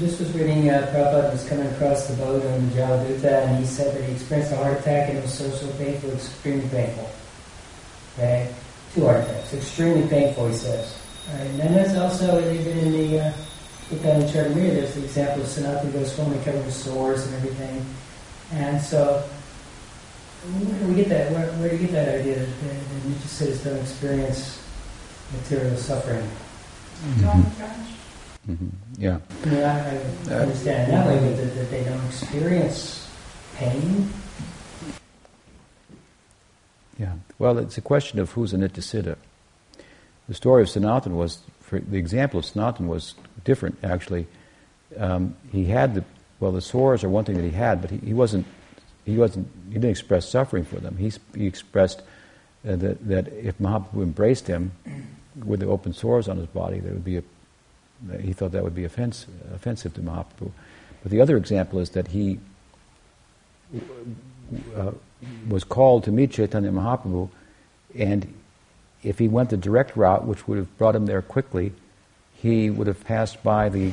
this 0.00 0.18
was 0.18 0.32
reading, 0.32 0.70
uh, 0.70 0.90
Prabhupada 0.92 1.32
was 1.32 1.48
coming 1.48 1.66
across 1.68 2.06
the 2.08 2.16
boat 2.16 2.44
on 2.44 2.70
the 2.70 2.76
Jaladuta, 2.76 3.46
and 3.46 3.58
he 3.58 3.64
said 3.64 3.94
that 3.94 4.04
he 4.04 4.12
experienced 4.12 4.52
a 4.52 4.56
heart 4.56 4.78
attack 4.78 5.08
and 5.08 5.18
it 5.18 5.22
was 5.22 5.34
so, 5.34 5.48
so 5.50 5.70
painful, 5.78 6.10
extremely 6.12 6.68
painful. 6.68 7.10
Okay? 8.14 8.52
Two 8.92 9.04
heart 9.04 9.22
attacks, 9.24 9.54
extremely 9.54 10.08
painful, 10.08 10.48
he 10.48 10.54
says. 10.54 10.98
Alright, 11.30 11.46
and 11.46 11.60
then 11.60 11.72
there's 11.74 11.96
also, 11.96 12.38
even 12.52 12.78
in 12.78 12.92
the, 12.92 13.20
uh, 13.20 13.32
Gita 13.90 14.08
Charmir, 14.32 14.74
there's 14.74 14.94
the 14.94 15.04
example 15.04 15.42
of 15.42 15.48
Sanatana 15.48 15.92
Goswami 15.92 16.38
covered 16.44 16.64
with 16.64 16.74
sores 16.74 17.26
and 17.26 17.34
everything. 17.36 17.84
And 18.52 18.80
so, 18.80 19.22
where 20.52 20.78
do 20.80 20.86
we 20.86 20.94
get 20.94 21.08
that? 21.10 21.32
Where, 21.32 21.46
where 21.58 21.68
do 21.68 21.76
you 21.76 21.82
get 21.82 21.92
that 21.92 22.20
idea 22.20 22.38
that, 22.38 22.46
that, 22.46 22.74
that 22.74 23.02
Nityasiddhas 23.08 23.64
don't 23.64 23.78
experience 23.78 24.62
material 25.32 25.76
suffering? 25.76 26.26
Mm-hmm. 27.04 28.52
Mm-hmm. 28.52 28.68
Yeah. 28.96 29.18
I 29.44 29.48
mean, 29.48 29.62
I, 29.62 29.98
I 30.30 30.34
understand 30.34 30.92
that 30.92 31.06
way, 31.06 31.18
but 31.18 31.36
that, 31.36 31.54
that 31.54 31.70
they 31.70 31.84
don't 31.84 32.04
experience 32.06 33.10
pain. 33.56 34.10
Yeah. 36.98 37.14
Well, 37.38 37.58
it's 37.58 37.76
a 37.76 37.80
question 37.80 38.18
of 38.18 38.32
who's 38.32 38.52
a 38.52 38.56
Nityasiddha. 38.56 39.16
The 40.28 40.34
story 40.34 40.62
of 40.62 40.70
Sanatan 40.70 41.16
was, 41.16 41.40
for 41.60 41.80
the 41.80 41.98
example 41.98 42.38
of 42.38 42.46
Sanatan 42.46 42.86
was 42.86 43.14
different, 43.42 43.78
actually. 43.82 44.26
Um, 44.96 45.36
he 45.50 45.64
had 45.64 45.94
the, 45.94 46.04
well, 46.40 46.52
the 46.52 46.60
sores 46.60 47.02
are 47.02 47.08
one 47.08 47.24
thing 47.24 47.36
that 47.36 47.44
he 47.44 47.50
had, 47.50 47.80
but 47.80 47.90
he, 47.90 47.98
he 47.98 48.14
wasn't 48.14 48.46
he 49.04 49.18
wasn't 49.18 49.48
he 49.68 49.74
didn't 49.74 49.90
express 49.90 50.28
suffering 50.28 50.64
for 50.64 50.76
them. 50.76 50.96
He, 50.96 51.12
he 51.34 51.46
expressed 51.46 52.00
uh, 52.66 52.76
that 52.76 53.06
that 53.08 53.28
if 53.28 53.58
Mahaprabhu 53.58 54.02
embraced 54.02 54.46
him 54.46 54.72
with 55.44 55.60
the 55.60 55.66
open 55.66 55.92
sores 55.92 56.28
on 56.28 56.38
his 56.38 56.46
body, 56.46 56.80
there 56.80 56.92
would 56.92 57.04
be 57.04 57.18
a 57.18 57.22
he 58.20 58.32
thought 58.32 58.52
that 58.52 58.62
would 58.62 58.74
be 58.74 58.84
offensive, 58.84 59.30
offensive 59.52 59.94
to 59.94 60.00
Mahaprabhu. 60.00 60.50
But 61.02 61.10
the 61.10 61.20
other 61.20 61.36
example 61.36 61.78
is 61.78 61.90
that 61.90 62.08
he 62.08 62.38
uh, 64.76 64.92
was 65.48 65.64
called 65.64 66.04
to 66.04 66.12
meet 66.12 66.32
Chaitanya 66.32 66.70
Mahaprabhu, 66.70 67.28
and 67.96 68.32
if 69.02 69.18
he 69.18 69.28
went 69.28 69.50
the 69.50 69.56
direct 69.56 69.96
route, 69.96 70.26
which 70.26 70.48
would 70.48 70.58
have 70.58 70.78
brought 70.78 70.96
him 70.96 71.06
there 71.06 71.22
quickly, 71.22 71.72
he 72.34 72.70
would 72.70 72.86
have 72.86 73.04
passed 73.04 73.42
by 73.42 73.68
the 73.68 73.92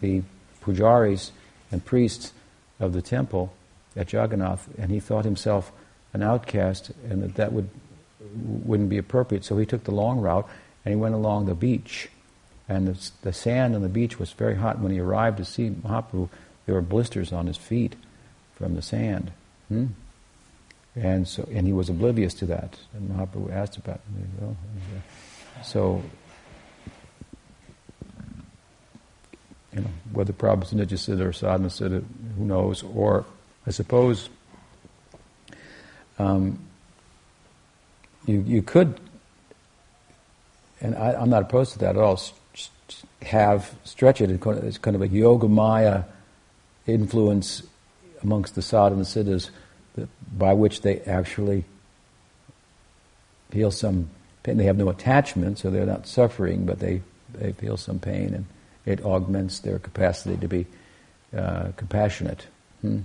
the 0.00 0.22
pujaris 0.62 1.30
and 1.72 1.84
priests 1.84 2.32
of 2.78 2.92
the 2.92 3.02
temple 3.02 3.52
at 3.96 4.12
Jagannath, 4.12 4.68
and 4.78 4.90
he 4.90 5.00
thought 5.00 5.24
himself 5.24 5.72
an 6.12 6.22
outcast, 6.22 6.90
and 7.08 7.22
that 7.22 7.34
that 7.36 7.52
would 7.52 7.68
wouldn't 8.64 8.88
be 8.88 8.98
appropriate. 8.98 9.44
So 9.44 9.56
he 9.56 9.66
took 9.66 9.84
the 9.84 9.92
long 9.92 10.20
route, 10.20 10.48
and 10.84 10.92
he 10.92 10.96
went 10.96 11.14
along 11.14 11.46
the 11.46 11.54
beach, 11.54 12.08
and 12.68 12.88
the, 12.88 13.10
the 13.22 13.32
sand 13.32 13.74
on 13.74 13.82
the 13.82 13.88
beach 13.88 14.18
was 14.18 14.32
very 14.32 14.56
hot. 14.56 14.80
When 14.80 14.92
he 14.92 14.98
arrived 14.98 15.38
to 15.38 15.44
see 15.44 15.70
Mahaprabhu, 15.70 16.28
there 16.66 16.74
were 16.74 16.82
blisters 16.82 17.32
on 17.32 17.46
his 17.46 17.56
feet 17.56 17.94
from 18.56 18.74
the 18.74 18.82
sand. 18.82 19.32
Hmm? 19.68 19.86
And 20.96 21.28
so, 21.28 21.48
and 21.52 21.66
he 21.66 21.72
was 21.72 21.88
oblivious 21.90 22.34
to 22.34 22.46
that. 22.46 22.78
And 22.94 23.10
Mahaprabhu 23.10 23.52
asked 23.52 23.76
about 23.76 24.00
it. 24.18 24.56
So, 25.62 26.02
you 29.74 29.82
know, 29.82 29.90
whether 30.12 30.32
Prabhupada's 30.32 30.72
Nitya 30.72 31.20
or 31.20 31.32
Sadhana 31.32 31.68
Siddha, 31.68 32.02
who 32.38 32.44
knows? 32.44 32.82
Or, 32.82 33.26
I 33.66 33.70
suppose, 33.70 34.30
um, 36.18 36.58
you 38.26 38.42
you 38.46 38.62
could, 38.62 38.98
and 40.80 40.94
I, 40.94 41.20
am 41.20 41.28
not 41.28 41.42
opposed 41.42 41.74
to 41.74 41.78
that 41.80 41.96
at 41.96 42.02
all. 42.02 42.20
Have 43.22 43.74
stretch 43.84 44.20
it 44.20 44.30
as 44.46 44.78
kind 44.78 44.94
of 44.94 45.02
a 45.02 45.08
yoga 45.08 45.48
maya 45.48 46.04
influence 46.86 47.62
amongst 48.22 48.54
the 48.54 48.62
sadhana 48.62 49.04
siddhas 49.04 49.50
by 50.36 50.52
which 50.52 50.82
they 50.82 51.00
actually 51.00 51.64
feel 53.50 53.70
some 53.70 54.10
pain. 54.42 54.56
They 54.56 54.64
have 54.64 54.76
no 54.76 54.88
attachment, 54.88 55.58
so 55.58 55.70
they're 55.70 55.86
not 55.86 56.06
suffering, 56.06 56.66
but 56.66 56.78
they, 56.78 57.02
they 57.32 57.52
feel 57.52 57.76
some 57.76 57.98
pain, 57.98 58.34
and 58.34 58.46
it 58.84 59.04
augments 59.04 59.60
their 59.60 59.78
capacity 59.78 60.36
to 60.36 60.48
be 60.48 60.66
uh, 61.36 61.72
compassionate. 61.76 62.46
Hmm? 62.82 63.00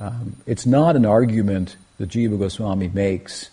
Um, 0.00 0.36
it's 0.46 0.66
not 0.66 0.96
an 0.96 1.06
argument 1.06 1.76
that 1.98 2.08
Jiva 2.08 2.38
Goswami 2.38 2.88
makes 2.88 3.50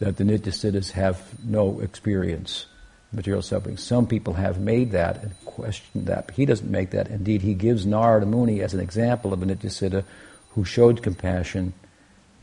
that 0.00 0.16
the 0.16 0.24
Nityasiddhas 0.24 0.90
have 0.90 1.22
no 1.44 1.80
experience 1.80 2.66
material 3.12 3.42
suffering. 3.42 3.76
Some 3.76 4.06
people 4.06 4.34
have 4.34 4.60
made 4.60 4.92
that 4.92 5.22
and 5.22 5.32
questioned 5.44 6.06
that, 6.06 6.30
he 6.32 6.44
doesn't 6.44 6.70
make 6.70 6.90
that. 6.90 7.08
Indeed, 7.08 7.42
he 7.42 7.54
gives 7.54 7.86
Narada 7.86 8.26
Muni 8.26 8.60
as 8.60 8.74
an 8.74 8.80
example 8.80 9.32
of 9.32 9.42
a 9.42 9.46
Nityasiddha 9.46 10.04
who 10.50 10.64
showed 10.64 11.02
compassion 11.02 11.72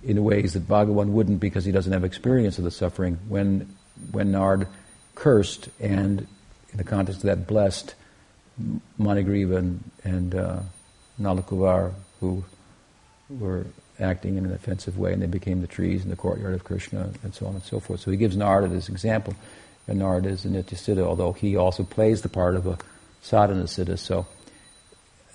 in 0.04 0.24
ways 0.24 0.54
that 0.54 0.68
Bhagavan 0.68 1.10
wouldn't 1.10 1.40
because 1.40 1.66
he 1.66 1.72
doesn't 1.72 1.94
have 1.94 2.04
experience 2.04 2.58
of 2.58 2.64
the 2.64 2.72
suffering. 2.72 3.20
When, 3.28 3.76
when 4.12 4.32
Nard 4.32 4.68
cursed 5.16 5.70
and, 5.80 6.28
in 6.72 6.78
the 6.78 6.84
context 6.84 7.24
of 7.24 7.28
that, 7.28 7.48
blessed 7.48 7.96
Manigriva 9.00 9.58
and, 9.58 9.92
and 10.04 10.36
uh, 10.36 10.60
Nalakuvar, 11.20 11.94
who 12.20 12.44
were 13.30 13.66
acting 14.00 14.38
in 14.38 14.46
an 14.46 14.54
offensive 14.54 14.98
way, 14.98 15.14
and 15.14 15.22
they 15.22 15.28
became 15.28 15.62
the 15.62 15.68
trees 15.68 16.04
in 16.04 16.10
the 16.10 16.16
courtyard 16.16 16.54
of 16.54 16.64
Krishna, 16.64 17.10
and 17.24 17.34
so 17.34 17.46
on 17.46 17.56
and 17.56 17.64
so 17.64 17.80
forth. 17.80 18.00
So 18.00 18.12
he 18.12 18.18
gives 18.18 18.36
Narada 18.36 18.68
this 18.68 18.90
example, 18.90 19.36
and 19.88 20.00
Narada 20.00 20.30
is 20.30 20.46
a 20.46 20.50
Nityasiddha, 20.50 21.04
although 21.04 21.34
he 21.34 21.56
also 21.56 21.84
plays 21.84 22.22
the 22.22 22.30
part 22.30 22.56
of 22.56 22.68
a 22.68 22.78
sadhana 23.22 23.64
siddha. 23.64 23.98
So 24.00 24.26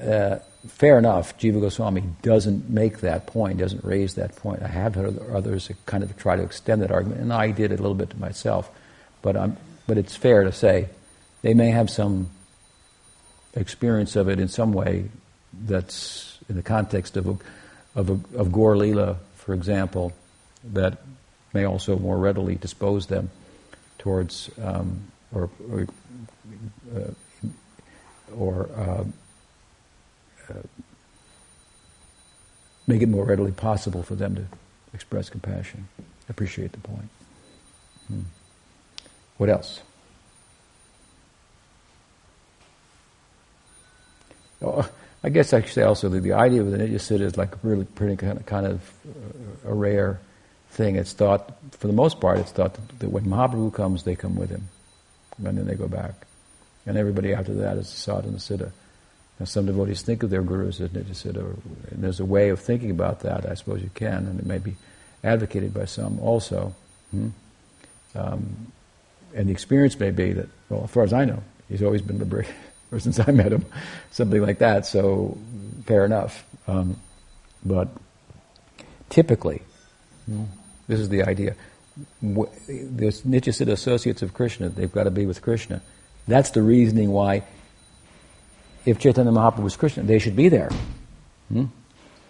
uh, 0.02 0.38
fair 0.66 0.98
enough, 0.98 1.38
Jiva 1.38 1.60
Goswami 1.60 2.02
doesn't 2.22 2.68
make 2.68 3.00
that 3.00 3.26
point, 3.26 3.58
doesn't 3.58 3.84
raise 3.84 4.14
that 4.14 4.36
point. 4.36 4.62
I 4.62 4.68
have 4.68 4.94
heard 4.94 5.18
others 5.30 5.70
kind 5.86 6.02
of 6.02 6.16
try 6.16 6.36
to 6.36 6.42
extend 6.42 6.82
that 6.82 6.90
argument, 6.90 7.20
and 7.20 7.32
I 7.32 7.50
did 7.50 7.72
it 7.72 7.78
a 7.78 7.82
little 7.82 7.94
bit 7.96 8.10
to 8.10 8.18
myself. 8.18 8.70
But, 9.22 9.36
I'm, 9.36 9.56
but 9.86 9.98
it's 9.98 10.16
fair 10.16 10.44
to 10.44 10.52
say 10.52 10.88
they 11.42 11.54
may 11.54 11.70
have 11.70 11.90
some 11.90 12.30
experience 13.54 14.16
of 14.16 14.28
it 14.28 14.38
in 14.38 14.48
some 14.48 14.72
way 14.72 15.10
that's 15.52 16.38
in 16.48 16.56
the 16.56 16.62
context 16.62 17.16
of, 17.16 17.26
a, 17.26 17.36
of, 17.98 18.10
a, 18.10 18.38
of 18.38 18.52
Gaur 18.52 18.76
Lila, 18.76 19.16
for 19.36 19.54
example, 19.54 20.12
that 20.72 21.02
may 21.52 21.64
also 21.64 21.98
more 21.98 22.16
readily 22.16 22.54
dispose 22.54 23.06
them 23.06 23.30
towards 23.98 24.50
um, 24.62 25.02
or, 25.32 25.50
or, 25.70 25.86
uh, 26.96 27.10
or 28.36 28.70
uh, 28.76 29.04
uh, 30.50 30.62
make 32.86 33.02
it 33.02 33.08
more 33.08 33.24
readily 33.24 33.52
possible 33.52 34.02
for 34.02 34.14
them 34.14 34.34
to 34.34 34.44
express 34.94 35.28
compassion. 35.28 35.88
Appreciate 36.28 36.72
the 36.72 36.78
point. 36.78 37.08
Hmm. 38.08 38.20
What 39.36 39.50
else? 39.50 39.80
Oh, 44.60 44.90
I 45.22 45.28
guess 45.28 45.50
say 45.50 45.82
also 45.82 46.08
that 46.08 46.20
the 46.20 46.32
idea 46.32 46.60
of 46.60 46.70
the 46.70 46.78
Nityasiddha 46.78 47.20
is 47.20 47.36
like 47.36 47.54
really 47.62 47.84
pretty 47.84 48.16
kind 48.16 48.38
of, 48.38 48.46
kind 48.46 48.66
of 48.66 48.92
uh, 49.06 49.70
a 49.70 49.74
rare 49.74 50.20
thing. 50.78 50.96
It's 50.96 51.12
thought, 51.12 51.58
for 51.72 51.88
the 51.88 51.92
most 51.92 52.20
part, 52.20 52.38
it's 52.38 52.52
thought 52.52 52.78
that 53.00 53.10
when 53.10 53.24
Mahaprabhu 53.24 53.74
comes, 53.74 54.04
they 54.04 54.16
come 54.16 54.36
with 54.36 54.48
him, 54.48 54.68
and 55.44 55.58
then 55.58 55.66
they 55.66 55.74
go 55.74 55.88
back, 55.88 56.14
and 56.86 56.96
everybody 56.96 57.34
after 57.34 57.52
that 57.54 57.76
is 57.76 57.88
sadhana 57.88 58.38
siddha. 58.38 58.70
Now, 59.38 59.44
some 59.44 59.66
devotees 59.66 60.02
think 60.02 60.22
of 60.22 60.30
their 60.30 60.42
gurus 60.42 60.80
as 60.80 60.90
Nityasiddha, 60.90 61.92
and 61.92 62.02
there's 62.02 62.20
a 62.20 62.24
way 62.24 62.48
of 62.48 62.60
thinking 62.60 62.90
about 62.90 63.20
that, 63.20 63.44
I 63.48 63.54
suppose 63.54 63.82
you 63.82 63.90
can, 63.94 64.26
and 64.26 64.40
it 64.40 64.46
may 64.46 64.58
be 64.58 64.74
advocated 65.22 65.74
by 65.74 65.84
some 65.84 66.18
also. 66.20 66.74
Hmm? 67.10 67.28
Um, 68.14 68.72
and 69.34 69.48
the 69.48 69.52
experience 69.52 69.98
may 70.00 70.10
be 70.10 70.32
that, 70.32 70.48
well, 70.68 70.84
as 70.84 70.90
far 70.90 71.04
as 71.04 71.12
I 71.12 71.24
know, 71.24 71.42
he's 71.68 71.82
always 71.82 72.02
been 72.02 72.18
liberated, 72.18 72.54
or 72.92 73.00
since 73.00 73.20
I 73.20 73.30
met 73.32 73.52
him, 73.52 73.64
something 74.10 74.40
like 74.40 74.58
that, 74.58 74.86
so 74.86 75.36
fair 75.86 76.04
enough. 76.04 76.44
Um, 76.66 76.96
but 77.64 77.88
typically, 79.10 79.62
hmm, 80.26 80.44
this 80.88 80.98
is 80.98 81.08
the 81.08 81.22
idea. 81.22 81.54
There's 82.22 83.22
Nityasiddha 83.22 83.72
associates 83.72 84.22
of 84.22 84.34
Krishna, 84.34 84.68
they've 84.68 84.90
got 84.90 85.04
to 85.04 85.10
be 85.10 85.26
with 85.26 85.42
Krishna. 85.42 85.80
That's 86.26 86.50
the 86.50 86.62
reasoning 86.62 87.10
why 87.10 87.44
if 88.84 88.98
Chaitanya 88.98 89.32
Mahaprabhu 89.32 89.62
was 89.62 89.76
Krishna, 89.76 90.02
they 90.02 90.18
should 90.18 90.36
be 90.36 90.48
there. 90.48 90.70
Hmm? 91.52 91.66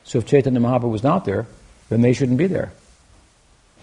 So 0.05 0.19
if 0.19 0.27
Chaitanya 0.27 0.61
Mahaprabhu 0.61 0.91
was 0.91 1.03
not 1.03 1.25
there, 1.25 1.47
then 1.89 2.01
they 2.01 2.13
shouldn't 2.13 2.39
be 2.39 2.47
there. 2.47 2.73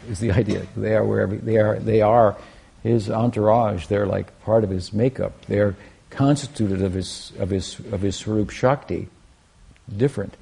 Is 0.10 0.20
the 0.20 0.32
idea. 0.42 0.66
They 0.76 0.96
are 0.96 1.04
wherever 1.04 1.36
they 1.36 1.58
are. 1.58 1.80
They 1.80 2.02
are 2.02 2.36
his 2.84 3.10
entourage. 3.10 3.88
They're 3.88 4.06
like 4.06 4.40
part 4.42 4.64
of 4.64 4.70
his 4.70 4.94
makeup. 4.94 5.46
They're 5.48 5.76
constituted 6.10 6.82
of 6.82 6.94
his 6.94 7.32
of 7.40 7.50
his 7.50 7.80
of 7.92 8.02
his 8.02 8.16
Swarup 8.16 8.50
Shakti. 8.50 9.08
Different. 9.96 10.36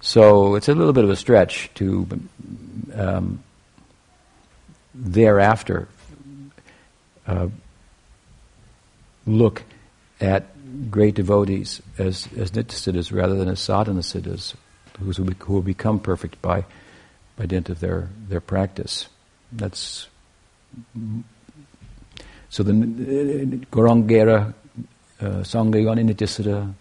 So 0.00 0.54
it's 0.54 0.68
a 0.68 0.74
little 0.74 0.94
bit 0.94 1.04
of 1.04 1.10
a 1.10 1.16
stretch 1.16 1.70
to 1.74 2.08
um, 2.94 3.42
thereafter 5.00 5.88
uh, 7.26 7.48
look 9.26 9.62
at 10.20 10.46
great 10.90 11.14
devotees 11.14 11.80
as, 11.98 12.28
as 12.36 12.50
nityasiddhas 12.52 13.12
rather 13.12 13.34
than 13.34 13.48
as 13.48 13.60
sadhana 13.60 14.00
siddhas, 14.00 14.54
who, 14.98 15.12
who 15.12 15.52
will 15.52 15.62
become 15.62 15.98
perfect 15.98 16.40
by, 16.42 16.64
by 17.36 17.46
dint 17.46 17.68
of 17.70 17.80
their, 17.80 18.08
their 18.28 18.40
practice. 18.40 19.08
That's 19.52 20.08
so 22.48 22.62
the 22.62 22.72
Gaurangera 22.72 24.54
uh, 25.20 25.24
Sangayani 25.24 26.04
Nityasiddha 26.10 26.72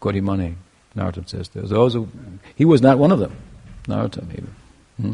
Gorimane, 0.00 0.54
Narottam 0.96 1.28
says. 1.28 1.48
Those 1.48 1.94
who, 1.94 2.08
he 2.54 2.64
was 2.64 2.82
not 2.82 2.98
one 2.98 3.12
of 3.12 3.18
them, 3.18 3.36
Narottam 3.84 4.30
even. 4.32 4.54
Hmm? 5.00 5.12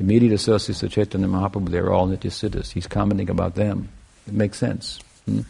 Immediate 0.00 0.32
associates 0.32 0.82
of 0.82 0.92
Chaitanya 0.92 1.26
Mahaprabhu, 1.26 1.68
they're 1.70 1.92
all 1.92 2.06
Nityasiddhas. 2.06 2.70
He's 2.70 2.86
commenting 2.86 3.30
about 3.30 3.54
them. 3.56 3.88
It 4.26 4.34
makes 4.34 4.58
sense. 4.58 5.00
Hmm? 5.24 5.40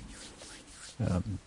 Um, 1.06 1.38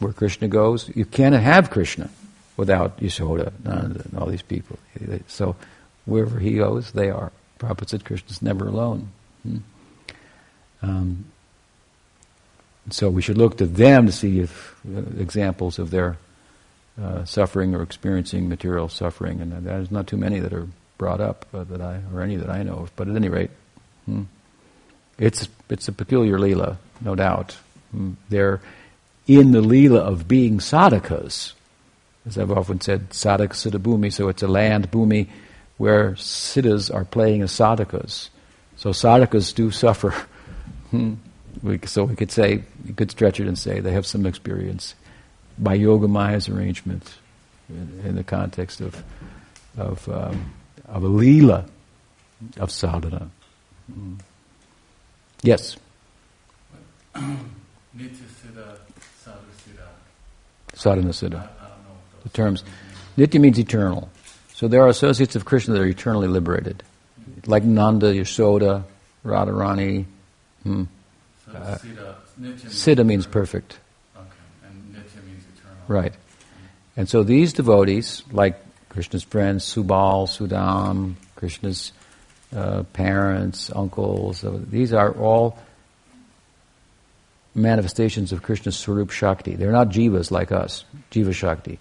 where 0.00 0.12
Krishna 0.12 0.48
goes, 0.48 0.90
you 0.94 1.04
can't 1.04 1.34
have 1.34 1.70
Krishna 1.70 2.10
without 2.56 2.98
Yashoda 2.98 3.52
and 3.64 4.18
all 4.18 4.26
these 4.26 4.42
people. 4.42 4.78
So 5.28 5.56
wherever 6.04 6.38
he 6.38 6.54
goes, 6.54 6.92
they 6.92 7.10
are. 7.10 7.32
Prabhupada 7.58 7.88
said 7.88 8.04
Krishna's 8.04 8.42
never 8.42 8.66
alone. 8.66 9.08
Hmm? 9.42 9.56
Um, 10.82 11.24
so 12.90 13.08
we 13.08 13.22
should 13.22 13.38
look 13.38 13.56
to 13.58 13.66
them 13.66 14.06
to 14.06 14.12
see 14.12 14.40
if 14.40 14.76
uh, 14.86 15.00
examples 15.18 15.78
of 15.78 15.90
their 15.90 16.18
uh, 17.00 17.24
suffering 17.24 17.74
or 17.74 17.82
experiencing 17.82 18.48
material 18.48 18.88
suffering, 18.88 19.40
and 19.40 19.52
there's 19.66 19.90
not 19.90 20.06
too 20.06 20.16
many 20.16 20.38
that 20.38 20.52
are 20.52 20.68
brought 20.98 21.20
up 21.20 21.46
uh, 21.52 21.64
that 21.64 21.80
I 21.80 22.00
or 22.12 22.22
any 22.22 22.36
that 22.36 22.50
I 22.50 22.62
know 22.62 22.76
of. 22.76 22.96
But 22.96 23.08
at 23.08 23.16
any 23.16 23.28
rate, 23.28 23.50
hmm, 24.04 24.24
it's 25.18 25.48
it's 25.68 25.88
a 25.88 25.92
peculiar 25.92 26.38
lila, 26.38 26.78
no 27.00 27.14
doubt. 27.14 27.56
Hmm, 27.90 28.12
they're 28.28 28.60
in 29.26 29.52
the 29.52 29.60
lila 29.60 30.00
of 30.00 30.28
being 30.28 30.58
sadhakas, 30.58 31.52
as 32.26 32.38
I've 32.38 32.50
often 32.50 32.80
said, 32.80 33.10
sadhaka 33.10 33.54
siddha 33.54 33.78
bhumi. 33.78 34.12
So 34.12 34.28
it's 34.28 34.42
a 34.42 34.48
land 34.48 34.90
bhumi 34.90 35.28
where 35.76 36.12
siddhas 36.12 36.94
are 36.94 37.04
playing 37.04 37.42
as 37.42 37.52
sadhakas. 37.52 38.28
So 38.76 38.90
sadhakas 38.90 39.54
do 39.54 39.70
suffer. 39.70 40.14
Hmm. 40.92 41.14
We, 41.64 41.80
so 41.84 42.04
we 42.04 42.14
could 42.14 42.30
say, 42.30 42.62
you 42.84 42.94
could 42.94 43.10
stretch 43.10 43.40
it 43.40 43.48
and 43.48 43.58
say 43.58 43.80
they 43.80 43.90
have 43.90 44.06
some 44.06 44.24
experience 44.24 44.94
by 45.58 45.74
Yoga 45.74 46.06
Maya's 46.06 46.48
arrangement 46.48 47.16
in, 47.68 48.02
in 48.04 48.14
the 48.14 48.22
context 48.22 48.80
of 48.80 49.02
of 49.76 50.08
um, 50.08 50.52
of 50.88 51.02
a 51.02 51.08
lila 51.08 51.66
of 52.58 52.70
sadhana. 52.70 53.30
Mm. 53.90 54.18
Yes. 55.42 55.76
Nitya 57.14 57.46
Siddha, 57.94 58.76
Sadhu 59.22 59.38
Sadhana 60.74 61.10
Siddha. 61.10 61.48
The 62.22 62.28
terms. 62.30 62.64
Nitya 63.16 63.40
means 63.40 63.58
eternal. 63.58 64.10
So 64.52 64.68
there 64.68 64.82
are 64.82 64.88
associates 64.88 65.36
of 65.36 65.44
Krishna 65.44 65.74
that 65.74 65.80
are 65.80 65.86
eternally 65.86 66.28
liberated. 66.28 66.82
Like 67.46 67.62
Nanda, 67.62 68.12
Yashoda, 68.12 68.84
Radharani. 69.24 70.06
Hmm. 70.62 70.84
So 71.46 71.52
Uh, 71.52 71.78
Siddha, 71.78 72.14
Nitya 72.40 72.66
Siddha 72.66 73.06
means 73.06 73.26
perfect. 73.26 73.78
Okay, 74.16 74.26
and 74.64 74.94
Nitya 74.94 75.24
means 75.26 75.44
eternal. 75.56 75.76
Right. 75.88 76.14
And 76.96 77.08
so 77.08 77.22
these 77.22 77.52
devotees, 77.52 78.22
like 78.32 78.58
Krishna's 78.96 79.24
friends, 79.24 79.62
Subal, 79.62 80.26
Sudam, 80.26 81.16
Krishna's 81.34 81.92
uh, 82.56 82.82
parents, 82.94 83.70
uncles, 83.70 84.42
uh, 84.42 84.58
these 84.70 84.94
are 84.94 85.12
all 85.12 85.58
manifestations 87.54 88.32
of 88.32 88.42
Krishna's 88.42 88.74
Swarup 88.74 89.10
Shakti. 89.10 89.54
They're 89.54 89.70
not 89.70 89.90
jivas 89.90 90.30
like 90.30 90.50
us, 90.50 90.86
Jiva 91.10 91.34
Shakti. 91.34 91.78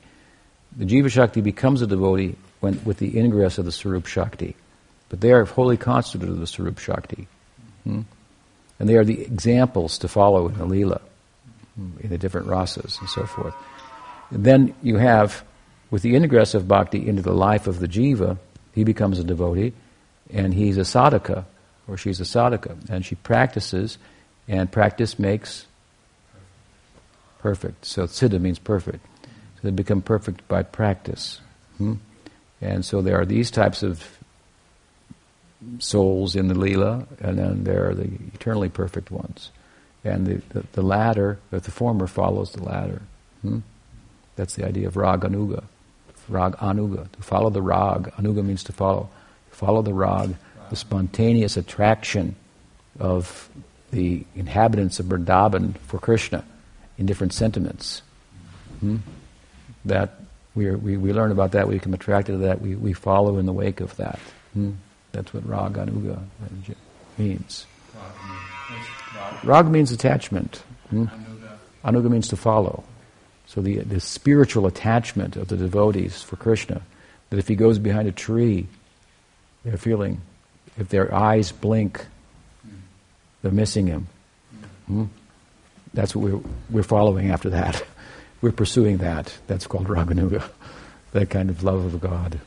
The 0.75 0.83
Jiva 0.83 1.09
Shakti 1.09 1.39
becomes 1.39 1.81
a 1.81 1.87
devotee 1.87 2.35
when, 2.59 2.83
with 2.83 2.97
the 2.97 3.17
ingress 3.17 3.57
of 3.59 3.63
the 3.63 3.71
Swarup 3.71 4.07
Shakti. 4.07 4.57
But 5.07 5.21
they 5.21 5.31
are 5.31 5.45
wholly 5.45 5.77
constituted 5.77 6.33
of 6.33 6.39
the 6.39 6.47
Swarup 6.47 6.79
Shakti. 6.79 7.29
Hmm? 7.85 8.01
And 8.77 8.89
they 8.89 8.97
are 8.97 9.05
the 9.05 9.21
examples 9.21 9.99
to 9.99 10.09
follow 10.09 10.49
in 10.49 10.57
the 10.57 10.65
Leela, 10.65 10.99
hmm, 11.75 11.91
in 12.01 12.09
the 12.09 12.17
different 12.17 12.47
rasas 12.47 12.99
and 12.99 13.07
so 13.07 13.25
forth. 13.25 13.55
And 14.31 14.43
then 14.43 14.75
you 14.83 14.97
have, 14.97 15.45
with 15.91 16.01
the 16.01 16.15
ingress 16.15 16.53
of 16.53 16.67
bhakti 16.67 17.07
into 17.07 17.21
the 17.21 17.33
life 17.33 17.67
of 17.67 17.79
the 17.79 17.87
jiva, 17.87 18.37
he 18.73 18.83
becomes 18.83 19.19
a 19.19 19.23
devotee, 19.23 19.73
and 20.31 20.53
he's 20.53 20.77
a 20.77 20.81
sadhaka, 20.81 21.45
or 21.87 21.97
she's 21.97 22.19
a 22.19 22.23
sadhaka, 22.23 22.89
and 22.89 23.05
she 23.05 23.15
practices, 23.15 23.97
and 24.47 24.71
practice 24.71 25.17
makes 25.19 25.65
perfect. 27.39 27.85
So 27.85 28.05
siddha 28.05 28.39
means 28.39 28.59
perfect. 28.59 29.05
So 29.23 29.61
they 29.63 29.71
become 29.71 30.01
perfect 30.01 30.47
by 30.47 30.63
practice. 30.63 31.39
Hmm? 31.77 31.95
And 32.61 32.83
so 32.83 33.01
there 33.01 33.19
are 33.19 33.25
these 33.25 33.51
types 33.51 33.83
of 33.83 34.17
souls 35.79 36.35
in 36.35 36.47
the 36.47 36.55
lila, 36.55 37.07
and 37.21 37.37
then 37.37 37.63
there 37.63 37.89
are 37.89 37.93
the 37.93 38.09
eternally 38.33 38.69
perfect 38.69 39.11
ones. 39.11 39.51
And 40.03 40.25
the, 40.25 40.41
the, 40.49 40.65
the 40.73 40.81
latter, 40.81 41.39
the 41.49 41.61
former 41.61 42.07
follows 42.07 42.51
the 42.51 42.63
latter. 42.63 43.01
Hmm? 43.41 43.59
That's 44.35 44.55
the 44.55 44.65
idea 44.65 44.87
of 44.87 44.97
rag 44.97 45.21
anuga. 45.21 45.63
Rag 46.27 46.53
anuga. 46.57 47.11
To 47.11 47.21
follow 47.21 47.49
the 47.49 47.61
rag. 47.61 48.11
Anuga 48.17 48.43
means 48.43 48.63
to 48.65 48.73
follow. 48.73 49.09
Follow 49.51 49.81
the 49.81 49.93
rag, 49.93 50.35
the 50.69 50.75
spontaneous 50.75 51.55
attraction 51.55 52.35
of 52.99 53.49
the 53.91 54.25
inhabitants 54.35 54.99
of 54.99 55.05
Vrindavan 55.05 55.77
for 55.87 55.97
Krishna 55.97 56.43
in 56.97 57.05
different 57.05 57.33
sentiments. 57.33 58.01
Hmm? 58.79 58.97
That 59.85 60.19
we, 60.55 60.67
are, 60.67 60.77
we, 60.77 60.97
we 60.97 61.13
learn 61.13 61.31
about 61.31 61.51
that, 61.51 61.67
we 61.67 61.75
become 61.75 61.93
attracted 61.93 62.33
to 62.33 62.37
that, 62.39 62.61
we, 62.61 62.75
we 62.75 62.93
follow 62.93 63.37
in 63.37 63.45
the 63.45 63.53
wake 63.53 63.79
of 63.79 63.95
that. 63.97 64.19
Hmm? 64.53 64.71
That's 65.11 65.33
what 65.33 65.47
rag 65.47 65.73
anuga 65.73 66.21
means. 67.17 67.65
Rag, 69.43 69.67
means 69.67 69.91
attachment. 69.91 70.63
Hmm? 70.89 71.05
Anuga 71.85 72.09
means 72.09 72.27
to 72.29 72.35
follow. 72.35 72.83
So 73.47 73.61
the, 73.61 73.79
the 73.79 73.99
spiritual 73.99 74.67
attachment 74.67 75.35
of 75.35 75.47
the 75.47 75.57
devotees 75.57 76.21
for 76.21 76.35
Krishna, 76.35 76.81
that 77.29 77.37
if 77.37 77.47
he 77.47 77.55
goes 77.55 77.79
behind 77.79 78.07
a 78.07 78.11
tree, 78.11 78.67
they're 79.63 79.77
feeling, 79.77 80.21
if 80.77 80.89
their 80.89 81.13
eyes 81.13 81.51
blink, 81.51 82.05
they're 83.41 83.51
missing 83.51 83.87
him. 83.87 84.07
Hmm? 84.87 85.05
That's 85.93 86.15
what 86.15 86.29
we're, 86.29 86.41
we're 86.69 86.83
following 86.83 87.31
after 87.31 87.49
that. 87.51 87.83
We're 88.41 88.51
pursuing 88.51 88.97
that. 88.97 89.35
That's 89.47 89.65
called 89.65 89.87
Raganuga, 89.87 90.47
that 91.13 91.31
kind 91.31 91.49
of 91.49 91.63
love 91.63 91.85
of 91.85 91.99
God. 91.99 92.39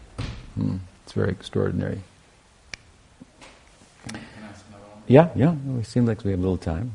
Hmm. 0.55 0.77
It's 1.03 1.13
very 1.13 1.31
extraordinary. 1.31 2.01
Can, 4.05 4.13
can 4.13 4.21
I 4.43 4.47
ask 4.47 4.65
another 4.69 4.85
one? 4.85 5.03
Yeah, 5.09 5.31
yeah, 5.35 5.53
we 5.53 5.83
seem 5.83 6.07
like 6.07 6.23
we 6.23 6.31
have 6.33 6.39
a 6.39 6.43
little 6.43 6.59
time. 6.59 6.93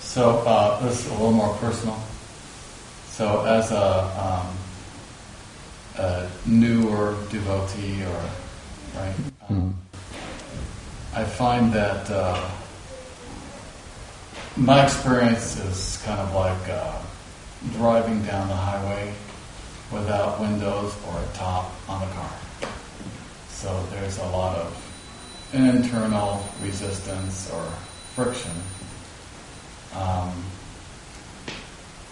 So 0.00 0.40
uh, 0.40 0.82
this 0.82 1.06
is 1.06 1.10
a 1.12 1.14
little 1.14 1.32
more 1.32 1.54
personal. 1.54 1.98
So 3.22 3.44
as 3.44 3.70
a, 3.70 3.86
um, 4.18 4.56
a 5.96 6.28
newer 6.44 7.16
devotee, 7.30 8.02
or 8.02 8.30
right, 8.96 9.14
um, 9.48 9.76
I 11.14 11.22
find 11.22 11.72
that 11.72 12.10
uh, 12.10 12.50
my 14.56 14.84
experience 14.84 15.56
is 15.60 16.02
kind 16.04 16.18
of 16.18 16.34
like 16.34 16.68
uh, 16.68 17.00
driving 17.74 18.24
down 18.24 18.48
the 18.48 18.56
highway 18.56 19.14
without 19.92 20.40
windows 20.40 20.92
or 21.06 21.20
a 21.20 21.36
top 21.36 21.72
on 21.88 22.00
the 22.00 22.12
car. 22.14 22.32
So 23.50 23.86
there's 23.92 24.18
a 24.18 24.26
lot 24.30 24.58
of 24.58 25.52
internal 25.52 26.44
resistance 26.60 27.48
or 27.52 27.64
friction. 28.16 28.50
Um, 29.94 30.44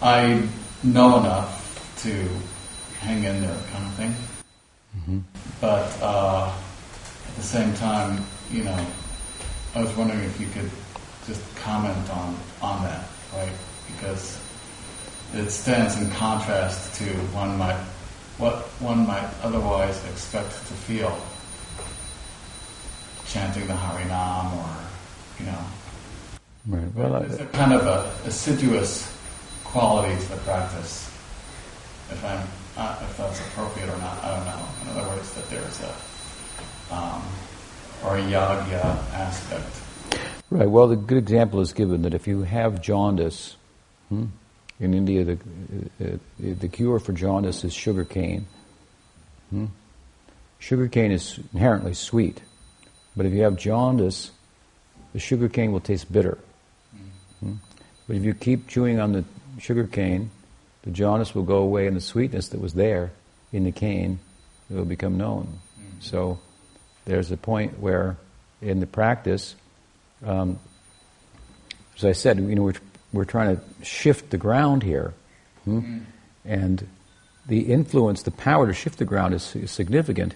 I 0.01 0.47
know 0.83 1.19
enough 1.19 1.97
to 2.03 2.27
hang 2.99 3.23
in 3.23 3.41
there, 3.41 3.57
kind 3.71 3.85
of 3.85 3.93
thing. 3.95 4.15
But 5.59 5.91
uh, 6.01 6.51
at 7.27 7.35
the 7.35 7.43
same 7.43 7.73
time, 7.75 8.23
you 8.51 8.63
know, 8.63 8.87
I 9.75 9.81
was 9.83 9.95
wondering 9.95 10.21
if 10.21 10.39
you 10.39 10.47
could 10.47 10.69
just 11.27 11.41
comment 11.55 12.09
on 12.09 12.37
on 12.61 12.83
that, 12.83 13.07
right? 13.33 13.51
Because 13.87 14.39
it 15.33 15.49
stands 15.49 15.97
in 15.97 16.09
contrast 16.11 16.95
to 16.95 17.05
one 17.33 17.57
might 17.57 17.79
what 18.37 18.55
one 18.81 19.07
might 19.07 19.29
otherwise 19.43 20.03
expect 20.09 20.51
to 20.67 20.73
feel 20.73 21.15
chanting 23.27 23.65
the 23.67 23.73
Harinam 23.73 24.57
or 24.57 24.69
you 25.39 25.45
know 25.45 25.65
Right. 26.67 26.93
Well, 26.93 27.19
there's 27.21 27.39
I, 27.39 27.43
a 27.43 27.47
kind 27.47 27.73
of 27.73 27.87
a 27.87 28.27
assiduous 28.27 29.11
quality 29.71 30.13
to 30.21 30.29
the 30.31 30.37
practice. 30.37 31.07
If 32.09 32.25
I'm, 32.25 32.45
uh, 32.75 32.99
if 33.03 33.17
that's 33.17 33.39
appropriate 33.39 33.87
or 33.87 33.97
not, 33.99 34.21
I 34.21 34.35
don't 34.35 34.45
know. 34.45 34.67
In 34.81 34.99
other 34.99 35.09
words, 35.09 35.33
that 35.33 35.49
there's 35.49 35.81
a, 35.81 36.93
um, 36.93 37.23
or 38.03 38.17
a 38.17 38.21
yagya 38.21 38.83
aspect. 39.13 39.81
Right. 40.49 40.69
Well, 40.69 40.89
the 40.89 40.97
good 40.97 41.17
example 41.17 41.61
is 41.61 41.71
given 41.71 42.01
that 42.01 42.13
if 42.13 42.27
you 42.27 42.41
have 42.41 42.81
jaundice, 42.81 43.55
hmm, 44.09 44.25
in 44.81 44.93
India, 44.93 45.23
the, 45.23 45.33
uh, 46.03 46.05
uh, 46.05 46.17
the 46.37 46.67
cure 46.67 46.99
for 46.99 47.13
jaundice 47.13 47.63
is 47.63 47.73
sugar 47.73 48.03
cane. 48.03 48.47
Hmm? 49.51 49.67
Sugar 50.59 50.89
cane 50.89 51.11
is 51.11 51.39
inherently 51.53 51.93
sweet, 51.93 52.41
but 53.15 53.25
if 53.25 53.31
you 53.31 53.43
have 53.43 53.55
jaundice, 53.55 54.31
the 55.13 55.19
sugar 55.19 55.47
cane 55.47 55.71
will 55.71 55.79
taste 55.79 56.11
bitter. 56.11 56.37
Hmm? 57.39 57.53
But 58.07 58.17
if 58.17 58.25
you 58.25 58.33
keep 58.33 58.67
chewing 58.67 58.99
on 58.99 59.13
the 59.13 59.23
sugar 59.61 59.85
cane, 59.85 60.31
the 60.83 60.91
jaundice 60.91 61.35
will 61.35 61.43
go 61.43 61.57
away, 61.57 61.87
and 61.87 61.95
the 61.95 62.01
sweetness 62.01 62.49
that 62.49 62.59
was 62.59 62.73
there 62.73 63.11
in 63.53 63.63
the 63.63 63.71
cane 63.71 64.19
will 64.69 64.85
become 64.85 65.17
known. 65.17 65.59
So 65.99 66.39
there's 67.05 67.31
a 67.31 67.37
point 67.37 67.79
where, 67.79 68.17
in 68.61 68.79
the 68.79 68.87
practice, 68.87 69.55
um, 70.25 70.59
as 71.95 72.05
I 72.05 72.11
said, 72.13 72.39
you 72.39 72.55
know, 72.55 72.63
we're, 72.63 72.73
we're 73.13 73.25
trying 73.25 73.55
to 73.55 73.85
shift 73.85 74.31
the 74.31 74.37
ground 74.37 74.81
here, 74.81 75.13
hmm? 75.65 75.99
and 76.43 76.87
the 77.45 77.71
influence, 77.71 78.23
the 78.23 78.31
power 78.31 78.67
to 78.67 78.73
shift 78.73 78.97
the 78.97 79.05
ground 79.05 79.33
is, 79.33 79.55
is 79.55 79.69
significant, 79.69 80.33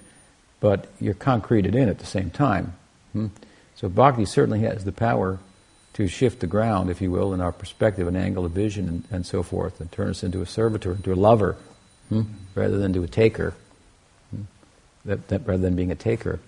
but 0.60 0.88
you're 1.00 1.16
concreted 1.16 1.76
in 1.76 1.90
at 1.90 2.00
the 2.00 2.06
same 2.06 2.30
time. 2.30 2.74
hmm? 3.14 3.28
So 3.76 3.90
bhakti 3.90 4.26
certainly 4.26 4.60
has 4.62 4.86
the 4.86 4.92
power 4.92 5.40
to 5.96 6.08
shift 6.08 6.42
the 6.42 6.48
ground, 6.48 6.90
if 6.90 7.02
you 7.02 7.10
will, 7.10 7.34
in 7.34 7.40
our 7.40 7.54
perspective, 7.54 8.06
an 8.06 8.18
angle 8.18 8.46
of 8.46 8.52
vision, 8.52 8.90
and, 8.90 9.04
and 9.12 9.26
so 9.26 9.42
forth, 9.42 9.80
and 9.80 9.90
turn 9.94 10.10
us 10.10 10.24
into 10.24 10.42
a 10.42 10.46
servitor, 10.46 10.92
into 10.92 11.14
a 11.14 11.16
lover, 11.16 11.56
hmm? 12.10 12.24
rather 12.54 12.78
than 12.78 12.92
to 12.92 13.02
a 13.02 13.08
taker, 13.08 13.54
hmm? 14.32 14.42
that, 15.06 15.30
that, 15.30 15.48
rather 15.48 15.62
than 15.62 15.76
being 15.76 15.92
a 15.92 15.96
taker. 15.96 16.42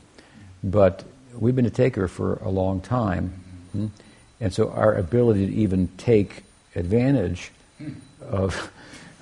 But 0.61 1.05
we've 1.33 1.55
been 1.55 1.65
a 1.65 1.69
taker 1.69 2.09
for 2.09 2.35
a 2.43 2.49
long 2.49 2.81
time, 2.81 3.29
hmm? 3.71 3.87
and 4.41 4.53
so 4.53 4.69
our 4.71 4.93
ability 4.93 5.47
to 5.47 5.53
even 5.53 5.87
take 5.95 6.43
advantage 6.75 7.51
of, 8.21 8.69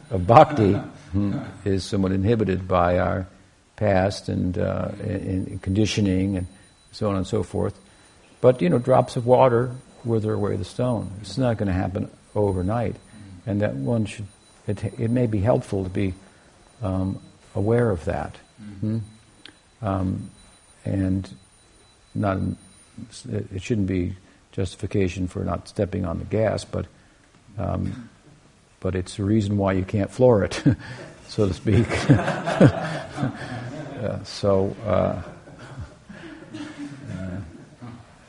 of 0.09 0.25
bhakti 0.25 0.73
hmm, 0.73 1.37
is 1.65 1.83
somewhat 1.83 2.11
inhibited 2.11 2.67
by 2.67 2.97
our 2.97 3.27
past 3.75 4.27
and, 4.27 4.57
uh, 4.57 4.89
and, 5.01 5.47
and 5.47 5.61
conditioning 5.61 6.37
and 6.37 6.47
so 6.91 7.11
on 7.11 7.15
and 7.15 7.27
so 7.27 7.43
forth. 7.43 7.79
But 8.41 8.63
you 8.63 8.69
know, 8.69 8.79
drops 8.79 9.17
of 9.17 9.27
water 9.27 9.75
wither 10.05 10.33
away 10.33 10.55
the 10.55 10.65
stone. 10.65 11.11
It's 11.21 11.37
not 11.37 11.57
going 11.57 11.67
to 11.67 11.73
happen 11.73 12.09
overnight, 12.35 12.95
and 13.45 13.61
that 13.61 13.75
one 13.75 14.05
should. 14.05 14.27
It, 14.67 14.83
it 14.99 15.11
may 15.11 15.27
be 15.27 15.39
helpful 15.39 15.83
to 15.83 15.89
be 15.89 16.13
um, 16.81 17.19
aware 17.53 17.91
of 17.91 18.05
that, 18.05 18.35
hmm? 18.79 18.99
um, 19.81 20.29
and 20.83 21.29
not. 22.13 22.39
It 23.29 23.61
shouldn't 23.61 23.87
be 23.87 24.15
justification 24.51 25.27
for 25.27 25.43
not 25.43 25.67
stepping 25.67 26.05
on 26.05 26.19
the 26.19 26.25
gas, 26.25 26.63
but 26.63 26.85
um, 27.57 28.09
but 28.79 28.95
it's 28.95 29.19
a 29.19 29.23
reason 29.23 29.57
why 29.57 29.73
you 29.73 29.83
can't 29.83 30.09
floor 30.09 30.43
it, 30.43 30.63
so 31.27 31.47
to 31.47 31.53
speak. 31.53 31.87
uh, 32.11 34.23
so. 34.23 34.75
Uh, 34.85 35.21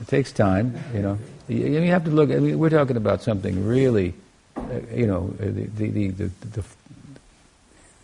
it 0.01 0.09
takes 0.09 0.31
time, 0.31 0.79
you 0.95 1.03
know. 1.03 1.19
You, 1.49 1.83
have 1.83 2.05
to 2.05 2.11
look. 2.11 2.31
I 2.31 2.37
mean, 2.37 2.59
we're 2.59 2.71
talking 2.71 2.97
about 2.97 3.23
something 3.23 3.65
really, 3.67 4.15
uh, 4.57 4.81
you 4.93 5.07
know, 5.07 5.29
the, 5.39 5.67
the, 5.67 6.09
the, 6.09 6.31
the, 6.53 6.65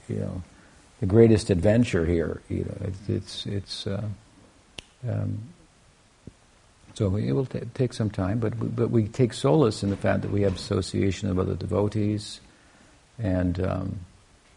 you 0.09 0.17
know, 0.17 0.43
the 1.01 1.07
greatest 1.07 1.51
adventure 1.51 2.07
here. 2.07 2.41
You 2.49 2.65
know, 2.65 2.93
it's 3.09 3.47
it's, 3.47 3.87
uh, 3.87 4.05
um, 5.09 5.41
so 6.95 7.17
it 7.17 7.33
will 7.33 7.47
take 7.47 7.93
some 7.93 8.11
time, 8.11 8.39
but 8.39 8.57
we, 8.59 8.69
but 8.69 8.91
we 8.91 9.09
take 9.09 9.33
solace 9.33 9.83
in 9.83 9.91
the 9.91 9.97
fact 9.97 10.23
that 10.23 10.31
we 10.31 10.43
have 10.43 10.55
association 10.55 11.29
of 11.29 11.39
other 11.39 11.55
devotees, 11.55 12.41
and 13.19 13.61
um, 13.65 13.99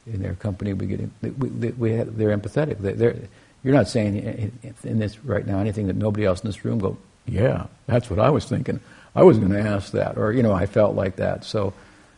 in 0.06 0.22
their 0.22 0.36
company 0.36 0.74
we 0.74 0.86
get 0.86 1.10
we, 1.22 1.72
we 1.72 1.94
have, 1.94 2.16
they're 2.16 2.38
empathetic. 2.38 2.78
They're, 2.78 3.16
you're 3.64 3.74
not 3.74 3.88
saying 3.88 4.52
in 4.84 5.00
this 5.00 5.18
right 5.26 5.48
now 5.48 5.58
anything 5.58 5.88
that 5.88 5.96
nobody 5.96 6.26
else 6.26 6.42
in 6.42 6.48
this 6.48 6.64
room 6.64 6.78
go 6.78 6.98
yeah, 7.28 7.68
that's 7.88 8.10
what 8.10 8.20
I 8.20 8.30
was 8.30 8.46
thinking. 8.46 8.80
I 9.16 9.24
was 9.24 9.40
going 9.40 9.52
to 9.52 9.62
ask 9.62 9.94
that, 9.94 10.18
or 10.18 10.32
you 10.32 10.44
know, 10.44 10.52
I 10.52 10.66
felt 10.66 10.96
like 10.96 11.18
that. 11.18 11.44
So 11.44 11.74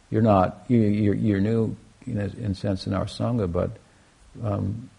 you're 0.09 0.21
not 0.21 0.65
you, 0.67 0.79
you're, 0.79 1.15
you're 1.15 1.39
new 1.39 1.75
in 2.05 2.17
a, 2.19 2.25
in 2.25 2.51
a 2.51 2.55
sense 2.55 2.87
in 2.87 2.93
our 2.93 3.05
sangha, 3.05 3.51
but 3.51 3.71
um, 4.43 4.89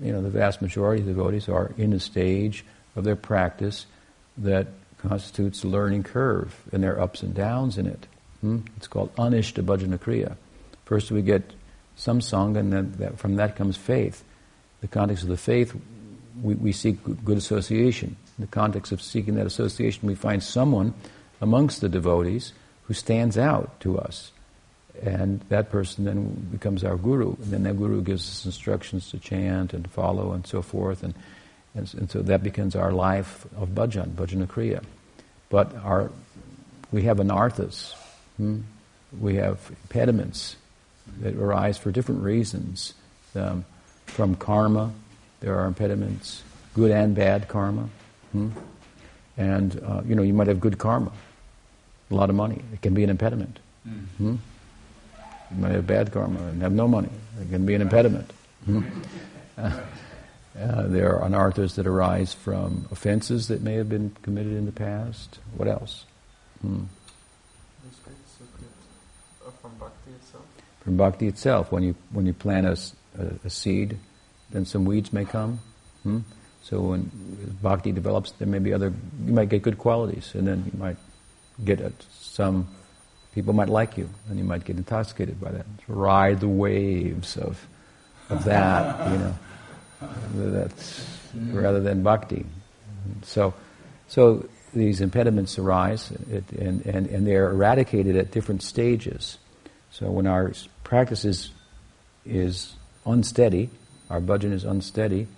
you 0.00 0.12
know, 0.12 0.20
the 0.22 0.30
vast 0.30 0.60
majority 0.60 1.02
of 1.02 1.08
devotees 1.08 1.48
are 1.48 1.72
in 1.76 1.92
a 1.92 2.00
stage 2.00 2.64
of 2.94 3.04
their 3.04 3.16
practice 3.16 3.86
that 4.38 4.68
constitutes 4.98 5.64
a 5.64 5.68
learning 5.68 6.02
curve, 6.02 6.54
and 6.72 6.82
there 6.82 6.96
are 6.96 7.00
ups 7.00 7.22
and 7.22 7.34
downs 7.34 7.78
in 7.78 7.86
it. 7.86 8.06
Hmm? 8.40 8.60
It's 8.76 8.86
called 8.86 9.14
anishta 9.16 9.64
bhajana 9.64 9.98
kriya. 9.98 10.36
First, 10.84 11.10
we 11.10 11.22
get 11.22 11.52
some 11.96 12.20
sangha, 12.20 12.58
and 12.58 12.72
then 12.72 12.94
that, 12.98 13.18
from 13.18 13.36
that 13.36 13.56
comes 13.56 13.76
faith. 13.76 14.22
The 14.82 14.88
context 14.88 15.22
of 15.22 15.30
the 15.30 15.36
faith, 15.36 15.74
we, 16.42 16.54
we 16.54 16.72
seek 16.72 16.98
good 17.24 17.38
association 17.38 18.16
in 18.38 18.42
the 18.44 18.50
context 18.50 18.92
of 18.92 19.00
seeking 19.00 19.36
that 19.36 19.46
association, 19.46 20.06
we 20.06 20.14
find 20.14 20.42
someone 20.42 20.94
amongst 21.40 21.80
the 21.80 21.88
devotees 21.88 22.52
who 22.84 22.94
stands 22.94 23.36
out 23.38 23.80
to 23.80 23.98
us. 23.98 24.32
And 25.02 25.40
that 25.48 25.70
person 25.70 26.04
then 26.04 26.48
becomes 26.50 26.84
our 26.84 26.96
guru. 26.96 27.34
And 27.36 27.52
then 27.52 27.62
that 27.64 27.76
guru 27.76 28.02
gives 28.02 28.28
us 28.28 28.46
instructions 28.46 29.10
to 29.10 29.18
chant 29.18 29.74
and 29.74 29.90
follow 29.90 30.32
and 30.32 30.46
so 30.46 30.62
forth. 30.62 31.02
And, 31.02 31.14
and, 31.74 31.92
and 31.94 32.10
so 32.10 32.22
that 32.22 32.42
becomes 32.42 32.74
our 32.74 32.92
life 32.92 33.46
of 33.56 33.70
bhajan, 33.70 34.10
bhajana 34.10 34.46
kriya. 34.46 34.82
But 35.50 35.74
our, 35.76 36.10
we 36.92 37.02
have 37.02 37.18
anarthas. 37.18 37.94
Hmm? 38.36 38.60
We 39.18 39.36
have 39.36 39.70
impediments 39.84 40.56
that 41.20 41.36
arise 41.36 41.78
for 41.78 41.90
different 41.90 42.22
reasons. 42.22 42.94
Um, 43.34 43.64
from 44.06 44.34
karma, 44.34 44.92
there 45.40 45.58
are 45.58 45.66
impediments, 45.66 46.42
good 46.74 46.90
and 46.90 47.14
bad 47.14 47.48
karma. 47.48 47.88
Hmm? 48.36 48.48
And, 49.36 49.80
uh, 49.84 50.02
you 50.06 50.14
know, 50.14 50.22
you 50.22 50.32
might 50.32 50.46
have 50.46 50.60
good 50.60 50.78
karma, 50.78 51.12
a 52.10 52.14
lot 52.14 52.30
of 52.30 52.36
money. 52.36 52.62
It 52.72 52.82
can 52.82 52.94
be 52.94 53.04
an 53.04 53.10
impediment. 53.10 53.58
Mm. 53.86 54.06
Hmm? 54.16 54.36
You 55.50 55.56
might 55.62 55.72
have 55.72 55.86
bad 55.86 56.12
karma 56.12 56.40
and 56.48 56.62
have 56.62 56.72
no 56.72 56.88
money. 56.88 57.10
It 57.40 57.50
can 57.50 57.66
be 57.66 57.74
an 57.74 57.82
impediment. 57.82 58.32
Hmm? 58.64 58.82
Uh, 59.56 59.60
uh, 60.60 60.86
there 60.88 61.16
are 61.16 61.28
anarthas 61.28 61.74
that 61.76 61.86
arise 61.86 62.32
from 62.32 62.86
offenses 62.90 63.48
that 63.48 63.62
may 63.62 63.74
have 63.74 63.88
been 63.88 64.14
committed 64.22 64.52
in 64.52 64.66
the 64.66 64.72
past. 64.72 65.38
What 65.56 65.68
else? 65.68 66.04
Hmm. 66.62 66.84
From 69.60 69.74
bhakti 69.78 70.10
itself. 70.12 70.44
From 70.80 70.96
bhakti 70.96 71.26
itself, 71.26 71.72
when 71.72 71.82
you 71.82 71.94
when 72.10 72.26
you 72.26 72.32
plant 72.32 72.66
a, 72.66 73.22
a, 73.22 73.46
a 73.46 73.50
seed, 73.50 73.98
then 74.50 74.64
some 74.64 74.84
weeds 74.84 75.12
may 75.12 75.24
come. 75.24 75.60
Hmm? 76.02 76.20
So 76.68 76.80
when 76.80 77.10
bhakti 77.62 77.92
develops, 77.92 78.32
there 78.32 78.48
may 78.48 78.58
be 78.58 78.72
other, 78.72 78.92
you 79.24 79.32
might 79.32 79.48
get 79.48 79.62
good 79.62 79.78
qualities, 79.78 80.32
and 80.34 80.48
then 80.48 80.64
you 80.66 80.76
might 80.76 80.96
get 81.64 81.80
some, 82.10 82.66
people 83.36 83.52
might 83.52 83.68
like 83.68 83.96
you, 83.96 84.10
and 84.28 84.36
you 84.36 84.42
might 84.42 84.64
get 84.64 84.76
intoxicated 84.76 85.40
by 85.40 85.52
that. 85.52 85.66
Ride 85.86 86.40
the 86.40 86.48
waves 86.48 87.36
of, 87.36 87.64
of 88.30 88.42
that, 88.44 89.12
you 89.12 89.18
know. 89.18 89.34
That's 90.34 91.06
rather 91.52 91.80
than 91.80 92.02
bhakti. 92.02 92.44
So, 93.22 93.54
so 94.08 94.48
these 94.74 95.00
impediments 95.00 95.60
arise, 95.60 96.10
and, 96.10 96.84
and, 96.84 97.06
and 97.06 97.24
they're 97.24 97.48
eradicated 97.48 98.16
at 98.16 98.32
different 98.32 98.64
stages. 98.64 99.38
So 99.92 100.10
when 100.10 100.26
our 100.26 100.52
practice 100.82 101.24
is, 101.24 101.50
is 102.24 102.74
unsteady, 103.04 103.70
our 104.10 104.20
bhajan 104.20 104.52
is 104.52 104.64
unsteady, 104.64 105.28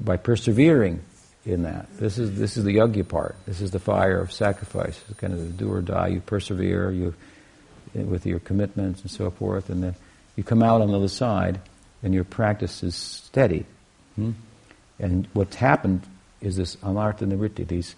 by 0.00 0.16
persevering 0.16 1.02
in 1.44 1.62
that. 1.62 1.88
This 1.98 2.18
is 2.18 2.38
this 2.38 2.56
is 2.56 2.64
the 2.64 2.76
yajna 2.76 3.08
part. 3.08 3.36
This 3.46 3.60
is 3.60 3.70
the 3.70 3.78
fire 3.78 4.20
of 4.20 4.32
sacrifice. 4.32 5.00
It's 5.08 5.18
kind 5.18 5.32
of 5.32 5.40
the 5.40 5.46
do 5.46 5.72
or 5.72 5.80
die. 5.80 6.08
You 6.08 6.20
persevere. 6.20 6.90
You 6.90 7.14
with 7.94 8.26
your 8.26 8.38
commitments 8.38 9.02
and 9.02 9.10
so 9.10 9.30
forth, 9.30 9.70
and 9.70 9.82
then 9.82 9.94
you 10.36 10.44
come 10.44 10.62
out 10.62 10.80
on 10.80 10.88
the 10.88 10.96
other 10.96 11.08
side, 11.08 11.60
and 12.02 12.14
your 12.14 12.24
practice 12.24 12.82
is 12.82 12.94
steady. 12.94 13.66
Hmm? 14.16 14.32
And 14.98 15.28
what's 15.32 15.56
happened 15.56 16.02
is 16.40 16.56
this 16.56 16.76
anartha 16.76 17.20
nivritti. 17.20 17.66
These 17.66 17.94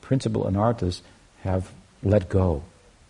principal 0.00 0.44
anarthas 0.44 1.00
have 1.42 1.70
let 2.02 2.28
go, 2.28 2.62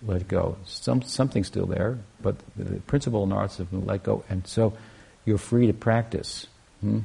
let 0.02 0.28
go. 0.28 0.56
Some 0.64 1.02
something's 1.02 1.46
still 1.46 1.66
there, 1.66 1.98
but 2.20 2.36
the 2.56 2.80
principal 2.80 3.26
anarthas 3.26 3.58
have 3.58 3.70
been 3.70 3.86
let 3.86 4.02
go, 4.02 4.24
and 4.28 4.46
so 4.46 4.74
you're 5.24 5.38
free 5.38 5.66
to 5.66 5.72
practice. 5.72 6.46
Hmm? 6.80 7.00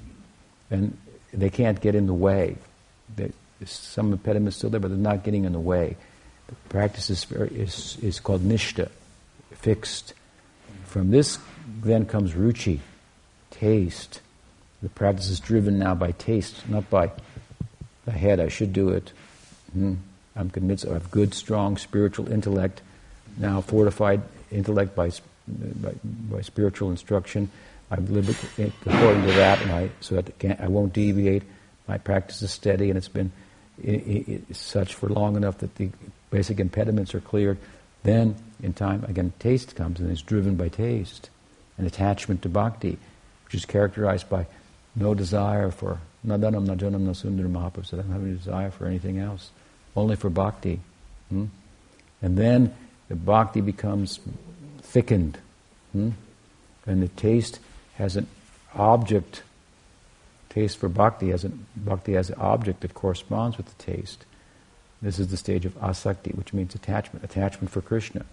And 0.72 0.98
they 1.34 1.50
can't 1.50 1.80
get 1.80 1.96
in 1.96 2.08
the 2.08 2.14
way. 2.14 2.58
They, 3.16 3.32
some 3.66 4.14
impediments 4.14 4.58
still 4.58 4.70
there, 4.70 4.80
but 4.80 4.90
they're 4.90 4.98
not 4.98 5.24
getting 5.24 5.46
in 5.46 5.54
the 5.54 5.60
way. 5.60 5.98
The 6.48 6.56
practice 6.70 7.10
is, 7.10 7.30
is, 7.32 7.98
is 8.02 8.20
called 8.20 8.42
nishta, 8.42 8.90
fixed. 9.52 10.14
From 10.86 11.12
this 11.12 11.38
then 11.82 12.06
comes 12.06 12.34
ruchi, 12.34 12.80
taste. 13.52 14.22
The 14.82 14.90
practice 14.90 15.30
is 15.30 15.40
driven 15.40 15.78
now 15.78 15.94
by 15.94 16.12
taste, 16.12 16.68
not 16.68 16.90
by 16.90 17.12
the 18.06 18.12
head. 18.12 18.40
I 18.40 18.48
should 18.48 18.74
do 18.74 18.90
it. 18.90 19.12
Hmm. 19.74 19.96
I'm 20.36 20.50
convinced 20.50 20.88
I 20.88 20.94
have 20.94 21.12
good, 21.12 21.34
strong 21.34 21.78
spiritual 21.78 22.32
intellect, 22.32 22.82
now 23.38 23.62
fortified 23.62 24.22
intellect 24.52 24.96
by, 24.96 25.12
by, 25.48 25.94
by 26.04 26.42
spiritual 26.42 26.92
instruction. 26.92 27.52
I 27.92 27.96
live 27.96 28.30
according 28.86 29.24
to 29.24 29.32
that, 29.34 29.62
and 29.62 29.72
I 29.72 29.90
so 30.00 30.22
that 30.22 30.62
I 30.62 30.68
won't 30.68 30.94
deviate. 30.94 31.44
My 31.88 31.98
practice 31.98 32.42
is 32.42 32.52
steady, 32.52 32.90
and 32.90 32.98
it's 32.98 33.08
been 33.08 33.32
such 34.52 34.94
for 34.94 35.10
long 35.10 35.36
enough 35.36 35.60
that 35.60 35.76
the 35.76 35.90
basic 36.30 36.60
impediments 36.60 37.16
are 37.16 37.20
cleared. 37.20 37.58
Then, 38.04 38.36
in 38.62 38.74
time, 38.74 39.04
again, 39.06 39.34
taste 39.40 39.76
comes, 39.76 40.00
and 40.00 40.12
it's 40.12 40.22
driven 40.22 40.56
by 40.56 40.70
taste, 40.70 41.30
an 41.78 41.86
attachment 41.86 42.44
to 42.44 42.50
bhakti, 42.50 42.98
which 43.46 43.56
is 43.56 43.66
characterized 43.66 44.30
by 44.30 44.46
no 44.96 45.14
desire 45.14 45.72
for 45.72 46.00
nadanam, 46.26 46.68
najanam, 46.68 47.06
nasundaram 47.08 47.52
mahaprabhu 47.52 47.86
said, 47.86 48.00
I 48.00 48.02
don't 48.04 48.12
have 48.12 48.24
any 48.24 48.36
desire 48.36 48.72
for 48.72 48.86
anything 48.86 49.20
else, 49.20 49.52
only 49.96 50.16
for 50.16 50.30
bhakti. 50.30 50.80
Hmm? 51.30 51.46
And 52.22 52.38
then 52.38 52.76
the 53.08 53.16
bhakti 53.16 53.62
becomes 53.62 54.20
thickened, 54.82 55.38
hmm? 55.92 56.12
and 56.86 57.02
the 57.02 57.08
taste 57.08 57.60
has 58.00 58.16
an 58.16 58.26
object, 58.74 59.44
taste 60.50 60.78
for 60.78 60.90
bhakti 60.90 61.30
has 61.30 61.44
an, 61.44 61.66
bhakti 61.76 62.14
has 62.14 62.30
an 62.30 62.40
object 62.40 62.80
that 62.80 62.94
corresponds 62.94 63.58
with 63.58 63.68
the 63.68 63.84
taste. 63.84 64.26
This 65.02 65.20
is 65.20 65.28
the 65.28 65.38
stage 65.38 65.66
of 65.66 65.76
asakti, 65.80 66.34
which 66.34 66.54
means 66.54 66.74
attachment, 66.74 67.24
attachment 67.24 67.70
for 67.70 67.82
Krishna. 67.82 68.26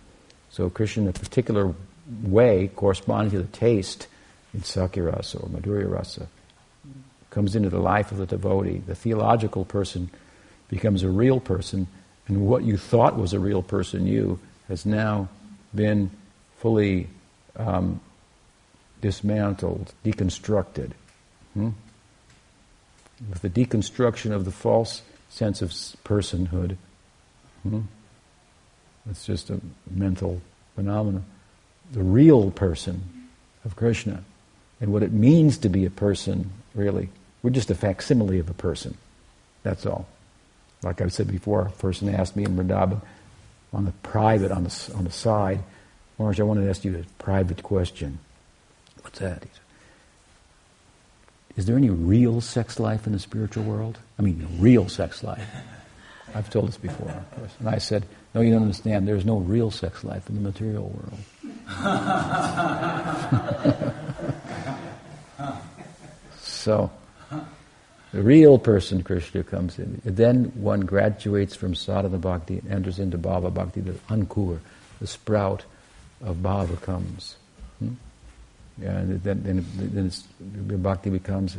So 0.51 0.71
Krishna 0.71 1.03
in 1.03 1.09
a 1.09 1.13
particular 1.13 1.75
way 2.23 2.69
corresponding 2.77 3.33
to 3.33 3.39
the 3.39 3.49
taste 3.49 4.07
in 4.55 4.61
Sakhya 4.61 5.05
or 5.05 5.49
Madhurya 5.49 5.91
Rasa, 5.91 6.29
comes 7.31 7.57
into 7.57 7.69
the 7.69 7.81
life 7.81 8.13
of 8.13 8.19
the 8.19 8.27
devotee, 8.27 8.79
the 8.79 8.95
theological 8.95 9.65
person 9.65 10.09
becomes 10.69 11.03
a 11.03 11.11
real 11.11 11.41
person, 11.41 11.87
and 12.29 12.47
what 12.47 12.63
you 12.63 12.77
thought 12.77 13.19
was 13.19 13.33
a 13.33 13.41
real 13.41 13.63
person, 13.63 14.07
you, 14.07 14.39
has 14.69 14.87
now 14.87 15.29
been 15.75 16.11
fully 16.59 17.09
um, 17.57 18.01
dismantled, 19.01 19.93
deconstructed. 20.05 20.93
Hmm? 21.55 21.71
With 23.31 23.43
the 23.43 23.51
deconstruction 23.51 24.33
of 24.33 24.45
the 24.45 24.51
false 24.51 25.03
sense 25.29 25.63
of 25.63 25.71
personhood, 25.71 26.77
hmm? 27.63 27.81
it's 29.11 29.25
just 29.25 29.51
a 29.51 29.61
mental 29.91 30.41
phenomenon. 30.75 31.25
The 31.93 32.03
real 32.03 32.51
person 32.51 33.29
of 33.65 33.77
Krishna 33.77 34.23
and 34.81 34.93
what 34.93 35.03
it 35.03 35.13
means 35.13 35.59
to 35.59 35.69
be 35.69 35.85
a 35.87 35.91
person, 35.91 36.51
really. 36.75 37.09
We're 37.43 37.51
just 37.51 37.71
a 37.71 37.75
facsimile 37.75 38.39
of 38.39 38.51
a 38.51 38.55
person. 38.55 38.97
That's 39.63 39.87
all. 39.87 40.07
Like 40.83 41.01
I 41.01 41.09
said 41.09 41.29
before, 41.29 41.63
a 41.63 41.71
person 41.71 42.15
asked 42.15 42.37
me 42.37 42.45
in 42.45 42.57
Vrindavan 42.57 43.01
on 43.73 43.85
the 43.85 43.93
private, 43.93 44.53
on 44.53 44.65
the, 44.65 44.93
on 44.97 45.05
the 45.05 45.11
side, 45.11 45.63
Maharaj, 46.19 46.41
I 46.41 46.45
wanted 46.45 46.63
to 46.63 46.71
ask 46.71 46.85
you 46.85 46.97
a 46.97 47.23
private 47.23 47.63
question. 47.63 48.19
What's 49.07 49.21
that? 49.21 49.45
Is 51.55 51.67
there 51.67 51.77
any 51.77 51.91
real 51.91 52.41
sex 52.41 52.81
life 52.81 53.07
in 53.07 53.13
the 53.13 53.21
spiritual 53.21 53.63
world? 53.63 54.01
I 54.19 54.23
mean, 54.23 54.45
real 54.59 54.89
sex 54.89 55.23
life. 55.23 55.49
I've 56.35 56.51
told 56.51 56.67
this 56.67 56.77
before, 56.77 57.11
of 57.11 57.31
course. 57.37 57.53
And 57.61 57.69
I 57.69 57.79
said, 57.79 58.05
No, 58.35 58.41
you 58.41 58.51
don't 58.51 58.63
understand. 58.63 59.07
There's 59.07 59.25
no 59.25 59.37
real 59.37 59.71
sex 59.71 60.03
life 60.03 60.29
in 60.29 60.35
the 60.35 60.41
material 60.41 60.89
world. 60.89 61.21
so, 66.41 66.91
the 68.11 68.23
real 68.23 68.59
person, 68.59 69.05
Krishna, 69.05 69.45
comes 69.45 69.79
in. 69.79 70.03
Then 70.05 70.47
one 70.57 70.81
graduates 70.81 71.55
from 71.55 71.77
sadhana 71.77 72.19
bhakti 72.19 72.59
and 72.59 72.73
enters 72.73 72.99
into 72.99 73.19
bhava 73.19 73.55
bhakti, 73.55 73.83
the 73.83 73.93
ankur, 74.11 74.59
the 74.99 75.07
sprout 75.07 75.65
of 76.21 76.39
bhava 76.39 76.83
comes. 76.83 77.37
Hmm? 77.79 77.93
And 78.83 79.23
then, 79.23 79.43
then, 79.43 79.67
then 79.77 80.13
the 80.69 80.77
bhakti 80.77 81.11
becomes 81.11 81.57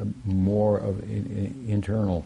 a 0.00 0.06
more 0.24 0.78
of 0.78 1.00
an 1.00 1.64
internal 1.68 2.24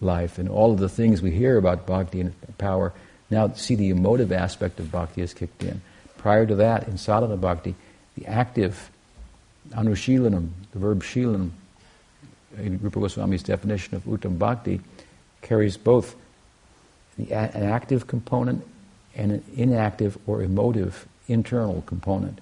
life. 0.00 0.38
And 0.38 0.48
all 0.48 0.72
of 0.72 0.78
the 0.78 0.88
things 0.88 1.22
we 1.22 1.30
hear 1.30 1.58
about 1.58 1.86
bhakti 1.86 2.20
and 2.20 2.34
power, 2.58 2.92
now 3.30 3.52
see 3.52 3.74
the 3.74 3.90
emotive 3.90 4.32
aspect 4.32 4.80
of 4.80 4.90
bhakti 4.90 5.20
has 5.20 5.34
kicked 5.34 5.62
in. 5.62 5.82
Prior 6.18 6.46
to 6.46 6.54
that, 6.56 6.88
in 6.88 6.96
sadhana 6.98 7.36
bhakti, 7.36 7.74
the 8.16 8.26
active 8.26 8.90
anushilanam, 9.70 10.50
the 10.72 10.78
verb 10.78 11.02
shilanam, 11.02 11.50
in 12.56 12.78
Rupa 12.78 13.00
Goswami's 13.00 13.42
definition 13.42 13.96
of 13.96 14.04
uttam 14.04 14.38
bhakti, 14.38 14.80
carries 15.42 15.76
both 15.76 16.16
the, 17.18 17.32
an 17.32 17.62
active 17.62 18.06
component 18.06 18.66
and 19.14 19.32
an 19.32 19.44
inactive 19.54 20.18
or 20.26 20.42
emotive 20.42 21.06
internal 21.28 21.82
component. 21.82 22.40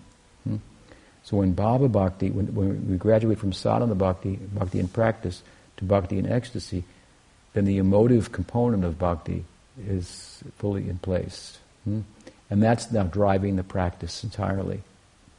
So 1.24 1.38
when 1.38 1.54
Bhava 1.54 1.90
Bhakti, 1.90 2.30
when, 2.30 2.54
when, 2.54 2.90
we 2.90 2.96
graduate 2.98 3.38
from 3.38 3.52
sadhana 3.52 3.94
bhakti, 3.94 4.36
bhakti 4.36 4.78
in 4.78 4.88
practice, 4.88 5.42
to 5.78 5.84
bhakti 5.84 6.18
in 6.18 6.30
ecstasy, 6.30 6.84
then 7.54 7.64
the 7.64 7.78
emotive 7.78 8.30
component 8.30 8.84
of 8.84 8.98
bhakti 8.98 9.44
is 9.88 10.44
fully 10.58 10.88
in 10.88 10.98
place. 10.98 11.58
Hmm? 11.84 12.00
And 12.50 12.62
that's 12.62 12.92
now 12.92 13.04
driving 13.04 13.56
the 13.56 13.64
practice 13.64 14.22
entirely. 14.22 14.82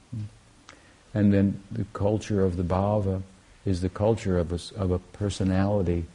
Hmm? 0.09 0.23
And 1.13 1.31
then 1.31 1.61
the 1.71 1.85
culture 1.93 2.43
of 2.43 2.57
the 2.57 2.63
bhava 2.63 3.21
is 3.63 3.81
the 3.81 3.89
culture 3.89 4.39
of 4.39 4.51
a, 4.51 4.79
of 4.81 4.89
a 4.89 4.99
personality, 4.99 6.05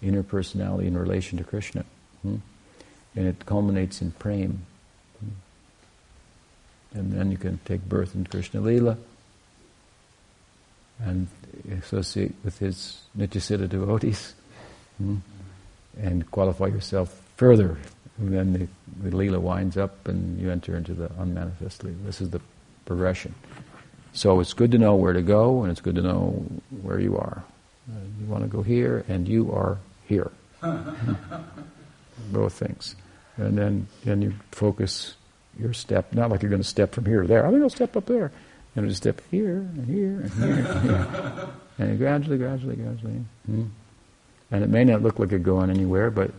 inner 0.00 0.22
personality 0.22 0.86
in 0.86 0.96
relation 0.96 1.36
to 1.38 1.44
Krishna. 1.44 1.84
Hmm? 2.22 2.36
And 3.16 3.26
it 3.26 3.44
culminates 3.44 4.00
in 4.00 4.12
prema. 4.12 4.54
Hmm? 5.18 5.28
And 6.96 7.12
then 7.12 7.32
you 7.32 7.38
can 7.38 7.58
take 7.64 7.88
birth 7.88 8.14
in 8.14 8.24
Krishna 8.24 8.60
Lila 8.60 8.96
and 11.00 11.28
associate 11.78 12.34
with 12.44 12.58
his 12.58 13.02
Nityasiddha 13.16 13.68
devotees 13.68 14.34
hmm? 14.98 15.16
and 16.00 16.30
qualify 16.30 16.66
yourself 16.66 17.20
further. 17.36 17.76
And 18.18 18.32
then 18.32 18.52
the, 18.52 19.10
the 19.10 19.16
Leela 19.16 19.38
winds 19.38 19.76
up 19.76 20.08
and 20.08 20.40
you 20.40 20.50
enter 20.50 20.76
into 20.76 20.94
the 20.94 21.10
unmanifest 21.18 21.84
Leela. 21.84 22.04
This 22.04 22.20
is 22.20 22.30
the 22.30 22.40
progression. 22.84 23.34
So 24.12 24.40
it's 24.40 24.54
good 24.54 24.70
to 24.70 24.78
know 24.78 24.94
where 24.94 25.12
to 25.12 25.22
go 25.22 25.62
and 25.62 25.70
it's 25.70 25.80
good 25.80 25.96
to 25.96 26.02
know 26.02 26.46
where 26.82 26.98
you 26.98 27.16
are. 27.18 27.44
Uh, 27.90 27.98
you 28.18 28.26
want 28.26 28.42
to 28.42 28.48
go 28.48 28.62
here 28.62 29.04
and 29.08 29.28
you 29.28 29.52
are 29.52 29.78
here. 30.08 30.30
Both 32.32 32.54
things. 32.54 32.96
And 33.36 33.58
then, 33.58 33.86
then 34.04 34.22
you 34.22 34.34
focus 34.50 35.16
your 35.58 35.72
step, 35.72 36.14
not 36.14 36.30
like 36.30 36.42
you're 36.42 36.50
going 36.50 36.62
to 36.62 36.68
step 36.68 36.92
from 36.92 37.04
here 37.04 37.22
to 37.22 37.28
there. 37.28 37.44
I'm 37.44 37.50
going 37.50 37.68
to 37.68 37.70
step 37.70 37.96
up 37.96 38.06
there. 38.06 38.32
And 38.76 38.88
just 38.88 39.02
step 39.02 39.22
here 39.30 39.56
and 39.56 39.86
here 39.86 40.20
and 40.20 40.32
here 40.32 40.54
and 40.54 40.80
here. 40.82 41.48
and 41.78 41.98
gradually, 41.98 42.38
gradually, 42.38 42.76
gradually. 42.76 43.24
Hmm. 43.46 43.64
And 44.50 44.62
it 44.62 44.68
may 44.68 44.84
not 44.84 45.02
look 45.02 45.18
like 45.18 45.30
you're 45.30 45.40
going 45.40 45.70
anywhere, 45.70 46.10
but 46.10 46.30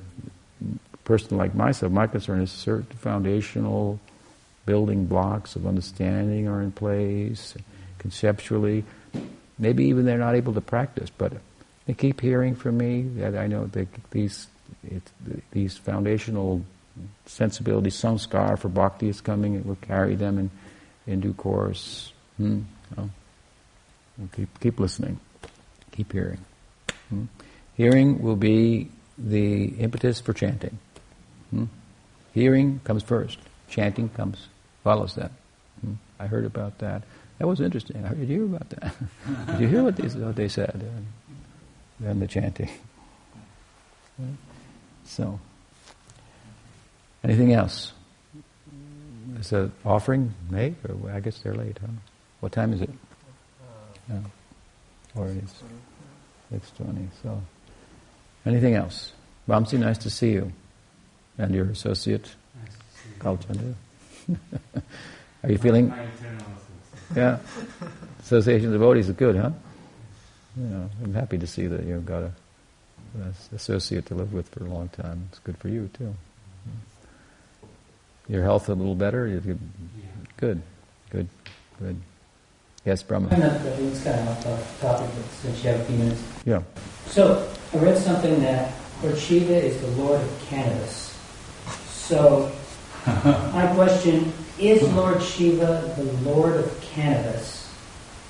a 0.93 0.97
person 0.97 1.37
like 1.37 1.55
myself, 1.55 1.91
my 1.91 2.07
concern 2.07 2.41
is 2.41 2.51
certain 2.51 2.85
foundational 2.97 3.99
building 4.65 5.05
blocks 5.07 5.55
of 5.55 5.65
understanding 5.65 6.47
are 6.47 6.61
in 6.61 6.71
place, 6.71 7.55
conceptually. 7.97 8.85
Maybe 9.57 9.85
even 9.85 10.05
they're 10.05 10.17
not 10.17 10.35
able 10.35 10.53
to 10.53 10.61
practice, 10.61 11.09
but 11.09 11.33
they 11.87 11.93
keep 11.93 12.21
hearing 12.21 12.55
from 12.55 12.77
me 12.77 13.01
that 13.17 13.35
I 13.35 13.47
know 13.47 13.65
that 13.67 13.87
these 14.11 14.47
these 15.51 15.77
foundational 15.77 16.61
sensibilities, 17.25 17.95
samskar 17.95 18.59
for 18.59 18.69
bhakti 18.69 19.09
is 19.09 19.21
coming. 19.21 19.55
It 19.55 19.65
will 19.65 19.77
carry 19.77 20.15
them 20.15 20.37
in, 20.37 20.51
in 21.05 21.21
due 21.21 21.33
course. 21.33 22.11
Hmm? 22.37 22.61
Oh. 22.97 23.09
keep 24.35 24.59
keep 24.59 24.79
listening, 24.79 25.19
keep 25.91 26.11
hearing. 26.11 26.39
Hmm? 27.09 27.25
Hearing 27.75 28.21
will 28.21 28.35
be 28.35 28.89
the 29.17 29.65
impetus 29.79 30.19
for 30.19 30.33
chanting. 30.33 30.77
Hmm? 31.51 31.65
Hearing 32.33 32.79
comes 32.83 33.03
first. 33.03 33.39
Chanting 33.69 34.09
comes 34.09 34.47
follows 34.83 35.15
that. 35.15 35.31
Hmm? 35.81 35.93
I 36.19 36.27
heard 36.27 36.45
about 36.45 36.77
that. 36.79 37.03
That 37.39 37.47
was 37.47 37.61
interesting. 37.61 38.03
I 38.03 38.09
heard 38.09 38.19
you 38.19 38.25
hear 38.25 38.45
about 38.45 38.69
that? 38.69 38.95
did 39.47 39.61
you 39.61 39.67
hear 39.67 39.83
what 39.83 39.95
they, 39.95 40.07
what 40.07 40.35
they 40.35 40.47
said? 40.47 40.83
Then 41.99 42.19
the 42.19 42.27
chanting. 42.27 42.69
So, 45.05 45.39
anything 47.23 47.53
else? 47.53 47.93
Is 49.39 49.51
the 49.51 49.71
offering 49.85 50.33
made? 50.49 50.75
Or 50.83 51.11
I 51.11 51.21
guess 51.21 51.39
they're 51.39 51.53
late, 51.53 51.77
huh? 51.79 51.87
What 52.39 52.51
time 52.51 52.73
is 52.73 52.81
it? 52.81 52.89
No. 54.07 54.23
Or 55.15 55.27
it 55.27 55.37
is 55.37 55.63
6.20. 56.53 57.07
So, 57.23 57.41
anything 58.45 58.75
else? 58.75 59.13
Vamsi, 59.47 59.79
nice 59.79 59.97
to 59.99 60.09
see 60.09 60.31
you. 60.31 60.51
And 61.37 61.53
your 61.53 61.69
associate, 61.69 62.33
Kalchandu. 63.19 63.73
Are 65.43 65.51
you 65.51 65.57
feeling? 65.57 65.93
Yeah. 67.15 67.37
Association 68.21 68.67
of 68.67 68.73
devotees 68.73 69.09
is 69.09 69.15
good, 69.15 69.35
huh? 69.35 69.51
You 70.57 70.63
know, 70.63 70.89
I'm 71.03 71.13
happy 71.13 71.37
to 71.37 71.47
see 71.47 71.67
that 71.67 71.83
you've 71.83 72.05
got 72.05 72.23
a, 72.23 72.31
an 73.15 73.33
associate 73.53 74.07
to 74.07 74.15
live 74.15 74.33
with 74.33 74.49
for 74.49 74.63
a 74.63 74.67
long 74.67 74.89
time. 74.89 75.27
It's 75.29 75.39
good 75.39 75.57
for 75.57 75.69
you 75.69 75.89
too. 75.93 76.13
Your 78.27 78.43
health 78.43 78.67
a 78.67 78.73
little 78.73 78.95
better? 78.95 79.27
You're 79.27 79.39
good. 80.37 80.61
Good. 81.09 81.27
Good. 81.79 82.01
Yes, 82.87 83.03
Brahma. 83.03 83.27
It's 83.33 84.01
kind 84.01 84.17
of 84.17 84.47
off 84.47 84.79
topic, 84.79 85.09
but 85.13 85.29
since 85.41 85.61
you 85.61 85.71
have 85.71 85.81
a 85.81 85.83
few 85.83 85.97
minutes. 85.97 86.23
Yeah. 86.45 86.63
So 87.07 87.51
I 87.73 87.77
read 87.79 87.97
something 87.97 88.39
that 88.39 88.71
Lord 89.03 89.17
Shiva 89.17 89.61
is 89.61 89.81
the 89.81 89.87
Lord 90.01 90.21
of 90.21 90.45
cannabis. 90.47 91.13
So 91.89 92.49
my 93.05 93.69
question 93.75 94.31
is 94.57 94.81
Lord 94.93 95.21
Shiva 95.21 95.93
the 95.97 96.03
Lord 96.29 96.55
of 96.55 96.79
cannabis? 96.79 97.69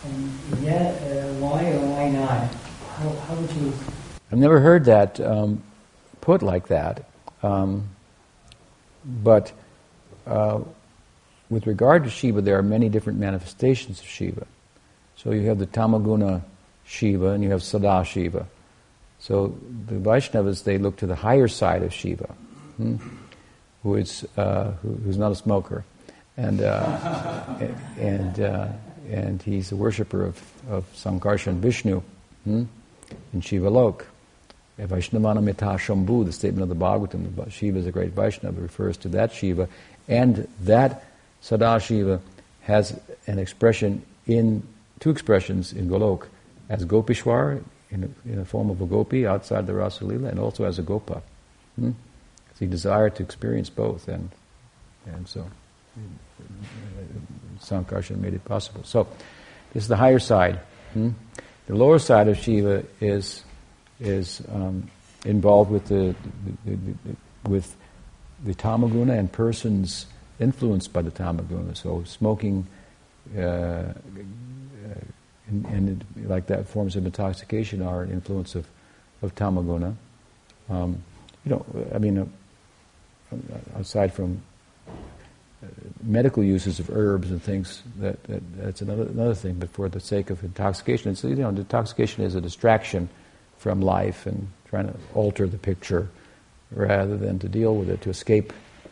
And 0.05 0.63
yet, 0.63 1.03
uh, 1.03 1.33
why 1.33 1.73
or 1.73 1.79
why 1.89 2.09
not? 2.09 2.51
How, 2.95 3.09
how, 3.09 3.35
would 3.35 3.51
you? 3.51 3.71
I've 4.31 4.39
never 4.39 4.59
heard 4.59 4.85
that 4.85 5.19
um, 5.19 5.61
put 6.19 6.41
like 6.41 6.67
that. 6.69 7.07
Um, 7.43 7.89
but 9.05 9.51
uh, 10.25 10.61
with 11.49 11.67
regard 11.67 12.03
to 12.03 12.09
Shiva, 12.09 12.41
there 12.41 12.57
are 12.57 12.63
many 12.63 12.89
different 12.89 13.19
manifestations 13.19 13.99
of 13.99 14.05
Shiva. 14.05 14.45
So 15.15 15.31
you 15.31 15.47
have 15.47 15.59
the 15.59 15.67
Tamaguna 15.67 16.41
Shiva 16.85 17.29
and 17.29 17.43
you 17.43 17.51
have 17.51 17.63
Sada 17.63 18.03
Shiva. 18.03 18.47
So 19.19 19.57
the 19.87 19.95
Vaishnavas, 19.95 20.63
they 20.63 20.77
look 20.77 20.97
to 20.97 21.07
the 21.07 21.15
higher 21.15 21.47
side 21.47 21.83
of 21.83 21.93
Shiva. 21.93 22.33
Hmm? 22.77 22.97
who 23.87 23.95
is 23.95 24.27
uh, 24.35 24.71
who, 24.81 24.89
who's 24.95 25.17
not 25.17 25.31
a 25.31 25.35
smoker, 25.35 25.85
and 26.35 26.61
uh, 26.61 27.55
and 27.99 28.39
uh, 28.39 28.67
and 29.09 29.41
he's 29.41 29.71
a 29.71 29.75
worshipper 29.75 30.25
of, 30.25 30.41
of 30.69 30.85
Sankarshan 30.93 31.59
Vishnu 31.59 32.01
hmm? 32.43 32.63
in 33.33 33.41
Shiva 33.41 33.69
Lok. 33.69 34.05
Vaishnavana 34.77 35.41
Mita 35.41 35.65
Shambhu, 35.65 36.23
the 36.23 36.31
statement 36.31 36.61
of 36.61 36.69
the 36.69 36.75
Bhagavatam, 36.75 37.51
Shiva 37.51 37.79
is 37.79 37.87
a 37.87 37.91
great 37.91 38.11
Vaishnava, 38.11 38.61
refers 38.61 38.95
to 38.97 39.09
that 39.09 39.31
Shiva. 39.31 39.67
And 40.07 40.47
that 40.61 41.03
Sadashiva 41.41 42.19
has 42.61 42.99
an 43.27 43.39
expression 43.39 44.03
in, 44.25 44.63
two 44.99 45.09
expressions 45.09 45.73
in 45.73 45.89
Golok, 45.89 46.27
as 46.69 46.85
Gopishwar, 46.85 47.63
in, 47.89 48.13
in 48.25 48.35
the 48.35 48.45
form 48.45 48.69
of 48.69 48.81
a 48.81 48.85
gopi 48.85 49.25
outside 49.25 49.65
the 49.65 49.73
Rasalila 49.73 50.29
and 50.29 50.39
also 50.39 50.65
as 50.65 50.77
a 50.77 50.81
gopa. 50.81 51.21
Hmm? 51.79 51.91
So 52.53 52.59
he 52.59 52.67
desired 52.67 53.15
to 53.15 53.23
experience 53.23 53.69
both, 53.69 54.07
and, 54.07 54.29
and 55.05 55.27
so 55.27 55.45
Sankarshan 57.61 58.17
made 58.17 58.33
it 58.33 58.43
possible. 58.45 58.83
So 58.83 59.07
this 59.73 59.83
is 59.83 59.89
the 59.89 59.95
higher 59.95 60.19
side. 60.19 60.59
Hmm? 60.93 61.11
The 61.67 61.75
lower 61.75 61.99
side 61.99 62.27
of 62.27 62.37
Shiva 62.37 62.83
is 62.99 63.43
is 63.99 64.41
um, 64.51 64.89
involved 65.25 65.71
with 65.71 65.85
the, 65.85 66.15
the, 66.65 66.75
the, 66.75 67.49
with 67.49 67.75
the 68.43 68.53
tamaguna 68.53 69.17
and 69.17 69.31
persons 69.31 70.05
influenced 70.39 70.93
by 70.93 71.01
the 71.01 71.11
tamaguna. 71.11 71.75
So 71.75 72.03
smoking 72.05 72.67
uh, 73.35 73.41
uh, 73.41 73.93
and, 75.47 75.65
and 75.65 75.89
it, 75.89 76.29
like 76.29 76.47
that 76.47 76.67
forms 76.67 76.95
of 76.95 77.05
intoxication 77.05 77.81
are 77.81 78.01
an 78.01 78.11
influence 78.11 78.55
of, 78.55 78.67
of 79.21 79.33
tamaguna. 79.35 79.95
Um, 80.69 81.03
you 81.45 81.51
know, 81.51 81.65
I 81.93 81.97
mean, 81.97 82.19
uh, 82.19 83.35
aside 83.75 84.13
from 84.13 84.41
uh, 84.87 85.67
medical 86.03 86.43
uses 86.43 86.79
of 86.79 86.89
herbs 86.89 87.31
and 87.31 87.41
things, 87.41 87.81
that, 87.99 88.21
that, 88.23 88.43
that's 88.57 88.81
another 88.81 89.03
another 89.03 89.35
thing. 89.35 89.55
But 89.55 89.69
for 89.71 89.87
the 89.89 89.99
sake 89.99 90.29
of 90.29 90.43
intoxication, 90.43 91.11
it's 91.11 91.23
you 91.23 91.35
know, 91.35 91.49
intoxication 91.49 92.23
is 92.23 92.35
a 92.35 92.41
distraction 92.41 93.09
from 93.57 93.81
life 93.81 94.25
and 94.25 94.47
trying 94.69 94.87
to 94.87 94.95
alter 95.15 95.47
the 95.47 95.57
picture 95.57 96.09
rather 96.71 97.15
than 97.15 97.39
to 97.39 97.47
deal 97.47 97.75
with 97.75 97.89
it, 97.89 98.01
to 98.01 98.09
escape 98.09 98.51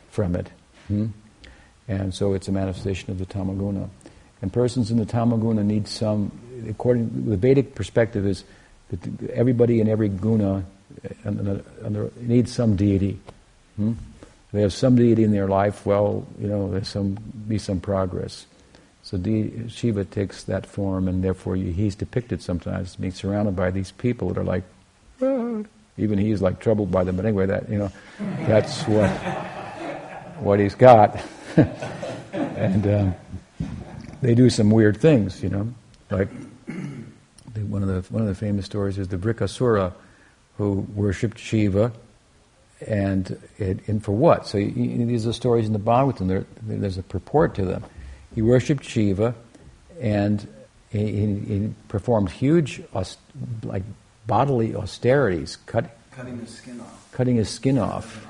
from 0.09 0.35
it. 0.35 0.49
Hmm? 0.87 1.07
And 1.87 2.13
so 2.13 2.33
it's 2.33 2.47
a 2.47 2.51
manifestation 2.51 3.11
of 3.11 3.19
the 3.19 3.25
tamaguna. 3.25 3.89
And 4.41 4.51
persons 4.51 4.91
in 4.91 4.97
the 4.97 5.05
tamaguna 5.05 5.63
need 5.63 5.87
some, 5.87 6.31
according 6.67 7.29
the 7.29 7.37
Vedic 7.37 7.75
perspective, 7.75 8.25
is 8.25 8.43
that 8.89 9.31
everybody 9.31 9.79
in 9.79 9.87
every 9.87 10.09
guna 10.09 10.65
uh, 11.25 11.31
needs 12.21 12.51
some 12.51 12.75
deity. 12.75 13.19
Hmm? 13.75 13.93
They 14.51 14.61
have 14.61 14.73
some 14.73 14.95
deity 14.95 15.23
in 15.23 15.31
their 15.31 15.47
life. 15.47 15.85
Well, 15.85 16.25
you 16.39 16.47
know, 16.47 16.71
there's 16.71 16.87
some 16.87 17.17
be 17.47 17.57
some 17.57 17.79
progress. 17.79 18.45
So 19.03 19.17
De- 19.17 19.69
Shiva 19.69 20.05
takes 20.05 20.43
that 20.45 20.65
form, 20.65 21.07
and 21.07 21.23
therefore 21.23 21.55
he's 21.55 21.93
depicted 21.93 22.41
sometimes 22.41 22.95
being 22.95 23.11
surrounded 23.11 23.55
by 23.55 23.69
these 23.69 23.91
people 23.91 24.29
that 24.29 24.39
are 24.39 24.43
like, 24.43 24.63
ah. 25.21 25.61
even 25.97 26.17
he's 26.17 26.41
like 26.41 26.59
troubled 26.59 26.89
by 26.89 27.03
them. 27.03 27.17
But 27.17 27.25
anyway, 27.25 27.45
that 27.47 27.69
you 27.69 27.77
know, 27.77 27.91
that's 28.47 28.83
what 28.87 29.09
what 30.39 30.59
he's 30.59 30.75
got, 30.75 31.21
and 32.33 32.87
um, 32.87 33.15
they 34.21 34.35
do 34.35 34.49
some 34.49 34.69
weird 34.69 34.97
things, 34.97 35.41
you 35.41 35.49
know, 35.49 35.73
like 36.09 36.29
the, 37.53 37.61
one 37.61 37.81
of 37.83 37.87
the 37.87 38.13
one 38.13 38.21
of 38.21 38.27
the 38.27 38.35
famous 38.35 38.65
stories 38.65 38.97
is 38.97 39.07
the 39.07 39.17
Vrikasura, 39.17 39.93
who 40.57 40.87
worshipped 40.95 41.39
Shiva, 41.39 41.91
and 42.85 43.37
it, 43.57 43.87
and 43.87 44.03
for 44.03 44.11
what? 44.11 44.47
So 44.47 44.57
you, 44.57 45.05
these 45.05 45.25
are 45.27 45.33
stories 45.33 45.67
in 45.67 45.73
the 45.73 45.79
Bhagavatam. 45.79 46.27
There, 46.27 46.45
there's 46.61 46.97
a 46.97 47.03
purport 47.03 47.55
to 47.55 47.65
them 47.65 47.83
he 48.35 48.41
worshipped 48.41 48.83
Shiva, 48.83 49.33
and 49.99 50.45
he, 50.89 51.11
he, 51.11 51.35
he 51.39 51.73
performed 51.87 52.29
huge, 52.29 52.81
like 53.63 53.83
bodily 54.27 54.75
austerities, 54.75 55.57
cut, 55.65 55.97
cutting 56.11 56.37
his 56.37 56.49
skin 56.49 56.81
off, 56.81 57.11
cutting 57.13 57.37
his 57.37 57.49
skin 57.49 57.79
off 57.79 58.27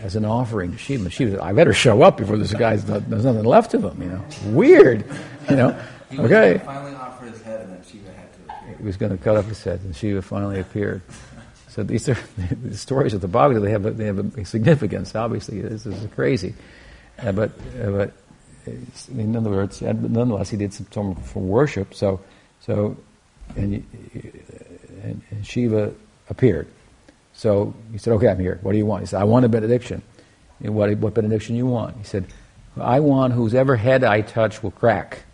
as 0.00 0.16
an 0.16 0.24
offering 0.24 0.72
to 0.72 0.78
Shiva. 0.78 1.10
Shiva, 1.10 1.42
I 1.42 1.52
better 1.52 1.72
show 1.72 2.02
up 2.02 2.16
before 2.16 2.36
this 2.36 2.52
guy's 2.52 2.86
not, 2.86 3.08
there's 3.08 3.24
nothing 3.24 3.44
left 3.44 3.74
of 3.74 3.84
him. 3.84 4.02
You 4.02 4.08
know, 4.08 4.24
weird. 4.56 5.04
You 5.48 5.56
know, 5.56 5.82
he 6.10 6.18
okay. 6.18 6.60
finally 6.64 6.94
offered 6.94 7.32
his 7.32 7.42
head, 7.42 7.62
and 7.62 7.72
then 7.72 7.84
Shiva 7.84 8.12
had 8.12 8.32
to 8.32 8.54
appear. 8.54 8.76
He 8.76 8.84
was 8.84 8.96
going 8.96 9.16
to 9.16 9.22
cut 9.22 9.36
off 9.36 9.46
his 9.46 9.62
head, 9.62 9.80
and 9.80 9.94
Shiva 9.94 10.22
finally 10.22 10.60
appeared. 10.60 11.02
So 11.68 11.82
these 11.82 12.08
are 12.08 12.18
the 12.62 12.76
stories 12.76 13.14
of 13.14 13.20
the 13.20 13.28
Bhagavat. 13.28 13.62
They 13.62 13.70
have 13.70 13.86
a, 13.86 13.90
they 13.90 14.06
have 14.06 14.38
a 14.38 14.44
significance. 14.44 15.14
Obviously, 15.14 15.60
this 15.60 15.86
is 15.86 16.08
crazy, 16.14 16.54
uh, 17.22 17.32
but 17.32 17.50
uh, 17.82 17.90
but 17.90 18.12
in 18.66 19.36
other 19.36 19.50
words, 19.50 19.82
nonetheless, 19.82 20.50
he 20.50 20.56
did 20.56 20.72
some 20.72 21.14
form 21.14 21.44
of 21.44 21.50
worship. 21.50 21.94
So, 21.94 22.20
so, 22.60 22.96
and, 23.54 23.84
and, 25.02 25.22
and, 25.30 25.46
Shiva 25.46 25.94
appeared. 26.28 26.66
So 27.36 27.74
he 27.92 27.98
said, 27.98 28.14
"Okay, 28.14 28.28
I'm 28.28 28.40
here. 28.40 28.58
What 28.62 28.72
do 28.72 28.78
you 28.78 28.86
want?" 28.86 29.02
He 29.02 29.06
said, 29.06 29.20
"I 29.20 29.24
want 29.24 29.44
a 29.44 29.48
benediction." 29.48 30.02
And 30.62 30.74
what, 30.74 30.90
what 30.96 31.14
benediction 31.14 31.54
you 31.54 31.66
want? 31.66 31.96
He 31.98 32.04
said, 32.04 32.26
"I 32.80 33.00
want 33.00 33.34
whose 33.34 33.54
ever 33.54 33.76
head 33.76 34.02
I 34.02 34.22
touch 34.22 34.62
will 34.62 34.70
crack." 34.70 35.24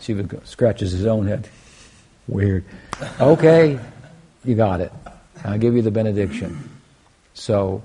Shiva 0.00 0.44
scratches 0.44 0.92
his 0.92 1.06
own 1.06 1.26
head. 1.28 1.48
Weird. 2.28 2.64
Okay, 3.20 3.78
you 4.44 4.54
got 4.54 4.80
it. 4.80 4.92
I'll 5.44 5.58
give 5.58 5.74
you 5.74 5.82
the 5.82 5.90
benediction. 5.90 6.68
So 7.34 7.82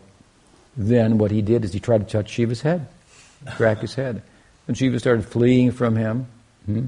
then 0.75 1.17
what 1.17 1.31
he 1.31 1.41
did 1.41 1.63
is 1.63 1.73
he 1.73 1.79
tried 1.79 1.99
to 1.99 2.05
touch 2.05 2.29
Shiva's 2.29 2.61
head 2.61 2.87
crack 3.45 3.79
his 3.79 3.93
head. 3.93 4.21
And 4.67 4.77
Shiva 4.77 4.99
started 4.99 5.25
fleeing 5.25 5.71
from 5.71 5.95
him. 5.95 6.27
Hmm? 6.65 6.87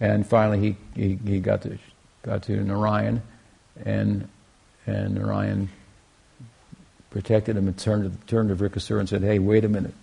And 0.00 0.26
finally 0.26 0.60
he, 0.60 0.76
he, 1.00 1.18
he, 1.24 1.40
got 1.40 1.62
to 1.62 1.78
got 2.22 2.42
to 2.44 2.62
Narayan 2.62 3.22
and 3.84 4.28
and 4.86 5.14
Narayan 5.14 5.68
protected 7.10 7.56
him 7.56 7.66
and 7.68 7.76
turned 7.78 8.20
to, 8.20 8.26
turned 8.26 8.48
to 8.50 8.56
Vrikasura 8.56 9.00
and 9.00 9.08
said, 9.08 9.22
Hey, 9.22 9.38
wait 9.38 9.64
a 9.64 9.68
minute. 9.68 9.94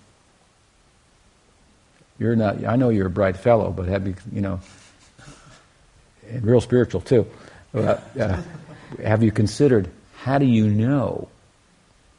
You're 2.19 2.35
not 2.35 2.65
I 2.65 2.75
know 2.75 2.89
you're 2.89 3.07
a 3.07 3.11
bright 3.11 3.37
fellow, 3.37 3.71
but 3.71 3.87
have 3.87 4.07
you 4.07 4.15
you 4.31 4.41
know 4.41 4.59
and 6.29 6.45
real 6.45 6.61
spiritual 6.61 7.01
too. 7.01 7.27
But, 7.71 8.03
uh, 8.17 8.41
have 9.03 9.23
you 9.23 9.31
considered 9.31 9.89
how 10.17 10.37
do 10.37 10.45
you 10.45 10.69
know 10.69 11.27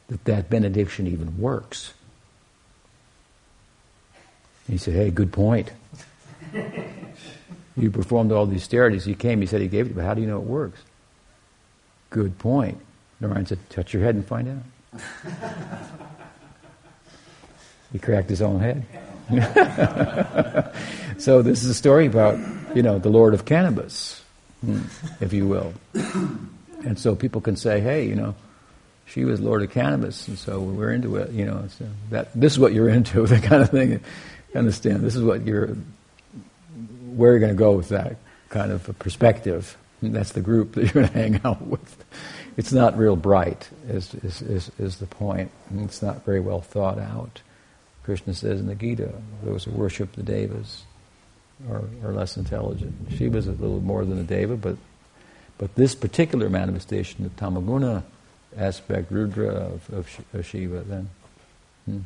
that 0.09 0.25
that 0.25 0.49
benediction 0.49 1.07
even 1.07 1.37
works? 1.39 1.93
He 4.67 4.77
said, 4.77 4.95
Hey, 4.95 5.11
good 5.11 5.31
point. 5.31 5.71
you 7.77 7.91
performed 7.91 8.31
all 8.31 8.45
these 8.45 8.61
austerities. 8.61 9.05
He 9.05 9.15
came, 9.15 9.41
he 9.41 9.47
said 9.47 9.61
he 9.61 9.67
gave 9.67 9.87
it, 9.87 9.95
but 9.95 10.03
how 10.03 10.13
do 10.13 10.21
you 10.21 10.27
know 10.27 10.37
it 10.37 10.43
works? 10.43 10.79
Good 12.09 12.37
point. 12.39 12.77
Narayan 13.19 13.45
said, 13.45 13.59
Touch 13.69 13.93
your 13.93 14.03
head 14.03 14.15
and 14.15 14.25
find 14.25 14.47
out. 14.47 15.01
he 17.91 17.99
cracked 17.99 18.29
his 18.29 18.41
own 18.41 18.59
head. 18.59 18.85
so 21.17 21.41
this 21.41 21.63
is 21.63 21.69
a 21.69 21.73
story 21.73 22.05
about, 22.05 22.37
you 22.75 22.83
know, 22.83 22.99
the 22.99 23.09
Lord 23.09 23.33
of 23.33 23.45
Cannabis, 23.45 24.23
hmm, 24.61 24.81
if 25.19 25.33
you 25.33 25.47
will. 25.47 25.73
And 26.83 26.99
so 26.99 27.15
people 27.15 27.41
can 27.41 27.55
say, 27.55 27.79
hey, 27.79 28.07
you 28.07 28.15
know, 28.15 28.35
Shiva's 29.07 29.39
Lord 29.39 29.63
of 29.63 29.71
Cannabis, 29.71 30.27
and 30.27 30.37
so 30.37 30.59
we're 30.59 30.91
into 30.91 31.15
it, 31.15 31.31
you 31.31 31.45
know. 31.45 31.67
So 31.77 31.85
that 32.09 32.29
this 32.33 32.53
is 32.53 32.59
what 32.59 32.73
you're 32.73 32.89
into, 32.97 33.25
the 33.25 33.39
kind 33.39 33.61
of 33.61 33.69
thing 33.69 34.01
understand 34.57 35.01
this 35.01 35.15
is 35.15 35.23
what 35.23 35.45
you're 35.45 35.75
where 37.07 37.31
you're 37.31 37.39
going 37.39 37.51
to 37.51 37.57
go 37.57 37.73
with 37.73 37.89
that 37.89 38.17
kind 38.49 38.71
of 38.71 38.87
a 38.89 38.93
perspective. 38.93 39.77
That's 40.01 40.33
the 40.33 40.41
group 40.41 40.73
that 40.73 40.83
you're 40.83 41.03
going 41.03 41.07
to 41.07 41.13
hang 41.13 41.41
out 41.43 41.61
with. 41.61 42.03
It's 42.57 42.71
not 42.71 42.97
real 42.97 43.15
bright, 43.15 43.69
is, 43.87 44.13
is, 44.15 44.41
is, 44.41 44.71
is 44.79 44.97
the 44.97 45.07
point. 45.07 45.51
It's 45.77 46.01
not 46.01 46.25
very 46.25 46.39
well 46.39 46.61
thought 46.61 46.99
out. 46.99 47.41
Krishna 48.03 48.33
says 48.33 48.59
in 48.59 48.67
the 48.67 48.75
Gita, 48.75 49.11
those 49.43 49.63
who 49.63 49.71
worship 49.71 50.13
the 50.13 50.23
devas 50.23 50.83
are, 51.69 51.83
are 52.03 52.13
less 52.13 52.37
intelligent. 52.37 52.93
Shiva's 53.17 53.47
a 53.47 53.51
little 53.51 53.81
more 53.81 54.05
than 54.05 54.19
a 54.19 54.23
deva, 54.23 54.55
but, 54.55 54.77
but 55.57 55.73
this 55.75 55.95
particular 55.95 56.49
manifestation, 56.49 57.23
the 57.23 57.29
tamaguna 57.31 58.03
aspect, 58.55 59.11
Rudra 59.11 59.49
of, 59.49 59.89
of, 59.91 60.25
of 60.33 60.45
Shiva, 60.45 60.81
then 60.81 61.09
hmm, 61.85 61.99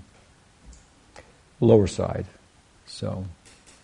lower 1.59 1.87
side. 1.87 2.25
So 2.87 3.25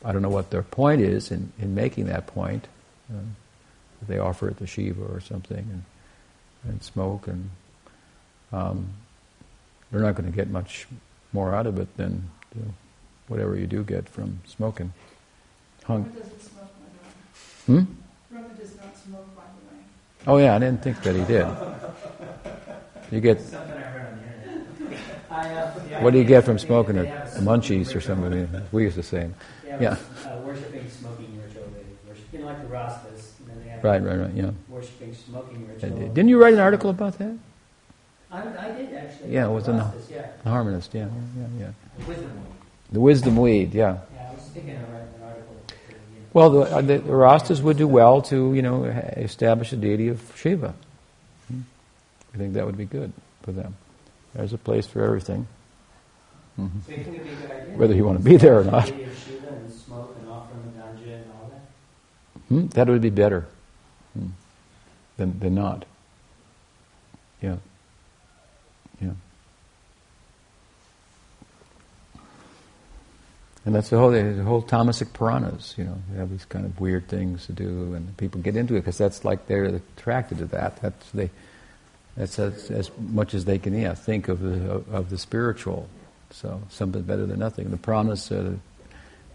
I 0.03 0.11
don't 0.11 0.21
know 0.21 0.29
what 0.29 0.51
their 0.51 0.63
point 0.63 1.01
is 1.01 1.31
in, 1.31 1.51
in 1.59 1.75
making 1.75 2.05
that 2.05 2.27
point. 2.27 2.67
Uh, 3.11 3.21
they 4.07 4.19
offer 4.19 4.47
it 4.49 4.57
to 4.59 4.67
Shiva 4.67 5.03
or 5.03 5.19
something 5.19 5.57
and, 5.57 5.83
and 6.67 6.83
smoke, 6.83 7.27
and 7.27 7.49
um, 8.51 8.87
they're 9.91 10.01
not 10.01 10.15
going 10.15 10.29
to 10.29 10.35
get 10.35 10.49
much 10.49 10.87
more 11.33 11.53
out 11.53 11.67
of 11.67 11.79
it 11.79 11.95
than 11.97 12.29
whatever 13.27 13.55
you 13.55 13.67
do 13.67 13.83
get 13.83 14.07
from 14.09 14.39
smoking. 14.45 14.91
Hung. 15.83 16.03
doesn't 16.03 16.41
smoke, 16.41 16.69
Hmm? 17.65 17.81
Brahma 18.31 18.47
does 18.59 18.75
not 18.77 18.97
smoke, 18.97 19.35
by 19.35 19.43
the 19.43 19.75
way. 19.75 19.81
Oh 20.27 20.37
yeah, 20.37 20.55
I 20.55 20.59
didn't 20.59 20.81
think 20.83 21.01
that 21.03 21.15
he 21.15 21.23
did. 21.25 21.47
You 23.11 23.21
get 23.21 23.39
what 25.99 26.11
do 26.11 26.17
you 26.19 26.25
get 26.25 26.43
from 26.43 26.57
smoking 26.59 26.97
it? 26.97 27.07
The 27.35 27.41
munchies 27.41 27.95
or 27.95 28.01
something? 28.01 28.49
We 28.71 28.83
used 28.83 28.95
to 28.95 29.03
say. 29.03 29.29
Yeah, 29.67 29.77
Yeah. 29.79 29.89
uh, 29.91 29.97
worshiping 30.45 30.89
smoking 30.89 31.41
ritual. 31.45 31.63
Worship, 32.07 32.23
you 32.33 32.39
know, 32.39 32.45
like 32.45 32.61
the 32.61 32.67
Rastas. 32.67 33.31
And 33.39 33.49
then 33.49 33.59
they 33.63 33.69
have 33.69 33.74
Right, 33.85 34.01
right, 34.03 34.17
right. 34.19 34.33
Yeah. 34.33 34.49
worshiping 34.67 35.13
smoking 35.13 35.67
ritual. 35.67 36.07
Didn't 36.09 36.29
you 36.29 36.41
write 36.41 36.53
an 36.55 36.59
article 36.59 36.89
about 36.89 37.19
that? 37.19 37.37
I, 38.31 38.39
I 38.41 38.71
did 38.71 38.91
actually. 38.95 39.31
Yeah, 39.31 39.45
it 39.47 39.51
was 39.51 39.65
the 39.65 39.71
in 39.73 39.77
the- 39.77 39.91
yeah. 40.09 40.27
The 40.43 40.49
harmonist. 40.49 40.93
Yeah, 40.95 41.07
yeah, 41.37 41.45
yeah. 41.59 41.71
The 41.99 42.05
wisdom 42.07 42.29
one. 42.35 42.45
The 42.91 42.99
wisdom 42.99 43.37
weed. 43.37 43.73
Yeah. 43.75 43.99
Yeah, 44.15 44.27
I 44.29 44.33
was 44.33 44.41
thinking 44.53 44.75
of 44.75 44.89
writing 44.91 45.07
an 45.17 45.23
article. 45.23 45.55
for, 45.67 45.73
you 45.91 45.97
know. 46.19 46.25
Well, 46.33 46.49
the, 46.49 46.59
uh, 46.61 46.81
the, 46.81 46.97
the 46.97 47.11
Rastas 47.11 47.61
would 47.61 47.77
do 47.77 47.87
well 47.87 48.23
to, 48.23 48.55
you 48.55 48.63
know, 48.63 48.85
establish 48.85 49.71
a 49.71 49.75
deity 49.75 50.07
of 50.07 50.19
Shiva. 50.35 50.73
Hmm. 51.47 51.59
I 52.33 52.37
think 52.37 52.53
that 52.55 52.65
would 52.65 52.77
be 52.77 52.85
good 52.85 53.13
for 53.43 53.51
them. 53.51 53.75
There's 54.33 54.51
a 54.53 54.57
place 54.57 54.87
for 54.87 55.03
everything, 55.03 55.45
So 56.57 56.63
you 56.63 56.69
think 56.87 57.07
it'd 57.07 57.13
be 57.13 57.17
a 57.19 57.35
good 57.35 57.51
idea? 57.51 57.77
whether 57.77 57.93
you 57.93 58.03
want 58.03 58.17
to 58.17 58.23
be 58.23 58.37
there 58.37 58.59
or 58.59 58.63
not. 58.63 58.87
Deity 58.87 59.03
of 59.03 59.17
Shiva 59.27 59.47
and 59.47 59.71
smoke 59.71 60.15
and 60.19 60.27
offer 60.29 60.53
him 60.55 60.73
the 60.73 60.81
ganja 60.81 61.13
and 61.21 61.31
all 61.31 61.51
that. 61.51 62.47
Hmm? 62.49 62.67
That 62.69 62.87
would 62.87 63.01
be 63.01 63.11
better 63.11 63.45
than, 65.17 65.39
than 65.39 65.55
not. 65.55 65.85
Yeah. 67.41 67.57
Yeah. 69.01 69.11
And 73.65 73.73
that's 73.73 73.89
the 73.89 73.97
whole, 73.97 74.11
the 74.11 74.43
whole 74.43 74.61
Tamasic 74.61 75.11
Puranas, 75.13 75.73
you 75.75 75.85
know, 75.85 75.97
they 76.11 76.19
have 76.19 76.29
these 76.29 76.45
kind 76.45 76.65
of 76.65 76.79
weird 76.79 77.07
things 77.07 77.47
to 77.47 77.51
do, 77.51 77.95
and 77.95 78.15
people 78.17 78.39
get 78.39 78.55
into 78.55 78.75
it 78.75 78.81
because 78.81 78.97
that's 78.97 79.25
like 79.25 79.47
they're 79.47 79.65
attracted 79.65 80.37
to 80.37 80.45
that. 80.45 80.79
That's 80.81 81.11
they, 81.11 81.31
that's 82.15 82.37
as, 82.37 82.69
as 82.69 82.91
much 82.97 83.33
as 83.33 83.45
they 83.45 83.57
can, 83.57 83.73
yeah, 83.77 83.95
think 83.95 84.27
of 84.27 84.39
the 84.39 84.83
of 84.91 85.09
the 85.09 85.17
spiritual. 85.17 85.89
So 86.29 86.61
something 86.69 87.01
better 87.01 87.25
than 87.25 87.39
nothing. 87.39 87.71
The 87.71 87.77
Puranas 87.77 88.31
are 88.31 88.59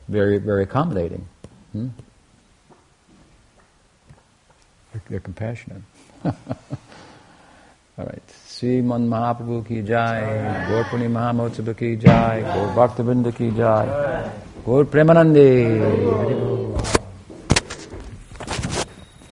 very 0.06 0.38
very 0.38 0.62
accommodating. 0.62 1.26
Hmm? 1.72 1.88
They're, 4.92 5.02
they're 5.08 5.20
compassionate. 5.20 5.82
All 6.24 6.34
right. 8.06 8.22
Sriman 8.46 9.08
Mahaprabhu 9.08 9.66
ki 9.66 9.82
jai, 9.82 10.68
Gaur 10.68 10.84
Purnima 10.84 11.76
ki 11.76 11.96
jai, 11.96 12.40
Gaur 12.42 12.74
Bhakta 12.74 13.02
Vrinda 13.02 13.34
ki 13.34 13.50
jai, 13.50 14.30
Gaur 14.64 14.84
Premanande. 14.84 16.99